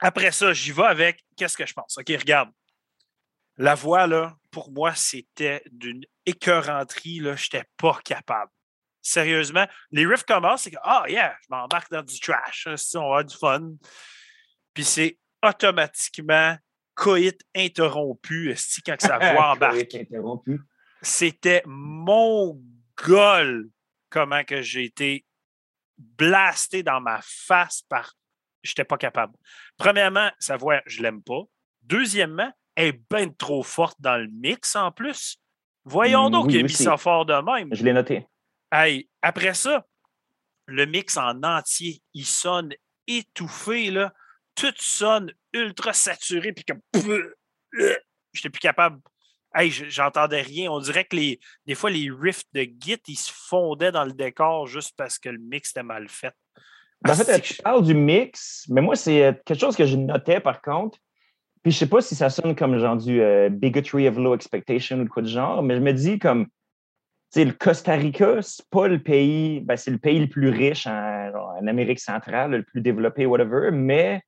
Après 0.00 0.30
ça, 0.30 0.52
j'y 0.52 0.72
vais 0.72 0.84
avec 0.84 1.24
qu'est-ce 1.36 1.56
que 1.56 1.64
je 1.66 1.72
pense? 1.72 1.96
OK, 1.98 2.08
regarde. 2.08 2.50
La 3.56 3.74
voix, 3.74 4.06
là, 4.06 4.36
pour 4.50 4.70
moi, 4.70 4.94
c'était 4.94 5.62
d'une 5.72 6.04
écœuranterie. 6.26 7.18
Je 7.18 7.28
n'étais 7.30 7.64
pas 7.78 7.98
capable. 8.04 8.50
Sérieusement, 9.00 9.66
les 9.90 10.04
riffs 10.06 10.24
commencent, 10.24 10.62
c'est 10.64 10.70
que, 10.70 10.76
ah, 10.82 11.04
yeah, 11.08 11.34
je 11.42 11.46
m'embarque 11.48 11.90
dans 11.90 12.02
du 12.02 12.20
trash. 12.20 12.66
hein, 12.66 12.76
si 12.76 12.96
on 12.98 13.00
va 13.00 13.06
avoir 13.06 13.24
du 13.24 13.36
fun. 13.36 13.70
Puis 14.78 14.84
c'est 14.84 15.18
automatiquement 15.44 16.56
coït 16.94 17.36
interrompu 17.52 18.52
esti, 18.52 18.80
quand 18.80 18.96
que 18.96 19.02
sa 19.02 19.18
voix 19.32 19.50
embarque 19.50 19.92
interrompu. 19.92 20.60
c'était 21.02 21.64
mon 21.66 22.62
goal 22.96 23.70
comment 24.08 24.44
que 24.44 24.62
j'ai 24.62 24.84
été 24.84 25.26
blasté 25.96 26.84
dans 26.84 27.00
ma 27.00 27.18
face 27.24 27.82
par 27.88 28.14
j'étais 28.62 28.84
pas 28.84 28.96
capable. 28.96 29.34
Premièrement, 29.78 30.30
sa 30.38 30.56
voix, 30.56 30.80
je 30.86 31.02
l'aime 31.02 31.24
pas. 31.24 31.42
Deuxièmement, 31.82 32.52
elle 32.76 32.86
est 32.86 33.02
bien 33.10 33.30
trop 33.30 33.64
forte 33.64 34.00
dans 34.00 34.16
le 34.16 34.28
mix 34.28 34.76
en 34.76 34.92
plus. 34.92 35.38
Voyons 35.82 36.28
Mm, 36.28 36.32
donc 36.32 36.44
oui, 36.44 36.52
qu'il 36.52 36.60
a 36.60 36.62
oui, 36.62 36.68
mis 36.68 36.72
ça 36.72 36.96
fort 36.96 37.26
de 37.26 37.34
même. 37.34 37.74
Je 37.74 37.82
l'ai 37.82 37.92
noté. 37.92 38.28
Hey, 38.70 39.10
après 39.22 39.54
ça, 39.54 39.84
le 40.66 40.86
mix 40.86 41.16
en 41.16 41.42
entier, 41.42 42.00
il 42.14 42.24
sonne 42.24 42.72
étouffé, 43.08 43.90
là. 43.90 44.14
Tout 44.58 44.74
sonne 44.78 45.32
ultra 45.52 45.92
saturé, 45.92 46.52
puis 46.52 46.64
comme. 46.64 46.80
J'étais 48.32 48.50
plus 48.50 48.60
capable. 48.60 49.00
Hey, 49.54 49.70
j'entendais 49.70 50.42
rien. 50.42 50.70
On 50.70 50.80
dirait 50.80 51.04
que 51.04 51.16
les, 51.16 51.40
des 51.66 51.74
fois, 51.74 51.90
les 51.90 52.10
riffs 52.10 52.44
de 52.52 52.62
Git, 52.78 53.00
ils 53.08 53.16
se 53.16 53.32
fondaient 53.32 53.92
dans 53.92 54.04
le 54.04 54.12
décor 54.12 54.66
juste 54.66 54.94
parce 54.96 55.18
que 55.18 55.28
le 55.30 55.38
mix 55.38 55.70
était 55.70 55.82
mal 55.82 56.08
fait. 56.08 56.34
Ben, 57.02 57.12
en 57.12 57.16
fait, 57.16 57.40
tu 57.40 57.54
parles 57.62 57.84
du 57.84 57.94
mix, 57.94 58.66
mais 58.68 58.80
moi, 58.80 58.96
c'est 58.96 59.24
euh, 59.24 59.32
quelque 59.44 59.60
chose 59.60 59.76
que 59.76 59.86
je 59.86 59.96
notais 59.96 60.40
par 60.40 60.60
contre. 60.60 60.98
Puis 61.62 61.72
je 61.72 61.78
sais 61.78 61.88
pas 61.88 62.00
si 62.00 62.14
ça 62.14 62.30
sonne 62.30 62.54
comme 62.54 62.78
genre 62.78 62.96
du 62.96 63.20
euh, 63.20 63.48
bigotry 63.48 64.08
of 64.08 64.16
low 64.16 64.34
expectation 64.34 64.98
ou 64.98 65.04
de 65.04 65.08
quoi 65.08 65.22
de 65.22 65.28
genre, 65.28 65.62
mais 65.62 65.76
je 65.76 65.80
me 65.80 65.92
dis 65.92 66.18
comme, 66.18 66.46
tu 66.46 66.50
sais, 67.30 67.44
le 67.44 67.52
Costa 67.52 67.94
Rica, 67.94 68.40
c'est 68.42 68.66
pas 68.70 68.88
le 68.88 69.02
pays, 69.02 69.60
ben, 69.60 69.76
c'est 69.76 69.90
le 69.90 69.98
pays 69.98 70.18
le 70.18 70.28
plus 70.28 70.48
riche 70.48 70.86
en, 70.86 71.30
en, 71.34 71.66
Amérique 71.66 72.00
centrale, 72.00 72.50
le 72.50 72.62
plus 72.62 72.80
développé, 72.80 73.26
whatever, 73.26 73.70
mais 73.72 74.22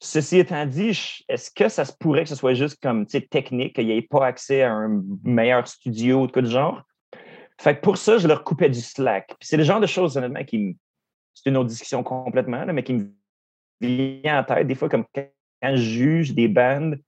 Ceci 0.00 0.38
étant 0.38 0.64
dit, 0.64 1.24
est-ce 1.28 1.50
que 1.50 1.68
ça 1.68 1.84
se 1.84 1.92
pourrait 1.92 2.22
que 2.22 2.28
ce 2.28 2.36
soit 2.36 2.54
juste 2.54 2.80
comme 2.80 3.06
technique, 3.06 3.74
qu'il 3.74 3.86
n'y 3.86 3.96
ait 3.96 4.02
pas 4.02 4.26
accès 4.26 4.62
à 4.62 4.72
un 4.72 5.02
meilleur 5.24 5.66
studio 5.66 6.22
ou 6.22 6.26
de 6.28 6.32
quoi 6.32 6.42
de 6.42 6.48
genre? 6.48 6.82
Fait 7.60 7.76
que 7.76 7.80
pour 7.80 7.98
ça, 7.98 8.18
je 8.18 8.28
leur 8.28 8.44
coupais 8.44 8.68
du 8.68 8.80
slack. 8.80 9.34
c'est 9.40 9.56
le 9.56 9.64
genre 9.64 9.80
de 9.80 9.86
choses, 9.86 10.16
honnêtement, 10.16 10.44
qui 10.44 10.58
me. 10.58 10.74
C'est 11.34 11.50
une 11.50 11.56
autre 11.56 11.68
discussion 11.68 12.02
complètement, 12.02 12.64
mais 12.66 12.82
qui 12.82 12.94
me 12.94 13.10
vient 13.80 14.40
en 14.40 14.44
tête, 14.44 14.66
des 14.66 14.74
fois, 14.74 14.88
comme 14.88 15.04
quand 15.14 15.28
je 15.62 15.76
juge 15.76 16.34
des 16.34 16.48
bandes 16.48 17.00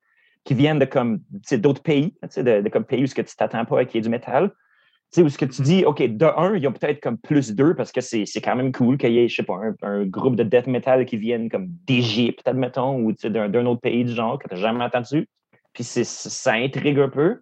qui 0.45 0.55
viennent 0.55 0.79
de 0.79 0.85
comme 0.85 1.21
d'autres 1.53 1.83
pays, 1.83 2.17
de, 2.37 2.61
de, 2.61 2.69
comme 2.69 2.85
pays 2.85 3.03
où 3.03 3.07
ce 3.07 3.15
que 3.15 3.23
tu 3.23 3.37
t'attends 3.37 3.65
pas 3.65 3.81
à 3.81 3.85
qu'il 3.85 3.97
y 3.97 3.99
ait 3.99 4.03
du 4.03 4.09
métal 4.09 4.53
sais, 5.11 5.23
où 5.23 5.29
ce 5.29 5.39
que 5.39 5.45
tu 5.45 5.63
dis, 5.63 5.85
OK, 5.85 6.03
de 6.03 6.25
un, 6.25 6.57
ils 6.57 6.67
ont 6.69 6.73
peut-être 6.73 7.01
comme 7.01 7.19
plus 7.19 7.53
deux 7.53 7.75
parce 7.75 7.93
que 7.93 8.01
c'est 8.01 8.27
quand 8.43 8.57
même 8.57 8.73
cool 8.73 8.97
qu'il 8.97 9.13
y 9.13 9.19
ait, 9.19 9.29
je 9.29 9.37
sais 9.37 9.43
pas, 9.43 9.61
un, 9.83 10.05
groupe 10.05 10.37
de 10.37 10.45
death 10.45 10.67
metal 10.67 11.05
qui 11.05 11.17
viennent 11.17 11.49
comme 11.49 11.67
d'Égypte, 11.87 12.47
admettons, 12.47 12.97
ou 12.97 13.13
d'un 13.13 13.67
autre 13.67 13.81
pays 13.81 14.05
du 14.05 14.13
genre 14.13 14.39
que 14.39 14.49
tu 14.49 14.55
n'as 14.55 14.61
jamais 14.61 14.85
entendu. 14.85 15.29
Puis 15.73 15.85
ça 15.85 16.53
intrigue 16.53 16.99
un 16.99 17.09
peu. 17.09 17.41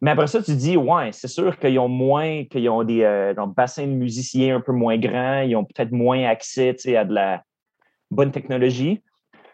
Mais 0.00 0.10
après 0.10 0.26
ça, 0.26 0.42
tu 0.42 0.54
dis, 0.54 0.76
ouais, 0.76 1.10
c'est 1.12 1.28
sûr 1.28 1.58
qu'ils 1.58 1.78
ont 1.78 1.88
moins, 1.88 2.44
qu'ils 2.44 2.68
ont 2.68 2.82
des, 2.82 3.02
euh, 3.02 3.34
bassins 3.46 3.86
de 3.86 3.92
musiciens 3.92 4.56
un 4.56 4.60
peu 4.60 4.72
moins 4.72 4.98
grands, 4.98 5.40
ils 5.40 5.56
ont 5.56 5.64
peut-être 5.64 5.92
moins 5.92 6.24
accès 6.24 6.76
à 6.96 7.04
de 7.04 7.14
la 7.14 7.42
bonne 8.10 8.30
technologie. 8.30 9.02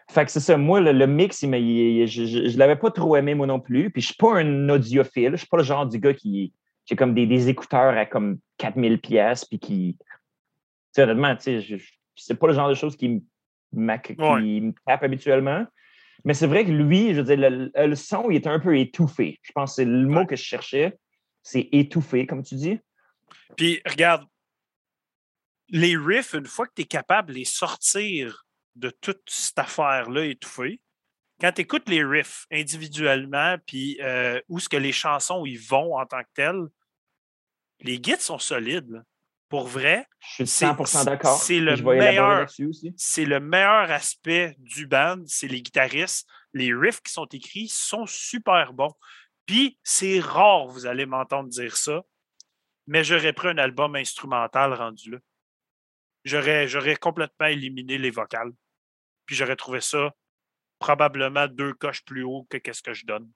Fait 0.09 0.25
que 0.25 0.31
c'est 0.31 0.41
ça, 0.41 0.57
moi, 0.57 0.81
le, 0.81 1.07
mix, 1.07 1.41
je 1.41 1.47
ne 1.47 2.57
l'avais 2.57 2.75
pas 2.75 2.91
trop 2.91 3.15
aimé, 3.15 3.33
moi 3.33 3.47
non 3.47 3.61
plus. 3.61 3.91
Puis 3.91 4.01
je 4.01 4.07
suis 4.07 4.15
pas 4.15 4.39
un 4.39 4.67
audiophile, 4.67 5.31
je 5.33 5.37
suis 5.37 5.47
pas 5.47 5.57
le 5.57 5.63
genre 5.63 5.85
du 5.85 5.99
gars 5.99 6.13
qui, 6.13 6.51
j'ai 6.91 6.97
comme 6.97 7.13
des, 7.13 7.47
écouteurs 7.47 7.97
à 7.97 8.05
comme 8.05 8.39
4000 8.57 8.99
pièces 8.99 9.45
puis 9.45 9.59
qui 9.59 9.97
honnêtement 10.97 11.35
tu 11.37 11.61
sais 11.61 11.77
c'est 12.15 12.35
pas 12.35 12.47
le 12.47 12.53
genre 12.53 12.67
de 12.67 12.75
choses 12.75 12.97
qui 12.97 13.23
me 13.71 14.71
tape 14.85 15.03
habituellement. 15.03 15.65
Mais 16.25 16.33
c'est 16.33 16.47
vrai 16.47 16.65
que 16.65 16.71
lui 16.71 17.13
je 17.13 17.21
veux 17.21 17.35
dire 17.35 17.49
le, 17.49 17.95
son 17.95 18.29
il 18.29 18.35
est 18.35 18.47
un 18.47 18.59
peu 18.59 18.77
étouffé. 18.77 19.39
Je 19.41 19.53
pense 19.53 19.71
que 19.71 19.75
c'est 19.77 19.85
le 19.85 20.05
mot 20.05 20.25
que 20.25 20.35
je 20.35 20.43
cherchais. 20.43 20.99
C'est 21.41 21.69
étouffé 21.71 22.27
comme 22.27 22.43
tu 22.43 22.55
dis. 22.55 22.79
Puis 23.55 23.81
regarde 23.85 24.25
les 25.69 25.95
riffs 25.95 26.33
une 26.33 26.45
fois 26.45 26.67
que 26.67 26.73
tu 26.75 26.81
es 26.81 26.85
capable 26.85 27.29
de 27.29 27.35
les 27.35 27.45
sortir 27.45 28.45
de 28.75 28.89
toute 28.89 29.23
cette 29.27 29.59
affaire 29.59 30.09
là 30.09 30.25
étouffée 30.25 30.81
quand 31.41 31.51
tu 31.51 31.61
écoutes 31.61 31.89
les 31.89 32.03
riffs 32.03 32.45
individuellement, 32.51 33.55
puis 33.65 33.97
euh, 34.01 34.39
où 34.47 34.59
ce 34.59 34.69
que 34.69 34.77
les 34.77 34.91
chansons 34.91 35.43
ils 35.43 35.59
vont 35.59 35.97
en 35.97 36.05
tant 36.05 36.21
que 36.21 36.29
telles, 36.35 36.67
les 37.81 37.99
guides 37.99 38.21
sont 38.21 38.39
solides. 38.39 39.03
Pour 39.49 39.67
vrai, 39.67 40.07
je 40.19 40.45
suis 40.45 40.65
100% 40.65 41.05
d'accord. 41.05 41.37
C'est 41.37 41.59
le 41.59 41.75
meilleur. 41.75 42.47
C'est 42.95 43.25
le 43.25 43.39
meilleur 43.41 43.91
aspect 43.91 44.55
du 44.59 44.87
band, 44.87 45.23
c'est 45.25 45.47
les 45.47 45.61
guitaristes. 45.61 46.27
Les 46.53 46.73
riffs 46.73 47.01
qui 47.01 47.11
sont 47.11 47.25
écrits 47.25 47.67
sont 47.67 48.05
super 48.05 48.71
bons. 48.71 48.93
Puis 49.45 49.77
c'est 49.83 50.19
rare, 50.21 50.67
vous 50.67 50.85
allez 50.85 51.05
m'entendre 51.05 51.49
dire 51.49 51.75
ça, 51.75 52.01
mais 52.87 53.03
j'aurais 53.03 53.33
pris 53.33 53.49
un 53.49 53.57
album 53.57 53.95
instrumental 53.95 54.73
rendu 54.73 55.11
là. 55.11 55.17
J'aurais, 56.23 56.67
j'aurais 56.67 56.95
complètement 56.95 57.47
éliminé 57.47 57.97
les 57.97 58.11
vocales. 58.11 58.51
Puis 59.25 59.35
j'aurais 59.35 59.55
trouvé 59.55 59.81
ça 59.81 60.13
probablement 60.79 61.47
deux 61.47 61.73
coches 61.73 62.03
plus 62.05 62.23
haut 62.23 62.47
que 62.49 62.57
qu'est-ce 62.57 62.81
que 62.81 62.93
je 62.93 63.05
donne. 63.05 63.29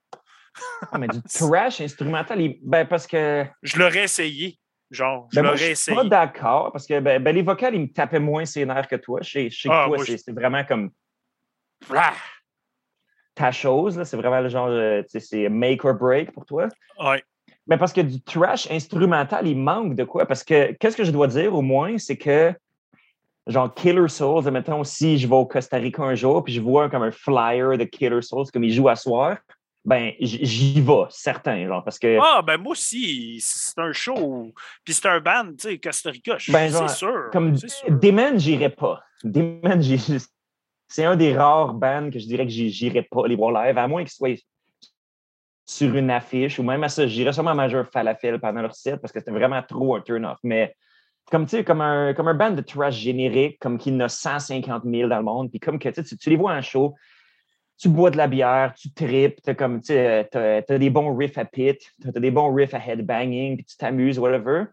Ah, 0.92 0.98
mais 0.98 1.08
du 1.08 1.22
trash 1.34 1.82
instrumental, 1.82 2.40
ben, 2.62 2.86
parce 2.86 3.08
que. 3.08 3.46
Je 3.64 3.78
l'aurais 3.78 4.04
essayé. 4.04 4.58
Genre, 4.92 5.28
je 5.32 5.40
ben, 5.40 5.44
l'aurais 5.44 5.72
essayé. 5.72 5.76
Je 5.76 5.82
suis 5.82 5.96
pas 5.96 6.04
d'accord 6.04 6.72
parce 6.72 6.86
que 6.86 7.00
ben, 7.00 7.22
ben, 7.22 7.34
les 7.34 7.42
vocales, 7.42 7.76
ils 7.76 7.82
me 7.82 7.92
tapaient 7.92 8.20
moins 8.20 8.46
ses 8.46 8.66
nerfs 8.66 8.88
que 8.88 8.96
toi. 8.96 9.22
Chez, 9.22 9.50
chez 9.50 9.70
ah, 9.72 9.86
toi, 9.88 9.98
c'est 10.06 10.32
vraiment 10.34 10.64
comme. 10.64 10.92
Ah! 11.94 12.14
Ta 13.34 13.52
chose, 13.52 14.02
c'est 14.04 14.16
vraiment 14.16 14.40
le 14.40 14.48
genre, 14.48 14.70
c'est 15.08 15.50
make 15.50 15.84
or 15.84 15.96
break 15.96 16.32
pour 16.32 16.46
toi. 16.46 16.70
Oui. 17.00 17.18
Mais 17.68 17.78
parce 17.78 17.94
que 17.94 18.02
du 18.02 18.22
trash 18.22 18.70
instrumental, 18.70 19.48
il 19.48 19.58
manque 19.58 19.96
de 19.96 20.04
quoi? 20.04 20.26
Parce 20.26 20.44
que 20.44 20.72
qu'est-ce 20.74 20.96
que 20.96 21.04
je 21.04 21.12
dois 21.12 21.28
dire 21.28 21.54
au 21.54 21.62
moins, 21.62 21.98
c'est 21.98 22.18
que 22.18 22.54
genre 23.48 23.74
Killer 23.74 24.08
Souls, 24.08 24.50
mettons, 24.52 24.84
si 24.84 25.18
je 25.18 25.28
vais 25.28 25.36
au 25.36 25.46
Costa 25.46 25.78
Rica 25.78 26.04
un 26.04 26.16
jour, 26.16 26.44
puis 26.44 26.54
je 26.54 26.62
vois 26.62 26.90
comme 26.90 27.04
un 27.04 27.12
flyer 27.12 27.78
de 27.78 27.84
Killer 27.84 28.22
Souls, 28.22 28.46
comme 28.54 28.64
il 28.64 28.72
joue 28.72 28.88
à 28.88 28.96
soir, 28.96 29.38
ben 29.86 30.14
j'y 30.20 30.82
vais, 30.82 31.04
certain, 31.10 31.68
genre, 31.68 31.84
parce 31.84 32.00
que... 32.00 32.18
Ah, 32.20 32.42
ben 32.42 32.58
moi 32.58 32.72
aussi, 32.72 33.38
c'est 33.40 33.80
un 33.80 33.92
show, 33.92 34.52
puis 34.84 34.94
c'est 34.96 35.08
un 35.08 35.20
band, 35.20 35.52
tu 35.52 35.70
sais, 35.70 35.78
Costa 35.78 36.10
Rica, 36.10 36.38
ben, 36.50 36.72
c'est 36.72 36.88
sûr. 36.90 37.30
Comme 37.32 37.56
Demon, 37.88 38.38
j'irais 38.38 38.72
pas. 38.72 39.04
Demon, 39.24 39.80
c'est 40.88 41.06
un 41.06 41.16
des 41.16 41.36
rares 41.38 41.74
bands 41.74 42.10
que 42.10 42.20
je 42.20 42.26
dirais 42.26 42.46
que 42.46 42.52
j'irais 42.52 43.04
pas 43.04 43.28
les 43.28 43.36
voir 43.36 43.52
live, 43.52 43.78
à 43.78 43.88
moins 43.88 44.04
qu'ils 44.04 44.12
soient 44.12 44.30
sur 45.68 45.96
une 45.96 46.10
affiche, 46.10 46.58
ou 46.58 46.64
même 46.64 46.84
à 46.84 46.90
ça, 46.90 47.06
j'irais 47.06 47.34
sûrement 47.34 47.52
à 47.52 47.56
Major 47.56 47.86
Falafel 47.86 48.40
pendant 48.40 48.62
leur 48.62 48.76
set, 48.76 49.00
parce 49.02 49.12
que 49.12 49.20
c'était 49.20 49.32
vraiment 49.32 49.62
trop 49.62 49.96
un 49.96 50.02
turn-off, 50.02 50.40
mais 50.44 50.76
comme, 51.32 51.46
comme, 51.48 51.82
un, 51.82 52.14
comme 52.14 52.28
un 52.28 52.34
band 52.34 52.52
de 52.52 52.62
trash 52.62 52.96
générique, 52.96 53.60
comme 53.60 53.78
qu'il 53.78 53.94
y 53.94 53.98
en 53.98 54.02
a 54.02 54.10
150 54.10 54.84
000 54.84 55.10
dans 55.10 55.18
le 55.18 55.24
monde, 55.24 55.50
puis 55.50 55.60
comme 55.60 55.80
que 55.80 55.90
tu, 55.90 56.18
tu 56.18 56.30
les 56.30 56.36
vois 56.36 56.54
en 56.54 56.62
show, 56.62 56.96
tu 57.78 57.90
bois 57.90 58.10
de 58.10 58.18
la 58.18 58.28
bière, 58.28 58.74
tu 58.76 58.92
tripes, 58.92 59.42
tu 59.42 59.52
as, 59.52 60.78
des 60.78 60.90
bons 60.90 61.16
riffs 61.16 61.38
à 61.38 61.46
pit, 61.46 61.78
tu 62.02 62.08
as 62.08 62.20
des 62.20 62.32
bons 62.32 62.54
riffs 62.54 62.74
à 62.74 62.80
headbanging, 62.80 63.58
puis 63.58 63.66
tu 63.66 63.78
t'amuses, 63.78 64.18
whatever. 64.20 64.66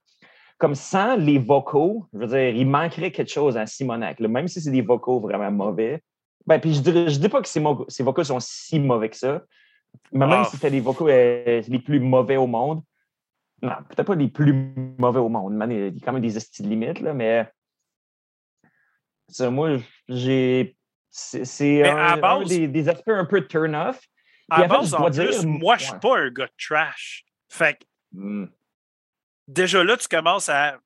Comme 0.59 0.75
sans 0.75 1.17
les 1.17 1.39
vocaux, 1.39 2.07
je 2.13 2.19
veux 2.19 2.27
dire, 2.29 2.49
il 2.51 2.67
manquerait 2.67 3.11
quelque 3.11 3.33
chose 3.33 3.57
à 3.57 3.67
Simonac, 3.67 4.21
même 4.21 4.47
si 4.47 4.61
c'est 4.61 4.71
des 4.71 4.83
vocaux 4.83 5.19
vraiment 5.19 5.51
mauvais. 5.51 6.03
Ben, 6.47 6.61
puis 6.61 6.75
je 6.75 6.81
ne 6.81 7.09
dis, 7.09 7.19
dis 7.19 7.29
pas 7.29 7.41
que 7.41 7.49
ces, 7.49 7.63
ces, 7.89 8.03
vocaux 8.03 8.25
sont 8.25 8.41
si 8.41 8.79
mauvais 8.79 9.09
que 9.09 9.17
ça, 9.17 9.43
mais 10.13 10.27
même 10.27 10.41
ah. 10.43 10.45
si 10.45 10.57
c'était 10.57 10.71
les 10.71 10.81
vocaux 10.81 11.09
euh, 11.09 11.63
les 11.67 11.79
plus 11.79 12.01
mauvais 12.01 12.37
au 12.37 12.47
monde, 12.47 12.83
non, 13.63 13.77
peut-être 13.89 14.07
pas 14.07 14.15
les 14.15 14.29
plus 14.29 14.53
mauvais 14.99 15.21
au 15.21 15.29
monde. 15.29 15.55
il 15.71 15.79
y 15.79 15.87
a 15.87 16.05
quand 16.05 16.13
même 16.13 16.23
des 16.23 16.39
styles 16.41 16.69
limites, 16.69 17.01
là, 17.01 17.15
mais 17.15 17.47
moi, 19.41 19.79
j'ai. 20.09 20.77
C'est 21.15 21.87
un, 21.87 22.43
des, 22.45 22.89
aspects 22.89 23.09
un 23.09 23.27
peu 23.27 23.47
turn-off. 23.47 24.01
À 24.51 24.67
base, 24.67 24.95
en 24.95 25.11
plus, 25.11 25.45
moi, 25.45 25.77
je 25.77 25.85
suis 25.85 25.99
pas 26.01 26.19
un 26.19 26.31
gars 26.31 26.47
de 26.47 26.53
trash. 26.59 27.25
Fait 27.51 27.75
que, 27.75 27.85
hmm. 28.13 28.51
déjà 29.47 29.85
là, 29.85 29.97
tu 29.97 30.09
commences 30.09 30.49
à. 30.49 30.79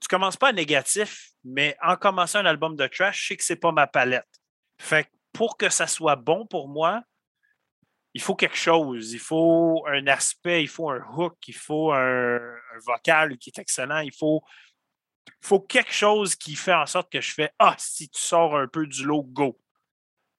Tu 0.00 0.08
commences 0.08 0.36
pas 0.36 0.48
à 0.48 0.52
négatif, 0.52 1.30
mais 1.44 1.76
en 1.82 1.96
commençant 1.96 2.40
un 2.40 2.46
album 2.46 2.76
de 2.76 2.86
trash, 2.88 3.22
je 3.22 3.26
sais 3.28 3.36
que 3.36 3.44
c'est 3.44 3.56
pas 3.56 3.72
ma 3.72 3.86
palette. 3.86 4.28
Fait 4.78 5.04
que 5.04 5.10
pour 5.32 5.56
que 5.56 5.68
ça 5.68 5.86
soit 5.86 6.16
bon 6.16 6.46
pour 6.46 6.68
moi, 6.68 7.02
il 8.12 8.20
faut 8.20 8.34
quelque 8.34 8.56
chose, 8.56 9.12
il 9.12 9.18
faut 9.18 9.84
un 9.88 10.06
aspect, 10.06 10.62
il 10.62 10.68
faut 10.68 10.90
un 10.90 11.02
hook, 11.16 11.36
il 11.48 11.54
faut 11.54 11.92
un, 11.92 12.40
vocal 12.84 13.36
qui 13.38 13.50
est 13.50 13.58
excellent, 13.58 13.98
il 13.98 14.12
faut, 14.12 14.42
faut 15.40 15.60
quelque 15.60 15.92
chose 15.92 16.34
qui 16.34 16.54
fait 16.54 16.74
en 16.74 16.86
sorte 16.86 17.10
que 17.10 17.20
je 17.20 17.32
fais 17.32 17.50
Ah, 17.58 17.74
si 17.78 18.08
tu 18.08 18.20
sors 18.20 18.56
un 18.56 18.66
peu 18.66 18.86
du 18.86 19.04
logo. 19.04 19.58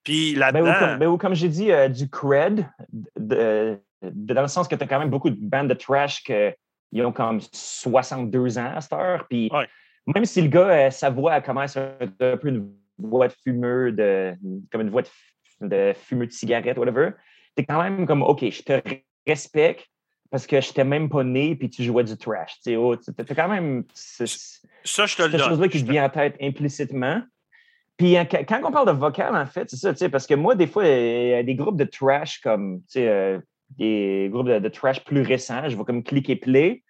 Puis 0.04 0.34
ben, 0.34 0.40
là-dedans. 0.40 0.96
Ben, 0.98 1.06
ou 1.08 1.18
comme, 1.18 1.34
j'ai 1.34 1.48
dit, 1.48 1.70
euh, 1.70 1.88
du 1.88 2.08
cred, 2.08 2.68
dans 3.16 3.80
le 4.42 4.48
sens 4.48 4.68
que 4.68 4.74
tu 4.74 4.84
as 4.84 4.86
quand 4.86 4.98
même 4.98 5.10
beaucoup 5.10 5.30
de 5.30 5.36
bandes 5.38 5.68
de 5.68 5.74
trash 5.74 6.22
qui 6.22 7.02
ont 7.02 7.12
comme 7.12 7.40
62 7.52 8.58
ans 8.58 8.72
à 8.74 8.80
cette 8.80 8.92
heure. 8.92 9.26
Puis 9.28 9.50
même 10.14 10.24
si 10.24 10.42
le 10.42 10.48
gars, 10.48 10.86
euh, 10.86 10.90
sa 10.90 11.10
voix 11.10 11.40
commence 11.40 11.76
un, 11.76 11.96
un 12.20 12.36
peu 12.36 12.48
une 12.48 12.72
voix 12.96 13.28
de 13.28 13.34
fumeur, 13.42 13.92
de, 13.92 14.34
comme 14.70 14.82
une 14.82 14.90
voix 14.90 15.02
de, 15.02 15.08
de 15.66 15.92
fumeur 15.94 16.28
de 16.28 16.32
cigarette, 16.32 16.78
whatever 16.78 17.10
c'est 17.56 17.64
quand 17.64 17.82
même 17.82 18.06
comme, 18.06 18.22
OK, 18.22 18.44
je 18.50 18.62
te 18.62 18.80
respecte 19.26 19.88
parce 20.36 20.46
que 20.46 20.60
je 20.60 20.68
n'étais 20.68 20.84
même 20.84 21.08
pas 21.08 21.24
né 21.24 21.56
puis 21.56 21.70
tu 21.70 21.82
jouais 21.82 22.04
du 22.04 22.14
trash. 22.14 22.56
Tu 22.56 22.72
sais, 22.72 22.76
oh, 22.76 22.94
quand 23.34 23.48
même. 23.48 23.84
Ça, 23.94 24.26
je 24.26 25.16
te 25.16 25.22
le 25.22 25.30
donne. 25.30 25.40
chose-là 25.40 25.68
qui 25.68 25.82
te 25.82 25.90
vient 25.90 26.04
en 26.04 26.10
tête 26.10 26.36
implicitement. 26.42 27.22
Puis 27.96 28.18
quand 28.46 28.60
on 28.62 28.70
parle 28.70 28.88
de 28.88 28.92
vocal, 28.92 29.34
en 29.34 29.46
fait, 29.46 29.70
c'est 29.70 29.76
ça, 29.76 29.92
tu 29.92 30.00
sais, 30.00 30.10
parce 30.10 30.26
que 30.26 30.34
moi, 30.34 30.54
des 30.54 30.66
fois, 30.66 30.86
il 30.86 31.28
y 31.28 31.32
a 31.32 31.42
des 31.42 31.54
groupes 31.54 31.78
de 31.78 31.84
trash 31.84 32.42
comme, 32.42 32.80
tu 32.80 32.84
sais, 32.88 33.08
euh, 33.08 33.38
des 33.78 34.28
groupes 34.30 34.48
de, 34.48 34.68
trash 34.68 35.02
plus 35.04 35.22
récents, 35.22 35.70
je 35.70 35.74
vais 35.74 35.84
comme 35.84 36.02
cliquer 36.02 36.36
play. 36.36 36.82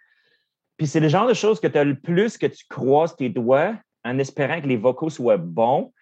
Puis 0.76 0.88
c'est 0.88 0.98
le 0.98 1.06
genre 1.06 1.28
de 1.28 1.34
choses 1.34 1.60
que 1.60 1.68
tu 1.68 1.78
as 1.78 1.84
le 1.84 1.94
plus 1.94 2.38
que 2.38 2.46
tu 2.46 2.64
croises 2.68 3.14
tes 3.14 3.28
doigts 3.28 3.76
en 4.04 4.18
espérant 4.18 4.60
que 4.60 4.66
les 4.66 4.76
vocaux 4.76 5.08
soient 5.08 5.36
bons. 5.36 5.92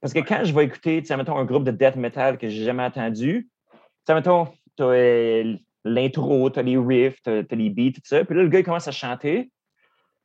Parce 0.00 0.14
que 0.14 0.20
quand 0.20 0.40
je 0.44 0.54
vais 0.54 0.64
écouter, 0.64 1.02
tu 1.02 1.08
sais, 1.08 1.16
mettons, 1.18 1.36
un 1.36 1.44
groupe 1.44 1.64
de 1.64 1.70
death 1.70 1.96
metal 1.96 2.38
que 2.38 2.48
j'ai 2.48 2.64
jamais 2.64 2.82
entendu, 2.82 3.50
sais, 4.06 4.14
mettons, 4.14 4.48
euh, 4.80 5.54
l'intro, 5.84 6.50
t'as 6.50 6.62
les 6.62 6.78
riffs, 6.78 7.20
t'as 7.22 7.42
as 7.48 7.54
les 7.54 7.70
beats, 7.70 7.92
tout 7.92 8.00
ça. 8.04 8.24
Puis 8.24 8.34
là, 8.34 8.42
le 8.42 8.48
gars, 8.48 8.60
il 8.60 8.64
commence 8.64 8.88
à 8.88 8.92
chanter. 8.92 9.50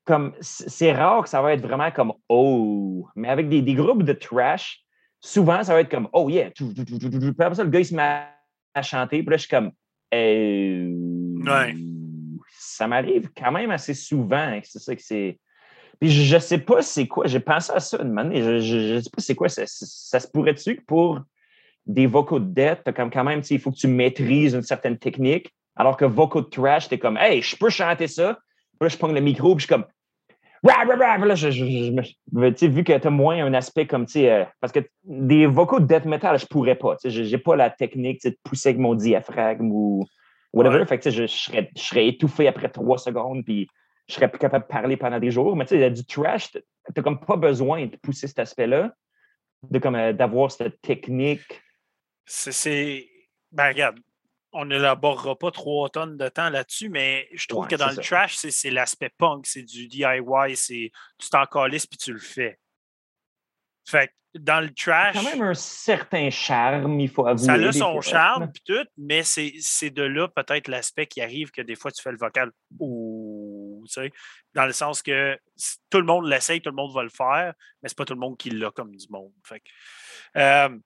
Comme, 0.06 0.34
c'est 0.40 0.94
rare 0.94 1.23
que 1.23 1.30
ça 1.30 1.41
va 1.41 1.53
être 1.53 1.61
vraiment 1.61 1.91
comme 1.91 2.14
oh. 2.30 3.07
Mais 3.15 3.30
avec 3.30 3.48
des, 3.49 3.61
des 3.61 3.76
groupes 3.76 4.03
de 4.03 4.14
trash, 4.14 4.81
souvent, 5.19 5.64
ça 5.64 5.73
va 5.73 5.81
être 5.81 5.91
comme 5.91 6.07
oh 6.14 6.30
yeah. 6.30 6.49
Puis 6.52 6.65
après 7.38 7.56
ça, 7.56 7.64
le 7.64 7.69
gars, 7.69 7.80
il 7.80 7.86
se 7.86 7.94
met 7.95 8.23
à 8.73 8.81
chanter. 8.81 9.22
Puis 9.22 9.30
là, 9.30 9.38
je 9.38 9.41
suis 9.41 9.49
comme 9.49 9.72
euh, 10.14 10.88
Ouais. 11.45 11.76
ça 12.57 12.88
m'arrive 12.88 13.30
quand 13.38 13.52
même 13.52 13.72
assez 13.72 13.94
souvent. 13.94 14.60
que 14.60 14.68
C'est 14.68 14.80
ça 14.80 14.95
que 14.95 15.02
c'est. 15.02 15.40
Puis 15.99 16.10
je 16.10 16.36
ne 16.36 16.40
sais 16.40 16.60
pas 16.60 16.81
c'est 16.81 17.07
quoi. 17.07 17.27
J'ai 17.27 17.41
pensé 17.41 17.72
à 17.73 17.80
ça 17.80 18.02
une 18.02 18.18
année. 18.18 18.41
Je 18.61 18.95
ne 18.95 19.02
sais 19.02 19.10
pas 19.10 19.22
c'est 19.22 19.36
quoi. 19.36 19.49
Ça, 19.49 19.64
ça 19.65 20.19
se 20.19 20.27
pourrait-tu 20.27 20.77
que 20.77 20.81
pour 20.86 21.19
des 21.90 22.06
vocaux 22.06 22.40
de 22.40 22.53
dette, 22.53 22.82
t'as 22.86 22.94
comme 22.94 23.10
quand 23.10 23.24
même, 23.24 23.41
il 23.49 23.60
faut 23.60 23.72
que 23.72 23.76
tu 23.78 23.88
maîtrises 23.88 24.53
une 24.53 24.61
certaine 24.61 24.98
technique. 24.98 25.52
Alors 25.76 25.98
que 25.98 26.06
vocaux 26.06 26.41
de 26.41 26.49
trash, 26.49 26.88
t'es 26.88 26.99
comme, 26.99 27.18
hey, 27.18 27.41
je 27.41 27.56
peux 27.56 27.70
chanter 27.70 28.07
ça. 28.07 28.38
Puis 28.80 28.86
là, 28.86 28.88
je 28.90 28.98
prends 28.98 29.07
le 29.07 29.20
micro, 29.22 29.56
puis 29.56 29.64
je 29.64 29.66
suis 29.66 29.74
comme, 29.74 29.86
rah, 30.64 30.84
rah, 30.84 31.18
rah. 31.18 31.26
Là, 31.26 31.34
je, 31.34 31.49
je, 31.49 31.64
je 31.64 32.66
vu 32.68 32.84
que 32.84 32.95
t'as 32.95 33.10
moins 33.10 33.44
un 33.44 33.56
aspect 33.56 33.88
comme, 33.88 34.06
tu 34.06 34.14
sais, 34.14 34.32
euh, 34.32 34.45
parce 34.61 34.72
que 34.72 34.82
des 35.03 35.48
vocaux 35.48 35.80
de 35.80 35.88
death 35.88 36.06
metal, 36.06 36.38
je 36.38 36.45
pourrais 36.45 36.76
pas. 36.76 36.95
J'ai- 37.03 37.26
j'ai 37.26 37.38
pas 37.40 37.56
la 37.56 37.72
technique, 37.72 38.22
de 38.24 38.38
pousser 38.44 38.70
avec 38.70 38.80
mon 38.80 38.94
diaphragme 38.94 39.72
ou 39.72 40.06
whatever. 40.53 40.80
Ouais. 40.80 40.86
Fait 40.86 40.99
que, 40.99 41.10
je, 41.10 41.24
je 41.24 41.28
serais, 41.28 41.72
je 41.76 41.82
serais 41.82 42.07
étouffé 42.07 42.48
après 42.48 42.70
trois 42.70 42.99
secondes, 42.99 43.44
puis 43.44 43.68
je 44.07 44.14
serais 44.14 44.28
plus 44.28 44.40
capable 44.40 44.66
de 44.66 44.72
parler 44.72 44.95
pendant 44.95 45.20
des 45.20 45.32
jours. 45.32 45.56
Mais 45.56 45.66
tu 45.66 45.76
sais, 45.80 45.90
du 45.90 46.06
trash, 46.06 46.52
t'as 46.52 46.60
t'as 46.94 47.02
comme 47.02 47.20
pas 47.20 47.36
besoin 47.36 47.88
de 47.88 47.95
pousser 47.98 48.28
cet 48.28 48.38
aspect-là, 48.40 48.91
de 49.72 49.80
comme 49.80 49.95
euh, 49.95 50.14
d'avoir 50.14 50.52
cette 50.52 50.80
technique. 50.82 51.61
C'est-. 52.30 53.10
Ben, 53.52 53.70
regarde, 53.70 54.00
on 54.52 54.66
n'élaborera 54.66 55.38
pas 55.38 55.52
trois 55.52 55.90
tonnes 55.90 56.18
de 56.18 56.30
temps 56.30 56.50
là-dessus, 56.50 56.90
mais 56.90 57.28
je 57.34 57.48
trouve 57.48 57.64
Ouais, 57.64 57.70
que 57.70 57.76
dans 57.76 57.88
le 57.90 57.96
ça. 57.96 58.02
trash, 58.02 58.36
c'est 58.36 58.70
l'aspect 58.72 59.10
punk, 59.18 59.46
c'est 59.48 59.64
du 59.64 59.88
DIY, 59.88 60.56
c'est 60.56 60.92
tu 61.18 61.30
t'en 61.30 61.46
calisses 61.46 61.88
puis 61.88 61.98
tu 61.98 62.14
le 62.14 62.20
fais. 62.20 62.60
Fait 63.88 64.08
que 64.08 64.14
dans 64.40 64.60
le 64.62 64.72
trash, 64.72 65.16
quand 65.16 65.24
même 65.24 65.42
un 65.42 65.54
certain 65.56 66.30
charme, 66.30 67.00
il 67.00 67.10
faut 67.10 67.26
avouer. 67.26 67.44
ça 67.46 67.54
a 67.54 67.72
son 67.72 68.00
charme 68.02 68.52
puis 68.52 68.62
tout, 68.64 68.88
mais 68.98 69.24
c'est 69.24 69.90
de 69.90 70.04
là 70.04 70.28
peut-être 70.28 70.68
l'aspect 70.68 71.08
qui 71.08 71.22
arrive 71.22 71.50
que 71.50 71.64
des 71.64 71.76
fois 71.76 71.92
tu 71.92 72.02
fais 72.02 72.12
le 72.12 72.18
vocal 72.18 72.52
ou 72.80 73.84
tu 73.88 73.94
sais, 73.94 74.12
dans 74.54 74.66
le 74.66 74.74
sens 74.74 75.02
que 75.02 75.36
tout 75.90 75.98
le 76.00 76.06
monde 76.06 76.28
l'essaye, 76.28 76.62
tout 76.62 76.70
le 76.70 76.76
monde 76.76 76.94
va 76.94 77.02
le 77.02 77.10
faire, 77.10 77.54
mais 77.82 77.90
c'est 77.90 77.98
pas 77.98 78.06
tout 78.06 78.14
le 78.14 78.20
monde 78.20 78.38
qui 78.38 78.52
l'a 78.52 78.70
comme 78.70 78.96
du 78.96 79.08
monde. 79.10 79.32
Fait 79.44 79.62
que, 79.62 79.70
euh, 80.38 80.78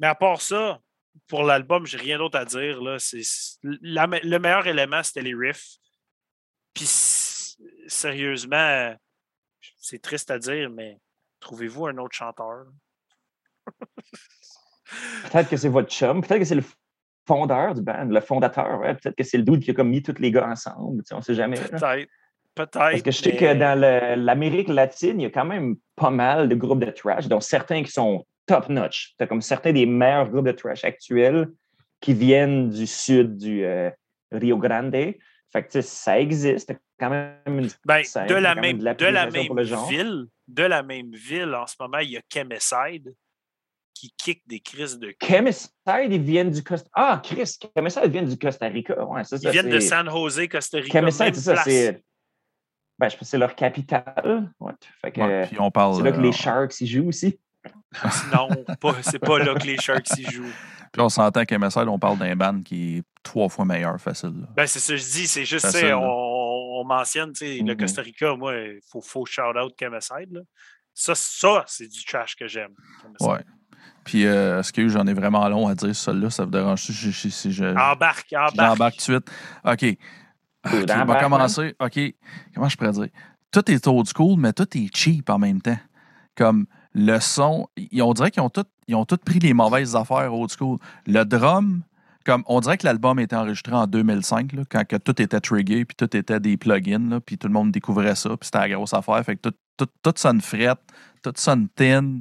mais 0.00 0.08
à 0.08 0.14
part 0.16 0.40
ça, 0.40 0.80
pour 1.28 1.44
l'album, 1.44 1.86
j'ai 1.86 1.98
rien 1.98 2.18
d'autre 2.18 2.38
à 2.38 2.44
dire. 2.44 2.80
Là. 2.82 2.98
C'est, 2.98 3.22
la 3.62 4.06
le 4.06 4.38
meilleur 4.38 4.66
élément, 4.66 5.02
c'était 5.02 5.22
les 5.22 5.34
riffs. 5.34 5.76
Puis 6.74 6.86
sérieusement, 7.86 8.94
c'est 9.76 10.00
triste 10.00 10.30
à 10.30 10.38
dire, 10.38 10.70
mais 10.70 10.98
trouvez-vous 11.40 11.86
un 11.86 11.98
autre 11.98 12.14
chanteur? 12.16 12.64
Peut-être 15.30 15.48
que 15.48 15.56
c'est 15.56 15.68
votre 15.68 15.88
chum, 15.88 16.20
peut-être 16.20 16.40
que 16.40 16.44
c'est 16.44 16.56
le 16.56 16.64
fondeur 17.26 17.74
du 17.74 17.82
band, 17.82 18.06
le 18.06 18.20
fondateur, 18.20 18.80
ouais, 18.80 18.94
peut-être 18.94 19.14
que 19.14 19.22
c'est 19.22 19.36
le 19.38 19.44
dude 19.44 19.62
qui 19.62 19.70
a 19.70 19.74
comme 19.74 19.88
mis 19.90 20.02
tous 20.02 20.18
les 20.18 20.32
gars 20.32 20.48
ensemble, 20.48 21.04
on 21.12 21.22
sait 21.22 21.34
jamais. 21.34 21.56
là. 21.56 21.68
Peut-être. 21.68 22.10
Peut-être. 22.56 22.72
Parce 22.72 23.02
que 23.02 23.10
je 23.12 23.16
sais 23.22 23.30
mais- 23.30 23.36
que 23.36 23.54
dans 23.54 23.78
le- 23.80 24.20
l'Amérique 24.24 24.66
latine, 24.68 25.20
il 25.20 25.22
y 25.22 25.26
a 25.26 25.30
quand 25.30 25.44
même 25.44 25.76
pas 25.94 26.10
mal 26.10 26.48
de 26.48 26.54
groupes 26.56 26.80
de 26.84 26.90
trash, 26.90 27.28
dont 27.28 27.40
certains 27.40 27.84
qui 27.84 27.92
sont 27.92 28.26
top-notch. 28.54 29.14
Tu 29.16 29.24
as 29.24 29.26
comme 29.26 29.40
certains 29.42 29.72
des 29.72 29.86
meilleurs 29.86 30.28
groupes 30.30 30.46
de 30.46 30.52
trash 30.52 30.84
actuels 30.84 31.48
qui 32.00 32.14
viennent 32.14 32.70
du 32.70 32.86
sud 32.86 33.36
du 33.36 33.64
euh, 33.64 33.90
Rio 34.32 34.56
Grande. 34.58 34.92
Fait 34.92 35.62
que 35.62 35.66
tu 35.66 35.72
sais, 35.72 35.82
ça 35.82 36.18
existe 36.20 36.68
T'as 36.68 36.74
quand 36.98 37.10
même 37.10 37.34
une 37.46 37.68
Ben, 37.84 38.04
scène, 38.04 38.26
de 38.26 38.34
la 38.34 38.54
même 38.54 38.76
même, 38.76 38.78
de 38.78 38.82
de 38.98 39.04
la 39.06 39.10
l'appréciation 39.10 39.40
même 39.40 39.46
pour 39.46 39.56
le 39.56 39.64
genre. 39.64 39.88
ville, 39.88 40.26
de 40.48 40.62
la 40.62 40.82
même 40.82 41.12
ville, 41.12 41.54
en 41.54 41.66
ce 41.66 41.74
moment, 41.80 41.98
il 41.98 42.10
y 42.10 42.16
a 42.16 42.20
Chemicide 42.32 43.14
qui 43.94 44.12
kick 44.16 44.42
des 44.46 44.60
crises 44.60 44.98
de. 44.98 45.14
Chemicide, 45.22 45.70
ils 46.10 46.20
viennent 46.22 46.50
du 46.50 46.62
Costa 46.62 46.88
Ah, 46.94 47.20
Chris, 47.24 47.58
Chemicide 47.76 48.06
viennent 48.10 48.28
du 48.28 48.38
Costa 48.38 48.66
Rica. 48.66 49.04
Ouais, 49.04 49.22
Ils 49.22 49.38
ça, 49.38 49.50
viennent 49.50 49.68
de 49.70 49.80
San 49.80 50.08
Jose, 50.08 50.46
Costa 50.48 50.78
Rica. 50.78 50.98
Chemicide, 51.00 51.34
c'est 51.34 51.40
ça, 51.54 51.62
c'est. 51.64 52.02
Ben, 52.98 53.08
je 53.08 53.14
pense 53.16 53.20
que 53.20 53.24
c'est 53.24 53.38
leur 53.38 53.54
capitale. 53.54 54.52
Ouais, 54.60 54.72
fait 55.00 55.10
que, 55.12 55.20
Ouais, 55.20 55.46
puis 55.46 55.58
on 55.60 55.70
parle. 55.70 55.96
c'est 55.96 56.02
là 56.02 56.12
que 56.12 56.18
euh, 56.18 56.22
les 56.22 56.32
Sharks 56.32 56.80
y 56.82 56.86
jouent 56.86 57.08
aussi. 57.08 57.38
Non, 58.32 58.48
pas- 58.80 59.02
c'est 59.02 59.18
pas 59.18 59.38
là 59.38 59.54
que 59.54 59.66
les 59.66 59.76
Sharks 59.76 60.16
y 60.18 60.30
jouent. 60.30 60.52
Puis 60.92 61.00
on 61.02 61.08
s'entend 61.08 61.44
qu'MSL, 61.44 61.88
on 61.88 61.98
parle 61.98 62.18
d'un 62.18 62.34
band 62.34 62.62
qui 62.62 62.98
est 62.98 63.02
trois 63.22 63.48
fois 63.48 63.64
meilleur 63.64 64.00
facile. 64.00 64.34
là. 64.40 64.48
Ben, 64.56 64.66
c'est 64.66 64.78
ça 64.80 64.92
que 64.94 64.96
je 64.98 65.04
dis. 65.04 65.26
C'est 65.28 65.44
juste, 65.44 65.66
Facile, 65.66 65.94
on, 65.94 66.80
on 66.80 66.84
mentionne 66.84 67.32
tu 67.32 67.46
sais, 67.46 67.58
le 67.58 67.74
Mhm. 67.74 67.76
Costa 67.80 68.02
Rica. 68.02 68.34
Moi, 68.36 68.54
il 68.56 68.80
faut, 68.90 69.00
faut 69.00 69.24
shout-out. 69.26 69.74
Là. 69.80 70.40
Ça, 70.94 71.14
ça 71.14 71.64
c'est 71.66 71.86
du 71.88 72.04
trash 72.04 72.34
que 72.36 72.48
j'aime. 72.48 72.72
Ouais. 73.20 73.38
Puis, 74.04 74.26
euh, 74.26 74.62
ce 74.62 74.72
que 74.72 74.88
j'en 74.88 75.06
ai 75.06 75.12
vraiment 75.14 75.48
long 75.48 75.68
à 75.68 75.74
dire, 75.74 75.94
celle-là, 75.94 76.30
ça 76.30 76.44
vous 76.44 76.50
dérange 76.50 76.82
si 76.82 76.92
je, 76.92 77.10
si- 77.10 77.30
si 77.30 77.52
je, 77.52 77.64
Embarque, 77.66 78.32
embarque. 78.32 78.54
j'embarque 78.56 78.92
tout 78.96 79.12
de 79.12 79.18
suite? 79.18 79.30
OK. 79.64 79.98
OK, 80.66 80.72
on 80.72 80.86
va 80.86 81.02
embarque, 81.02 81.20
commencer. 81.22 81.74
OK. 81.80 81.98
Comment 82.54 82.68
je 82.68 82.76
pourrais 82.76 82.92
dire? 82.92 83.08
Tout 83.52 83.70
est 83.70 83.86
old 83.86 84.06
school, 84.14 84.38
mais 84.38 84.52
tout 84.52 84.66
est 84.76 84.94
cheap 84.96 85.28
en 85.30 85.38
même 85.38 85.60
temps. 85.60 85.78
Comme 86.36 86.66
le 86.94 87.18
son, 87.20 87.68
ils- 87.76 88.02
on 88.02 88.12
dirait 88.12 88.30
qu'ils 88.30 88.42
ont 88.42 88.50
tous 88.50 88.64
ils 88.88 88.96
ont 88.96 89.04
pris 89.04 89.38
les 89.38 89.54
mauvaises 89.54 89.94
affaires 89.94 90.34
old 90.34 90.50
school. 90.50 90.78
Le 91.06 91.22
drum, 91.24 91.82
comme 92.26 92.42
on 92.46 92.58
dirait 92.58 92.76
que 92.76 92.84
l'album 92.84 93.20
était 93.20 93.36
enregistré 93.36 93.72
en 93.72 93.86
2005, 93.86 94.52
là, 94.52 94.62
quand 94.68 94.84
que 94.84 94.96
tout 94.96 95.22
était 95.22 95.38
trigger, 95.40 95.84
puis 95.84 95.94
tout 95.96 96.16
était 96.16 96.40
des 96.40 96.56
plugins, 96.56 97.08
là, 97.08 97.20
puis 97.20 97.38
tout 97.38 97.46
le 97.46 97.52
monde 97.52 97.70
découvrait 97.70 98.16
ça, 98.16 98.30
puis 98.30 98.46
c'était 98.46 98.58
la 98.58 98.68
grosse 98.70 98.92
affaire. 98.92 99.22
Fait 99.24 99.36
que 99.36 99.48
tout, 99.48 99.54
tout, 99.76 99.86
tout 100.02 100.12
sonne 100.16 100.40
frette, 100.40 100.80
tout 101.22 101.32
sonne 101.36 101.68
thin. 101.68 102.20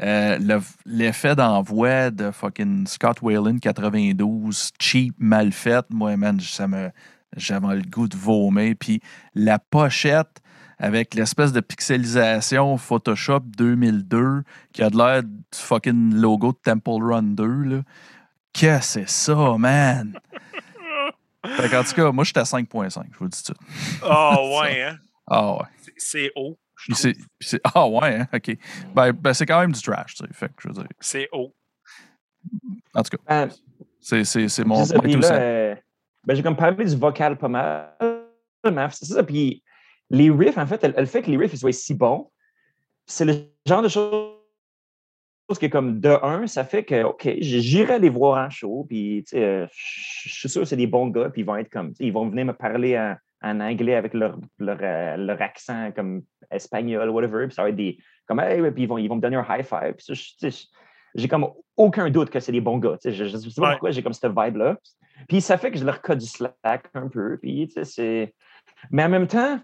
Euh, 0.00 0.38
le- 0.38 0.62
L'effet 0.86 1.34
d'envoi 1.36 2.10
de 2.10 2.30
fucking 2.30 2.86
Scott 2.86 3.20
Whalen 3.20 3.60
92, 3.60 4.70
cheap, 4.80 5.14
mal 5.18 5.52
fait, 5.52 5.84
moi, 5.90 6.16
man, 6.16 6.40
ça 6.40 6.66
me. 6.68 6.90
J'avais 7.36 7.76
le 7.76 7.82
goût 7.82 8.08
de 8.08 8.16
vomir. 8.16 8.74
Puis 8.80 9.02
la 9.34 9.58
pochette 9.58 10.40
avec 10.78 11.14
l'espèce 11.14 11.52
de 11.52 11.60
pixelisation 11.60 12.76
Photoshop 12.76 13.40
2002 13.40 14.42
qui 14.72 14.82
a 14.82 14.90
de 14.90 14.96
l'air 14.96 15.22
du 15.22 15.38
fucking 15.52 16.14
logo 16.14 16.52
de 16.52 16.58
Temple 16.62 17.02
Run 17.02 17.22
2. 17.34 17.46
Là. 17.64 17.82
Que 18.52 18.80
c'est 18.80 19.08
ça, 19.08 19.56
man? 19.58 20.18
Fait 21.46 21.68
qu'en 21.68 21.82
tout 21.84 21.94
cas, 21.94 22.10
moi, 22.12 22.24
j'étais 22.24 22.40
à 22.40 22.44
5.5, 22.44 23.04
je 23.12 23.18
vous 23.18 23.24
le 23.24 23.30
dis 23.30 23.42
tout. 23.42 23.54
Ah, 24.02 24.36
ouais, 24.60 24.82
hein? 24.88 24.98
Ah 25.26 25.52
ouais. 25.54 25.64
C'est- 25.82 25.92
C'est 25.96 26.32
haut. 26.36 26.58
je 26.76 26.94
c'est- 27.40 27.60
ah 27.74 27.88
ouais, 27.88 28.16
hein? 28.20 28.28
OK. 28.32 28.56
Ben, 28.94 29.12
ben, 29.12 29.34
c'est 29.34 29.46
quand 29.46 29.60
même 29.60 29.72
du 29.72 29.80
trash, 29.82 30.14
tu 30.14 30.24
sais. 30.26 30.32
Fait 30.32 30.48
que 30.48 30.54
je 30.62 30.68
veux 30.68 30.74
dire. 30.74 30.86
C'est 31.00 31.28
haut. 31.32 31.54
En 32.94 33.02
tout 33.02 33.16
cas, 33.16 33.22
Ben, 33.46 33.48
c'est, 34.00 34.24
c'est, 34.24 34.48
c'est 34.48 34.64
mon, 34.64 34.84
C'est 34.84 34.90
ça, 34.92 34.94
mon 34.96 35.02
puis 35.02 35.12
tout 35.14 35.20
là, 35.20 35.28
ça. 35.28 35.34
euh, 35.34 35.74
ben, 36.26 36.34
j'ai 36.34 36.42
comme 36.42 36.56
parlé 36.56 36.84
du 36.84 36.96
vocal 36.96 37.36
pas 37.36 37.48
mal. 37.48 37.90
mais 38.64 38.86
C'est 38.92 39.06
ça. 39.06 39.22
Puis 39.22 39.62
les 40.10 40.30
riffs, 40.30 40.58
en 40.58 40.66
fait, 40.66 40.82
elle, 40.84 40.94
elle 40.96 41.06
fait 41.06 41.22
que 41.22 41.30
les 41.30 41.36
riffs 41.36 41.52
ils 41.52 41.58
soient 41.58 41.72
si 41.72 41.94
bons. 41.94 42.30
C'est 43.06 43.24
le 43.24 43.34
genre 43.66 43.82
de 43.82 43.88
choses 43.88 44.34
que, 45.60 45.66
comme 45.66 46.00
de 46.00 46.10
un, 46.22 46.46
ça 46.46 46.64
fait 46.64 46.84
que, 46.84 47.04
OK, 47.04 47.28
j'irai 47.40 47.98
les 47.98 48.10
voir 48.10 48.46
en 48.46 48.50
show. 48.50 48.84
Puis, 48.88 49.24
euh, 49.34 49.66
je 49.70 50.28
suis 50.34 50.48
sûr 50.48 50.62
que 50.62 50.68
c'est 50.68 50.76
des 50.76 50.86
bons 50.86 51.08
gars. 51.08 51.30
Puis 51.30 51.42
ils 51.42 51.44
vont 51.44 51.56
être 51.56 51.70
comme, 51.70 51.92
ils 52.00 52.12
vont 52.12 52.28
venir 52.28 52.44
me 52.44 52.52
parler 52.52 52.98
en, 52.98 53.16
en 53.42 53.60
anglais 53.60 53.94
avec 53.94 54.12
leur, 54.14 54.38
leur, 54.58 54.78
euh, 54.82 55.16
leur 55.16 55.40
accent 55.40 55.90
comme 55.92 56.22
espagnol, 56.50 57.08
whatever. 57.10 57.46
Puis 57.46 57.54
ça 57.54 57.62
va 57.62 57.70
être 57.70 57.76
des, 57.76 57.98
comme, 58.26 58.40
hey, 58.40 58.60
puis 58.72 58.82
ils 58.82 58.88
vont, 58.88 58.98
ils 58.98 59.08
vont 59.08 59.16
me 59.16 59.20
donner 59.22 59.36
un 59.36 59.46
high 59.48 59.64
five. 59.64 59.94
Puis 59.94 60.68
j'ai 61.14 61.28
comme 61.28 61.48
aucun 61.76 62.10
doute 62.10 62.28
que 62.28 62.40
c'est 62.40 62.52
des 62.52 62.60
bons 62.60 62.78
gars. 62.78 62.98
tu 63.00 63.10
sais, 63.10 63.12
Je 63.12 63.24
ne 63.24 63.28
sais 63.40 63.60
pas 63.60 63.62
Ouais. 63.68 63.70
pourquoi 63.72 63.90
j'ai 63.90 64.02
comme 64.02 64.12
cette 64.12 64.30
vibe-là. 64.30 64.76
Puis 65.28 65.40
ça 65.40 65.56
fait 65.56 65.70
que 65.70 65.78
je 65.78 65.84
leur 65.84 66.02
code 66.02 66.18
du 66.18 66.26
slack 66.26 66.90
un 66.94 67.08
peu. 67.08 67.38
Puis, 67.38 67.68
tu 67.68 67.72
sais, 67.72 67.84
c'est. 67.84 68.34
Mais 68.90 69.02
en 69.04 69.08
même 69.08 69.26
temps, 69.26 69.58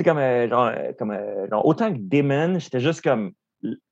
comme, 0.00 0.18
euh, 0.18 0.48
genre, 0.48 0.66
euh, 0.66 0.92
comme 0.98 1.10
euh, 1.10 1.46
autant 1.64 1.92
que 1.92 1.98
Demon, 1.98 2.58
j'étais 2.58 2.80
juste 2.80 3.02
comme. 3.02 3.32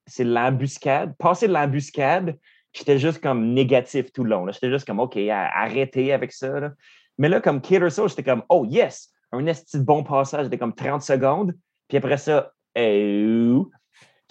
C'est 0.07 0.25
l'embuscade. 0.25 1.15
Passer 1.19 1.47
de 1.47 1.53
l'embuscade, 1.53 2.37
j'étais 2.73 2.99
juste 2.99 3.21
comme 3.23 3.53
négatif 3.53 4.13
tout 4.13 4.25
le 4.25 4.31
long. 4.31 4.51
J'étais 4.51 4.71
juste 4.71 4.87
comme, 4.87 4.99
OK, 4.99 5.17
arrêtez 5.17 6.13
avec 6.13 6.33
ça. 6.33 6.59
là. 6.59 6.73
Mais 7.19 7.29
là, 7.29 7.41
comme 7.41 7.61
Killer 7.61 7.91
Soul, 7.91 8.09
j'étais 8.09 8.25
comme, 8.25 8.43
oh 8.49 8.65
yes, 8.69 9.13
un 9.31 9.47
esti 9.47 9.79
de 9.79 9.85
bon 9.85 10.03
passage 10.03 10.49
de 10.49 10.57
comme 10.57 10.75
30 10.75 11.03
secondes. 11.03 11.55
Puis 11.87 11.99
après 11.99 12.17
ça, 12.17 12.51
eh, 12.75 13.55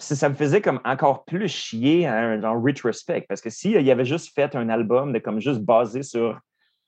puis 0.00 0.16
ça 0.16 0.28
me 0.28 0.34
faisait 0.34 0.60
comme 0.60 0.80
encore 0.84 1.24
plus 1.24 1.48
chier 1.48 2.06
hein, 2.06 2.38
dans 2.38 2.60
Retrospect. 2.60 3.26
Parce 3.28 3.40
que 3.40 3.50
s'il 3.50 3.80
y 3.82 3.90
avait 3.90 4.04
juste 4.04 4.34
fait 4.34 4.54
un 4.56 4.68
album 4.68 5.12
de 5.12 5.18
comme 5.18 5.40
juste 5.40 5.60
basé 5.60 6.02
sur 6.02 6.38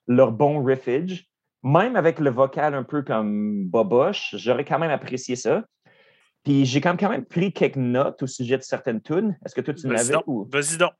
leur 0.07 0.31
bon 0.31 0.63
riffage, 0.63 1.25
même 1.63 1.95
avec 1.95 2.19
le 2.19 2.29
vocal 2.29 2.73
un 2.75 2.83
peu 2.83 3.01
comme 3.01 3.65
boboche, 3.65 4.35
j'aurais 4.37 4.65
quand 4.65 4.79
même 4.79 4.91
apprécié 4.91 5.35
ça. 5.35 5.63
Puis 6.43 6.65
j'ai 6.65 6.81
quand 6.81 6.89
même, 6.89 6.97
quand 6.97 7.09
même 7.09 7.25
pris 7.25 7.53
quelques 7.53 7.77
notes 7.77 8.21
au 8.23 8.27
sujet 8.27 8.57
de 8.57 8.63
certaines 8.63 9.01
tunes. 9.01 9.37
Est-ce 9.45 9.55
que 9.55 9.61
toi, 9.61 9.73
tu 9.73 9.87
l'avais? 9.87 10.15
Ou... 10.27 10.47
Vas-y 10.51 10.77
donc. 10.77 10.91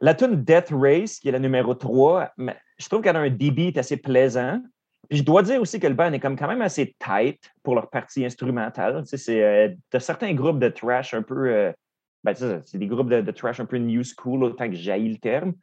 La 0.00 0.14
tune 0.14 0.42
Death 0.42 0.68
Race, 0.70 1.18
qui 1.18 1.28
est 1.28 1.32
la 1.32 1.38
numéro 1.38 1.74
3, 1.74 2.32
mais 2.38 2.56
je 2.78 2.88
trouve 2.88 3.02
qu'elle 3.02 3.16
a 3.16 3.20
un 3.20 3.30
débit 3.30 3.72
assez 3.76 3.96
plaisant. 3.96 4.62
Puis 5.08 5.18
je 5.18 5.24
dois 5.24 5.42
dire 5.42 5.60
aussi 5.60 5.80
que 5.80 5.86
le 5.86 5.94
band 5.94 6.12
est 6.12 6.20
comme 6.20 6.36
quand 6.36 6.48
même 6.48 6.62
assez 6.62 6.94
tight 6.98 7.40
pour 7.62 7.74
leur 7.74 7.90
partie 7.90 8.24
instrumentale. 8.24 9.02
Tu 9.02 9.08
sais, 9.10 9.16
c'est 9.16 9.42
euh, 9.42 9.68
de 9.92 9.98
certains 9.98 10.32
groupes 10.34 10.60
de 10.60 10.68
trash 10.68 11.14
un 11.14 11.22
peu. 11.22 11.48
euh, 11.50 11.72
ben, 12.24 12.34
c'est 12.34 12.78
des 12.78 12.86
groupes 12.86 13.08
de, 13.08 13.20
de 13.20 13.30
trash 13.30 13.60
un 13.60 13.66
peu 13.66 13.76
new 13.76 14.02
school, 14.02 14.44
autant 14.44 14.68
que 14.68 14.76
jaillit 14.76 15.10
le 15.10 15.18
terme. 15.18 15.52
Tu 15.52 15.60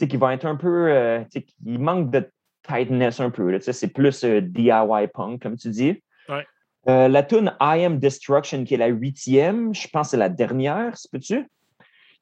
sais, 0.00 0.08
qui 0.08 0.16
vont 0.16 0.30
être 0.30 0.46
un 0.46 0.56
peu. 0.56 0.88
euh, 0.90 1.20
tu 1.30 1.40
sais, 1.40 1.46
il 1.64 1.78
manque 1.78 2.10
de 2.10 2.28
tightness 2.68 3.20
un 3.20 3.30
peu. 3.30 3.58
c'est 3.60 3.92
plus 3.92 4.24
euh, 4.24 4.40
DIY 4.40 5.08
punk, 5.12 5.42
comme 5.42 5.56
tu 5.56 5.70
dis. 5.70 6.02
Ouais. 6.28 6.46
Euh, 6.88 7.08
la 7.08 7.22
tune 7.22 7.54
I 7.60 7.84
Am 7.84 7.98
Destruction, 7.98 8.64
qui 8.64 8.74
est 8.74 8.78
la 8.78 8.86
huitième, 8.86 9.74
je 9.74 9.88
pense 9.88 10.08
que 10.08 10.10
c'est 10.12 10.16
la 10.16 10.28
dernière, 10.28 10.96
c'est 10.96 11.10
peux-tu? 11.10 11.46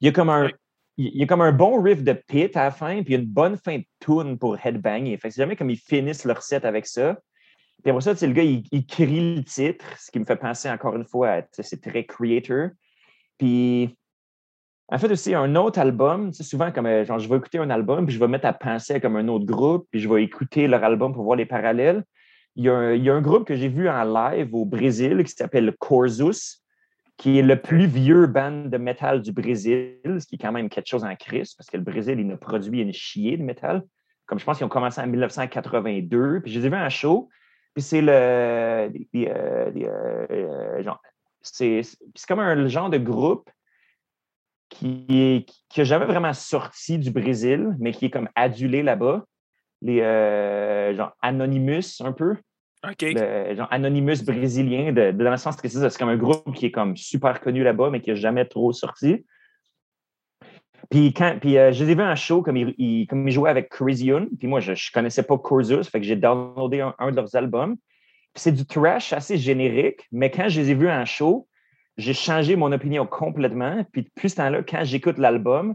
Il 0.00 0.06
y 0.06 0.08
a 0.08 0.12
comme 0.12 0.30
un. 0.30 0.50
Il 0.98 1.14
y 1.14 1.24
a 1.24 1.26
comme 1.26 1.42
un 1.42 1.52
bon 1.52 1.82
riff 1.82 2.02
de 2.02 2.14
pit 2.14 2.56
à 2.56 2.64
la 2.64 2.70
fin, 2.70 3.02
puis 3.02 3.14
une 3.14 3.26
bonne 3.26 3.58
fin 3.58 3.76
de 3.76 3.84
tune 4.00 4.38
pour 4.38 4.56
headbanger. 4.64 5.18
Fait 5.18 5.28
que 5.28 5.34
c'est 5.34 5.42
jamais 5.42 5.54
comme 5.54 5.68
ils 5.68 5.78
finissent 5.78 6.24
leur 6.24 6.42
set 6.42 6.64
avec 6.64 6.86
ça. 6.86 7.18
Puis 7.82 7.90
après 7.90 8.00
ça, 8.14 8.26
le 8.26 8.32
gars, 8.32 8.42
il, 8.42 8.64
il 8.72 8.86
crie 8.86 9.36
le 9.36 9.44
titre, 9.44 9.84
ce 9.98 10.10
qui 10.10 10.18
me 10.18 10.24
fait 10.24 10.36
penser 10.36 10.70
encore 10.70 10.96
une 10.96 11.04
fois 11.04 11.32
à, 11.32 11.42
c'est 11.52 11.82
très 11.82 12.06
creator. 12.06 12.70
Puis, 13.36 13.94
en 14.88 14.98
fait, 14.98 15.10
aussi, 15.10 15.34
un 15.34 15.56
autre 15.56 15.80
album, 15.80 16.32
souvent, 16.32 16.70
comme, 16.70 16.86
euh, 16.86 17.04
genre, 17.04 17.18
je 17.18 17.28
vais 17.28 17.36
écouter 17.36 17.58
un 17.58 17.70
album, 17.70 18.06
puis 18.06 18.14
je 18.14 18.20
vais 18.20 18.28
mettre 18.28 18.46
à 18.46 18.52
penser 18.52 19.00
comme 19.00 19.16
un 19.16 19.26
autre 19.26 19.44
groupe, 19.44 19.88
puis 19.90 20.00
je 20.00 20.08
vais 20.08 20.22
écouter 20.22 20.68
leur 20.68 20.84
album 20.84 21.12
pour 21.12 21.24
voir 21.24 21.36
les 21.36 21.46
parallèles. 21.46 22.04
Il 22.54 22.64
y 22.64 22.70
a 22.70 22.74
un, 22.74 23.20
groupe 23.20 23.46
que 23.46 23.56
j'ai 23.56 23.68
vu 23.68 23.88
en 23.88 24.04
live 24.04 24.54
au 24.54 24.64
Brésil 24.64 25.22
qui 25.24 25.32
s'appelle 25.32 25.74
Corzus, 25.78 26.62
qui 27.16 27.38
est 27.38 27.42
le 27.42 27.60
plus 27.60 27.86
vieux 27.86 28.26
band 28.26 28.66
de 28.66 28.78
métal 28.78 29.22
du 29.22 29.32
Brésil, 29.32 29.98
ce 30.04 30.26
qui 30.26 30.36
est 30.36 30.38
quand 30.38 30.52
même 30.52 30.68
quelque 30.68 30.86
chose 30.86 31.04
en 31.04 31.14
crise, 31.16 31.54
parce 31.54 31.68
que 31.68 31.76
le 31.76 31.82
Brésil, 31.82 32.18
il 32.18 32.30
a 32.32 32.36
produit 32.36 32.80
une 32.80 32.92
chier 32.92 33.36
de 33.36 33.42
métal. 33.42 33.82
Comme 34.26 34.38
je 34.38 34.44
pense 34.44 34.56
qu'ils 34.56 34.66
ont 34.66 34.70
commencé 34.70 35.00
en 35.00 35.06
1982, 35.06 36.40
puis 36.42 36.52
je 36.52 36.60
les 36.60 36.66
ai 36.66 36.68
vus 36.70 36.76
en 36.76 36.88
show, 36.88 37.28
puis 37.74 37.82
c'est 37.82 38.00
le. 38.00 38.10
euh, 38.10 38.90
euh, 39.14 39.70
euh, 40.30 40.82
c'est 41.42 41.82
c'est 41.82 42.26
comme 42.26 42.40
un 42.40 42.66
genre 42.68 42.88
de 42.88 42.98
groupe 42.98 43.50
qui 44.68 45.46
n'a 45.76 45.84
jamais 45.84 46.06
vraiment 46.06 46.32
sorti 46.32 46.98
du 46.98 47.10
Brésil, 47.10 47.74
mais 47.78 47.92
qui 47.92 48.06
est 48.06 48.10
comme 48.10 48.28
adulé 48.34 48.82
là-bas. 48.82 49.24
Les 49.82 50.00
euh, 50.00 50.94
genre 50.94 51.12
Anonymous, 51.22 52.00
un 52.00 52.12
peu. 52.12 52.36
OK. 52.84 53.02
Le, 53.02 53.54
genre 53.54 53.68
Anonymous 53.70 54.24
brésilien, 54.24 54.92
de, 54.92 55.10
de- 55.10 55.24
dans 55.24 55.30
le 55.30 55.36
sens 55.36 55.56
que 55.56 55.68
c'est 55.68 55.98
comme 55.98 56.08
un 56.08 56.16
groupe 56.16 56.54
qui 56.54 56.66
est 56.66 56.70
comme 56.70 56.96
super 56.96 57.40
connu 57.40 57.62
là-bas, 57.62 57.90
mais 57.90 58.00
qui 58.00 58.10
n'a 58.10 58.16
jamais 58.16 58.44
trop 58.44 58.72
sorti. 58.72 59.24
Puis, 60.90 61.12
quand, 61.12 61.38
puis 61.40 61.58
euh, 61.58 61.72
je 61.72 61.84
les 61.84 61.92
ai 61.92 61.94
vus 61.94 62.02
en 62.02 62.14
show 62.14 62.42
comme 62.42 62.56
ils, 62.56 63.06
comme 63.06 63.28
jouaient 63.28 63.50
avec 63.50 63.70
Crazy 63.70 64.06
Young. 64.06 64.28
Puis 64.38 64.46
moi, 64.46 64.60
je 64.60 64.72
ne 64.72 64.92
connaissais 64.92 65.22
pas 65.24 65.36
Corzus, 65.38 65.84
fait 65.84 66.00
que 66.00 66.06
j'ai 66.06 66.16
downloadé 66.16 66.80
un, 66.80 66.94
un 66.98 67.10
de 67.10 67.16
leurs 67.16 67.34
albums. 67.34 67.76
Puis 68.34 68.42
c'est 68.42 68.52
du 68.52 68.66
trash 68.66 69.12
assez 69.12 69.36
générique, 69.36 70.06
mais 70.12 70.30
quand 70.30 70.48
je 70.48 70.60
les 70.60 70.70
ai 70.70 70.74
vus 70.74 70.90
en 70.90 71.04
show, 71.04 71.48
j'ai 71.96 72.14
changé 72.14 72.56
mon 72.56 72.72
opinion 72.72 73.06
complètement. 73.06 73.84
Puis 73.92 74.02
depuis 74.02 74.30
ce 74.30 74.36
temps-là, 74.36 74.62
quand 74.62 74.84
j'écoute 74.84 75.18
l'album, 75.18 75.74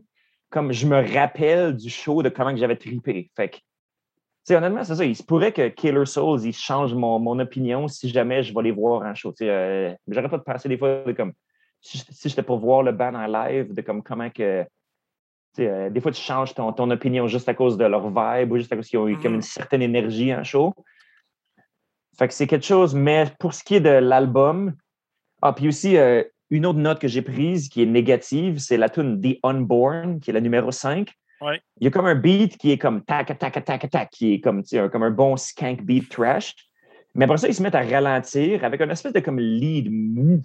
comme 0.49 0.71
je 0.71 0.85
me 0.85 1.01
rappelle 1.15 1.75
du 1.75 1.89
show 1.89 2.21
de 2.21 2.29
comment 2.29 2.55
j'avais 2.55 2.75
trippé. 2.75 3.31
Fait 3.35 3.49
que, 3.49 3.55
tu 3.55 3.63
sais, 4.43 4.55
honnêtement, 4.55 4.83
c'est 4.83 4.95
ça. 4.95 5.05
Il 5.05 5.15
se 5.15 5.23
pourrait 5.23 5.51
que 5.53 5.69
Killer 5.69 6.05
Souls, 6.05 6.41
il 6.43 6.53
change 6.53 6.93
mon, 6.93 7.19
mon 7.19 7.39
opinion 7.39 7.87
si 7.87 8.09
jamais 8.09 8.43
je 8.43 8.53
vais 8.53 8.63
les 8.63 8.71
voir 8.71 9.03
en 9.03 9.15
show. 9.15 9.33
Euh, 9.41 9.93
J'aurais 10.07 10.29
pas 10.29 10.37
de 10.37 10.43
penser 10.43 10.67
des 10.67 10.77
fois 10.77 11.03
de 11.05 11.11
comme 11.13 11.33
si, 11.79 11.97
si 12.09 12.29
j'étais 12.29 12.43
pour 12.43 12.59
voir 12.59 12.83
le 12.83 12.91
band 12.91 13.15
en 13.15 13.27
live, 13.27 13.73
de 13.73 13.81
comme 13.81 14.03
comment 14.03 14.29
que. 14.29 14.65
euh, 15.59 15.89
des 15.89 16.01
fois, 16.01 16.11
tu 16.11 16.21
changes 16.21 16.53
ton, 16.53 16.73
ton 16.73 16.89
opinion 16.91 17.27
juste 17.27 17.47
à 17.49 17.53
cause 17.53 17.77
de 17.77 17.85
leur 17.85 18.07
vibe 18.09 18.51
ou 18.51 18.57
juste 18.57 18.71
à 18.73 18.75
cause 18.75 18.87
qu'ils 18.87 18.99
ont 18.99 19.07
eu 19.07 19.17
comme 19.17 19.35
une 19.35 19.41
certaine 19.41 19.81
énergie 19.81 20.33
en 20.33 20.43
show. 20.43 20.73
Fait 22.17 22.27
que 22.27 22.33
c'est 22.33 22.47
quelque 22.47 22.65
chose, 22.65 22.93
mais 22.93 23.31
pour 23.39 23.53
ce 23.53 23.63
qui 23.63 23.75
est 23.75 23.81
de 23.81 23.89
l'album, 23.89 24.75
ah, 25.41 25.53
puis 25.53 25.67
aussi, 25.67 25.97
euh, 25.97 26.23
une 26.49 26.65
autre 26.65 26.79
note 26.79 26.99
que 26.99 27.07
j'ai 27.07 27.21
prise 27.21 27.69
qui 27.69 27.81
est 27.81 27.85
négative, 27.85 28.59
c'est 28.59 28.77
la 28.77 28.89
tune 28.89 29.21
The 29.21 29.37
Unborn, 29.43 30.19
qui 30.19 30.29
est 30.29 30.33
la 30.33 30.41
numéro 30.41 30.71
5. 30.71 31.09
Ouais. 31.41 31.59
Il 31.79 31.85
y 31.85 31.87
a 31.87 31.91
comme 31.91 32.05
un 32.05 32.15
beat 32.15 32.57
qui 32.57 32.71
est 32.71 32.77
comme 32.77 33.03
tac, 33.03 33.37
tac, 33.39 33.63
tac, 33.65 33.89
tac, 33.89 34.09
qui 34.11 34.33
est 34.33 34.39
comme, 34.41 34.61
tu 34.61 34.69
sais, 34.69 34.79
un, 34.79 34.89
comme 34.89 35.03
un 35.03 35.11
bon 35.11 35.37
skank 35.37 35.81
beat 35.83 36.09
trash. 36.09 36.53
Mais 37.15 37.25
après 37.25 37.37
ça, 37.37 37.47
ils 37.47 37.55
se 37.55 37.63
mettent 37.63 37.75
à 37.75 37.81
ralentir 37.81 38.63
avec 38.63 38.81
une 38.81 38.91
espèce 38.91 39.13
de 39.13 39.19
comme 39.19 39.39
lead 39.39 39.91
mou. 39.91 40.41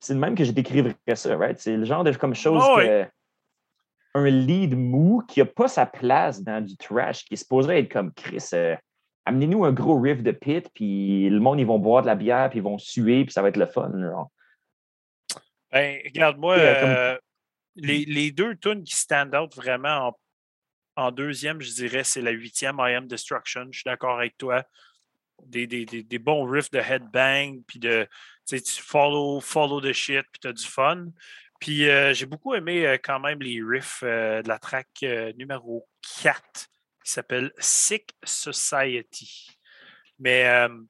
C'est 0.00 0.14
le 0.14 0.20
même 0.20 0.34
que 0.34 0.44
je 0.44 0.52
décriverais 0.52 0.94
ça, 1.14 1.36
right? 1.36 1.58
C'est 1.58 1.76
le 1.76 1.84
genre 1.84 2.04
de 2.04 2.12
comme 2.12 2.34
chose 2.34 2.62
Ah 2.62 2.76
que 2.76 3.06
un 4.14 4.30
lead 4.30 4.76
mou 4.76 5.22
qui 5.28 5.40
n'a 5.40 5.46
pas 5.46 5.68
sa 5.68 5.84
place 5.86 6.42
dans 6.42 6.64
du 6.64 6.76
trash, 6.76 7.24
qui 7.24 7.34
est 7.34 7.36
supposé 7.36 7.78
être 7.78 7.92
comme 7.92 8.12
Chris. 8.12 8.42
euh, 8.54 8.74
Amenez-nous 9.26 9.64
un 9.64 9.72
gros 9.72 10.00
riff 10.00 10.22
de 10.22 10.30
pit, 10.32 10.68
puis 10.72 11.28
le 11.28 11.40
monde, 11.40 11.58
ils 11.60 11.66
vont 11.66 11.78
boire 11.78 12.02
de 12.02 12.06
la 12.06 12.14
bière, 12.14 12.48
puis 12.48 12.60
ils 12.60 12.62
vont 12.62 12.78
suer, 12.78 13.24
puis 13.24 13.32
ça 13.32 13.42
va 13.42 13.48
être 13.48 13.56
le 13.56 13.66
fun. 13.66 13.90
genre. 14.00 14.30
Ben, 15.72 16.00
regarde-moi, 16.04 16.54
comme- 16.56 16.64
euh, 16.64 17.18
les, 17.74 18.04
les 18.04 18.30
deux 18.30 18.56
tunes 18.56 18.84
qui 18.84 18.96
stand 18.96 19.34
out 19.34 19.54
vraiment 19.54 20.08
en, 20.96 21.06
en 21.08 21.10
deuxième, 21.10 21.60
je 21.60 21.70
dirais, 21.72 22.04
c'est 22.04 22.22
la 22.22 22.30
huitième, 22.30 22.76
I 22.78 22.94
Am 22.94 23.06
Destruction. 23.06 23.66
Je 23.70 23.80
suis 23.80 23.84
d'accord 23.84 24.18
avec 24.18 24.38
toi. 24.38 24.64
Des, 25.44 25.66
des, 25.66 25.84
des, 25.84 26.02
des 26.02 26.18
bons 26.18 26.44
riffs 26.48 26.70
de 26.70 26.78
headbang, 26.78 27.60
puis 27.66 27.78
de, 27.78 28.08
tu 28.48 28.58
follow, 28.80 29.40
follow 29.40 29.82
the 29.82 29.92
shit, 29.92 30.24
puis 30.32 30.40
tu 30.40 30.48
as 30.48 30.52
du 30.54 30.64
fun. 30.64 31.08
Puis 31.60 31.88
euh, 31.88 32.14
j'ai 32.14 32.26
beaucoup 32.26 32.54
aimé 32.54 32.86
euh, 32.86 32.96
quand 33.02 33.20
même 33.20 33.40
les 33.40 33.60
riffs 33.62 34.00
euh, 34.02 34.40
de 34.42 34.48
la 34.48 34.58
track 34.58 34.88
euh, 35.02 35.32
numéro 35.36 35.86
4 36.22 36.68
qui 37.06 37.12
s'appelle 37.12 37.52
Sick 37.60 38.16
Society. 38.24 39.56
Mais 40.18 40.44
euh, 40.48 40.82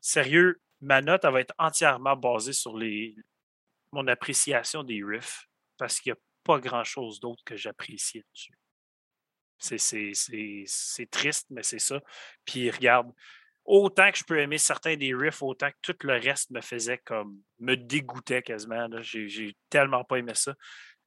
sérieux, 0.00 0.62
ma 0.80 1.02
note, 1.02 1.24
elle 1.24 1.32
va 1.32 1.40
être 1.40 1.54
entièrement 1.58 2.14
basée 2.14 2.52
sur 2.52 2.78
mon 3.90 4.06
appréciation 4.06 4.84
des 4.84 5.02
riffs 5.02 5.48
parce 5.78 5.98
qu'il 5.98 6.12
n'y 6.12 6.16
a 6.16 6.20
pas 6.44 6.60
grand-chose 6.60 7.18
d'autre 7.18 7.42
que 7.44 7.56
j'apprécie 7.56 8.22
dessus. 8.32 8.54
C'est- 9.58 11.10
triste, 11.10 11.48
mais 11.50 11.64
c'est 11.64 11.80
ça. 11.80 12.00
Puis 12.44 12.70
regarde, 12.70 13.12
autant 13.64 14.12
que 14.12 14.18
je 14.18 14.24
peux 14.24 14.38
aimer 14.38 14.58
certains 14.58 14.94
des 14.96 15.12
riffs, 15.12 15.42
autant 15.42 15.70
que 15.70 15.76
tout 15.82 16.06
le 16.06 16.20
reste 16.20 16.50
me 16.50 16.60
faisait 16.60 16.98
comme 16.98 17.36
me 17.58 17.74
dégoûtait 17.74 18.42
quasiment. 18.42 18.86
j'ai 19.00 19.56
tellement 19.70 20.04
pas 20.04 20.18
aimé 20.18 20.34
ça. 20.36 20.54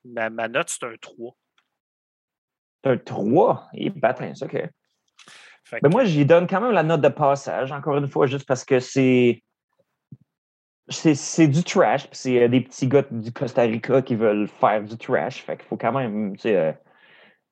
Ma, 0.03 0.29
ma 0.29 0.49
note, 0.49 0.67
c'est 0.67 0.83
un 0.83 0.97
3. 0.97 1.37
C'est 2.83 2.89
un 2.91 2.97
3. 2.97 3.69
Et 3.73 3.89
bâtin, 3.89 4.33
ça, 4.35 4.45
OK. 4.45 4.57
Fait 5.63 5.79
Ben 5.81 5.89
moi, 5.89 6.03
j'y 6.03 6.25
donne 6.25 6.47
quand 6.47 6.61
même 6.61 6.71
la 6.71 6.83
note 6.83 7.01
de 7.01 7.09
passage, 7.09 7.71
encore 7.71 7.97
une 7.97 8.07
fois, 8.07 8.27
juste 8.27 8.45
parce 8.47 8.65
que 8.65 8.79
c'est. 8.79 9.41
C'est 10.89 11.47
du 11.47 11.63
trash, 11.63 12.07
puis 12.07 12.17
c'est 12.17 12.43
euh, 12.43 12.47
des 12.49 12.59
petits 12.59 12.87
gars 12.87 13.05
du 13.09 13.31
Costa 13.31 13.61
Rica 13.61 14.01
qui 14.01 14.15
veulent 14.15 14.49
faire 14.49 14.83
du 14.83 14.97
trash. 14.97 15.41
Fait 15.41 15.55
qu'il 15.55 15.65
faut 15.65 15.77
quand 15.77 15.93
même, 15.93 16.35
tu 16.35 16.41
sais, 16.41 16.57
euh, 16.57 16.73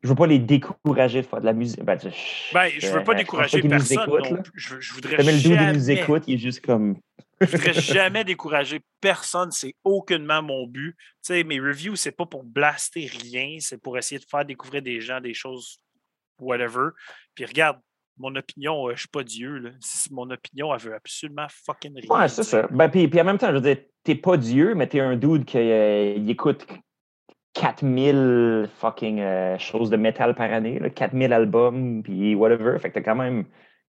je 0.03 0.10
veux 0.10 0.16
pas 0.16 0.28
les 0.28 0.38
décourager 0.38 1.22
de 1.22 1.26
faire 1.26 1.40
de 1.40 1.45
la 1.45 1.53
musique. 1.53 1.82
Ben, 1.82 1.98
sais, 1.98 2.12
Ben, 2.53 2.70
je 2.78 2.88
veux 2.88 3.03
pas 3.06 3.14
euh, 3.14 3.16
décourager 3.16 3.62
nous 3.62 3.70
personne. 3.70 3.99
écoutent, 4.02 4.32
non. 4.32 4.44
Je, 4.53 4.82
je 4.82 4.94
voudrais 4.94 5.16
Mais 5.18 5.24
le 5.24 5.40
dude, 5.40 5.52
il 5.52 5.56
jamais, 5.56 5.74
nous 5.74 5.91
écoute, 5.91 6.24
il 6.28 6.34
est 6.36 6.38
juste 6.40 6.66
comme. 6.66 6.98
Je 7.42 7.58
voudrais 7.58 7.74
jamais 7.74 8.24
décourager 8.24 8.82
personne. 9.00 9.52
C'est 9.52 9.76
aucunement 9.84 10.42
mon 10.42 10.68
but. 10.68 10.96
Tu 10.98 11.34
sais, 11.34 11.44
mes 11.44 11.60
reviews, 11.60 11.96
c'est 11.96 12.12
pas 12.12 12.26
pour 12.26 12.44
blaster 12.44 13.10
rien. 13.24 13.58
C'est 13.60 13.82
pour 13.82 13.98
essayer 13.98 14.20
de 14.20 14.26
faire 14.30 14.46
découvrir 14.46 14.82
des 14.82 15.02
gens 15.02 15.20
des 15.20 15.34
choses, 15.34 15.80
whatever. 16.40 16.90
Puis 17.36 17.46
regarde, 17.46 17.80
mon 18.18 18.36
opinion, 18.36 18.88
euh, 18.88 18.94
je 18.94 19.02
suis 19.02 19.10
pas 19.10 19.24
Dieu. 19.24 19.58
Là. 19.58 19.72
Mon 20.12 20.30
opinion, 20.30 20.74
elle 20.74 20.80
veut 20.80 20.96
absolument 20.96 21.48
fucking 21.66 21.94
rien. 21.96 22.22
Ouais, 22.22 22.28
c'est 22.28 22.44
ça. 22.44 22.68
Ben, 22.70 22.90
puis, 22.90 23.08
puis 23.08 23.20
en 23.20 23.26
même 23.26 23.38
temps, 23.38 23.50
je 23.50 23.56
veux 23.56 23.62
dire, 23.62 23.78
t'es 24.04 24.16
pas 24.16 24.38
Dieu, 24.38 24.76
mais 24.76 24.88
t'es 24.88 25.00
un 25.00 25.16
dude 25.16 25.46
qui 25.46 25.58
euh, 25.58 26.16
écoute 26.28 26.66
4000 27.54 28.70
fucking 28.78 29.20
euh, 29.20 29.58
choses 29.58 29.90
de 29.90 29.98
métal 29.98 30.36
par 30.36 30.52
année, 30.54 30.80
là, 30.80 30.90
4000 30.90 31.34
albums, 31.34 32.04
puis 32.04 32.36
whatever. 32.36 32.78
Fait 32.80 32.90
que 32.90 32.96
t'as 32.96 33.02
quand 33.02 33.16
même 33.16 33.46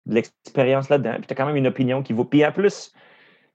de 0.07 0.15
l'expérience 0.15 0.89
là-dedans, 0.89 1.17
puis 1.17 1.27
t'as 1.27 1.35
quand 1.35 1.47
même 1.47 1.57
une 1.57 1.67
opinion 1.67 2.03
qui 2.03 2.13
vaut. 2.13 2.25
Puis 2.25 2.45
en 2.45 2.53
plus, 2.53 2.93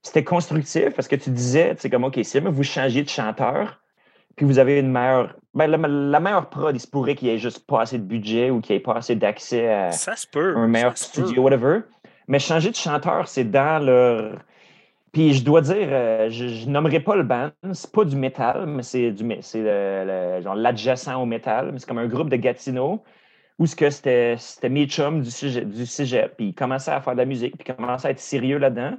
c'était 0.06 0.24
constructif 0.24 0.90
parce 0.94 1.08
que 1.08 1.16
tu 1.16 1.30
disais, 1.30 1.74
tu 1.74 1.82
sais, 1.82 1.90
comme, 1.90 2.04
OK, 2.04 2.18
si 2.22 2.38
vous 2.40 2.62
changez 2.62 3.02
de 3.02 3.08
chanteur, 3.08 3.80
puis 4.36 4.44
vous 4.44 4.58
avez 4.58 4.78
une 4.78 4.90
meilleure. 4.92 5.34
Ben, 5.54 5.66
la, 5.66 5.78
la 5.78 6.20
meilleure 6.20 6.50
prod, 6.50 6.76
il 6.76 6.80
se 6.80 6.86
pourrait 6.86 7.14
qu'il 7.14 7.28
n'y 7.28 7.34
ait 7.34 7.38
juste 7.38 7.66
pas 7.66 7.82
assez 7.82 7.98
de 7.98 8.04
budget 8.04 8.50
ou 8.50 8.60
qu'il 8.60 8.74
n'y 8.74 8.78
ait 8.78 8.82
pas 8.82 8.94
assez 8.94 9.16
d'accès 9.16 9.72
à 9.72 9.90
Ça 9.90 10.14
se 10.14 10.26
peut. 10.26 10.54
un 10.56 10.68
meilleur 10.68 10.96
ça 10.96 11.06
studio, 11.06 11.42
whatever. 11.42 11.80
Mais 12.28 12.38
changer 12.38 12.70
de 12.70 12.76
chanteur, 12.76 13.28
c'est 13.28 13.44
dans 13.44 13.82
leur. 13.82 14.36
Puis 15.12 15.32
je 15.32 15.42
dois 15.42 15.62
dire, 15.62 15.88
euh, 15.90 16.28
je, 16.28 16.48
je 16.48 16.68
nommerai 16.68 17.00
pas 17.00 17.16
le 17.16 17.22
band, 17.22 17.50
c'est 17.72 17.90
pas 17.90 18.04
du 18.04 18.16
métal, 18.16 18.66
mais 18.66 18.82
c'est 18.82 19.12
du 19.12 19.26
c'est 19.40 19.62
l'adjacent 20.54 21.22
au 21.22 21.24
métal. 21.24 21.70
mais 21.72 21.78
C'est 21.78 21.88
comme 21.88 21.98
un 21.98 22.06
groupe 22.06 22.28
de 22.28 22.36
Gatineau 22.36 23.02
où 23.58 23.66
ce 23.66 23.74
que 23.74 23.88
c'était 23.88 24.36
c'était 24.38 24.68
mes 24.68 24.86
chums 24.86 25.22
du 25.22 25.30
cégep, 25.30 25.66
du 25.66 25.86
cégep, 25.86 26.36
puis 26.36 26.48
ils 26.48 26.54
commençaient 26.54 26.90
à 26.90 27.00
faire 27.00 27.14
de 27.14 27.18
la 27.18 27.24
musique, 27.24 27.56
puis 27.56 27.66
ils 27.66 27.74
commençaient 27.74 28.08
à 28.08 28.10
être 28.10 28.20
sérieux 28.20 28.58
là-dedans. 28.58 28.98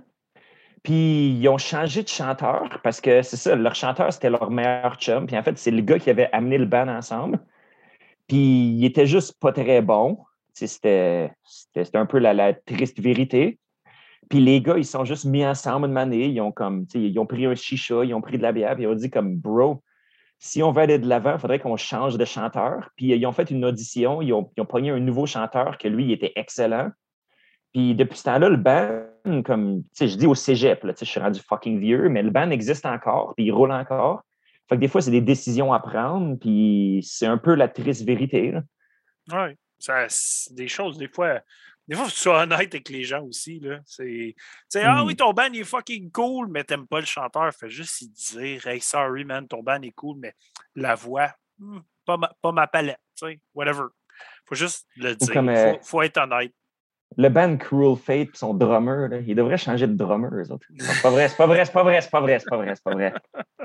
Puis 0.88 1.32
ils 1.42 1.50
ont 1.50 1.58
changé 1.58 2.02
de 2.02 2.08
chanteur 2.08 2.80
parce 2.82 3.02
que 3.02 3.22
c'est 3.22 3.36
ça, 3.36 3.58
leur 3.58 3.76
chanteur, 3.76 4.14
c'était 4.14 4.30
leur 4.30 4.50
meilleur 4.50 4.96
chum. 4.96 5.28
Puis 5.28 5.38
en 5.38 5.44
fait, 5.44 5.58
c'est 5.58 5.70
le 5.70 5.82
gars 5.82 6.00
qui 6.00 6.10
avait 6.10 6.30
amené 6.32 6.58
le 6.58 6.66
band 6.66 6.88
ensemble. 6.88 7.42
Puis 8.30 8.38
il 8.38 8.86
était 8.86 9.06
juste 9.06 9.38
pas 9.38 9.52
très 9.52 9.82
bon. 9.82 10.18
C'était 10.54 11.30
un 11.94 12.06
peu 12.06 12.20
la, 12.20 12.54
triste 12.54 13.02
vérité. 13.02 13.60
Puis 14.30 14.40
les 14.40 14.62
gars, 14.62 14.78
ils 14.78 14.86
sont 14.86 15.04
juste 15.04 15.26
mis 15.26 15.46
ensemble 15.46 15.90
une 15.90 15.98
année. 15.98 16.28
Ils 16.28 16.40
ont 16.40 16.54
comme, 16.54 16.86
ils 16.94 17.20
ont 17.20 17.26
pris 17.26 17.46
un 17.46 17.56
chicha, 17.56 18.06
ils 18.06 18.14
ont 18.14 18.22
pris 18.22 18.38
de 18.38 18.44
la 18.44 18.54
bière, 18.54 18.74
puis 18.76 18.86
ils 18.86 18.88
ont 18.88 18.96
dit 18.96 19.10
comme, 19.10 19.36
bro, 19.36 19.84
si 20.40 20.64
on 20.64 20.72
veut 20.72 20.84
aller 20.84 21.00
de 21.00 21.10
l'avant, 21.10 21.34
il 21.34 21.40
faudrait 21.40 21.60
qu'on 21.60 21.76
change 21.76 22.18
de 22.18 22.24
chanteur. 22.24 22.92
Puis 22.96 23.08
ils 23.08 23.26
ont 23.26 23.34
fait 23.34 23.52
une 23.52 23.66
audition, 23.66 24.22
ils 24.22 24.32
ont, 24.32 24.50
ils 24.56 24.62
ont 24.62 24.66
pogné 24.66 24.92
un 24.92 25.02
nouveau 25.02 25.26
chanteur 25.26 25.78
que 25.78 25.90
lui, 25.90 26.14
était 26.14 26.32
excellent. 26.38 26.92
Puis 27.78 27.94
depuis 27.94 28.18
ce 28.18 28.24
temps-là, 28.24 28.50
le 28.50 28.58
band, 28.58 29.44
comme, 29.44 29.84
je 30.00 30.16
dis 30.16 30.26
au 30.26 30.34
cégep, 30.34 30.84
là, 30.84 30.94
je 31.00 31.06
suis 31.06 31.20
rendu 31.20 31.40
fucking 31.40 31.80
vieux, 31.80 32.10
mais 32.10 32.24
le 32.24 32.32
band 32.32 32.50
existe 32.50 32.88
encore, 32.88 33.36
puis 33.36 33.46
il 33.46 33.52
roule 33.52 33.72
encore. 33.72 34.24
Fait 34.68 34.78
que 34.78 34.82
des 34.82 34.88
fois, 34.88 35.00
c'est 35.00 35.12
des 35.12 35.22
décisions 35.22 35.72
à 35.72 35.80
prendre, 35.80 36.40
puis 36.40 37.06
c'est 37.08 37.28
un 37.28 37.38
peu 37.38 37.54
la 37.54 37.68
triste 37.68 38.04
vérité. 38.04 38.56
Oui, 39.32 39.50
des 40.56 40.68
choses, 40.68 40.98
des 40.98 41.08
fois, 41.08 41.40
des 41.88 41.96
fois, 41.96 42.06
il 42.06 42.06
faut 42.06 42.06
que 42.06 42.16
tu 42.16 42.20
sois 42.20 42.42
honnête 42.42 42.74
avec 42.74 42.90
les 42.90 43.04
gens 43.04 43.22
aussi. 43.22 43.60
Là. 43.60 43.78
C'est, 43.86 44.34
ah 44.84 45.04
oui, 45.06 45.14
mm. 45.14 45.18
ton 45.18 45.34
band 45.34 45.54
est 45.54 45.64
fucking 45.64 46.10
cool, 46.10 46.48
mais 46.50 46.64
t'aimes 46.64 46.88
pas 46.88 47.00
le 47.00 47.06
chanteur. 47.06 47.54
Fais 47.54 47.70
juste 47.70 48.02
y 48.02 48.10
dire, 48.10 48.66
hey, 48.66 48.82
sorry, 48.82 49.24
man, 49.24 49.48
ton 49.48 49.62
band 49.62 49.84
est 49.84 49.92
cool, 49.92 50.18
mais 50.18 50.34
la 50.74 50.96
voix, 50.96 51.32
hmm, 51.60 51.78
pas, 52.06 52.18
ma, 52.18 52.34
pas 52.42 52.52
ma 52.52 52.66
palette, 52.66 52.98
whatever. 53.54 53.84
Faut 54.48 54.56
juste 54.56 54.88
le 54.96 55.16
dire. 55.16 55.30
Il 55.32 55.50
euh, 55.50 55.76
faut, 55.84 56.02
être 56.02 56.18
honnête. 56.18 56.52
Le 57.16 57.30
band 57.30 57.58
Cruel 57.58 57.96
Fate, 57.96 58.30
son 58.34 58.54
drummer, 58.54 59.08
là, 59.08 59.18
il 59.26 59.36
devrait 59.36 59.58
changer 59.58 59.88
de 59.88 59.94
drummer, 59.94 60.30
eux 60.34 60.52
autres. 60.52 60.68
C'est 60.78 61.02
pas 61.02 61.10
vrai, 61.10 61.28
c'est 61.30 61.38
pas 61.38 61.48
vrai, 61.48 61.66
c'est 61.66 61.72
pas 61.72 61.84
vrai, 61.84 62.02
c'est 62.02 62.10
pas 62.12 62.22
vrai, 62.22 62.40
c'est 62.40 62.50
pas 62.50 62.58
vrai, 62.58 62.74
c'est 62.76 62.84
pas 62.84 62.94
vrai. 62.94 63.14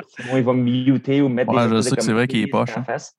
Sinon, 0.08 0.36
il 0.36 0.44
va 0.44 0.52
me 0.52 0.62
muter 0.62 1.20
ou 1.20 1.28
mettre 1.28 1.52
ouais, 1.52 1.68
des 1.68 1.76
je 1.76 1.80
sais 1.80 1.96
que 1.96 2.02
c'est 2.02 2.12
vrai 2.12 2.28
qu'il 2.28 2.42
est 2.42 2.46
poche. 2.46 2.76
En 2.76 2.80
hein. 2.80 2.84
face. 2.84 3.14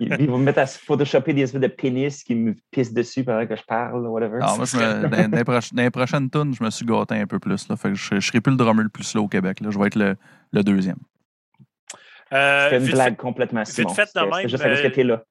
il, 0.00 0.08
va 0.08 0.38
me 0.38 0.44
mettre 0.44 0.60
à 0.60 0.66
photoshopper 0.66 1.34
des 1.34 1.42
espèces 1.42 1.60
de 1.60 1.66
pénis 1.66 2.22
qui 2.22 2.34
me 2.34 2.54
pissent 2.70 2.94
dessus 2.94 3.24
pendant 3.24 3.46
que 3.46 3.56
je 3.56 3.62
parle, 3.64 4.06
whatever. 4.06 4.38
Non, 4.38 4.56
moi, 4.56 4.66
dans, 4.72 5.82
les 5.82 5.90
prochaines 5.90 6.30
tunes, 6.30 6.54
je 6.54 6.64
me 6.64 6.70
suis 6.70 6.86
gâté 6.86 7.16
un 7.16 7.26
peu 7.26 7.38
plus. 7.38 7.68
Là, 7.68 7.76
fait 7.76 7.90
que 7.90 7.94
je, 7.94 8.14
ne 8.14 8.20
serai 8.20 8.40
plus 8.40 8.52
le 8.52 8.56
drummer 8.56 8.84
le 8.84 8.88
plus 8.88 9.04
slow 9.04 9.24
au 9.24 9.28
Québec. 9.28 9.60
Là. 9.60 9.70
Je 9.70 9.78
vais 9.78 9.86
être 9.88 9.96
le, 9.96 10.16
le 10.52 10.62
deuxième. 10.62 10.98
Euh, 12.32 12.68
c'est 12.70 12.78
une 12.78 12.90
blague 12.90 13.16
complètement 13.16 13.64
Simon. 13.64 13.88
Vite 13.88 13.96
fait 13.96 14.08
de 14.14 14.20
même. 14.20 14.48
Juste 14.48 14.62
parce 14.62 14.80
que 14.80 14.88
t'es 14.88 15.04
là. 15.04 15.22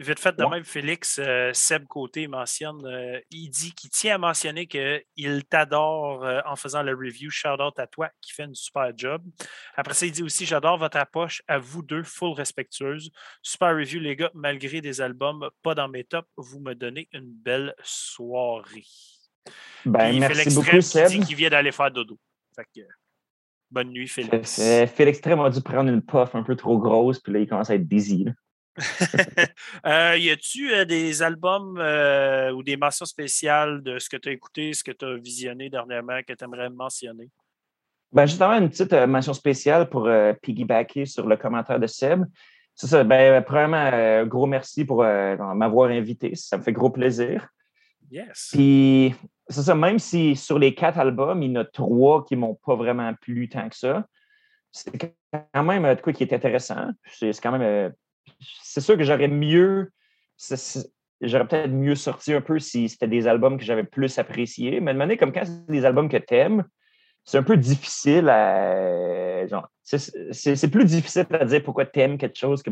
Vite 0.00 0.20
fait 0.20 0.36
de 0.36 0.44
même, 0.44 0.62
Félix, 0.62 1.18
euh, 1.18 1.50
Seb 1.52 1.84
Côté 1.86 2.28
mentionne, 2.28 2.86
euh, 2.86 3.18
il 3.32 3.50
dit 3.50 3.72
qu'il 3.72 3.90
tient 3.90 4.14
à 4.14 4.18
mentionner 4.18 4.68
qu'il 4.68 5.44
t'adore 5.50 6.24
euh, 6.24 6.40
en 6.46 6.54
faisant 6.54 6.84
le 6.84 6.92
review. 6.92 7.30
Shout 7.30 7.60
out 7.60 7.76
à 7.80 7.88
toi 7.88 8.08
qui 8.20 8.32
fait 8.32 8.44
une 8.44 8.54
super 8.54 8.92
job. 8.96 9.24
Après 9.74 9.94
ça, 9.94 10.06
il 10.06 10.12
dit 10.12 10.22
aussi 10.22 10.46
J'adore 10.46 10.78
votre 10.78 10.98
approche 10.98 11.42
à 11.48 11.58
vous 11.58 11.82
deux, 11.82 12.04
full 12.04 12.32
respectueuse. 12.32 13.10
Super 13.42 13.74
review, 13.74 13.98
les 13.98 14.14
gars, 14.14 14.30
malgré 14.34 14.80
des 14.80 15.00
albums 15.00 15.50
pas 15.64 15.74
dans 15.74 15.88
mes 15.88 16.04
tops, 16.04 16.28
vous 16.36 16.60
me 16.60 16.74
donnez 16.74 17.08
une 17.12 17.32
belle 17.32 17.74
soirée. 17.82 18.86
Ben, 19.84 20.16
merci 20.20 20.54
beaucoup, 20.54 20.80
Seb. 20.80 21.08
Qui 21.08 21.18
dit 21.18 21.26
qu'il 21.26 21.36
vient 21.36 21.50
d'aller 21.50 21.72
faire 21.72 21.90
dodo. 21.90 22.16
bonne 23.68 23.90
nuit, 23.90 24.06
Félix. 24.06 24.60
Félix 24.94 25.20
Trem 25.20 25.40
a 25.40 25.50
dû 25.50 25.60
prendre 25.60 25.90
une 25.90 26.02
puff 26.02 26.36
un 26.36 26.44
peu 26.44 26.54
trop 26.54 26.78
grosse, 26.78 27.18
puis 27.18 27.32
là, 27.32 27.40
il 27.40 27.48
commence 27.48 27.70
à 27.70 27.74
être 27.74 27.88
dizzy. 27.88 28.26
euh, 29.86 30.16
y 30.16 30.30
a-tu 30.30 30.72
euh, 30.72 30.84
des 30.84 31.22
albums 31.22 31.78
euh, 31.78 32.52
ou 32.52 32.62
des 32.62 32.76
mentions 32.76 33.04
spéciales 33.04 33.82
de 33.82 33.98
ce 33.98 34.08
que 34.08 34.16
tu 34.16 34.28
as 34.28 34.32
écouté, 34.32 34.72
ce 34.72 34.84
que 34.84 34.92
tu 34.92 35.04
as 35.04 35.16
visionné 35.16 35.68
dernièrement 35.70 36.20
que 36.26 36.32
tu 36.32 36.44
aimerais 36.44 36.70
mentionner? 36.70 37.28
Ben, 38.12 38.26
justement, 38.26 38.54
une 38.54 38.70
petite 38.70 38.92
mention 38.92 39.34
spéciale 39.34 39.88
pour 39.88 40.08
piggybacker 40.42 41.04
sur 41.04 41.26
le 41.26 41.36
commentaire 41.36 41.78
de 41.78 41.86
Seb. 41.86 42.24
C'est 42.74 42.86
ça. 42.86 43.04
Ben, 43.04 43.42
premièrement, 43.42 44.24
gros 44.26 44.46
merci 44.46 44.84
pour 44.84 45.02
m'avoir 45.02 45.90
invité. 45.90 46.34
Ça 46.34 46.56
me 46.56 46.62
fait 46.62 46.72
gros 46.72 46.90
plaisir. 46.90 47.46
Yes. 48.10 48.48
Puis, 48.52 49.14
c'est 49.48 49.62
ça, 49.62 49.74
même 49.74 49.98
si 49.98 50.34
sur 50.36 50.58
les 50.58 50.74
quatre 50.74 50.98
albums, 50.98 51.42
il 51.42 51.52
y 51.52 51.58
en 51.58 51.60
a 51.60 51.64
trois 51.66 52.24
qui 52.24 52.34
ne 52.34 52.40
m'ont 52.40 52.54
pas 52.54 52.76
vraiment 52.76 53.12
plu 53.20 53.50
tant 53.50 53.68
que 53.68 53.76
ça, 53.76 54.06
c'est 54.72 55.14
quand 55.52 55.62
même 55.62 55.94
de 55.94 56.00
quoi 56.00 56.14
qui 56.14 56.22
est 56.22 56.32
intéressant. 56.32 56.88
C'est 57.06 57.38
quand 57.42 57.58
même 57.58 57.92
c'est 58.62 58.80
sûr 58.80 58.96
que 58.96 59.04
j'aurais 59.04 59.28
mieux. 59.28 59.92
J'aurais 61.20 61.48
peut-être 61.48 61.70
mieux 61.70 61.96
sorti 61.96 62.32
un 62.32 62.40
peu 62.40 62.58
si 62.58 62.88
c'était 62.88 63.08
des 63.08 63.26
albums 63.26 63.58
que 63.58 63.64
j'avais 63.64 63.84
plus 63.84 64.18
appréciés. 64.18 64.80
Mais 64.80 64.92
de 64.92 64.98
manière 64.98 65.18
comme 65.18 65.32
quand 65.32 65.44
c'est 65.44 65.66
des 65.70 65.84
albums 65.84 66.08
que 66.08 66.16
tu 66.16 66.34
aimes, 66.34 66.64
c'est 67.24 67.38
un 67.38 67.42
peu 67.42 67.56
difficile 67.56 68.28
à. 68.28 69.46
Genre, 69.46 69.68
c'est 69.82 70.70
plus 70.70 70.84
difficile 70.84 71.26
à 71.30 71.44
dire 71.44 71.62
pourquoi 71.62 71.86
tu 71.86 72.00
aimes 72.00 72.18
quelque 72.18 72.38
chose 72.38 72.62
que 72.62 72.70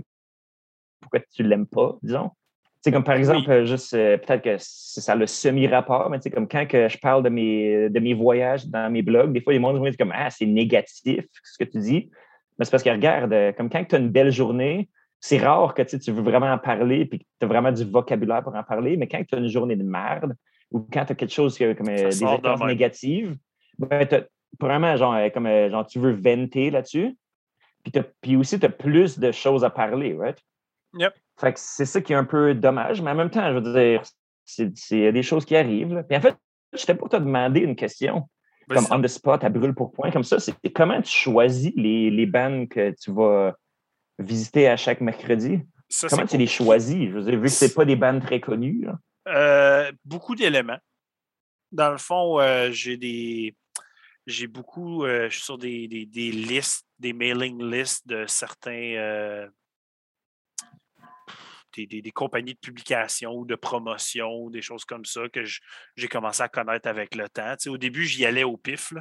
pourquoi 1.01 1.21
tu 1.35 1.43
l'aimes 1.43 1.67
pas, 1.67 1.97
disons. 2.03 2.31
C'est 2.81 2.93
comme 2.93 3.05
par 3.05 3.17
exemple, 3.17 3.65
juste 3.65 3.95
euh, 3.95 4.17
peut-être 4.17 4.43
que 4.43 4.57
ça 4.59 5.13
a 5.13 5.15
le 5.17 5.27
semi-rapport, 5.27 6.09
mais 6.09 6.19
c'est 6.21 6.31
comme 6.31 6.47
quand 6.47 6.67
que 6.67 6.89
je 6.89 6.99
parle 6.99 7.25
de 7.25 7.29
mes, 7.29 7.91
de 7.91 7.99
mes 7.99 8.15
voyages 8.15 8.67
dans 8.67 8.91
mes 8.93 9.03
blogs, 9.03 9.33
des 9.33 9.41
fois, 9.41 9.53
les 9.53 9.61
gens 9.61 9.73
me 9.73 9.89
disent 9.89 9.97
comme 9.97 10.13
Ah, 10.15 10.31
c'est 10.31 10.47
négatif 10.47 11.25
ce 11.43 11.59
que 11.59 11.69
tu 11.69 11.79
dis. 11.81 12.11
Mais 12.59 12.65
c'est 12.65 12.71
parce 12.71 12.83
que 12.83 12.91
regarde, 12.91 13.33
euh, 13.33 13.53
comme 13.53 13.69
quand 13.69 13.85
tu 13.85 13.97
as 13.97 13.99
une 13.99 14.11
belle 14.11 14.31
journée, 14.31 14.89
c'est 15.27 15.39
rare 15.39 15.75
que 15.75 15.83
tu 15.83 16.13
veux 16.13 16.23
vraiment 16.23 16.53
en 16.53 16.59
parler 16.59 17.01
et 17.01 17.09
que 17.09 17.17
tu 17.17 17.27
as 17.43 17.47
vraiment 17.47 17.73
du 17.73 17.85
vocabulaire 17.85 18.45
pour 18.45 18.55
en 18.55 18.63
parler, 18.63 18.97
mais 18.97 19.09
quand 19.09 19.21
tu 19.27 19.35
as 19.35 19.39
une 19.39 19.49
journée 19.49 19.75
de 19.75 19.83
merde 19.83 20.37
ou 20.71 20.87
quand 20.93 21.05
tu 21.05 21.13
as 21.13 21.15
quelque 21.17 21.33
chose 21.33 21.57
qui 21.57 21.65
a 21.65 21.75
comme, 21.75 21.89
euh, 21.89 22.11
des 22.11 22.23
expériences 22.23 22.63
négatives, 22.63 23.37
ben, 23.77 24.07
vraiment, 24.61 24.97
genre, 24.97 25.15
euh, 25.15 25.29
comme, 25.31 25.47
euh, 25.47 25.69
genre, 25.69 25.85
tu 25.85 25.99
veux 25.99 26.13
venter 26.13 26.71
là-dessus. 26.71 27.17
Puis, 27.83 27.93
puis 28.21 28.37
aussi, 28.37 28.61
tu 28.61 28.67
as 28.67 28.69
plus 28.69 29.19
de 29.19 29.33
choses 29.33 29.65
à 29.65 29.71
parler, 29.71 30.15
right? 30.15 30.39
Yep. 30.95 31.13
Fait 31.41 31.53
que 31.53 31.59
c'est 31.61 31.87
ça 31.87 32.01
qui 32.01 32.13
est 32.13 32.17
un 32.17 32.25
peu 32.25 32.55
dommage, 32.55 33.03
mais 33.03 33.11
en 33.11 33.17
même 33.17 33.31
temps, 33.31 33.49
je 33.49 33.59
veux 33.59 33.73
dire, 33.73 34.03
c'est 34.45 35.11
des 35.13 35.23
choses 35.25 35.45
qui 35.45 35.57
arrivent. 35.57 36.05
Puis 36.09 36.17
en 36.17 36.21
fait, 36.21 36.37
j'étais 36.73 36.95
pour 36.95 37.09
te 37.09 37.17
demander 37.17 37.61
une 37.61 37.75
question. 37.75 38.29
comme 38.69 38.87
on 38.93 39.01
the 39.03 39.09
spot, 39.09 39.43
à 39.43 39.49
brûle 39.49 39.75
pour 39.75 39.93
point, 39.93 40.13
comme 40.13 40.25
ça, 40.25 40.39
c'est 40.39 40.55
comment 40.73 41.03
tu 41.03 41.11
choisis 41.11 41.73
les, 41.75 42.11
les 42.11 42.27
bands 42.27 42.67
que 42.67 42.95
tu 43.01 43.11
vas 43.13 43.55
visiter 44.19 44.69
à 44.69 44.77
chaque 44.77 45.01
mercredi? 45.01 45.61
Comment 46.09 46.27
tu 46.27 46.37
les 46.37 46.47
choisis? 46.47 47.09
Je 47.09 47.13
veux 47.13 47.23
dire, 47.23 47.39
vu 47.39 47.45
que 47.45 47.49
ce 47.49 47.67
pas 47.67 47.85
des 47.85 47.97
bandes 47.97 48.23
très 48.23 48.41
connues. 48.41 48.87
Euh, 49.29 49.91
beaucoup 50.05 50.35
d'éléments. 50.35 50.79
Dans 51.73 51.91
le 51.91 51.99
fond, 51.99 52.41
euh, 52.41 52.71
j'ai 52.71 52.97
des. 52.97 53.55
J'ai 54.27 54.47
beaucoup. 54.47 55.05
Euh, 55.05 55.29
je 55.31 55.37
suis 55.37 55.45
sur 55.45 55.59
des, 55.59 55.87
des, 55.89 56.31
listes, 56.33 56.87
des 56.99 57.13
mailing 57.13 57.63
lists 57.63 58.07
de 58.07 58.25
certains 58.27 59.49
des, 61.85 62.11
compagnies 62.13 62.55
de 62.55 62.59
publication 62.59 63.33
ou 63.33 63.45
de 63.45 63.55
promotion 63.55 64.49
des 64.49 64.63
choses 64.63 64.87
comme 64.87 65.05
ça 65.05 65.29
que 65.29 65.45
j'ai 65.97 66.09
commencé 66.09 66.43
à 66.43 66.49
connaître 66.49 66.89
avec 66.89 67.15
le 67.15 67.29
temps. 67.29 67.55
au 67.67 67.77
début, 67.77 68.05
j'y 68.05 68.25
allais 68.25 68.45
au 68.45 68.57
pif. 68.57 68.95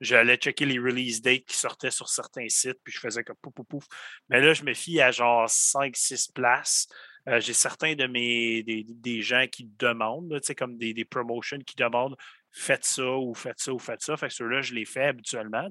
J'allais 0.00 0.36
checker 0.36 0.64
les 0.64 0.78
release 0.78 1.20
dates 1.20 1.44
qui 1.44 1.56
sortaient 1.56 1.90
sur 1.90 2.08
certains 2.08 2.48
sites, 2.48 2.78
puis 2.82 2.92
je 2.92 2.98
faisais 2.98 3.22
comme 3.22 3.36
pouf, 3.42 3.52
pouf, 3.52 3.66
pouf. 3.66 3.84
Mais 4.30 4.40
là, 4.40 4.54
je 4.54 4.64
me 4.64 4.72
fie 4.72 5.00
à 5.00 5.10
genre 5.10 5.46
5-6 5.46 6.32
places. 6.32 6.88
Euh, 7.28 7.38
j'ai 7.38 7.52
certains 7.52 7.94
de 7.94 8.06
mes 8.06 8.62
des, 8.64 9.22
gens 9.22 9.46
qui 9.46 9.70
demandent, 9.78 10.40
comme 10.56 10.76
des, 10.78 10.94
des 10.94 11.04
promotions 11.04 11.58
qui 11.58 11.76
demandent 11.76 12.16
faites 12.52 12.84
ça 12.84 13.16
ou 13.16 13.34
faites 13.34 13.60
ça 13.60 13.72
ou 13.72 13.78
faites 13.78 14.02
ça. 14.02 14.16
Fait 14.16 14.28
que 14.28 14.34
ceux-là, 14.34 14.62
je 14.62 14.74
les 14.74 14.84
fais 14.84 15.06
habituellement 15.06 15.68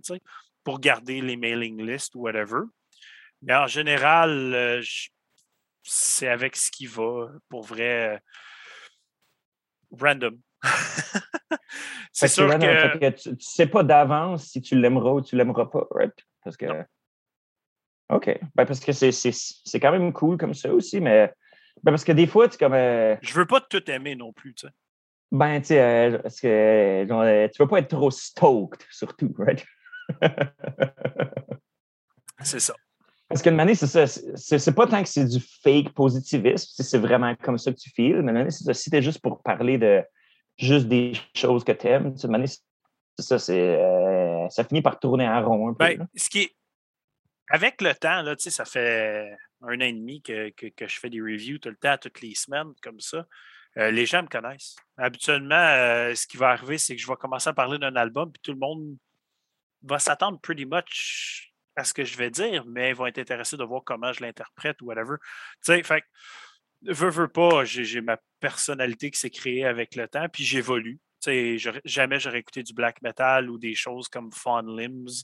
pour 0.64 0.80
garder 0.80 1.22
les 1.22 1.38
mailing 1.38 1.82
lists 1.86 2.16
ou 2.16 2.22
whatever. 2.22 2.62
Mais 3.42 3.56
en 3.56 3.68
général, 3.68 4.30
euh, 4.54 4.82
je 4.82 5.10
c'est 5.84 6.28
avec 6.28 6.56
ce 6.56 6.72
qui 6.72 6.86
va, 6.86 7.30
pour 7.50 7.64
vrai, 7.64 8.22
random. 9.92 10.38
c'est 12.12 12.28
sûr 12.28 12.48
que... 12.48 13.10
tu, 13.10 13.30
ne 13.30 13.36
sais 13.40 13.68
pas 13.68 13.84
d'avance 13.84 14.46
si 14.46 14.62
tu 14.62 14.80
l'aimeras 14.80 15.12
ou 15.12 15.22
tu 15.22 15.36
l'aimeras 15.36 15.66
pas, 15.66 15.88
right? 15.92 16.14
Parce 16.44 16.58
que... 16.58 16.66
OK. 18.10 18.40
Ben, 18.56 18.66
parce 18.66 18.80
que 18.80 18.92
c'est 18.92 19.80
quand 19.80 19.92
même 19.92 20.14
cool 20.14 20.38
comme 20.38 20.54
ça 20.54 20.74
aussi, 20.74 21.00
mais 21.00 21.34
ben, 21.84 21.92
parce 21.92 22.04
que 22.04 22.12
des 22.12 22.28
fois, 22.28 22.48
tu 22.48 22.58
comme... 22.58 22.74
Euh... 22.74 23.16
Je 23.22 23.34
veux 23.34 23.46
pas 23.46 23.62
tout 23.62 23.90
aimer 23.90 24.16
non 24.16 24.34
plus, 24.34 24.54
tu 24.54 24.68
sais. 24.68 24.74
Ben, 25.32 25.62
tu 25.62 25.68
sais, 25.68 25.82
euh, 25.82 26.18
parce 26.18 26.42
que 26.42 27.06
genre, 27.08 27.22
euh, 27.22 27.48
tu 27.48 27.62
veux 27.62 27.68
pas 27.68 27.80
être 27.80 27.88
trop 27.88 28.12
stoked, 28.12 28.82
surtout, 28.90 29.34
right? 29.38 29.66
c'est 32.42 32.60
ça. 32.60 32.76
Parce 33.32 33.42
qu'une 33.42 33.56
manière, 33.56 33.78
c'est 33.78 33.88
ça. 33.88 34.06
C'est 34.08 34.76
pas 34.76 34.88
tant 34.88 35.02
que 35.02 35.08
c'est 35.08 35.26
du 35.26 35.40
fake 35.40 35.94
positivisme, 35.94 36.68
si 36.70 36.84
c'est 36.84 36.98
vraiment 36.98 37.34
comme 37.36 37.58
ça 37.58 37.72
que 37.72 37.78
tu 37.78 37.90
files, 37.90 38.22
mais 38.22 38.50
c'est 38.52 38.66
ça. 38.66 38.74
Si 38.74 38.90
t'es 38.90 39.02
juste 39.02 39.22
pour 39.22 39.42
parler 39.42 39.78
de 39.78 40.04
juste 40.58 40.88
des 40.88 41.14
choses 41.34 41.64
que 41.64 41.72
t'aimes, 41.72 42.14
tu 42.14 42.28
sais, 42.28 42.62
c'est 43.18 43.24
ça, 43.24 43.40
c'est, 43.40 43.78
euh, 43.78 44.50
ça 44.50 44.66
finit 44.66 44.82
par 44.82 45.00
tourner 45.00 45.28
en 45.28 45.46
rond 45.46 45.70
un 45.70 45.74
peu. 45.74 45.98
Ben, 45.98 46.08
ce 46.16 46.30
qui 46.30 46.42
est... 46.42 46.56
Avec 47.50 47.82
le 47.82 47.94
temps, 47.94 48.22
là, 48.22 48.36
ça 48.38 48.66
fait 48.66 49.34
un 49.62 49.78
an 49.78 49.82
et 49.82 49.94
demi 49.94 50.22
que, 50.22 50.50
que, 50.50 50.88
je 50.88 51.00
fais 51.00 51.10
des 51.10 51.22
reviews 51.22 51.58
tout 51.58 51.70
le 51.70 51.76
temps, 51.76 51.98
toutes 51.98 52.22
les 52.22 52.36
semaines, 52.36 52.74
comme 52.82 53.00
ça. 53.00 53.26
Euh, 53.78 53.92
les 53.92 54.06
gens 54.06 54.24
me 54.24 54.28
connaissent. 54.28 54.76
Habituellement, 54.98 55.56
euh, 55.56 56.16
ce 56.16 56.28
qui 56.28 56.38
va 56.38 56.50
arriver, 56.50 56.78
c'est 56.78 56.96
que 56.96 57.02
je 57.02 57.08
vais 57.08 57.16
commencer 57.16 57.50
à 57.50 57.54
parler 57.54 57.78
d'un 57.78 57.96
album, 57.96 58.32
puis 58.32 58.42
tout 58.44 58.52
le 58.52 58.60
monde 58.60 58.98
va 59.84 60.00
s'attendre 60.00 60.40
pretty 60.40 60.66
much 60.66 61.51
à 61.76 61.84
ce 61.84 61.94
que 61.94 62.04
je 62.04 62.18
vais 62.18 62.30
dire, 62.30 62.66
mais 62.66 62.90
ils 62.90 62.96
vont 62.96 63.06
être 63.06 63.20
intéressés 63.20 63.58
de 63.58 63.64
voir 63.64 63.84
comment 63.84 64.12
je 64.12 64.22
l'interprète 64.22 64.82
ou 64.82 64.86
whatever. 64.86 65.16
Tu 65.64 65.74
sais, 65.74 65.84
fait 65.84 66.04
veux, 66.84 67.10
veux 67.10 67.28
pas, 67.28 67.64
j'ai 67.64 68.02
ma 68.02 68.18
personnalité 68.40 69.12
qui 69.12 69.20
s'est 69.20 69.30
créée 69.30 69.66
avec 69.66 69.96
le 69.96 70.08
temps, 70.08 70.28
puis 70.32 70.44
j'évolue. 70.44 71.00
Tu 71.22 71.60
sais, 71.60 71.72
jamais 71.86 72.20
j'aurais 72.20 72.40
écouté 72.40 72.64
du 72.64 72.74
black 72.74 73.02
metal 73.02 73.50
ou 73.50 73.58
des 73.58 73.76
choses 73.76 74.08
comme 74.08 74.32
Fawn 74.32 74.76
Limbs 74.76 75.24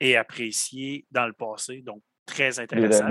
et 0.00 0.16
apprécié 0.16 1.06
dans 1.10 1.26
le 1.26 1.32
passé. 1.32 1.82
Donc, 1.82 2.02
très 2.26 2.58
intéressant. 2.58 3.06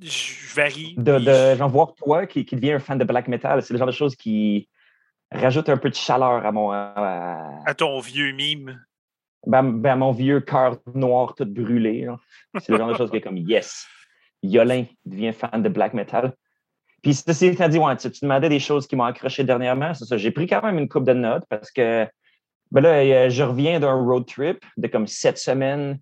je 0.00 0.54
varie. 0.54 0.94
De, 0.96 1.18
de 1.18 1.56
j'en 1.56 1.68
vois 1.68 1.92
toi 1.96 2.26
qui, 2.26 2.44
qui 2.44 2.54
devient 2.54 2.72
un 2.72 2.78
fan 2.78 2.98
de 2.98 3.04
black 3.04 3.26
metal, 3.26 3.62
c'est 3.62 3.74
le 3.74 3.78
genre 3.78 3.88
de 3.88 3.92
choses 3.92 4.14
qui 4.14 4.68
rajoute 5.32 5.68
un 5.68 5.76
peu 5.76 5.90
de 5.90 5.94
chaleur 5.94 6.46
à 6.46 6.52
mon. 6.52 6.70
À, 6.70 7.74
ton 7.76 7.98
vieux 7.98 8.32
mime. 8.32 8.80
Ben, 9.46 9.62
ben, 9.62 9.92
à 9.92 9.96
mon 9.96 10.12
vieux 10.12 10.40
cœur 10.40 10.78
noir 10.94 11.34
tout 11.34 11.46
brûlé. 11.46 12.06
C'est 12.60 12.72
le 12.72 12.78
genre 12.78 12.90
de 12.90 12.96
choses 12.96 13.10
qui 13.10 13.18
est 13.18 13.20
comme 13.20 13.36
yes. 13.36 13.86
Yolin 14.42 14.84
devient 15.04 15.32
fan 15.32 15.62
de 15.62 15.68
black 15.68 15.94
metal. 15.94 16.34
Puis 17.02 17.14
ceci 17.14 17.46
étant 17.46 17.68
dit, 17.68 17.78
ouais, 17.78 17.96
tu, 17.96 18.10
tu, 18.10 18.20
demandais 18.24 18.48
des 18.48 18.58
choses 18.58 18.86
qui 18.86 18.96
m'ont 18.96 19.04
accroché 19.04 19.44
dernièrement. 19.44 19.94
C'est 19.94 20.04
ça. 20.04 20.16
J'ai 20.16 20.32
pris 20.32 20.46
quand 20.46 20.62
même 20.62 20.78
une 20.78 20.88
coupe 20.88 21.04
de 21.04 21.12
notes 21.12 21.44
parce 21.48 21.70
que 21.70 22.06
ben 22.70 22.82
là, 22.82 22.90
euh, 22.90 23.30
je 23.30 23.42
reviens 23.42 23.80
d'un 23.80 23.94
road 23.94 24.26
trip 24.26 24.64
de 24.76 24.88
comme 24.88 25.06
sept 25.06 25.38
semaines, 25.38 25.98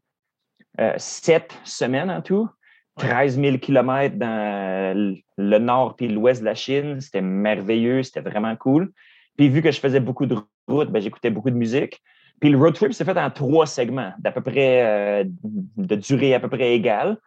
euh, 0.81 0.95
sept 0.97 1.57
semaines 1.65 2.11
en 2.11 2.23
tout. 2.23 2.49
13 2.97 3.39
000 3.39 3.59
kilomètres 3.59 4.17
dans 4.17 5.21
le 5.37 5.59
nord 5.59 5.97
puis 5.97 6.09
l'ouest 6.09 6.41
de 6.41 6.47
la 6.47 6.55
Chine. 6.55 7.01
C'était 7.01 7.21
merveilleux, 7.21 8.03
c'était 8.03 8.23
vraiment 8.23 8.57
cool. 8.57 8.91
Puis 9.37 9.51
vu 9.51 9.61
que 9.61 9.71
je 9.71 9.79
faisais 9.79 10.01
beaucoup 10.01 10.25
de 10.25 10.37
routes, 10.67 10.91
ben, 10.91 11.01
j'écoutais 11.01 11.31
beaucoup 11.31 11.51
de 11.51 11.57
musique. 11.57 12.03
Puis 12.41 12.51
le 12.51 12.59
road 12.59 12.75
trip 12.75 12.93
s'est 12.93 13.05
fait 13.05 13.19
en 13.19 13.31
trois 13.31 13.67
segments 13.67 14.13
d'à 14.19 14.31
peu 14.31 14.43
près 14.43 14.83
euh, 14.85 15.25
de 15.77 15.97
durée 15.97 16.35
à 16.35 16.41
peu 16.41 16.49
près 16.49 16.75
égale. 16.75 17.19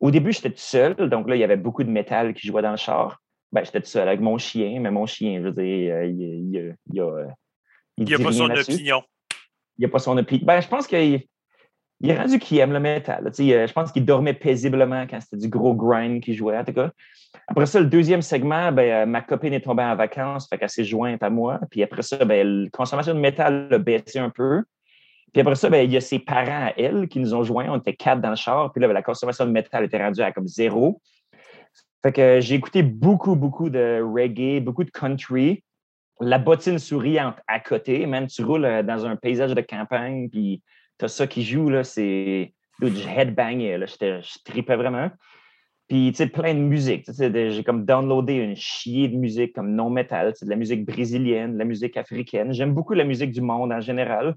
Au 0.00 0.10
début, 0.10 0.32
j'étais 0.32 0.50
tout 0.50 0.56
seul, 0.58 0.96
donc 0.96 1.28
là, 1.28 1.36
il 1.36 1.40
y 1.40 1.44
avait 1.44 1.56
beaucoup 1.56 1.84
de 1.84 1.90
métal 1.90 2.34
qui 2.34 2.46
jouait 2.46 2.62
dans 2.62 2.70
le 2.70 2.76
char. 2.76 3.20
Ben, 3.52 3.64
j'étais 3.64 3.80
tout 3.80 3.88
seul 3.88 4.08
avec 4.08 4.20
mon 4.20 4.38
chien, 4.38 4.80
mais 4.80 4.90
mon 4.90 5.06
chien, 5.06 5.40
je 5.40 5.48
veux 5.48 5.52
dire, 5.52 5.94
euh, 5.94 6.06
il, 6.06 6.20
il, 6.20 6.76
il, 6.92 7.00
a, 7.00 7.26
il, 7.96 8.08
il 8.08 8.14
a 8.14 8.18
pas 8.18 8.32
son 8.32 8.50
opinion. 8.50 9.02
Il 9.78 9.82
n'a 9.82 9.88
pas 9.88 9.98
son 9.98 10.16
opinion. 10.16 10.46
Ben, 10.46 10.60
je 10.60 10.68
pense 10.68 10.86
qu'il 10.86 11.22
il 12.00 12.10
est 12.10 12.16
rendu 12.16 12.38
qu'il 12.38 12.58
aime 12.58 12.72
le 12.72 12.80
métal. 12.80 13.30
Je 13.36 13.72
pense 13.72 13.92
qu'il 13.92 14.04
dormait 14.04 14.32
paisiblement 14.32 15.06
quand 15.08 15.20
c'était 15.20 15.36
du 15.36 15.48
gros 15.48 15.74
grind 15.74 16.22
qu'il 16.22 16.34
jouait. 16.34 16.56
Après 17.46 17.66
ça, 17.66 17.78
le 17.78 17.86
deuxième 17.86 18.22
segment, 18.22 18.72
ben, 18.72 18.90
euh, 18.90 19.06
ma 19.06 19.20
copine 19.20 19.52
est 19.52 19.60
tombée 19.60 19.82
en 19.82 19.94
vacances, 19.96 20.48
fait 20.48 20.56
qu'elle 20.56 20.70
s'est 20.70 20.84
jointe 20.84 21.22
à 21.22 21.28
moi. 21.28 21.60
Puis 21.70 21.82
après 21.82 22.02
ça, 22.02 22.24
ben, 22.24 22.64
la 22.64 22.70
consommation 22.70 23.12
de 23.12 23.20
métal 23.20 23.68
a 23.70 23.78
baissé 23.78 24.18
un 24.18 24.30
peu. 24.30 24.62
Puis 25.32 25.42
après 25.42 25.56
ça, 25.56 25.68
ben, 25.68 25.84
il 25.84 25.92
y 25.92 25.96
a 25.96 26.00
ses 26.00 26.18
parents 26.18 26.68
à 26.68 26.72
elle 26.76 27.06
qui 27.08 27.20
nous 27.20 27.34
ont 27.34 27.42
joints. 27.42 27.66
On 27.68 27.76
était 27.76 27.94
quatre 27.94 28.20
dans 28.20 28.30
le 28.30 28.36
char. 28.36 28.72
Puis 28.72 28.80
là, 28.80 28.88
la 28.88 29.02
consommation 29.02 29.44
de 29.44 29.50
métal 29.50 29.84
était 29.84 30.02
rendue 30.02 30.22
à 30.22 30.32
comme 30.32 30.48
zéro. 30.48 31.02
Fait 32.02 32.12
que 32.12 32.40
j'ai 32.40 32.54
écouté 32.54 32.82
beaucoup, 32.82 33.36
beaucoup 33.36 33.68
de 33.68 34.00
reggae, 34.02 34.64
beaucoup 34.64 34.84
de 34.84 34.90
country. 34.90 35.62
La 36.18 36.38
bottine 36.38 36.78
souriante 36.78 37.36
à 37.46 37.60
côté. 37.60 38.06
Même 38.06 38.26
tu 38.26 38.42
roules 38.42 38.64
euh, 38.64 38.82
dans 38.82 39.04
un 39.04 39.16
paysage 39.16 39.54
de 39.54 39.60
campagne, 39.60 40.30
puis 40.30 40.62
tu 41.00 41.06
as 41.06 41.08
ça 41.08 41.26
qui 41.26 41.42
joue, 41.42 41.70
là, 41.70 41.82
c'est 41.82 42.52
du 42.80 43.02
headbang. 43.08 43.58
Là, 43.78 43.86
je 43.86 44.42
tripais 44.44 44.76
vraiment. 44.76 45.10
Puis, 45.88 46.12
tu 46.12 46.18
sais, 46.18 46.26
plein 46.28 46.54
de 46.54 46.60
musique. 46.60 47.06
J'ai 47.18 47.64
comme 47.64 47.84
downloadé 47.84 48.34
une 48.34 48.54
chier 48.54 49.08
de 49.08 49.16
musique 49.16 49.54
comme 49.54 49.74
non-metal. 49.74 50.32
De 50.40 50.48
la 50.48 50.56
musique 50.56 50.84
brésilienne, 50.84 51.54
de 51.54 51.58
la 51.58 51.64
musique 51.64 51.96
africaine. 51.96 52.52
J'aime 52.52 52.74
beaucoup 52.74 52.92
la 52.92 53.04
musique 53.04 53.32
du 53.32 53.40
monde 53.40 53.72
en 53.72 53.80
général. 53.80 54.36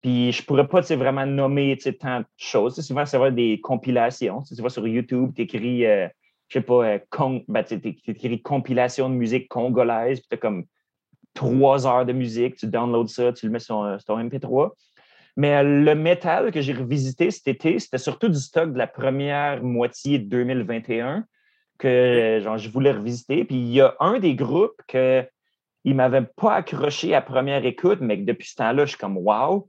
Puis, 0.00 0.32
je 0.32 0.42
pourrais 0.44 0.68
pas 0.68 0.80
vraiment 0.80 1.26
nommer 1.26 1.76
tant 2.00 2.20
de 2.20 2.26
choses. 2.36 2.80
souvent, 2.80 3.04
ça 3.04 3.18
va 3.18 3.30
des 3.30 3.60
compilations. 3.60 4.42
tu 4.42 4.62
vas 4.62 4.68
sur 4.68 4.86
YouTube, 4.86 5.32
tu 5.34 5.42
écris, 5.42 5.84
euh, 5.84 6.08
je 6.48 6.58
sais 6.58 6.64
pas, 6.64 6.86
euh, 6.86 7.38
ben, 7.48 7.64
tu 7.64 7.74
écris 7.74 8.40
compilation 8.40 9.10
de 9.10 9.14
musique 9.14 9.48
congolaise. 9.48 10.20
Puis, 10.20 10.28
tu 10.30 10.34
as 10.36 10.38
comme 10.38 10.64
trois 11.34 11.86
heures 11.86 12.06
de 12.06 12.12
musique. 12.12 12.56
Tu 12.56 12.66
downloads 12.68 13.08
ça, 13.08 13.32
tu 13.32 13.46
le 13.46 13.52
mets 13.52 13.58
sur, 13.58 13.96
sur 13.98 14.04
ton 14.04 14.18
MP3. 14.22 14.70
Mais 15.36 15.56
euh, 15.56 15.62
le 15.62 15.94
métal 15.94 16.52
que 16.52 16.60
j'ai 16.60 16.72
revisité 16.72 17.30
cet 17.30 17.48
été, 17.48 17.78
c'était 17.78 17.98
surtout 17.98 18.28
du 18.28 18.38
stock 18.38 18.72
de 18.72 18.78
la 18.78 18.86
première 18.86 19.62
moitié 19.62 20.18
de 20.18 20.28
2021 20.28 21.24
que 21.78 22.40
genre, 22.42 22.58
je 22.58 22.68
voulais 22.70 22.92
revisiter. 22.92 23.44
Puis 23.44 23.56
il 23.56 23.72
y 23.72 23.80
a 23.80 23.96
un 24.00 24.18
des 24.18 24.34
groupes 24.34 24.80
que 24.86 25.26
il 25.84 25.94
m'avait 25.96 26.22
pas 26.36 26.54
accroché 26.54 27.14
à 27.14 27.20
première 27.20 27.64
écoute, 27.66 27.98
mais 28.00 28.18
que 28.18 28.24
depuis 28.24 28.48
ce 28.48 28.54
temps-là, 28.56 28.84
je 28.84 28.90
suis 28.90 28.98
comme 28.98 29.18
wow. 29.18 29.68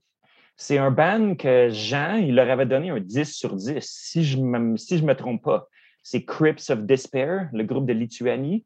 C'est 0.56 0.78
un 0.78 0.92
band 0.92 1.36
que 1.36 1.68
Jean, 1.70 2.16
il 2.16 2.36
leur 2.36 2.50
avait 2.50 2.66
donné 2.66 2.90
un 2.90 3.02
10 3.02 3.34
sur 3.34 3.54
10, 3.56 3.82
si 3.82 4.24
je 4.24 4.38
me, 4.38 4.78
si 4.78 4.98
je 4.98 5.04
me 5.04 5.14
trompe 5.14 5.44
pas. 5.44 5.68
C'est 6.04 6.24
Crips 6.24 6.70
of 6.70 6.84
Despair, 6.84 7.50
le 7.52 7.64
groupe 7.66 7.86
de 7.86 7.92
Lituanie. 7.92 8.64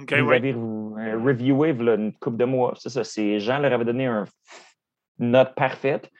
Okay, 0.00 0.22
vous 0.22 0.30
avez 0.30 0.52
reviewé 0.52 1.70
une 1.70 2.14
couple 2.14 2.38
de 2.38 2.44
mois. 2.46 2.74
C'est 2.78 2.88
ça. 2.88 3.02
Jean 3.38 3.58
leur 3.58 3.72
avait 3.72 3.84
donné 3.84 4.06
une 4.06 4.24
note 5.18 5.54
parfaite 5.54 6.10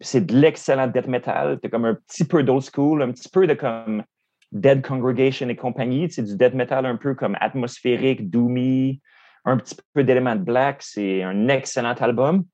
c'est 0.00 0.26
de 0.26 0.34
l'excellent 0.36 0.86
death 0.88 1.06
metal. 1.06 1.58
C'est 1.62 1.70
comme 1.70 1.84
un 1.84 1.94
petit 1.94 2.24
peu 2.24 2.42
d'old 2.42 2.62
school, 2.62 3.02
un 3.02 3.12
petit 3.12 3.28
peu 3.28 3.46
de 3.46 3.54
comme 3.54 4.04
Dead 4.52 4.86
Congregation 4.86 5.48
et 5.48 5.56
compagnie. 5.56 6.10
C'est 6.10 6.22
du 6.22 6.36
death 6.36 6.54
metal 6.54 6.86
un 6.86 6.96
peu 6.96 7.14
comme 7.14 7.36
atmosphérique, 7.40 8.30
doomy, 8.30 9.00
un 9.44 9.56
petit 9.56 9.76
peu 9.94 10.04
d'éléments 10.04 10.36
black. 10.36 10.82
C'est 10.82 11.22
un 11.22 11.48
excellent 11.48 11.94
album. 11.94 12.44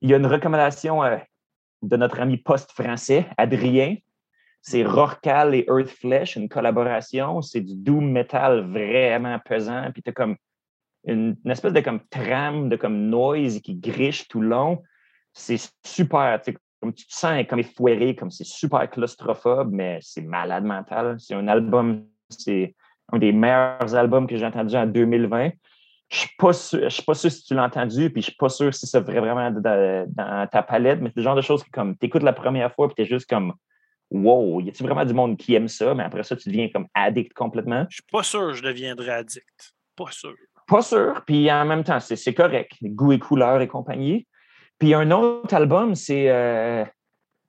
Il 0.00 0.10
y 0.10 0.14
a 0.14 0.16
une 0.16 0.26
recommandation 0.26 1.02
euh, 1.02 1.16
de 1.82 1.96
notre 1.96 2.20
ami 2.20 2.38
post-français, 2.38 3.26
Adrien. 3.36 3.96
C'est 4.60 4.84
Rorcal 4.84 5.54
et 5.54 5.66
Earthflesh, 5.68 6.36
une 6.36 6.48
collaboration. 6.48 7.42
C'est 7.42 7.60
du 7.60 7.74
doom 7.74 8.10
metal 8.10 8.70
vraiment 8.70 9.38
pesant. 9.44 9.90
Puis 9.92 10.02
tu 10.02 10.10
as 10.10 10.12
comme 10.12 10.36
une, 11.06 11.36
espèce 11.46 11.72
de 11.72 11.80
comme 11.80 12.00
trame, 12.08 12.70
de 12.70 12.76
comme 12.76 13.08
noise 13.08 13.60
qui 13.60 13.74
griche 13.74 14.26
tout 14.28 14.40
le 14.40 14.48
long. 14.48 14.82
C'est 15.34 15.60
super 15.84 16.20
comme 16.84 16.92
tu 16.92 17.06
te 17.06 17.14
sens 17.14 17.46
comme 17.48 17.60
effouéré, 17.60 18.14
comme 18.14 18.30
c'est 18.30 18.44
super 18.44 18.90
claustrophobe, 18.90 19.72
mais 19.72 19.98
c'est 20.02 20.20
malade 20.20 20.64
mental. 20.64 21.16
C'est 21.18 21.34
un 21.34 21.48
album, 21.48 22.04
c'est 22.28 22.74
un 23.10 23.18
des 23.18 23.32
meilleurs 23.32 23.94
albums 23.94 24.26
que 24.26 24.36
j'ai 24.36 24.44
entendu 24.44 24.76
en 24.76 24.86
2020. 24.86 25.48
Je 26.10 26.24
ne 26.24 26.88
suis 26.90 27.02
pas 27.02 27.14
sûr 27.14 27.30
si 27.30 27.44
tu 27.44 27.54
l'as 27.54 27.64
entendu, 27.64 28.10
puis 28.10 28.20
je 28.20 28.26
suis 28.26 28.36
pas 28.36 28.50
sûr 28.50 28.74
si 28.74 28.86
c'est 28.86 29.00
vraiment 29.00 29.50
dans, 29.50 30.46
ta 30.52 30.62
palette, 30.62 31.00
mais 31.00 31.08
c'est 31.08 31.20
le 31.20 31.22
genre 31.22 31.36
de 31.36 31.40
choses 31.40 31.64
que 31.64 31.70
comme 31.70 31.96
tu 31.96 32.04
écoutes 32.04 32.22
la 32.22 32.34
première 32.34 32.70
fois, 32.74 32.88
puis 32.88 32.96
tu 32.96 33.02
es 33.02 33.06
juste 33.06 33.30
comme 33.30 33.54
Wow, 34.10 34.60
y 34.60 34.68
a-t-il 34.68 34.84
vraiment 34.84 35.06
du 35.06 35.14
monde 35.14 35.38
qui 35.38 35.54
aime 35.54 35.68
ça? 35.68 35.94
Mais 35.94 36.02
après 36.02 36.22
ça, 36.22 36.36
tu 36.36 36.50
deviens 36.50 36.68
comme 36.68 36.86
addict 36.92 37.32
complètement. 37.32 37.86
Je 37.88 37.94
suis 37.94 38.04
pas 38.12 38.22
sûr 38.22 38.48
que 38.48 38.52
je 38.52 38.62
deviendrai 38.62 39.08
addict. 39.08 39.74
Pas 39.96 40.10
sûr. 40.10 40.34
Pas 40.68 40.82
sûr, 40.82 41.22
puis 41.26 41.50
en 41.50 41.64
même 41.64 41.82
temps, 41.82 41.98
c'est 41.98 42.34
correct. 42.34 42.72
Goût 42.82 43.12
et 43.12 43.18
couleur 43.18 43.62
et 43.62 43.68
compagnie. 43.68 44.26
Puis 44.84 44.92
un 44.92 45.10
autre 45.12 45.54
album, 45.54 45.94
c'est. 45.94 46.28
Euh, 46.28 46.84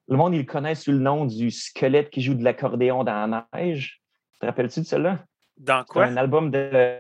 le 0.07 0.15
monde, 0.15 0.33
il 0.35 0.37
le 0.37 0.45
connaît 0.45 0.73
sous 0.73 0.93
le 0.93 0.99
nom 0.99 1.25
du 1.25 1.51
squelette 1.51 2.09
qui 2.09 2.21
joue 2.21 2.33
de 2.33 2.45
l'accordéon 2.45 3.03
dans 3.03 3.29
la 3.29 3.45
neige. 3.53 4.01
Te 4.39 4.45
rappelles-tu 4.45 4.79
de 4.79 4.85
cela? 4.85 5.19
Dans 5.57 5.83
quoi? 5.83 6.05
Un 6.05 6.15
album 6.15 6.49
de 6.49 6.93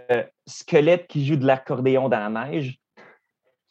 squelette 0.45 1.07
qui 1.07 1.25
joue 1.25 1.37
de 1.37 1.45
l'accordéon 1.45 2.09
dans 2.09 2.33
la 2.33 2.47
neige. 2.47 2.81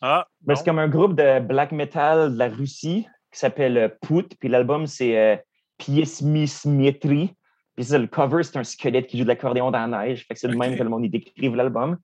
Ah. 0.01 0.27
C'est 0.55 0.65
comme 0.65 0.79
un 0.79 0.89
groupe 0.89 1.15
de 1.15 1.39
black 1.39 1.71
metal 1.71 2.33
de 2.33 2.39
la 2.39 2.49
Russie 2.49 3.07
qui 3.31 3.39
s'appelle 3.39 3.77
euh, 3.77 3.89
Pout. 4.01 4.35
Puis 4.41 4.49
l'album, 4.49 4.87
c'est 4.87 5.19
euh, 5.19 5.37
Piesmismietri. 5.77 7.35
Puis 7.77 7.89
le 7.91 8.07
cover, 8.07 8.43
c'est 8.43 8.57
un 8.57 8.65
squelette 8.65 9.09
qui 9.09 9.19
joue 9.19 9.25
de 9.25 9.29
l'accordéon 9.29 9.71
dans 9.71 9.87
la 9.87 10.07
neige. 10.07 10.25
Fait 10.27 10.33
que 10.33 10.41
c'est 10.41 10.49
le 10.49 10.57
même 10.57 10.79
que 10.79 10.83
le 10.83 10.89
monde 10.89 11.05
y 11.05 11.11
décrive 11.11 11.57
l'album. 11.57 11.99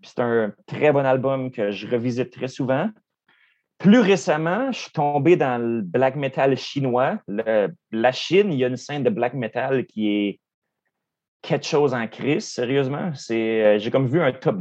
Puis 0.00 0.12
c'est 0.14 0.22
un 0.22 0.52
très 0.68 0.92
bon 0.92 1.04
album 1.04 1.50
que 1.50 1.72
je 1.72 1.88
revisite 1.88 2.30
très 2.30 2.46
souvent. 2.46 2.90
Plus 3.78 4.00
récemment, 4.00 4.72
je 4.72 4.80
suis 4.80 4.92
tombé 4.92 5.36
dans 5.36 5.60
le 5.60 5.82
black 5.82 6.16
metal 6.16 6.56
chinois. 6.56 7.18
la 7.28 8.12
Chine, 8.12 8.52
il 8.52 8.58
y 8.58 8.64
a 8.64 8.68
une 8.68 8.76
scène 8.76 9.02
de 9.02 9.10
black 9.10 9.34
metal 9.34 9.84
qui 9.86 10.08
est 10.08 10.40
quelque 11.42 11.66
chose 11.66 11.92
en 11.92 12.06
crise, 12.08 12.48
sérieusement. 12.48 13.12
Euh, 13.30 13.78
j'ai 13.78 13.90
comme 13.90 14.06
vu 14.06 14.20
un 14.20 14.32
top 14.32 14.56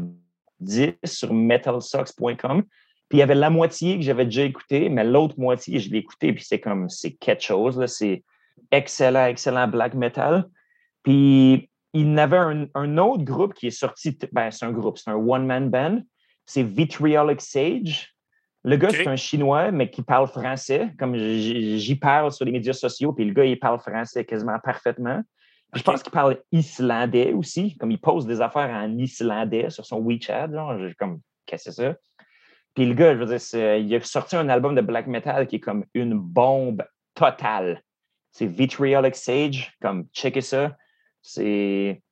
10 0.59 0.95
sur 1.05 1.33
metalsocks.com. 1.33 2.63
Puis 3.09 3.17
il 3.17 3.19
y 3.19 3.23
avait 3.23 3.35
la 3.35 3.49
moitié 3.49 3.97
que 3.97 4.03
j'avais 4.03 4.25
déjà 4.25 4.43
écouté, 4.43 4.89
mais 4.89 5.03
l'autre 5.03 5.35
moitié, 5.37 5.79
je 5.79 5.89
l'ai 5.91 5.99
écouté, 5.99 6.33
puis 6.33 6.43
c'est 6.43 6.59
comme, 6.59 6.89
c'est 6.89 7.13
quelque 7.13 7.43
chose. 7.43 7.85
C'est 7.85 8.23
excellent, 8.71 9.25
excellent 9.27 9.67
black 9.67 9.93
metal. 9.93 10.49
Puis 11.03 11.69
il 11.93 12.13
y 12.13 12.19
avait 12.19 12.37
un, 12.73 12.97
autre 12.97 13.23
groupe 13.23 13.53
qui 13.53 13.67
est 13.67 13.71
sorti, 13.71 14.17
ben, 14.31 14.49
c'est 14.51 14.65
un 14.65 14.71
groupe, 14.71 14.97
c'est 14.97 15.11
un 15.11 15.15
one-man 15.15 15.69
band. 15.69 16.01
C'est 16.45 16.63
Vitriolic 16.63 17.39
Sage. 17.39 18.12
Le 18.65 18.77
gars, 18.77 18.89
c'est 18.91 19.07
un 19.07 19.17
Chinois, 19.17 19.71
mais 19.71 19.89
qui 19.89 20.01
parle 20.01 20.27
français. 20.27 20.93
Comme 20.97 21.17
j'y 21.17 21.95
parle 21.95 22.31
sur 22.31 22.45
les 22.45 22.51
médias 22.51 22.73
sociaux, 22.73 23.11
puis 23.11 23.25
le 23.25 23.33
gars, 23.33 23.45
il 23.45 23.59
parle 23.59 23.79
français 23.79 24.23
quasiment 24.23 24.57
parfaitement. 24.63 25.21
Je 25.73 25.81
pense 25.81 26.03
qu'il 26.03 26.11
parle 26.11 26.37
islandais 26.51 27.33
aussi, 27.33 27.75
comme 27.77 27.91
il 27.91 27.99
pose 27.99 28.27
des 28.27 28.41
affaires 28.41 28.69
en 28.69 28.95
islandais 28.97 29.69
sur 29.71 29.85
son 29.85 29.99
WeChat. 29.99 30.51
Genre, 30.51 30.77
comme, 30.99 31.19
qu'est-ce 31.45 31.65
que 31.65 31.71
c'est 31.71 31.83
ça? 31.83 31.95
Puis 32.75 32.85
le 32.85 32.93
gars, 32.93 33.15
je 33.15 33.23
veux 33.23 33.37
dire, 33.37 33.77
il 33.79 33.95
a 33.95 34.01
sorti 34.01 34.35
un 34.35 34.49
album 34.49 34.75
de 34.75 34.81
black 34.81 35.07
metal 35.07 35.47
qui 35.47 35.55
est 35.55 35.59
comme 35.59 35.85
une 35.93 36.13
bombe 36.13 36.83
total. 37.15 37.81
C'est 38.31 38.45
Vitriolic 38.45 39.15
Sage, 39.15 39.73
comme 39.81 40.05
checker 40.13 40.41
ça. 40.41 40.75
C'est 41.21 42.02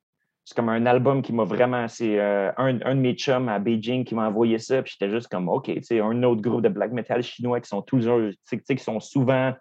c'est 0.44 0.56
comme 0.56 0.68
un 0.68 0.86
album 0.86 1.22
qui 1.22 1.32
m'a 1.32 1.44
vraiment. 1.44 1.86
C'est 1.88 2.18
euh, 2.18 2.50
un, 2.56 2.80
un, 2.82 2.94
de 2.94 3.00
mes 3.00 3.14
chums 3.14 3.48
à 3.48 3.58
Beijing 3.58 4.04
qui 4.04 4.14
m'a 4.14 4.28
envoyé 4.28 4.58
ça. 4.58 4.82
Puis 4.82 4.96
j'étais 4.98 5.12
juste 5.12 5.28
comme, 5.28 5.48
OK, 5.48 5.66
tu 5.66 5.82
sais, 5.82 6.00
un 6.00 6.22
autre 6.24 6.40
groupe 6.40 6.62
de 6.62 6.68
black 6.68 6.92
metal 6.92 7.22
chinois 7.22 7.60
qui 7.60 7.68
sont 7.68 7.82
toujours, 7.82 8.20
tu 8.48 8.60
sais, 8.64 8.76
qui 8.76 8.82
sont 8.82 8.98
souvent 8.98 9.54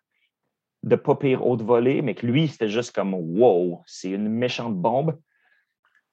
de 0.84 0.96
pas 0.96 1.16
pire 1.16 1.46
haute 1.46 1.62
volée, 1.62 2.02
mais 2.02 2.16
que 2.16 2.26
lui, 2.26 2.48
c'était 2.48 2.70
juste 2.70 2.94
comme, 2.94 3.14
wow, 3.14 3.84
c'est 3.86 4.10
une 4.10 4.28
méchante 4.28 4.76
bombe. 4.76 5.20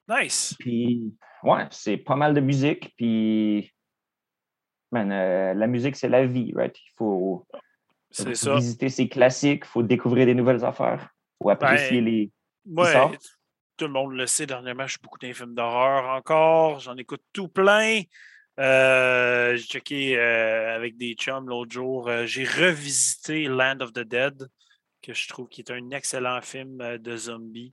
Nice. 0.07 0.55
Puis, 0.59 1.15
ouais, 1.43 1.67
c'est 1.71 1.97
pas 1.97 2.17
mal 2.17 2.35
de 2.35 2.41
musique. 2.41 2.93
Puis, 2.97 3.73
man, 4.93 5.11
euh, 5.11 5.55
la 5.55 5.67
musique, 5.67 5.97
c'est 5.97 6.09
la 6.09 6.27
vie, 6.27 6.53
right? 6.55 6.77
Il 6.77 6.93
faut 6.97 7.47
visiter 8.55 8.91
ses 8.91 9.09
classiques, 9.09 9.63
il 9.65 9.69
faut 9.69 9.83
découvrir 9.83 10.27
des 10.27 10.35
nouvelles 10.35 10.65
affaires, 10.65 11.09
il 11.41 11.45
faut 11.45 11.51
apprécier 11.51 12.03
ben, 12.03 12.05
les. 12.05 12.31
Ouais, 12.67 13.19
tout 13.79 13.87
le 13.87 13.93
monde 13.93 14.13
le 14.13 14.27
sait, 14.27 14.47
dernièrement, 14.47 14.87
je 14.87 14.93
suis 14.93 15.01
beaucoup 15.01 15.19
dans 15.19 15.29
les 15.29 15.35
films 15.35 15.55
d'horreur 15.55 16.05
encore. 16.11 16.81
J'en 16.81 16.97
écoute 16.97 17.23
tout 17.33 17.49
plein. 17.49 18.03
Euh, 18.59 19.55
j'ai 19.55 19.67
checké 19.67 20.19
euh, 20.19 20.75
avec 20.75 20.97
des 20.97 21.15
chums 21.15 21.49
l'autre 21.49 21.71
jour. 21.71 22.09
Euh, 22.09 22.27
j'ai 22.27 22.45
revisité 22.45 23.45
Land 23.45 23.79
of 23.81 23.93
the 23.93 24.01
Dead, 24.01 24.49
que 25.01 25.15
je 25.15 25.29
trouve 25.29 25.49
qui 25.49 25.61
est 25.61 25.71
un 25.71 25.91
excellent 25.91 26.43
film 26.43 26.99
de 26.99 27.17
zombies. 27.17 27.73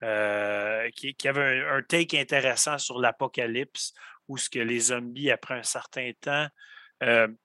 Qui, 0.00 1.28
avait 1.28 1.62
un, 1.68 1.82
take 1.82 2.18
intéressant 2.18 2.78
sur 2.78 3.00
l'apocalypse, 3.00 3.92
où 4.28 4.38
ce 4.38 4.48
que 4.48 4.60
les 4.60 4.78
zombies, 4.78 5.30
après 5.30 5.54
un 5.54 5.62
certain 5.62 6.12
temps, 6.20 6.46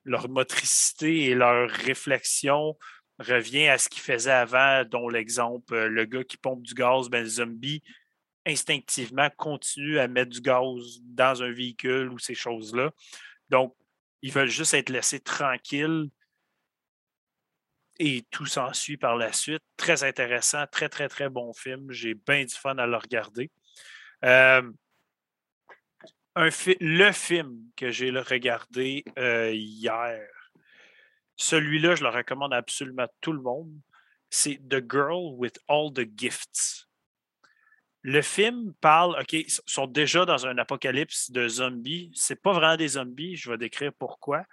leur 0.05 0.29
motricité 0.29 1.25
et 1.25 1.35
leur 1.35 1.69
réflexion 1.69 2.77
revient 3.19 3.67
à 3.67 3.77
ce 3.77 3.89
qu'il 3.89 4.01
faisait 4.01 4.31
avant, 4.31 4.83
dont 4.85 5.09
l'exemple, 5.09 5.73
euh, 5.73 5.87
le 5.87 6.05
gars 6.05 6.23
qui 6.23 6.37
pompe 6.37 6.63
du 6.63 6.73
gaz, 6.73 7.09
ben, 7.09 7.23
le 7.23 7.29
zombie 7.29 7.81
instinctivement 8.45 9.29
continue 9.37 9.99
à 9.99 10.07
mettre 10.07 10.31
du 10.31 10.41
gaz 10.41 10.99
dans 11.01 11.41
un 11.41 11.51
véhicule 11.51 12.11
ou 12.11 12.19
ces 12.19 12.35
choses-là. 12.35 12.91
Donc, 13.49 13.75
ils 14.21 14.31
veulent 14.31 14.49
juste 14.49 14.73
être 14.73 14.89
laissés 14.89 15.19
tranquilles 15.19 16.09
et 17.99 18.23
tout 18.29 18.45
s'ensuit 18.45 18.97
par 18.97 19.15
la 19.15 19.31
suite. 19.31 19.63
Très 19.77 20.03
intéressant, 20.03 20.65
très, 20.67 20.89
très, 20.89 21.07
très 21.07 21.29
bon 21.29 21.53
film. 21.53 21.91
J'ai 21.91 22.13
bien 22.13 22.43
du 22.43 22.53
fun 22.53 22.77
à 22.77 22.85
le 22.85 22.97
regarder. 22.97 23.51
Euh, 24.23 24.61
le 26.35 27.11
film 27.11 27.57
que 27.77 27.91
j'ai 27.91 28.09
regardé 28.11 29.05
euh, 29.17 29.51
hier, 29.53 30.27
celui-là, 31.37 31.95
je 31.95 32.03
le 32.03 32.09
recommande 32.09 32.53
absolument 32.53 33.03
à 33.03 33.09
tout 33.21 33.33
le 33.33 33.41
monde. 33.41 33.71
C'est 34.29 34.61
The 34.69 34.83
Girl 34.89 35.33
with 35.35 35.59
All 35.67 35.91
the 35.93 36.07
Gifts. 36.17 36.87
Le 38.01 38.21
film 38.21 38.73
parle, 38.81 39.19
OK, 39.19 39.33
ils 39.33 39.59
sont 39.65 39.87
déjà 39.87 40.25
dans 40.25 40.45
un 40.45 40.57
apocalypse 40.57 41.31
de 41.31 41.47
zombies. 41.47 42.11
C'est 42.13 42.41
pas 42.41 42.53
vraiment 42.53 42.77
des 42.77 42.89
zombies, 42.89 43.35
je 43.35 43.49
vais 43.49 43.57
décrire 43.57 43.91
pourquoi. 43.97 44.43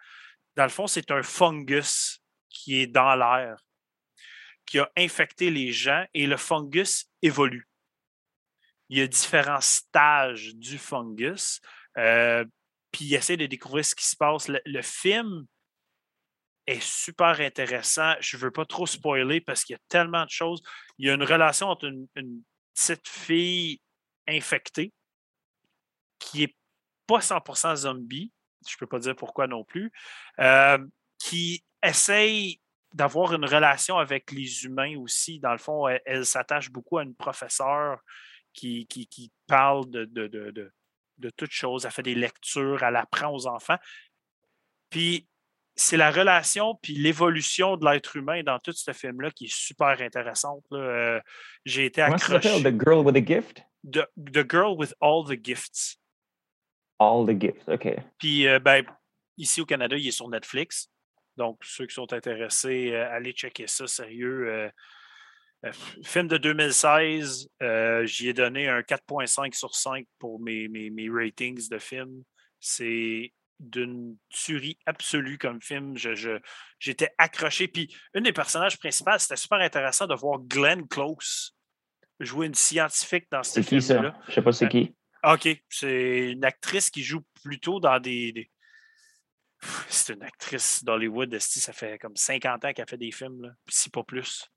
Dans 0.56 0.64
le 0.64 0.70
fond, 0.70 0.86
c'est 0.86 1.10
un 1.10 1.22
fungus 1.22 2.22
qui 2.48 2.80
est 2.80 2.86
dans 2.86 3.14
l'air, 3.14 3.58
qui 4.66 4.78
a 4.78 4.90
infecté 4.96 5.50
les 5.50 5.72
gens 5.72 6.04
et 6.14 6.26
le 6.26 6.36
fungus 6.36 7.10
évolue. 7.20 7.68
Il 8.88 8.98
y 8.98 9.02
a 9.02 9.06
différents 9.06 9.60
stages 9.60 10.54
du 10.54 10.78
fungus, 10.78 11.60
euh, 11.98 12.44
puis 12.90 13.06
il 13.06 13.14
essaie 13.14 13.36
de 13.36 13.46
découvrir 13.46 13.84
ce 13.84 13.94
qui 13.94 14.06
se 14.06 14.16
passe. 14.16 14.48
le 14.48 14.82
film 14.82 15.46
est 16.72 16.82
super 16.82 17.40
intéressant. 17.40 18.14
Je 18.20 18.36
ne 18.36 18.42
veux 18.42 18.50
pas 18.50 18.64
trop 18.64 18.86
spoiler 18.86 19.40
parce 19.40 19.64
qu'il 19.64 19.74
y 19.74 19.76
a 19.76 19.82
tellement 19.88 20.24
de 20.24 20.30
choses. 20.30 20.62
Il 20.98 21.06
y 21.06 21.10
a 21.10 21.14
une 21.14 21.22
relation 21.22 21.68
entre 21.68 21.86
une, 21.86 22.42
petite 22.74 23.06
fille 23.06 23.80
infectée 24.26 24.94
qui 26.18 26.40
n'est 26.40 26.56
pas 27.06 27.18
100% 27.18 27.76
zombie, 27.76 28.32
je 28.66 28.74
ne 28.74 28.78
peux 28.78 28.86
pas 28.86 28.98
dire 28.98 29.14
pourquoi 29.14 29.46
non 29.46 29.62
plus, 29.62 29.92
euh, 30.38 30.78
qui 31.18 31.62
essaye 31.82 32.60
d'avoir 32.94 33.34
une 33.34 33.44
relation 33.44 33.98
avec 33.98 34.30
les 34.32 34.64
humains 34.64 34.96
aussi. 34.98 35.38
Dans 35.38 35.52
le 35.52 35.58
fond, 35.58 35.86
elle, 35.88 36.24
s'attache 36.24 36.70
beaucoup 36.70 36.96
à 36.96 37.02
une 37.02 37.14
professeure 37.14 38.00
qui, 38.54 38.86
qui, 38.86 39.32
parle 39.46 39.90
de, 39.90 40.04
de, 40.06 40.28
de, 40.28 40.72
de 41.18 41.30
toutes 41.30 41.50
choses. 41.50 41.84
Elle 41.84 41.90
fait 41.90 42.02
des 42.02 42.14
lectures, 42.14 42.82
elle 42.82 42.96
apprend 42.96 43.34
aux 43.34 43.46
enfants. 43.46 43.78
Puis 44.90 45.26
c'est 45.74 45.96
la 45.96 46.10
relation 46.10 46.78
puis 46.82 46.94
l'évolution 46.94 47.76
de 47.76 47.84
l'être 47.88 48.16
humain 48.16 48.42
dans 48.42 48.58
tout 48.58 48.72
ce 48.72 48.92
film-là 48.92 49.30
qui 49.30 49.46
est 49.46 49.54
super 49.54 50.00
intéressante. 50.00 50.64
Euh, 50.72 51.20
j'ai 51.64 51.86
été 51.86 52.02
accroché. 52.02 52.50
Comment 52.50 52.70
The 52.70 52.84
Girl 52.84 53.04
with 53.04 53.16
a 53.16 53.24
Gift? 53.24 53.62
The, 53.84 54.06
the, 54.16 54.48
Girl 54.48 54.76
with 54.76 54.94
All 55.00 55.24
the 55.24 55.42
Gifts. 55.42 55.98
All 56.98 57.26
the 57.26 57.38
Gifts, 57.38 57.68
OK. 57.68 57.88
Puis, 58.18 58.46
euh, 58.46 58.58
ben, 58.58 58.84
ici 59.36 59.60
au 59.60 59.66
Canada, 59.66 59.96
il 59.96 60.06
est 60.06 60.12
sur 60.12 60.28
Netflix. 60.28 60.88
Donc, 61.36 61.58
ceux 61.64 61.86
qui 61.86 61.94
sont 61.94 62.12
intéressés, 62.12 62.92
euh, 62.92 63.10
allez 63.10 63.32
checker 63.32 63.66
ça, 63.66 63.86
sérieux. 63.86 64.70
film 66.04 66.28
de 66.28 66.36
2016, 66.36 67.48
j'y 68.04 68.28
ai 68.28 68.32
donné 68.34 68.68
un 68.68 68.82
4.5 68.82 69.54
sur 69.54 69.74
5 69.74 70.06
pour 70.18 70.38
mes, 70.40 70.68
mes, 70.68 70.90
mes 70.90 71.08
ratings 71.08 71.68
de 71.68 71.78
film. 71.78 72.22
C'est 72.60 73.32
d'une 73.60 74.16
tuerie 74.28 74.78
absolue 74.86 75.38
comme 75.38 75.60
film. 75.60 75.96
Je, 75.96 76.38
j'étais 76.78 77.10
accroché. 77.18 77.68
Puis, 77.68 77.94
une 78.14 78.24
des 78.24 78.32
personnages 78.32 78.78
principaux, 78.78 79.18
c'était 79.18 79.36
super 79.36 79.58
intéressant 79.58 80.06
de 80.06 80.14
voir 80.14 80.40
Glenn 80.40 80.86
Close 80.88 81.54
jouer 82.24 82.46
une 82.46 82.54
scientifique 82.54 83.26
dans 83.30 83.42
ce 83.42 83.60
film-là. 83.60 84.14
Je 84.28 84.32
sais 84.32 84.42
pas 84.42 84.52
c'est 84.52 84.66
euh, 84.66 84.68
qui. 84.68 84.94
OK. 85.24 85.48
C'est 85.68 86.30
une 86.32 86.44
actrice 86.44 86.90
qui 86.90 87.02
joue 87.02 87.22
plutôt 87.42 87.80
dans 87.80 87.98
des. 88.00 88.50
C'est 89.88 90.14
une 90.14 90.22
actrice 90.22 90.82
d'Hollywood. 90.82 91.38
Ça 91.38 91.72
fait 91.72 91.98
comme 91.98 92.16
50 92.16 92.64
ans 92.64 92.72
qu'elle 92.72 92.88
fait 92.88 92.96
des 92.96 93.12
films, 93.12 93.42
là, 93.42 93.50
si 93.68 93.90
pas 93.90 94.02
plus. 94.02 94.48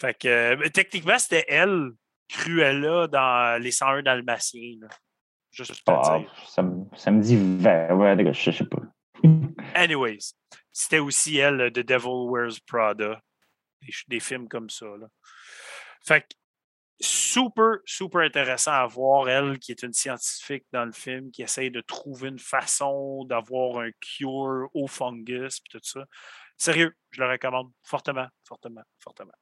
Fait 0.00 0.14
que, 0.14 0.28
euh, 0.28 0.68
techniquement, 0.70 1.18
c'était 1.18 1.44
elle, 1.48 1.90
Cruella, 2.28 3.06
dans 3.06 3.62
Les 3.62 3.70
101 3.70 4.02
Dalmatiens. 4.02 4.76
Ah, 5.86 6.20
ça, 6.46 6.64
ça, 6.96 7.10
me 7.10 7.20
dit 7.20 7.36
ouais, 7.36 8.32
je 8.32 8.50
sais 8.50 8.64
pas. 8.64 8.82
Anyways, 9.74 10.34
c'était 10.72 10.98
aussi 10.98 11.38
elle, 11.38 11.72
The 11.72 11.80
Devil 11.80 12.28
Wears 12.28 12.60
Prada. 12.66 13.20
Des, 14.08 14.20
films 14.20 14.46
comme 14.48 14.68
ça. 14.68 14.86
Là. 14.86 15.08
Fait 16.06 16.20
que 16.20 16.36
super, 17.00 17.78
super 17.86 18.20
intéressant 18.20 18.72
à 18.72 18.86
voir, 18.86 19.28
elle, 19.28 19.58
qui 19.58 19.72
est 19.72 19.82
une 19.82 19.94
scientifique 19.94 20.64
dans 20.70 20.84
le 20.84 20.92
film, 20.92 21.30
qui 21.30 21.42
essaye 21.42 21.70
de 21.70 21.80
trouver 21.80 22.28
une 22.28 22.38
façon 22.38 23.24
d'avoir 23.24 23.78
un 23.78 23.90
cure 24.00 24.68
au 24.74 24.86
fungus 24.86 25.58
et 25.58 25.68
tout 25.70 25.80
ça. 25.82 26.04
Sérieux, 26.58 26.94
je 27.10 27.22
le 27.22 27.28
recommande 27.28 27.72
fortement, 27.82 28.28
fortement, 28.44 28.82
fortement. 28.98 29.32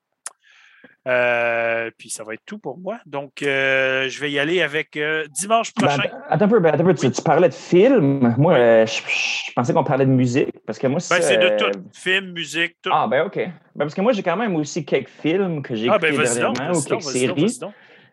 Euh, 1.08 1.90
puis 1.96 2.10
ça 2.10 2.22
va 2.22 2.34
être 2.34 2.42
tout 2.44 2.58
pour 2.58 2.76
moi. 2.76 2.98
Donc, 3.06 3.42
euh, 3.42 4.08
je 4.10 4.20
vais 4.20 4.30
y 4.30 4.38
aller 4.38 4.60
avec 4.60 4.94
euh, 4.96 5.24
dimanche 5.30 5.72
ben, 5.74 5.86
prochain. 5.86 6.10
attends 6.28 6.44
un 6.44 6.48
peu, 6.48 6.60
ben, 6.60 6.74
attends 6.74 6.86
un 6.86 6.94
peu. 6.94 7.10
Tu, 7.10 7.22
parlais 7.22 7.48
de 7.48 7.54
film. 7.54 8.34
Moi, 8.36 8.84
je, 8.84 9.52
pensais 9.54 9.72
qu'on 9.72 9.84
parlait 9.84 10.04
de 10.04 10.10
musique. 10.10 10.52
Parce 10.66 10.78
que 10.78 10.86
moi, 10.86 11.00
ben, 11.08 11.22
c'est. 11.22 11.38
de 11.38 11.56
tout. 11.56 11.80
Film, 11.94 12.32
musique, 12.32 12.76
tout. 12.82 12.90
Ah, 12.92 13.06
ben, 13.08 13.24
OK. 13.24 13.36
Ben, 13.36 13.52
parce 13.78 13.94
que 13.94 14.02
moi, 14.02 14.12
j'ai 14.12 14.22
quand 14.22 14.36
même 14.36 14.54
aussi 14.56 14.84
quelques 14.84 15.08
films 15.08 15.62
que 15.62 15.74
j'ai 15.74 15.88
ah, 15.88 15.96
écoutés 15.96 16.12
dernièrement 16.12 16.72
ou 16.72 16.82
quelques 16.82 17.02
séries. 17.02 17.58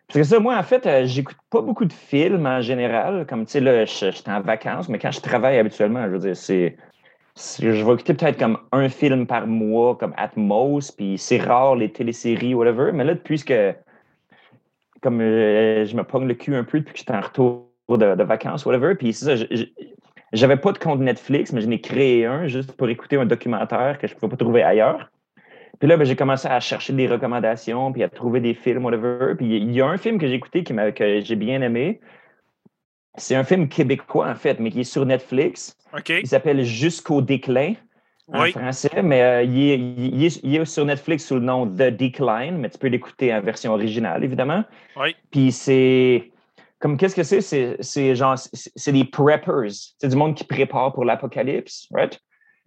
Parce 0.08 0.20
que 0.20 0.22
ça, 0.22 0.38
moi, 0.38 0.56
en 0.56 0.62
fait, 0.62 1.04
j'écoute 1.04 1.36
pas 1.50 1.60
beaucoup 1.60 1.84
de 1.84 1.92
films 1.92 2.46
en 2.46 2.62
général. 2.62 3.26
Comme, 3.28 3.44
tu 3.44 3.52
sais, 3.52 3.60
là, 3.60 3.84
j'étais 3.84 4.30
en 4.30 4.40
vacances, 4.40 4.88
mais 4.88 4.98
quand 4.98 5.10
je 5.10 5.20
travaille 5.20 5.58
habituellement, 5.58 6.04
je 6.04 6.10
veux 6.10 6.18
dire, 6.18 6.36
c'est 6.36 6.76
je 7.36 7.68
vais 7.68 7.94
écouter 7.94 8.14
peut-être 8.14 8.38
comme 8.38 8.58
un 8.72 8.88
film 8.88 9.26
par 9.26 9.46
mois, 9.46 9.96
comme 9.96 10.14
Atmos, 10.16 10.90
puis 10.90 11.18
c'est 11.18 11.38
rare 11.38 11.76
les 11.76 11.90
téléséries, 11.90 12.54
whatever. 12.54 12.92
Mais 12.92 13.04
là, 13.04 13.14
depuis 13.14 13.42
que 13.42 13.74
comme 15.02 15.20
euh, 15.20 15.84
je 15.84 15.94
me 15.94 16.02
pogne 16.02 16.26
le 16.26 16.34
cul 16.34 16.54
un 16.54 16.64
peu 16.64 16.80
depuis 16.80 16.94
que 16.94 16.98
j'étais 16.98 17.12
en 17.12 17.20
retour 17.20 17.68
de, 17.88 18.22
vacances, 18.22 18.64
whatever, 18.64 18.94
puis 18.94 19.12
c'est 19.12 19.36
ça, 19.36 19.44
j'avais 20.32 20.56
pas 20.56 20.72
de 20.72 20.78
compte 20.78 21.00
Netflix, 21.00 21.52
mais 21.52 21.60
j'en 21.60 21.70
ai 21.70 21.80
créé 21.80 22.24
un 22.24 22.46
juste 22.46 22.72
pour 22.72 22.88
écouter 22.88 23.16
un 23.16 23.26
documentaire 23.26 23.98
que 23.98 24.06
je 24.06 24.14
pouvais 24.14 24.30
pas 24.30 24.36
trouver 24.36 24.62
ailleurs. 24.62 25.10
Puis 25.78 25.88
là, 25.88 25.96
ben, 25.96 26.04
j'ai 26.04 26.16
commencé 26.16 26.48
à 26.48 26.58
chercher 26.58 26.94
des 26.94 27.06
recommandations, 27.06 27.92
puis 27.92 28.02
à 28.02 28.08
trouver 28.08 28.40
des 28.40 28.54
films, 28.54 28.84
whatever. 28.84 29.34
Puis 29.36 29.58
il 29.58 29.70
y 29.72 29.82
a 29.82 29.86
un 29.86 29.98
film 29.98 30.18
que 30.18 30.26
j'ai 30.26 30.34
écouté 30.34 30.64
qui 30.64 30.74
que 30.74 31.20
j'ai 31.20 31.36
bien 31.36 31.60
aimé. 31.60 32.00
C'est 33.16 33.34
un 33.34 33.44
film 33.44 33.68
québécois, 33.68 34.28
en 34.28 34.34
fait, 34.34 34.60
mais 34.60 34.70
qui 34.70 34.80
est 34.80 34.84
sur 34.84 35.06
Netflix. 35.06 35.76
Il 36.08 36.26
s'appelle 36.26 36.64
Jusqu'au 36.64 37.22
déclin 37.22 37.74
en 38.32 38.46
français, 38.46 39.02
mais 39.02 39.22
euh, 39.22 39.42
il, 39.42 40.24
est, 40.24 40.64
sur 40.64 40.84
Netflix 40.84 41.26
sous 41.26 41.36
le 41.36 41.42
nom 41.42 41.66
The 41.66 41.90
Decline, 41.90 42.58
mais 42.58 42.70
tu 42.70 42.78
peux 42.78 42.88
l'écouter 42.88 43.32
en 43.32 43.40
version 43.40 43.72
originale, 43.72 44.24
évidemment. 44.24 44.64
Oui. 44.96 45.14
Puis 45.30 45.52
c'est. 45.52 46.30
Comme 46.78 46.98
qu'est-ce 46.98 47.14
que 47.14 47.22
c'est? 47.22 47.76
C'est 47.80 48.14
genre, 48.14 48.36
c'est 48.36 48.92
des 48.92 49.04
preppers. 49.04 49.70
C'est 49.98 50.08
du 50.08 50.16
monde 50.16 50.34
qui 50.34 50.44
prépare 50.44 50.92
pour 50.92 51.04
l'apocalypse, 51.04 51.88
right? 51.92 52.20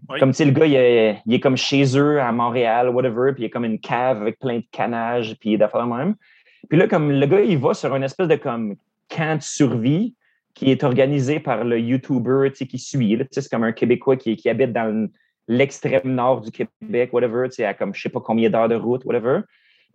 Oui. 0.08 0.20
Comme, 0.20 0.32
tu 0.32 0.38
sais, 0.38 0.46
le 0.46 0.52
gars, 0.52 0.66
il 0.66 0.76
est, 0.76 1.22
il 1.26 1.34
est 1.34 1.40
comme 1.40 1.58
chez 1.58 1.84
eux 1.98 2.22
à 2.22 2.32
Montréal, 2.32 2.90
whatever, 2.90 3.34
puis 3.34 3.44
il 3.44 3.46
a 3.48 3.50
comme 3.50 3.66
une 3.66 3.80
cave 3.80 4.22
avec 4.22 4.40
plein 4.40 4.60
de 4.60 4.66
canages, 4.72 5.36
puis 5.40 5.58
d'affaires 5.58 5.86
même. 5.86 6.16
Puis 6.70 6.80
là, 6.80 6.88
comme 6.88 7.12
le 7.12 7.26
gars, 7.26 7.42
il 7.42 7.58
va 7.58 7.74
sur 7.74 7.94
une 7.94 8.04
espèce 8.04 8.30
de 8.30 8.36
comme 8.36 8.76
camp 9.10 9.38
de 9.38 9.44
survie 9.44 10.16
qui 10.60 10.72
est 10.72 10.84
organisé 10.84 11.40
par 11.40 11.64
le 11.64 11.80
YouTuber, 11.80 12.50
tu 12.50 12.58
sais, 12.58 12.68
qui 12.68 12.78
suit. 12.78 13.16
là. 13.16 13.24
Tu 13.24 13.30
sais, 13.32 13.42
c'est 13.42 13.50
comme 13.50 13.64
un 13.64 13.72
Québécois 13.72 14.18
qui, 14.18 14.36
qui 14.36 14.50
habite 14.50 14.74
dans 14.74 15.10
l'extrême 15.48 16.02
nord 16.04 16.42
du 16.42 16.52
Québec, 16.52 17.14
whatever, 17.14 17.48
tu 17.48 17.56
sais, 17.56 17.66
à 17.66 17.74
comme 17.74 17.96
je 17.96 18.02
sais 18.02 18.10
pas 18.10 18.20
combien 18.20 18.50
d'heures 18.50 18.68
de 18.68 18.76
route, 18.76 19.06
whatever. 19.06 19.40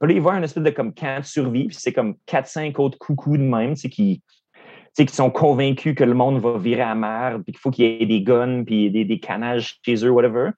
Puis 0.01 0.09
là, 0.09 0.15
il 0.15 0.23
voit 0.23 0.33
un 0.33 0.43
espèce 0.43 0.63
de 0.63 0.71
comme 0.71 0.95
camp 0.95 1.21
de 1.21 1.27
survie, 1.27 1.67
puis 1.67 1.77
c'est 1.79 1.93
comme 1.93 2.15
4-5 2.27 2.81
autres 2.81 2.97
coucous 2.97 3.37
de 3.37 3.43
même, 3.43 3.75
tu 3.75 3.83
sais, 3.83 3.89
qui, 3.91 4.23
tu 4.55 4.63
sais, 4.95 5.05
qui 5.05 5.15
sont 5.15 5.31
convaincus 5.31 5.95
que 5.95 6.03
le 6.03 6.15
monde 6.15 6.41
va 6.41 6.57
virer 6.57 6.81
à 6.81 6.95
merde, 6.95 7.43
puis 7.43 7.53
qu'il 7.53 7.61
faut 7.61 7.71
qu'il 7.71 7.85
y 7.85 8.03
ait 8.03 8.07
des 8.07 8.23
guns, 8.23 8.65
puis 8.65 8.91
des, 8.91 9.05
des 9.05 9.21
canages 9.21 9.79
chez 9.85 9.97
eux, 9.97 10.11
whatever. 10.11 10.53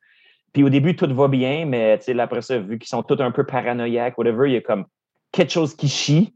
Puis 0.52 0.62
au 0.62 0.68
début, 0.68 0.94
tout 0.94 1.12
va 1.12 1.26
bien, 1.26 1.66
mais 1.66 1.98
tu 1.98 2.04
sais, 2.04 2.14
là, 2.14 2.22
après 2.22 2.42
ça, 2.42 2.60
vu 2.60 2.78
qu'ils 2.78 2.88
sont 2.88 3.02
tous 3.02 3.20
un 3.20 3.32
peu 3.32 3.44
paranoïaques, 3.44 4.16
whatever, 4.18 4.48
il 4.48 4.52
y 4.52 4.56
a 4.56 4.60
comme 4.60 4.86
quelque 5.32 5.52
chose 5.52 5.74
qui 5.74 5.88
chie. 5.88 6.32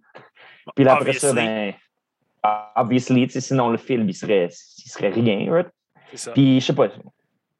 Puis 0.74 0.84
là, 0.84 0.94
après 0.94 1.12
ça, 1.12 1.32
ben, 1.32 1.72
obviously, 2.76 3.28
sinon 3.30 3.68
le 3.68 3.76
film, 3.78 4.08
il 4.08 4.14
serait, 4.14 4.48
il 4.78 4.88
serait 4.90 5.10
rien, 5.10 5.50
right? 5.52 5.68
Ça. 6.14 6.32
Puis, 6.32 6.60
je 6.60 6.66
sais 6.66 6.74
pas. 6.74 6.88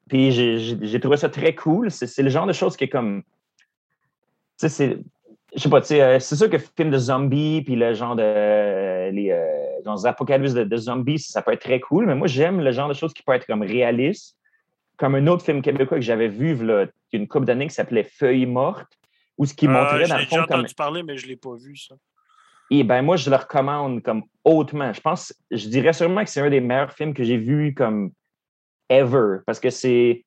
Puis, 0.09 0.31
j'ai- 0.31 0.57
j'ai 0.59 0.77
j'ai 0.81 0.99
trouvé 0.99 1.17
ça 1.17 1.29
très 1.29 1.55
cool. 1.55 1.89
C'est 1.91 2.21
le 2.21 2.29
genre 2.29 2.45
de 2.45 2.53
choses 2.53 2.75
qui 2.75 2.83
est 2.85 2.89
comme. 2.89 3.23
Tu 4.59 4.67
sais, 4.67 4.69
c'est. 4.69 4.97
Je 5.53 5.59
sais 5.61 5.69
pas, 5.69 5.81
tu 5.81 5.87
sais, 5.87 6.01
euh, 6.01 6.19
c'est 6.19 6.35
sûr 6.37 6.49
que 6.49 6.57
film 6.57 6.91
de 6.91 6.97
zombies, 6.97 7.61
puis 7.61 7.75
le 7.75 7.93
genre 7.93 8.15
de. 8.15 8.23
euh, 8.23 9.11
les, 9.11 9.31
euh, 9.31 9.45
des 9.85 10.05
apocalypses 10.05 10.53
de, 10.53 10.63
de 10.63 10.77
zombies, 10.77 11.19
ça 11.19 11.41
peut 11.41 11.51
être 11.53 11.61
très 11.61 11.79
cool, 11.79 12.05
mais 12.05 12.15
moi, 12.15 12.27
j'aime 12.27 12.61
le 12.61 12.71
genre 12.71 12.87
de 12.89 12.93
choses 12.93 13.13
qui 13.13 13.23
peut 13.23 13.33
être 13.33 13.45
comme 13.45 13.61
réaliste. 13.63 14.37
Comme 14.97 15.15
un 15.15 15.25
autre 15.27 15.43
film 15.43 15.61
québécois 15.61 15.97
que 15.97 16.03
j'avais 16.03 16.27
vu 16.27 16.53
là, 16.63 16.83
il 17.11 17.15
y 17.15 17.19
a 17.19 17.21
une 17.21 17.27
couple 17.27 17.45
d'années 17.45 17.67
qui 17.67 17.73
s'appelait 17.73 18.03
Feuilles 18.03 18.45
mortes, 18.45 18.91
où 19.37 19.45
ce 19.45 19.53
qui 19.53 19.67
Euh, 19.67 19.71
montrait 19.71 20.07
dans 20.07 20.17
le 20.17 20.25
fond 20.25 20.35
comme. 20.47 20.59
entendu 20.59 20.75
parler, 20.75 21.03
mais 21.03 21.17
je 21.17 21.25
ne 21.25 21.29
l'ai 21.31 21.37
pas 21.37 21.55
vu, 21.55 21.75
ça. 21.75 21.95
Et 22.73 22.85
ben 22.85 23.01
moi, 23.01 23.17
je 23.17 23.29
le 23.29 23.35
recommande 23.35 24.01
comme 24.01 24.23
hautement. 24.45 24.93
Je 24.93 25.01
pense, 25.01 25.33
je 25.51 25.67
dirais 25.67 25.91
sûrement 25.91 26.23
que 26.23 26.29
c'est 26.29 26.39
un 26.39 26.49
des 26.49 26.61
meilleurs 26.61 26.93
films 26.93 27.13
que 27.13 27.21
j'ai 27.21 27.35
vu 27.35 27.73
comme 27.73 28.13
ever. 28.89 29.39
Parce 29.45 29.59
que 29.59 29.69
c'est. 29.69 30.25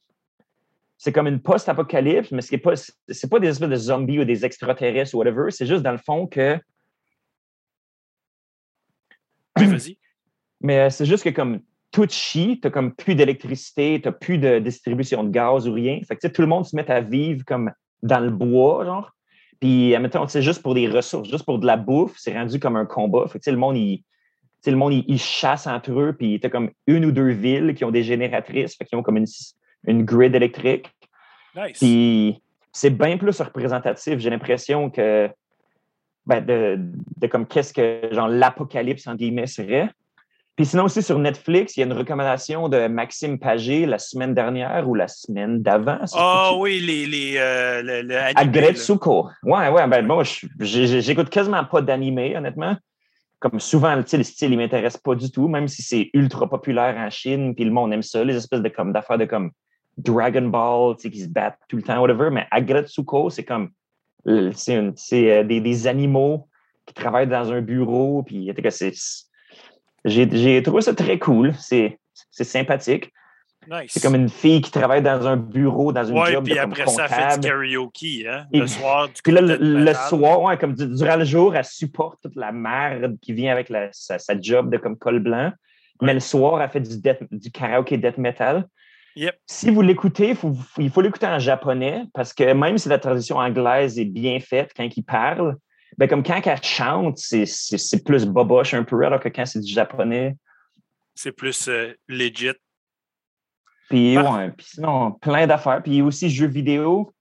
C'est 0.97 1.13
comme 1.13 1.27
une 1.27 1.41
post-apocalypse, 1.41 2.31
mais 2.31 2.41
ce 2.41 2.55
n'est 2.55 2.61
pas, 2.61 2.75
c'est 2.77 3.29
pas 3.29 3.41
des 3.41 3.49
espèces 3.49 3.69
de 3.69 3.77
zombies 3.77 4.21
ou 4.21 4.25
des 4.25 4.45
extraterrestres 4.45 5.15
ou 5.15 5.19
whatever. 5.19 5.51
C'est 5.51 5.67
juste 5.67 5.83
dans 5.83 5.93
le 5.93 5.99
fond 5.99 6.27
que. 6.27 6.59
Oui, 9.59 9.67
vas-y. 9.67 9.99
Mais 10.61 10.79
euh, 10.81 10.91
c'est 10.91 11.05
juste 11.05 11.25
que 11.25 11.31
comme 11.31 11.61
tout 11.91 12.07
chie, 12.09 12.61
tu 12.63 12.71
comme 12.71 12.95
plus 12.95 13.15
d'électricité, 13.15 14.01
tu 14.03 14.13
plus 14.13 14.39
de 14.39 14.61
distribution 14.61 15.25
de 15.25 15.31
gaz 15.31 15.67
ou 15.69 15.73
rien. 15.73 16.01
Fait 16.07 16.17
que 16.17 16.29
tout 16.29 16.43
le 16.43 16.49
monde 16.49 16.65
se 16.65 16.77
met 16.77 16.91
à 16.91 17.01
vivre 17.01 17.45
comme 17.45 17.73
dans 18.03 18.21
le 18.21 18.31
bois, 18.31 18.85
genre. 18.85 19.11
Puis, 19.61 19.95
admettons, 19.95 20.27
c'est 20.29 20.43
juste 20.43 20.63
pour 20.63 20.75
des 20.75 20.89
ressources, 20.89 21.29
juste 21.29 21.45
pour 21.45 21.59
de 21.59 21.67
la 21.67 21.77
bouffe, 21.77 22.15
c'est 22.17 22.37
rendu 22.37 22.59
comme 22.59 22.77
un 22.77 22.87
combat. 22.87 23.27
Fait 23.29 23.39
que 23.39 23.51
le 23.51 23.57
monde, 23.57 23.77
il, 23.77 24.03
le 24.67 24.77
monde, 24.77 24.93
il, 24.93 25.05
il 25.09 25.19
chasse 25.19 25.67
entre 25.67 25.93
eux, 25.93 26.15
puis 26.19 26.41
tu 26.41 26.47
as 26.47 26.51
comme 26.51 26.71
une 26.87 27.05
ou 27.05 27.13
deux 27.13 27.31
villes 27.31 27.75
qui 27.75 27.85
ont 27.85 27.91
des 27.91 28.03
génératrices, 28.03 28.77
fait 28.77 28.85
qu'ils 28.85 28.99
ont 28.99 29.03
comme 29.03 29.17
une, 29.17 29.27
une 29.87 30.05
grid 30.05 30.35
électrique. 30.35 30.91
Nice. 31.57 31.79
Puis 31.79 32.43
c'est 32.73 32.91
bien 32.91 33.17
plus 33.17 33.41
représentatif. 33.41 34.19
J'ai 34.19 34.31
l'impression 34.31 34.91
que 34.91 35.31
ben, 36.27 36.45
de, 36.45 36.79
de 37.17 37.27
comme 37.27 37.47
qu'est-ce 37.47 37.73
que 37.73 38.09
genre 38.13 38.29
l'apocalypse 38.29 39.07
en 39.07 39.15
guillemets 39.15 39.47
serait. 39.47 39.89
Puis 40.57 40.67
sinon 40.67 40.85
aussi 40.85 41.03
sur 41.03 41.19
Netflix, 41.19 41.77
il 41.77 41.81
y 41.81 41.83
a 41.83 41.87
une 41.87 41.93
recommandation 41.93 42.69
de 42.69 42.87
Maxime 42.87 43.41
Pagé 43.41 43.87
la 43.87 43.99
semaine 43.99 44.35
dernière 44.35 44.89
ou 44.89 44.95
la 44.95 45.09
semaine 45.09 45.61
d'avant. 45.63 45.99
Ah 46.15 46.53
oui, 46.57 46.79
les, 46.79 47.07
les, 47.07 47.35
euh, 47.39 47.83
le, 47.83 48.03
le 48.03 48.17
animé. 48.17 48.35
Ouais, 49.43 49.69
ouais, 49.69 49.87
ben 49.89 50.07
moi, 50.07 50.23
j'écoute 50.61 51.29
quasiment 51.29 51.65
pas 51.65 51.83
d'animé, 51.83 52.37
honnêtement. 52.37 52.77
Comme 53.41 53.59
souvent, 53.59 53.97
le 53.97 54.05
style, 54.05 54.53
il 54.53 54.57
m'intéresse 54.57 54.97
pas 54.97 55.17
du 55.17 55.31
tout, 55.31 55.49
même 55.49 55.67
si 55.67 55.83
c'est 55.83 56.09
ultra 56.15 56.49
populaire 56.49 56.97
en 56.97 57.11
Chine, 57.11 57.55
puis 57.55 57.65
le 57.65 57.73
monde 57.73 57.93
aime 57.93 58.03
ça, 58.03 58.23
les 58.23 58.37
espèces 58.37 58.63
de 58.63 58.69
comme 58.69 58.93
d'affaires 58.93 59.19
de 59.19 59.25
comme 59.25 59.51
Dragon 59.99 60.49
Ball, 60.49 60.95
tu 60.97 61.03
sais, 61.03 61.11
qui 61.11 61.21
se 61.21 61.29
battent 61.29 61.59
tout 61.69 61.77
le 61.77 61.83
temps, 61.83 62.01
whatever. 62.01 62.31
Mais 62.31 62.47
Agretsuko, 62.53 63.29
c'est 63.29 63.45
comme 63.45 63.71
euh, 64.29 64.53
c'est 64.55 65.31
euh, 65.31 65.45
des, 65.45 65.61
des 65.61 65.87
animaux 65.87 66.49
qui 66.87 66.95
travaillent 66.95 67.27
dans 67.27 67.53
un 67.53 67.61
bureau, 67.61 68.23
puis 68.23 68.51
c'est 68.71 68.95
j'ai 70.05 70.63
trouvé 70.63 70.83
ça 70.83 70.95
très 70.95 71.19
cool. 71.19 71.55
C'est 71.59 71.99
c'est 72.31 72.45
sympathique. 72.45 73.13
Nice. 73.69 73.91
C'est 73.95 74.03
comme 74.03 74.15
une 74.15 74.29
fille 74.29 74.61
qui 74.61 74.71
travaille 74.71 75.01
dans 75.03 75.27
un 75.27 75.37
bureau, 75.39 75.91
dans 75.93 76.05
une 76.05 76.19
Ouais, 76.19 76.33
job 76.33 76.45
puis 76.45 76.53
de 76.55 76.61
comme 76.61 76.73
après 76.73 76.87
ça, 76.87 77.05
elle 77.05 77.09
fait 77.09 77.17
du 77.17 77.23
comptable. 77.49 77.69
karaoke, 77.71 78.27
hein? 78.29 78.45
Et- 78.53 78.59
Le 78.61 78.67
soir, 78.67 79.09
du 79.09 79.15
Puis 79.23 79.33
là, 79.33 79.41
le, 79.41 79.95
soir, 79.95 80.43
ouais, 80.43 80.59
comme 80.59 80.75
du- 80.75 80.87
durant 80.95 81.17
le 81.17 81.25
jour, 81.25 81.57
elle 81.57 81.65
supporte 81.65 82.21
toute 82.23 82.37
la 82.37 82.53
merde 82.53 83.17
qui 83.23 83.33
vient 83.33 83.51
avec 83.53 83.71
la- 83.71 83.89
sa, 83.93 84.19
sa 84.19 84.39
job 84.39 84.71
de 84.71 84.77
comme 84.77 84.99
col 84.99 85.19
blanc. 85.21 85.51
Mais 86.03 86.13
le 86.13 86.21
soir, 86.21 86.61
elle 86.61 86.69
fait 86.69 86.81
du, 86.81 86.97
death- 86.99 87.27
du 87.31 87.51
karaoke 87.51 87.95
death 87.97 88.19
metal. 88.19 88.67
Yep. 89.17 89.35
Si 89.47 89.71
vous 89.71 89.81
l'écoutez, 89.81 90.31
il 90.31 90.37
faut, 90.37 91.01
l'écouter 91.01 91.27
en 91.27 91.39
japonais 91.39 92.03
parce 92.13 92.35
que 92.35 92.53
même 92.53 92.77
si 92.77 92.89
la 92.91 92.99
traduction 92.99 93.37
anglaise 93.39 93.99
est 93.99 94.05
bien 94.05 94.41
faite 94.41 94.73
quand 94.77 94.87
il 94.95 95.05
parle, 95.05 95.57
ben 95.99 96.09
comme 96.09 96.23
quand 96.23 96.41
elle 96.45 96.63
chante, 96.63 97.19
c'est- 97.19 97.47
c'est 97.47 97.79
c'est 97.79 98.05
plus 98.05 98.27
boboche 98.27 98.75
un 98.75 98.85
peu, 98.85 99.05
alors 99.05 99.21
que 99.21 99.29
quand 99.29 99.47
c'est 99.47 99.61
du 99.61 99.73
japonais. 99.73 100.37
C'est 101.15 101.33
plus 101.33 101.69
euh, 101.69 101.95
legit. 102.09 102.53
Puis, 103.89 104.17
Ah. 104.17 104.33
ouais, 104.37 104.51
puis 104.51 104.67
sinon, 104.67 105.13
plein 105.13 105.47
d'affaires. 105.47 105.83
Puis 105.83 106.03
aussi, 106.03 106.31
jeux 106.31 106.47
vidéo. 106.49 107.13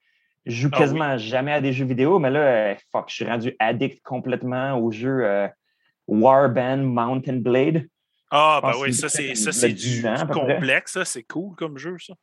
Je 0.46 0.64
joue 0.64 0.70
Ah 0.74 0.78
quasiment 0.78 1.18
jamais 1.18 1.54
à 1.54 1.62
des 1.62 1.72
jeux 1.72 1.86
vidéo, 1.86 2.20
mais 2.20 2.30
là, 2.30 2.40
euh, 2.40 2.76
fuck, 2.92 3.06
je 3.10 3.16
suis 3.16 3.26
rendu 3.26 3.56
addict 3.60 4.02
complètement 4.04 4.78
au 4.78 4.92
jeu 4.92 5.26
euh, 5.26 5.48
Warband 6.08 6.78
Mountain 6.84 7.38
Blade. 7.38 7.88
Ah, 8.30 8.60
ben 8.62 8.74
oui, 8.82 8.94
ça, 8.94 9.08
c'est 9.08 9.28
comme 9.28 9.36
ça, 9.36 9.46
le 9.48 9.52
c'est 9.54 9.70
10 9.70 10.02
du, 10.02 10.08
du 10.18 10.26
complexe, 10.28 10.94
ça. 10.94 11.06
C'est 11.06 11.24
cool 11.24 11.56
comme 11.56 11.78
jeu, 11.78 11.96
ça. 12.00 12.14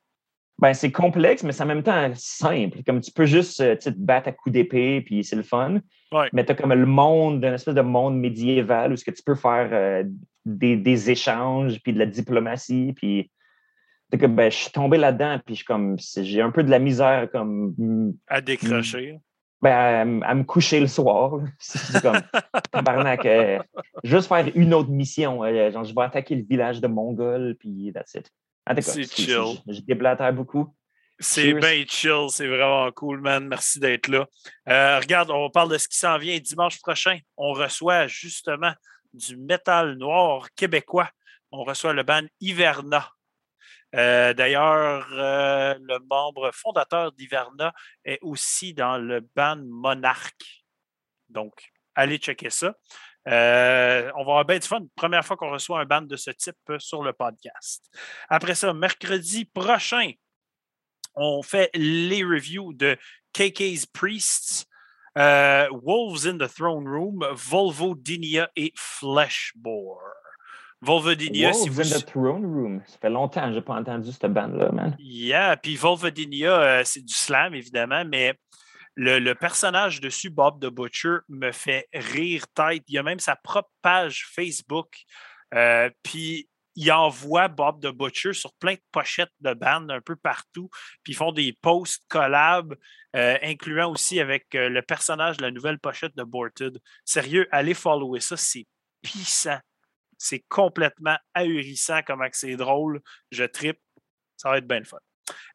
Ben, 0.60 0.74
c'est 0.74 0.92
complexe, 0.92 1.42
mais 1.42 1.52
c'est 1.52 1.62
en 1.62 1.66
même 1.66 1.82
temps 1.82 2.10
simple. 2.14 2.82
Comme 2.84 3.00
tu 3.00 3.10
peux 3.12 3.24
juste 3.24 3.60
euh, 3.60 3.76
te 3.76 3.88
battre 3.90 4.28
à 4.28 4.32
coups 4.32 4.52
d'épée, 4.52 5.00
puis 5.00 5.24
c'est 5.24 5.36
le 5.36 5.42
fun. 5.42 5.80
Ouais. 6.12 6.28
Mais 6.32 6.44
tu 6.44 6.52
as 6.52 6.54
comme 6.54 6.72
le 6.74 6.86
monde, 6.86 7.42
une 7.44 7.54
espèce 7.54 7.74
de 7.74 7.80
monde 7.80 8.18
médiéval 8.18 8.92
où 8.92 8.96
ce 8.96 9.04
que 9.04 9.10
tu 9.10 9.22
peux 9.22 9.34
faire 9.34 9.70
euh, 9.72 10.04
des, 10.44 10.76
des 10.76 11.10
échanges, 11.10 11.80
puis 11.82 11.92
de 11.92 11.98
la 11.98 12.06
diplomatie, 12.06 12.92
puis 12.94 13.30
comme, 14.18 14.34
ben, 14.34 14.50
je 14.50 14.56
suis 14.56 14.72
tombé 14.72 14.98
là-dedans, 14.98 15.38
puis 15.44 15.54
je 15.54 15.64
comme, 15.64 15.96
j'ai 15.98 16.42
un 16.42 16.50
peu 16.50 16.62
de 16.62 16.70
la 16.70 16.78
misère 16.78 17.28
comme 17.30 17.74
mm, 17.78 18.12
À 18.26 18.40
décrocher. 18.40 19.18
ben, 19.62 20.22
à, 20.22 20.34
me 20.34 20.42
coucher 20.42 20.80
le 20.80 20.88
soir. 20.88 21.40
C'est 21.58 22.02
comme, 22.02 22.20
tabarnak, 22.72 23.24
euh, 23.24 23.60
juste 24.04 24.28
faire 24.28 24.46
une 24.54 24.74
autre 24.74 24.90
mission. 24.90 25.44
euh, 25.44 25.70
genre, 25.70 25.84
je 25.84 25.94
vais 25.94 26.02
attaquer 26.02 26.34
le 26.34 26.42
village 26.42 26.80
de 26.80 26.88
Mongol, 26.88 27.56
puis 27.58 27.92
that's 27.94 28.14
it. 28.14 28.30
En 28.66 28.74
tout 28.74 28.82
cas, 28.82 28.82
C'est 28.82 29.12
chill. 29.12 29.58
Je, 29.66 29.80
déblatère 29.80 30.32
beaucoup. 30.32 30.74
C'est 31.18 31.52
bien 31.52 31.84
chill, 31.86 32.26
c'est 32.30 32.48
vraiment 32.48 32.90
cool, 32.92 33.20
man. 33.20 33.46
Merci 33.46 33.78
d'être 33.78 34.08
là. 34.08 34.26
Euh, 34.68 34.98
regarde, 34.98 35.30
on 35.30 35.50
parle 35.50 35.70
de 35.70 35.78
ce 35.78 35.86
qui 35.86 35.98
s'en 35.98 36.16
vient 36.16 36.38
dimanche 36.38 36.80
prochain. 36.80 37.18
On 37.36 37.52
reçoit 37.52 38.06
justement 38.06 38.72
du 39.12 39.36
métal 39.36 39.96
noir 39.96 40.48
québécois. 40.54 41.10
On 41.52 41.64
reçoit 41.64 41.92
le 41.92 42.04
band 42.04 42.22
Hiverna. 42.40 43.10
Euh, 43.96 44.32
D'ailleurs, 44.32 45.08
euh, 45.12 45.74
le 45.80 45.98
membre 46.08 46.50
fondateur 46.54 47.12
d'Hiverna 47.12 47.72
est 48.04 48.18
aussi 48.22 48.72
dans 48.72 48.98
le 48.98 49.20
band 49.34 49.60
Monarch. 49.66 50.64
Donc, 51.28 51.70
allez 51.94 52.18
checker 52.18 52.50
ça. 52.50 52.74
Euh, 53.28 54.10
on 54.16 54.24
va 54.24 54.32
avoir 54.32 54.44
bien 54.44 54.58
du 54.58 54.66
fun. 54.66 54.80
Première 54.96 55.24
fois 55.24 55.36
qu'on 55.36 55.50
reçoit 55.50 55.80
un 55.80 55.84
band 55.84 56.02
de 56.02 56.16
ce 56.16 56.30
type 56.30 56.56
sur 56.78 57.02
le 57.02 57.12
podcast. 57.12 57.84
Après 58.28 58.54
ça, 58.54 58.72
mercredi 58.72 59.44
prochain, 59.44 60.12
on 61.14 61.42
fait 61.42 61.70
les 61.74 62.24
reviews 62.24 62.72
de 62.72 62.96
KK's 63.32 63.86
Priests, 63.86 64.66
euh, 65.18 65.68
Wolves 65.82 66.26
in 66.26 66.38
the 66.38 66.52
Throne 66.52 66.88
Room, 66.88 67.26
Volvodinia 67.32 68.48
et 68.56 68.72
Fleshbore. 68.76 70.00
Volvodinia, 70.80 71.52
si 71.52 71.68
Wolves 71.68 71.74
vous... 71.74 71.94
in 71.94 71.98
the 71.98 72.06
Throne 72.06 72.46
Room. 72.46 72.82
Ça 72.86 72.96
fait 73.02 73.10
longtemps 73.10 73.42
que 73.42 73.50
je 73.50 73.56
n'ai 73.56 73.60
pas 73.60 73.74
entendu 73.74 74.10
cette 74.12 74.32
bande-là, 74.32 74.72
man. 74.72 74.96
Yeah, 74.98 75.56
puis 75.58 75.76
Volvodinia, 75.76 76.60
euh, 76.60 76.82
c'est 76.84 77.04
du 77.04 77.12
slam, 77.12 77.54
évidemment, 77.54 78.02
mais 78.06 78.34
le, 79.02 79.32
personnage 79.34 80.00
dessus, 80.00 80.28
Bob 80.30 80.60
the 80.60 80.68
Butcher, 80.68 81.18
me 81.28 81.52
fait 81.52 81.88
rire 81.92 82.46
tête. 82.54 82.84
Il 82.88 82.98
a 82.98 83.02
même 83.02 83.18
sa 83.18 83.34
propre 83.36 83.70
page 83.80 84.26
Facebook. 84.30 85.04
Euh, 85.54 85.88
puis 86.02 86.48
il 86.76 86.92
envoie 86.92 87.48
Bob 87.48 87.80
the 87.80 87.88
Butcher 87.88 88.34
sur 88.34 88.52
plein 88.54 88.74
de 88.74 88.82
pochettes 88.92 89.32
de 89.40 89.54
bandes 89.54 89.90
un 89.90 90.02
peu 90.02 90.16
partout. 90.16 90.68
Puis 91.02 91.14
ils 91.14 91.16
font 91.16 91.32
des 91.32 91.54
posts 91.62 92.04
collabs, 92.08 92.76
euh, 93.16 93.38
incluant 93.42 93.90
aussi 93.90 94.20
avec 94.20 94.54
euh, 94.54 94.68
le 94.68 94.82
personnage 94.82 95.40
la 95.40 95.50
nouvelle 95.50 95.78
pochette 95.78 96.14
de 96.16 96.22
Borted. 96.22 96.78
Sérieux, 97.04 97.48
allez 97.52 97.74
follower 97.74 98.20
ça, 98.20 98.36
c'est 98.36 98.66
puissant. 99.02 99.58
C'est 100.18 100.44
complètement 100.48 101.16
ahurissant 101.32 102.00
comment 102.06 102.28
que 102.28 102.36
c'est 102.36 102.56
drôle. 102.56 103.00
Je 103.32 103.44
tripe. 103.44 103.80
Ça 104.36 104.50
va 104.50 104.58
être 104.58 104.66
bien 104.66 104.80
le 104.80 104.84
fun. 104.84 104.98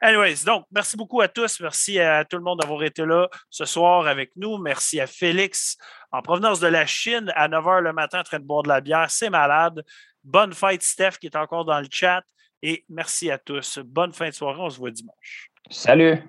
Anyways, 0.02 0.44
donc, 0.46 0.66
merci 0.72 0.98
beaucoup 0.98 1.22
à 1.22 1.28
tous. 1.28 1.60
Merci 1.60 2.00
à 2.00 2.26
tout 2.26 2.38
le 2.38 2.44
monde 2.44 2.60
d'avoir 2.60 2.84
été 2.84 3.06
là 3.06 3.28
ce 3.50 3.66
soir 3.66 4.08
avec 4.08 4.32
nous. 4.36 4.58
Merci 4.58 5.00
à 5.00 5.08
Félix 5.08 5.78
en 6.12 6.22
provenance 6.22 6.60
de 6.60 6.68
la 6.68 6.86
Chine 6.86 7.32
à 7.36 7.48
9 7.48 7.64
h 7.64 7.80
le 7.82 7.94
matin 7.94 8.20
en 8.20 8.24
train 8.24 8.40
de 8.40 8.46
boire 8.46 8.64
de 8.64 8.70
la 8.70 8.82
bière. 8.82 9.10
C'est 9.10 9.30
malade. 9.30 9.84
Bonne 10.24 10.54
fête, 10.54 10.82
Steph, 10.82 11.18
qui 11.20 11.28
est 11.28 11.36
encore 11.36 11.66
dans 11.66 11.80
le 11.80 11.88
chat. 11.90 12.24
Et 12.62 12.86
merci 12.90 13.30
à 13.30 13.38
tous. 13.38 13.80
Bonne 13.84 14.14
fin 14.14 14.30
de 14.30 14.34
soirée. 14.34 14.60
On 14.60 14.70
se 14.70 14.78
voit 14.78 14.92
dimanche. 14.92 15.52
Salut. 15.70 16.22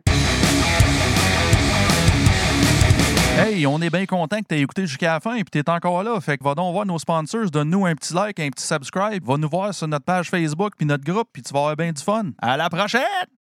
Hey, 3.39 3.67
on 3.67 3.83
est 3.83 3.91
bien 3.91 4.07
content 4.07 4.41
que 4.41 4.47
tu 4.49 4.55
aies 4.55 4.63
écouté 4.63 4.87
jusqu'à 4.87 5.13
la 5.13 5.21
fin 5.21 5.35
et 5.35 5.45
que 5.45 5.51
tu 5.51 5.59
es 5.59 5.71
encore 5.71 6.03
là. 6.03 6.19
Fait 6.23 6.39
que 6.39 6.45
va 6.45 6.55
donc 6.55 6.73
voir 6.73 6.87
nos 6.87 6.99
sponsors, 6.99 7.51
donne-nous 7.51 7.85
un 7.85 7.95
petit 7.95 8.15
like, 8.15 8.41
un 8.41 8.49
petit 8.49 8.65
subscribe. 8.65 9.23
Va 9.27 9.37
nous 9.37 9.49
voir 9.49 9.75
sur 9.75 9.87
notre 9.87 10.07
page 10.07 10.31
Facebook 10.31 10.73
puis 10.77 10.87
notre 10.87 11.05
groupe, 11.05 11.29
puis 11.33 11.43
tu 11.43 11.53
vas 11.53 11.61
avoir 11.61 11.77
bien 11.77 11.93
du 11.93 12.03
fun. 12.03 12.31
À 12.41 12.57
la 12.57 12.71
prochaine! 12.71 13.36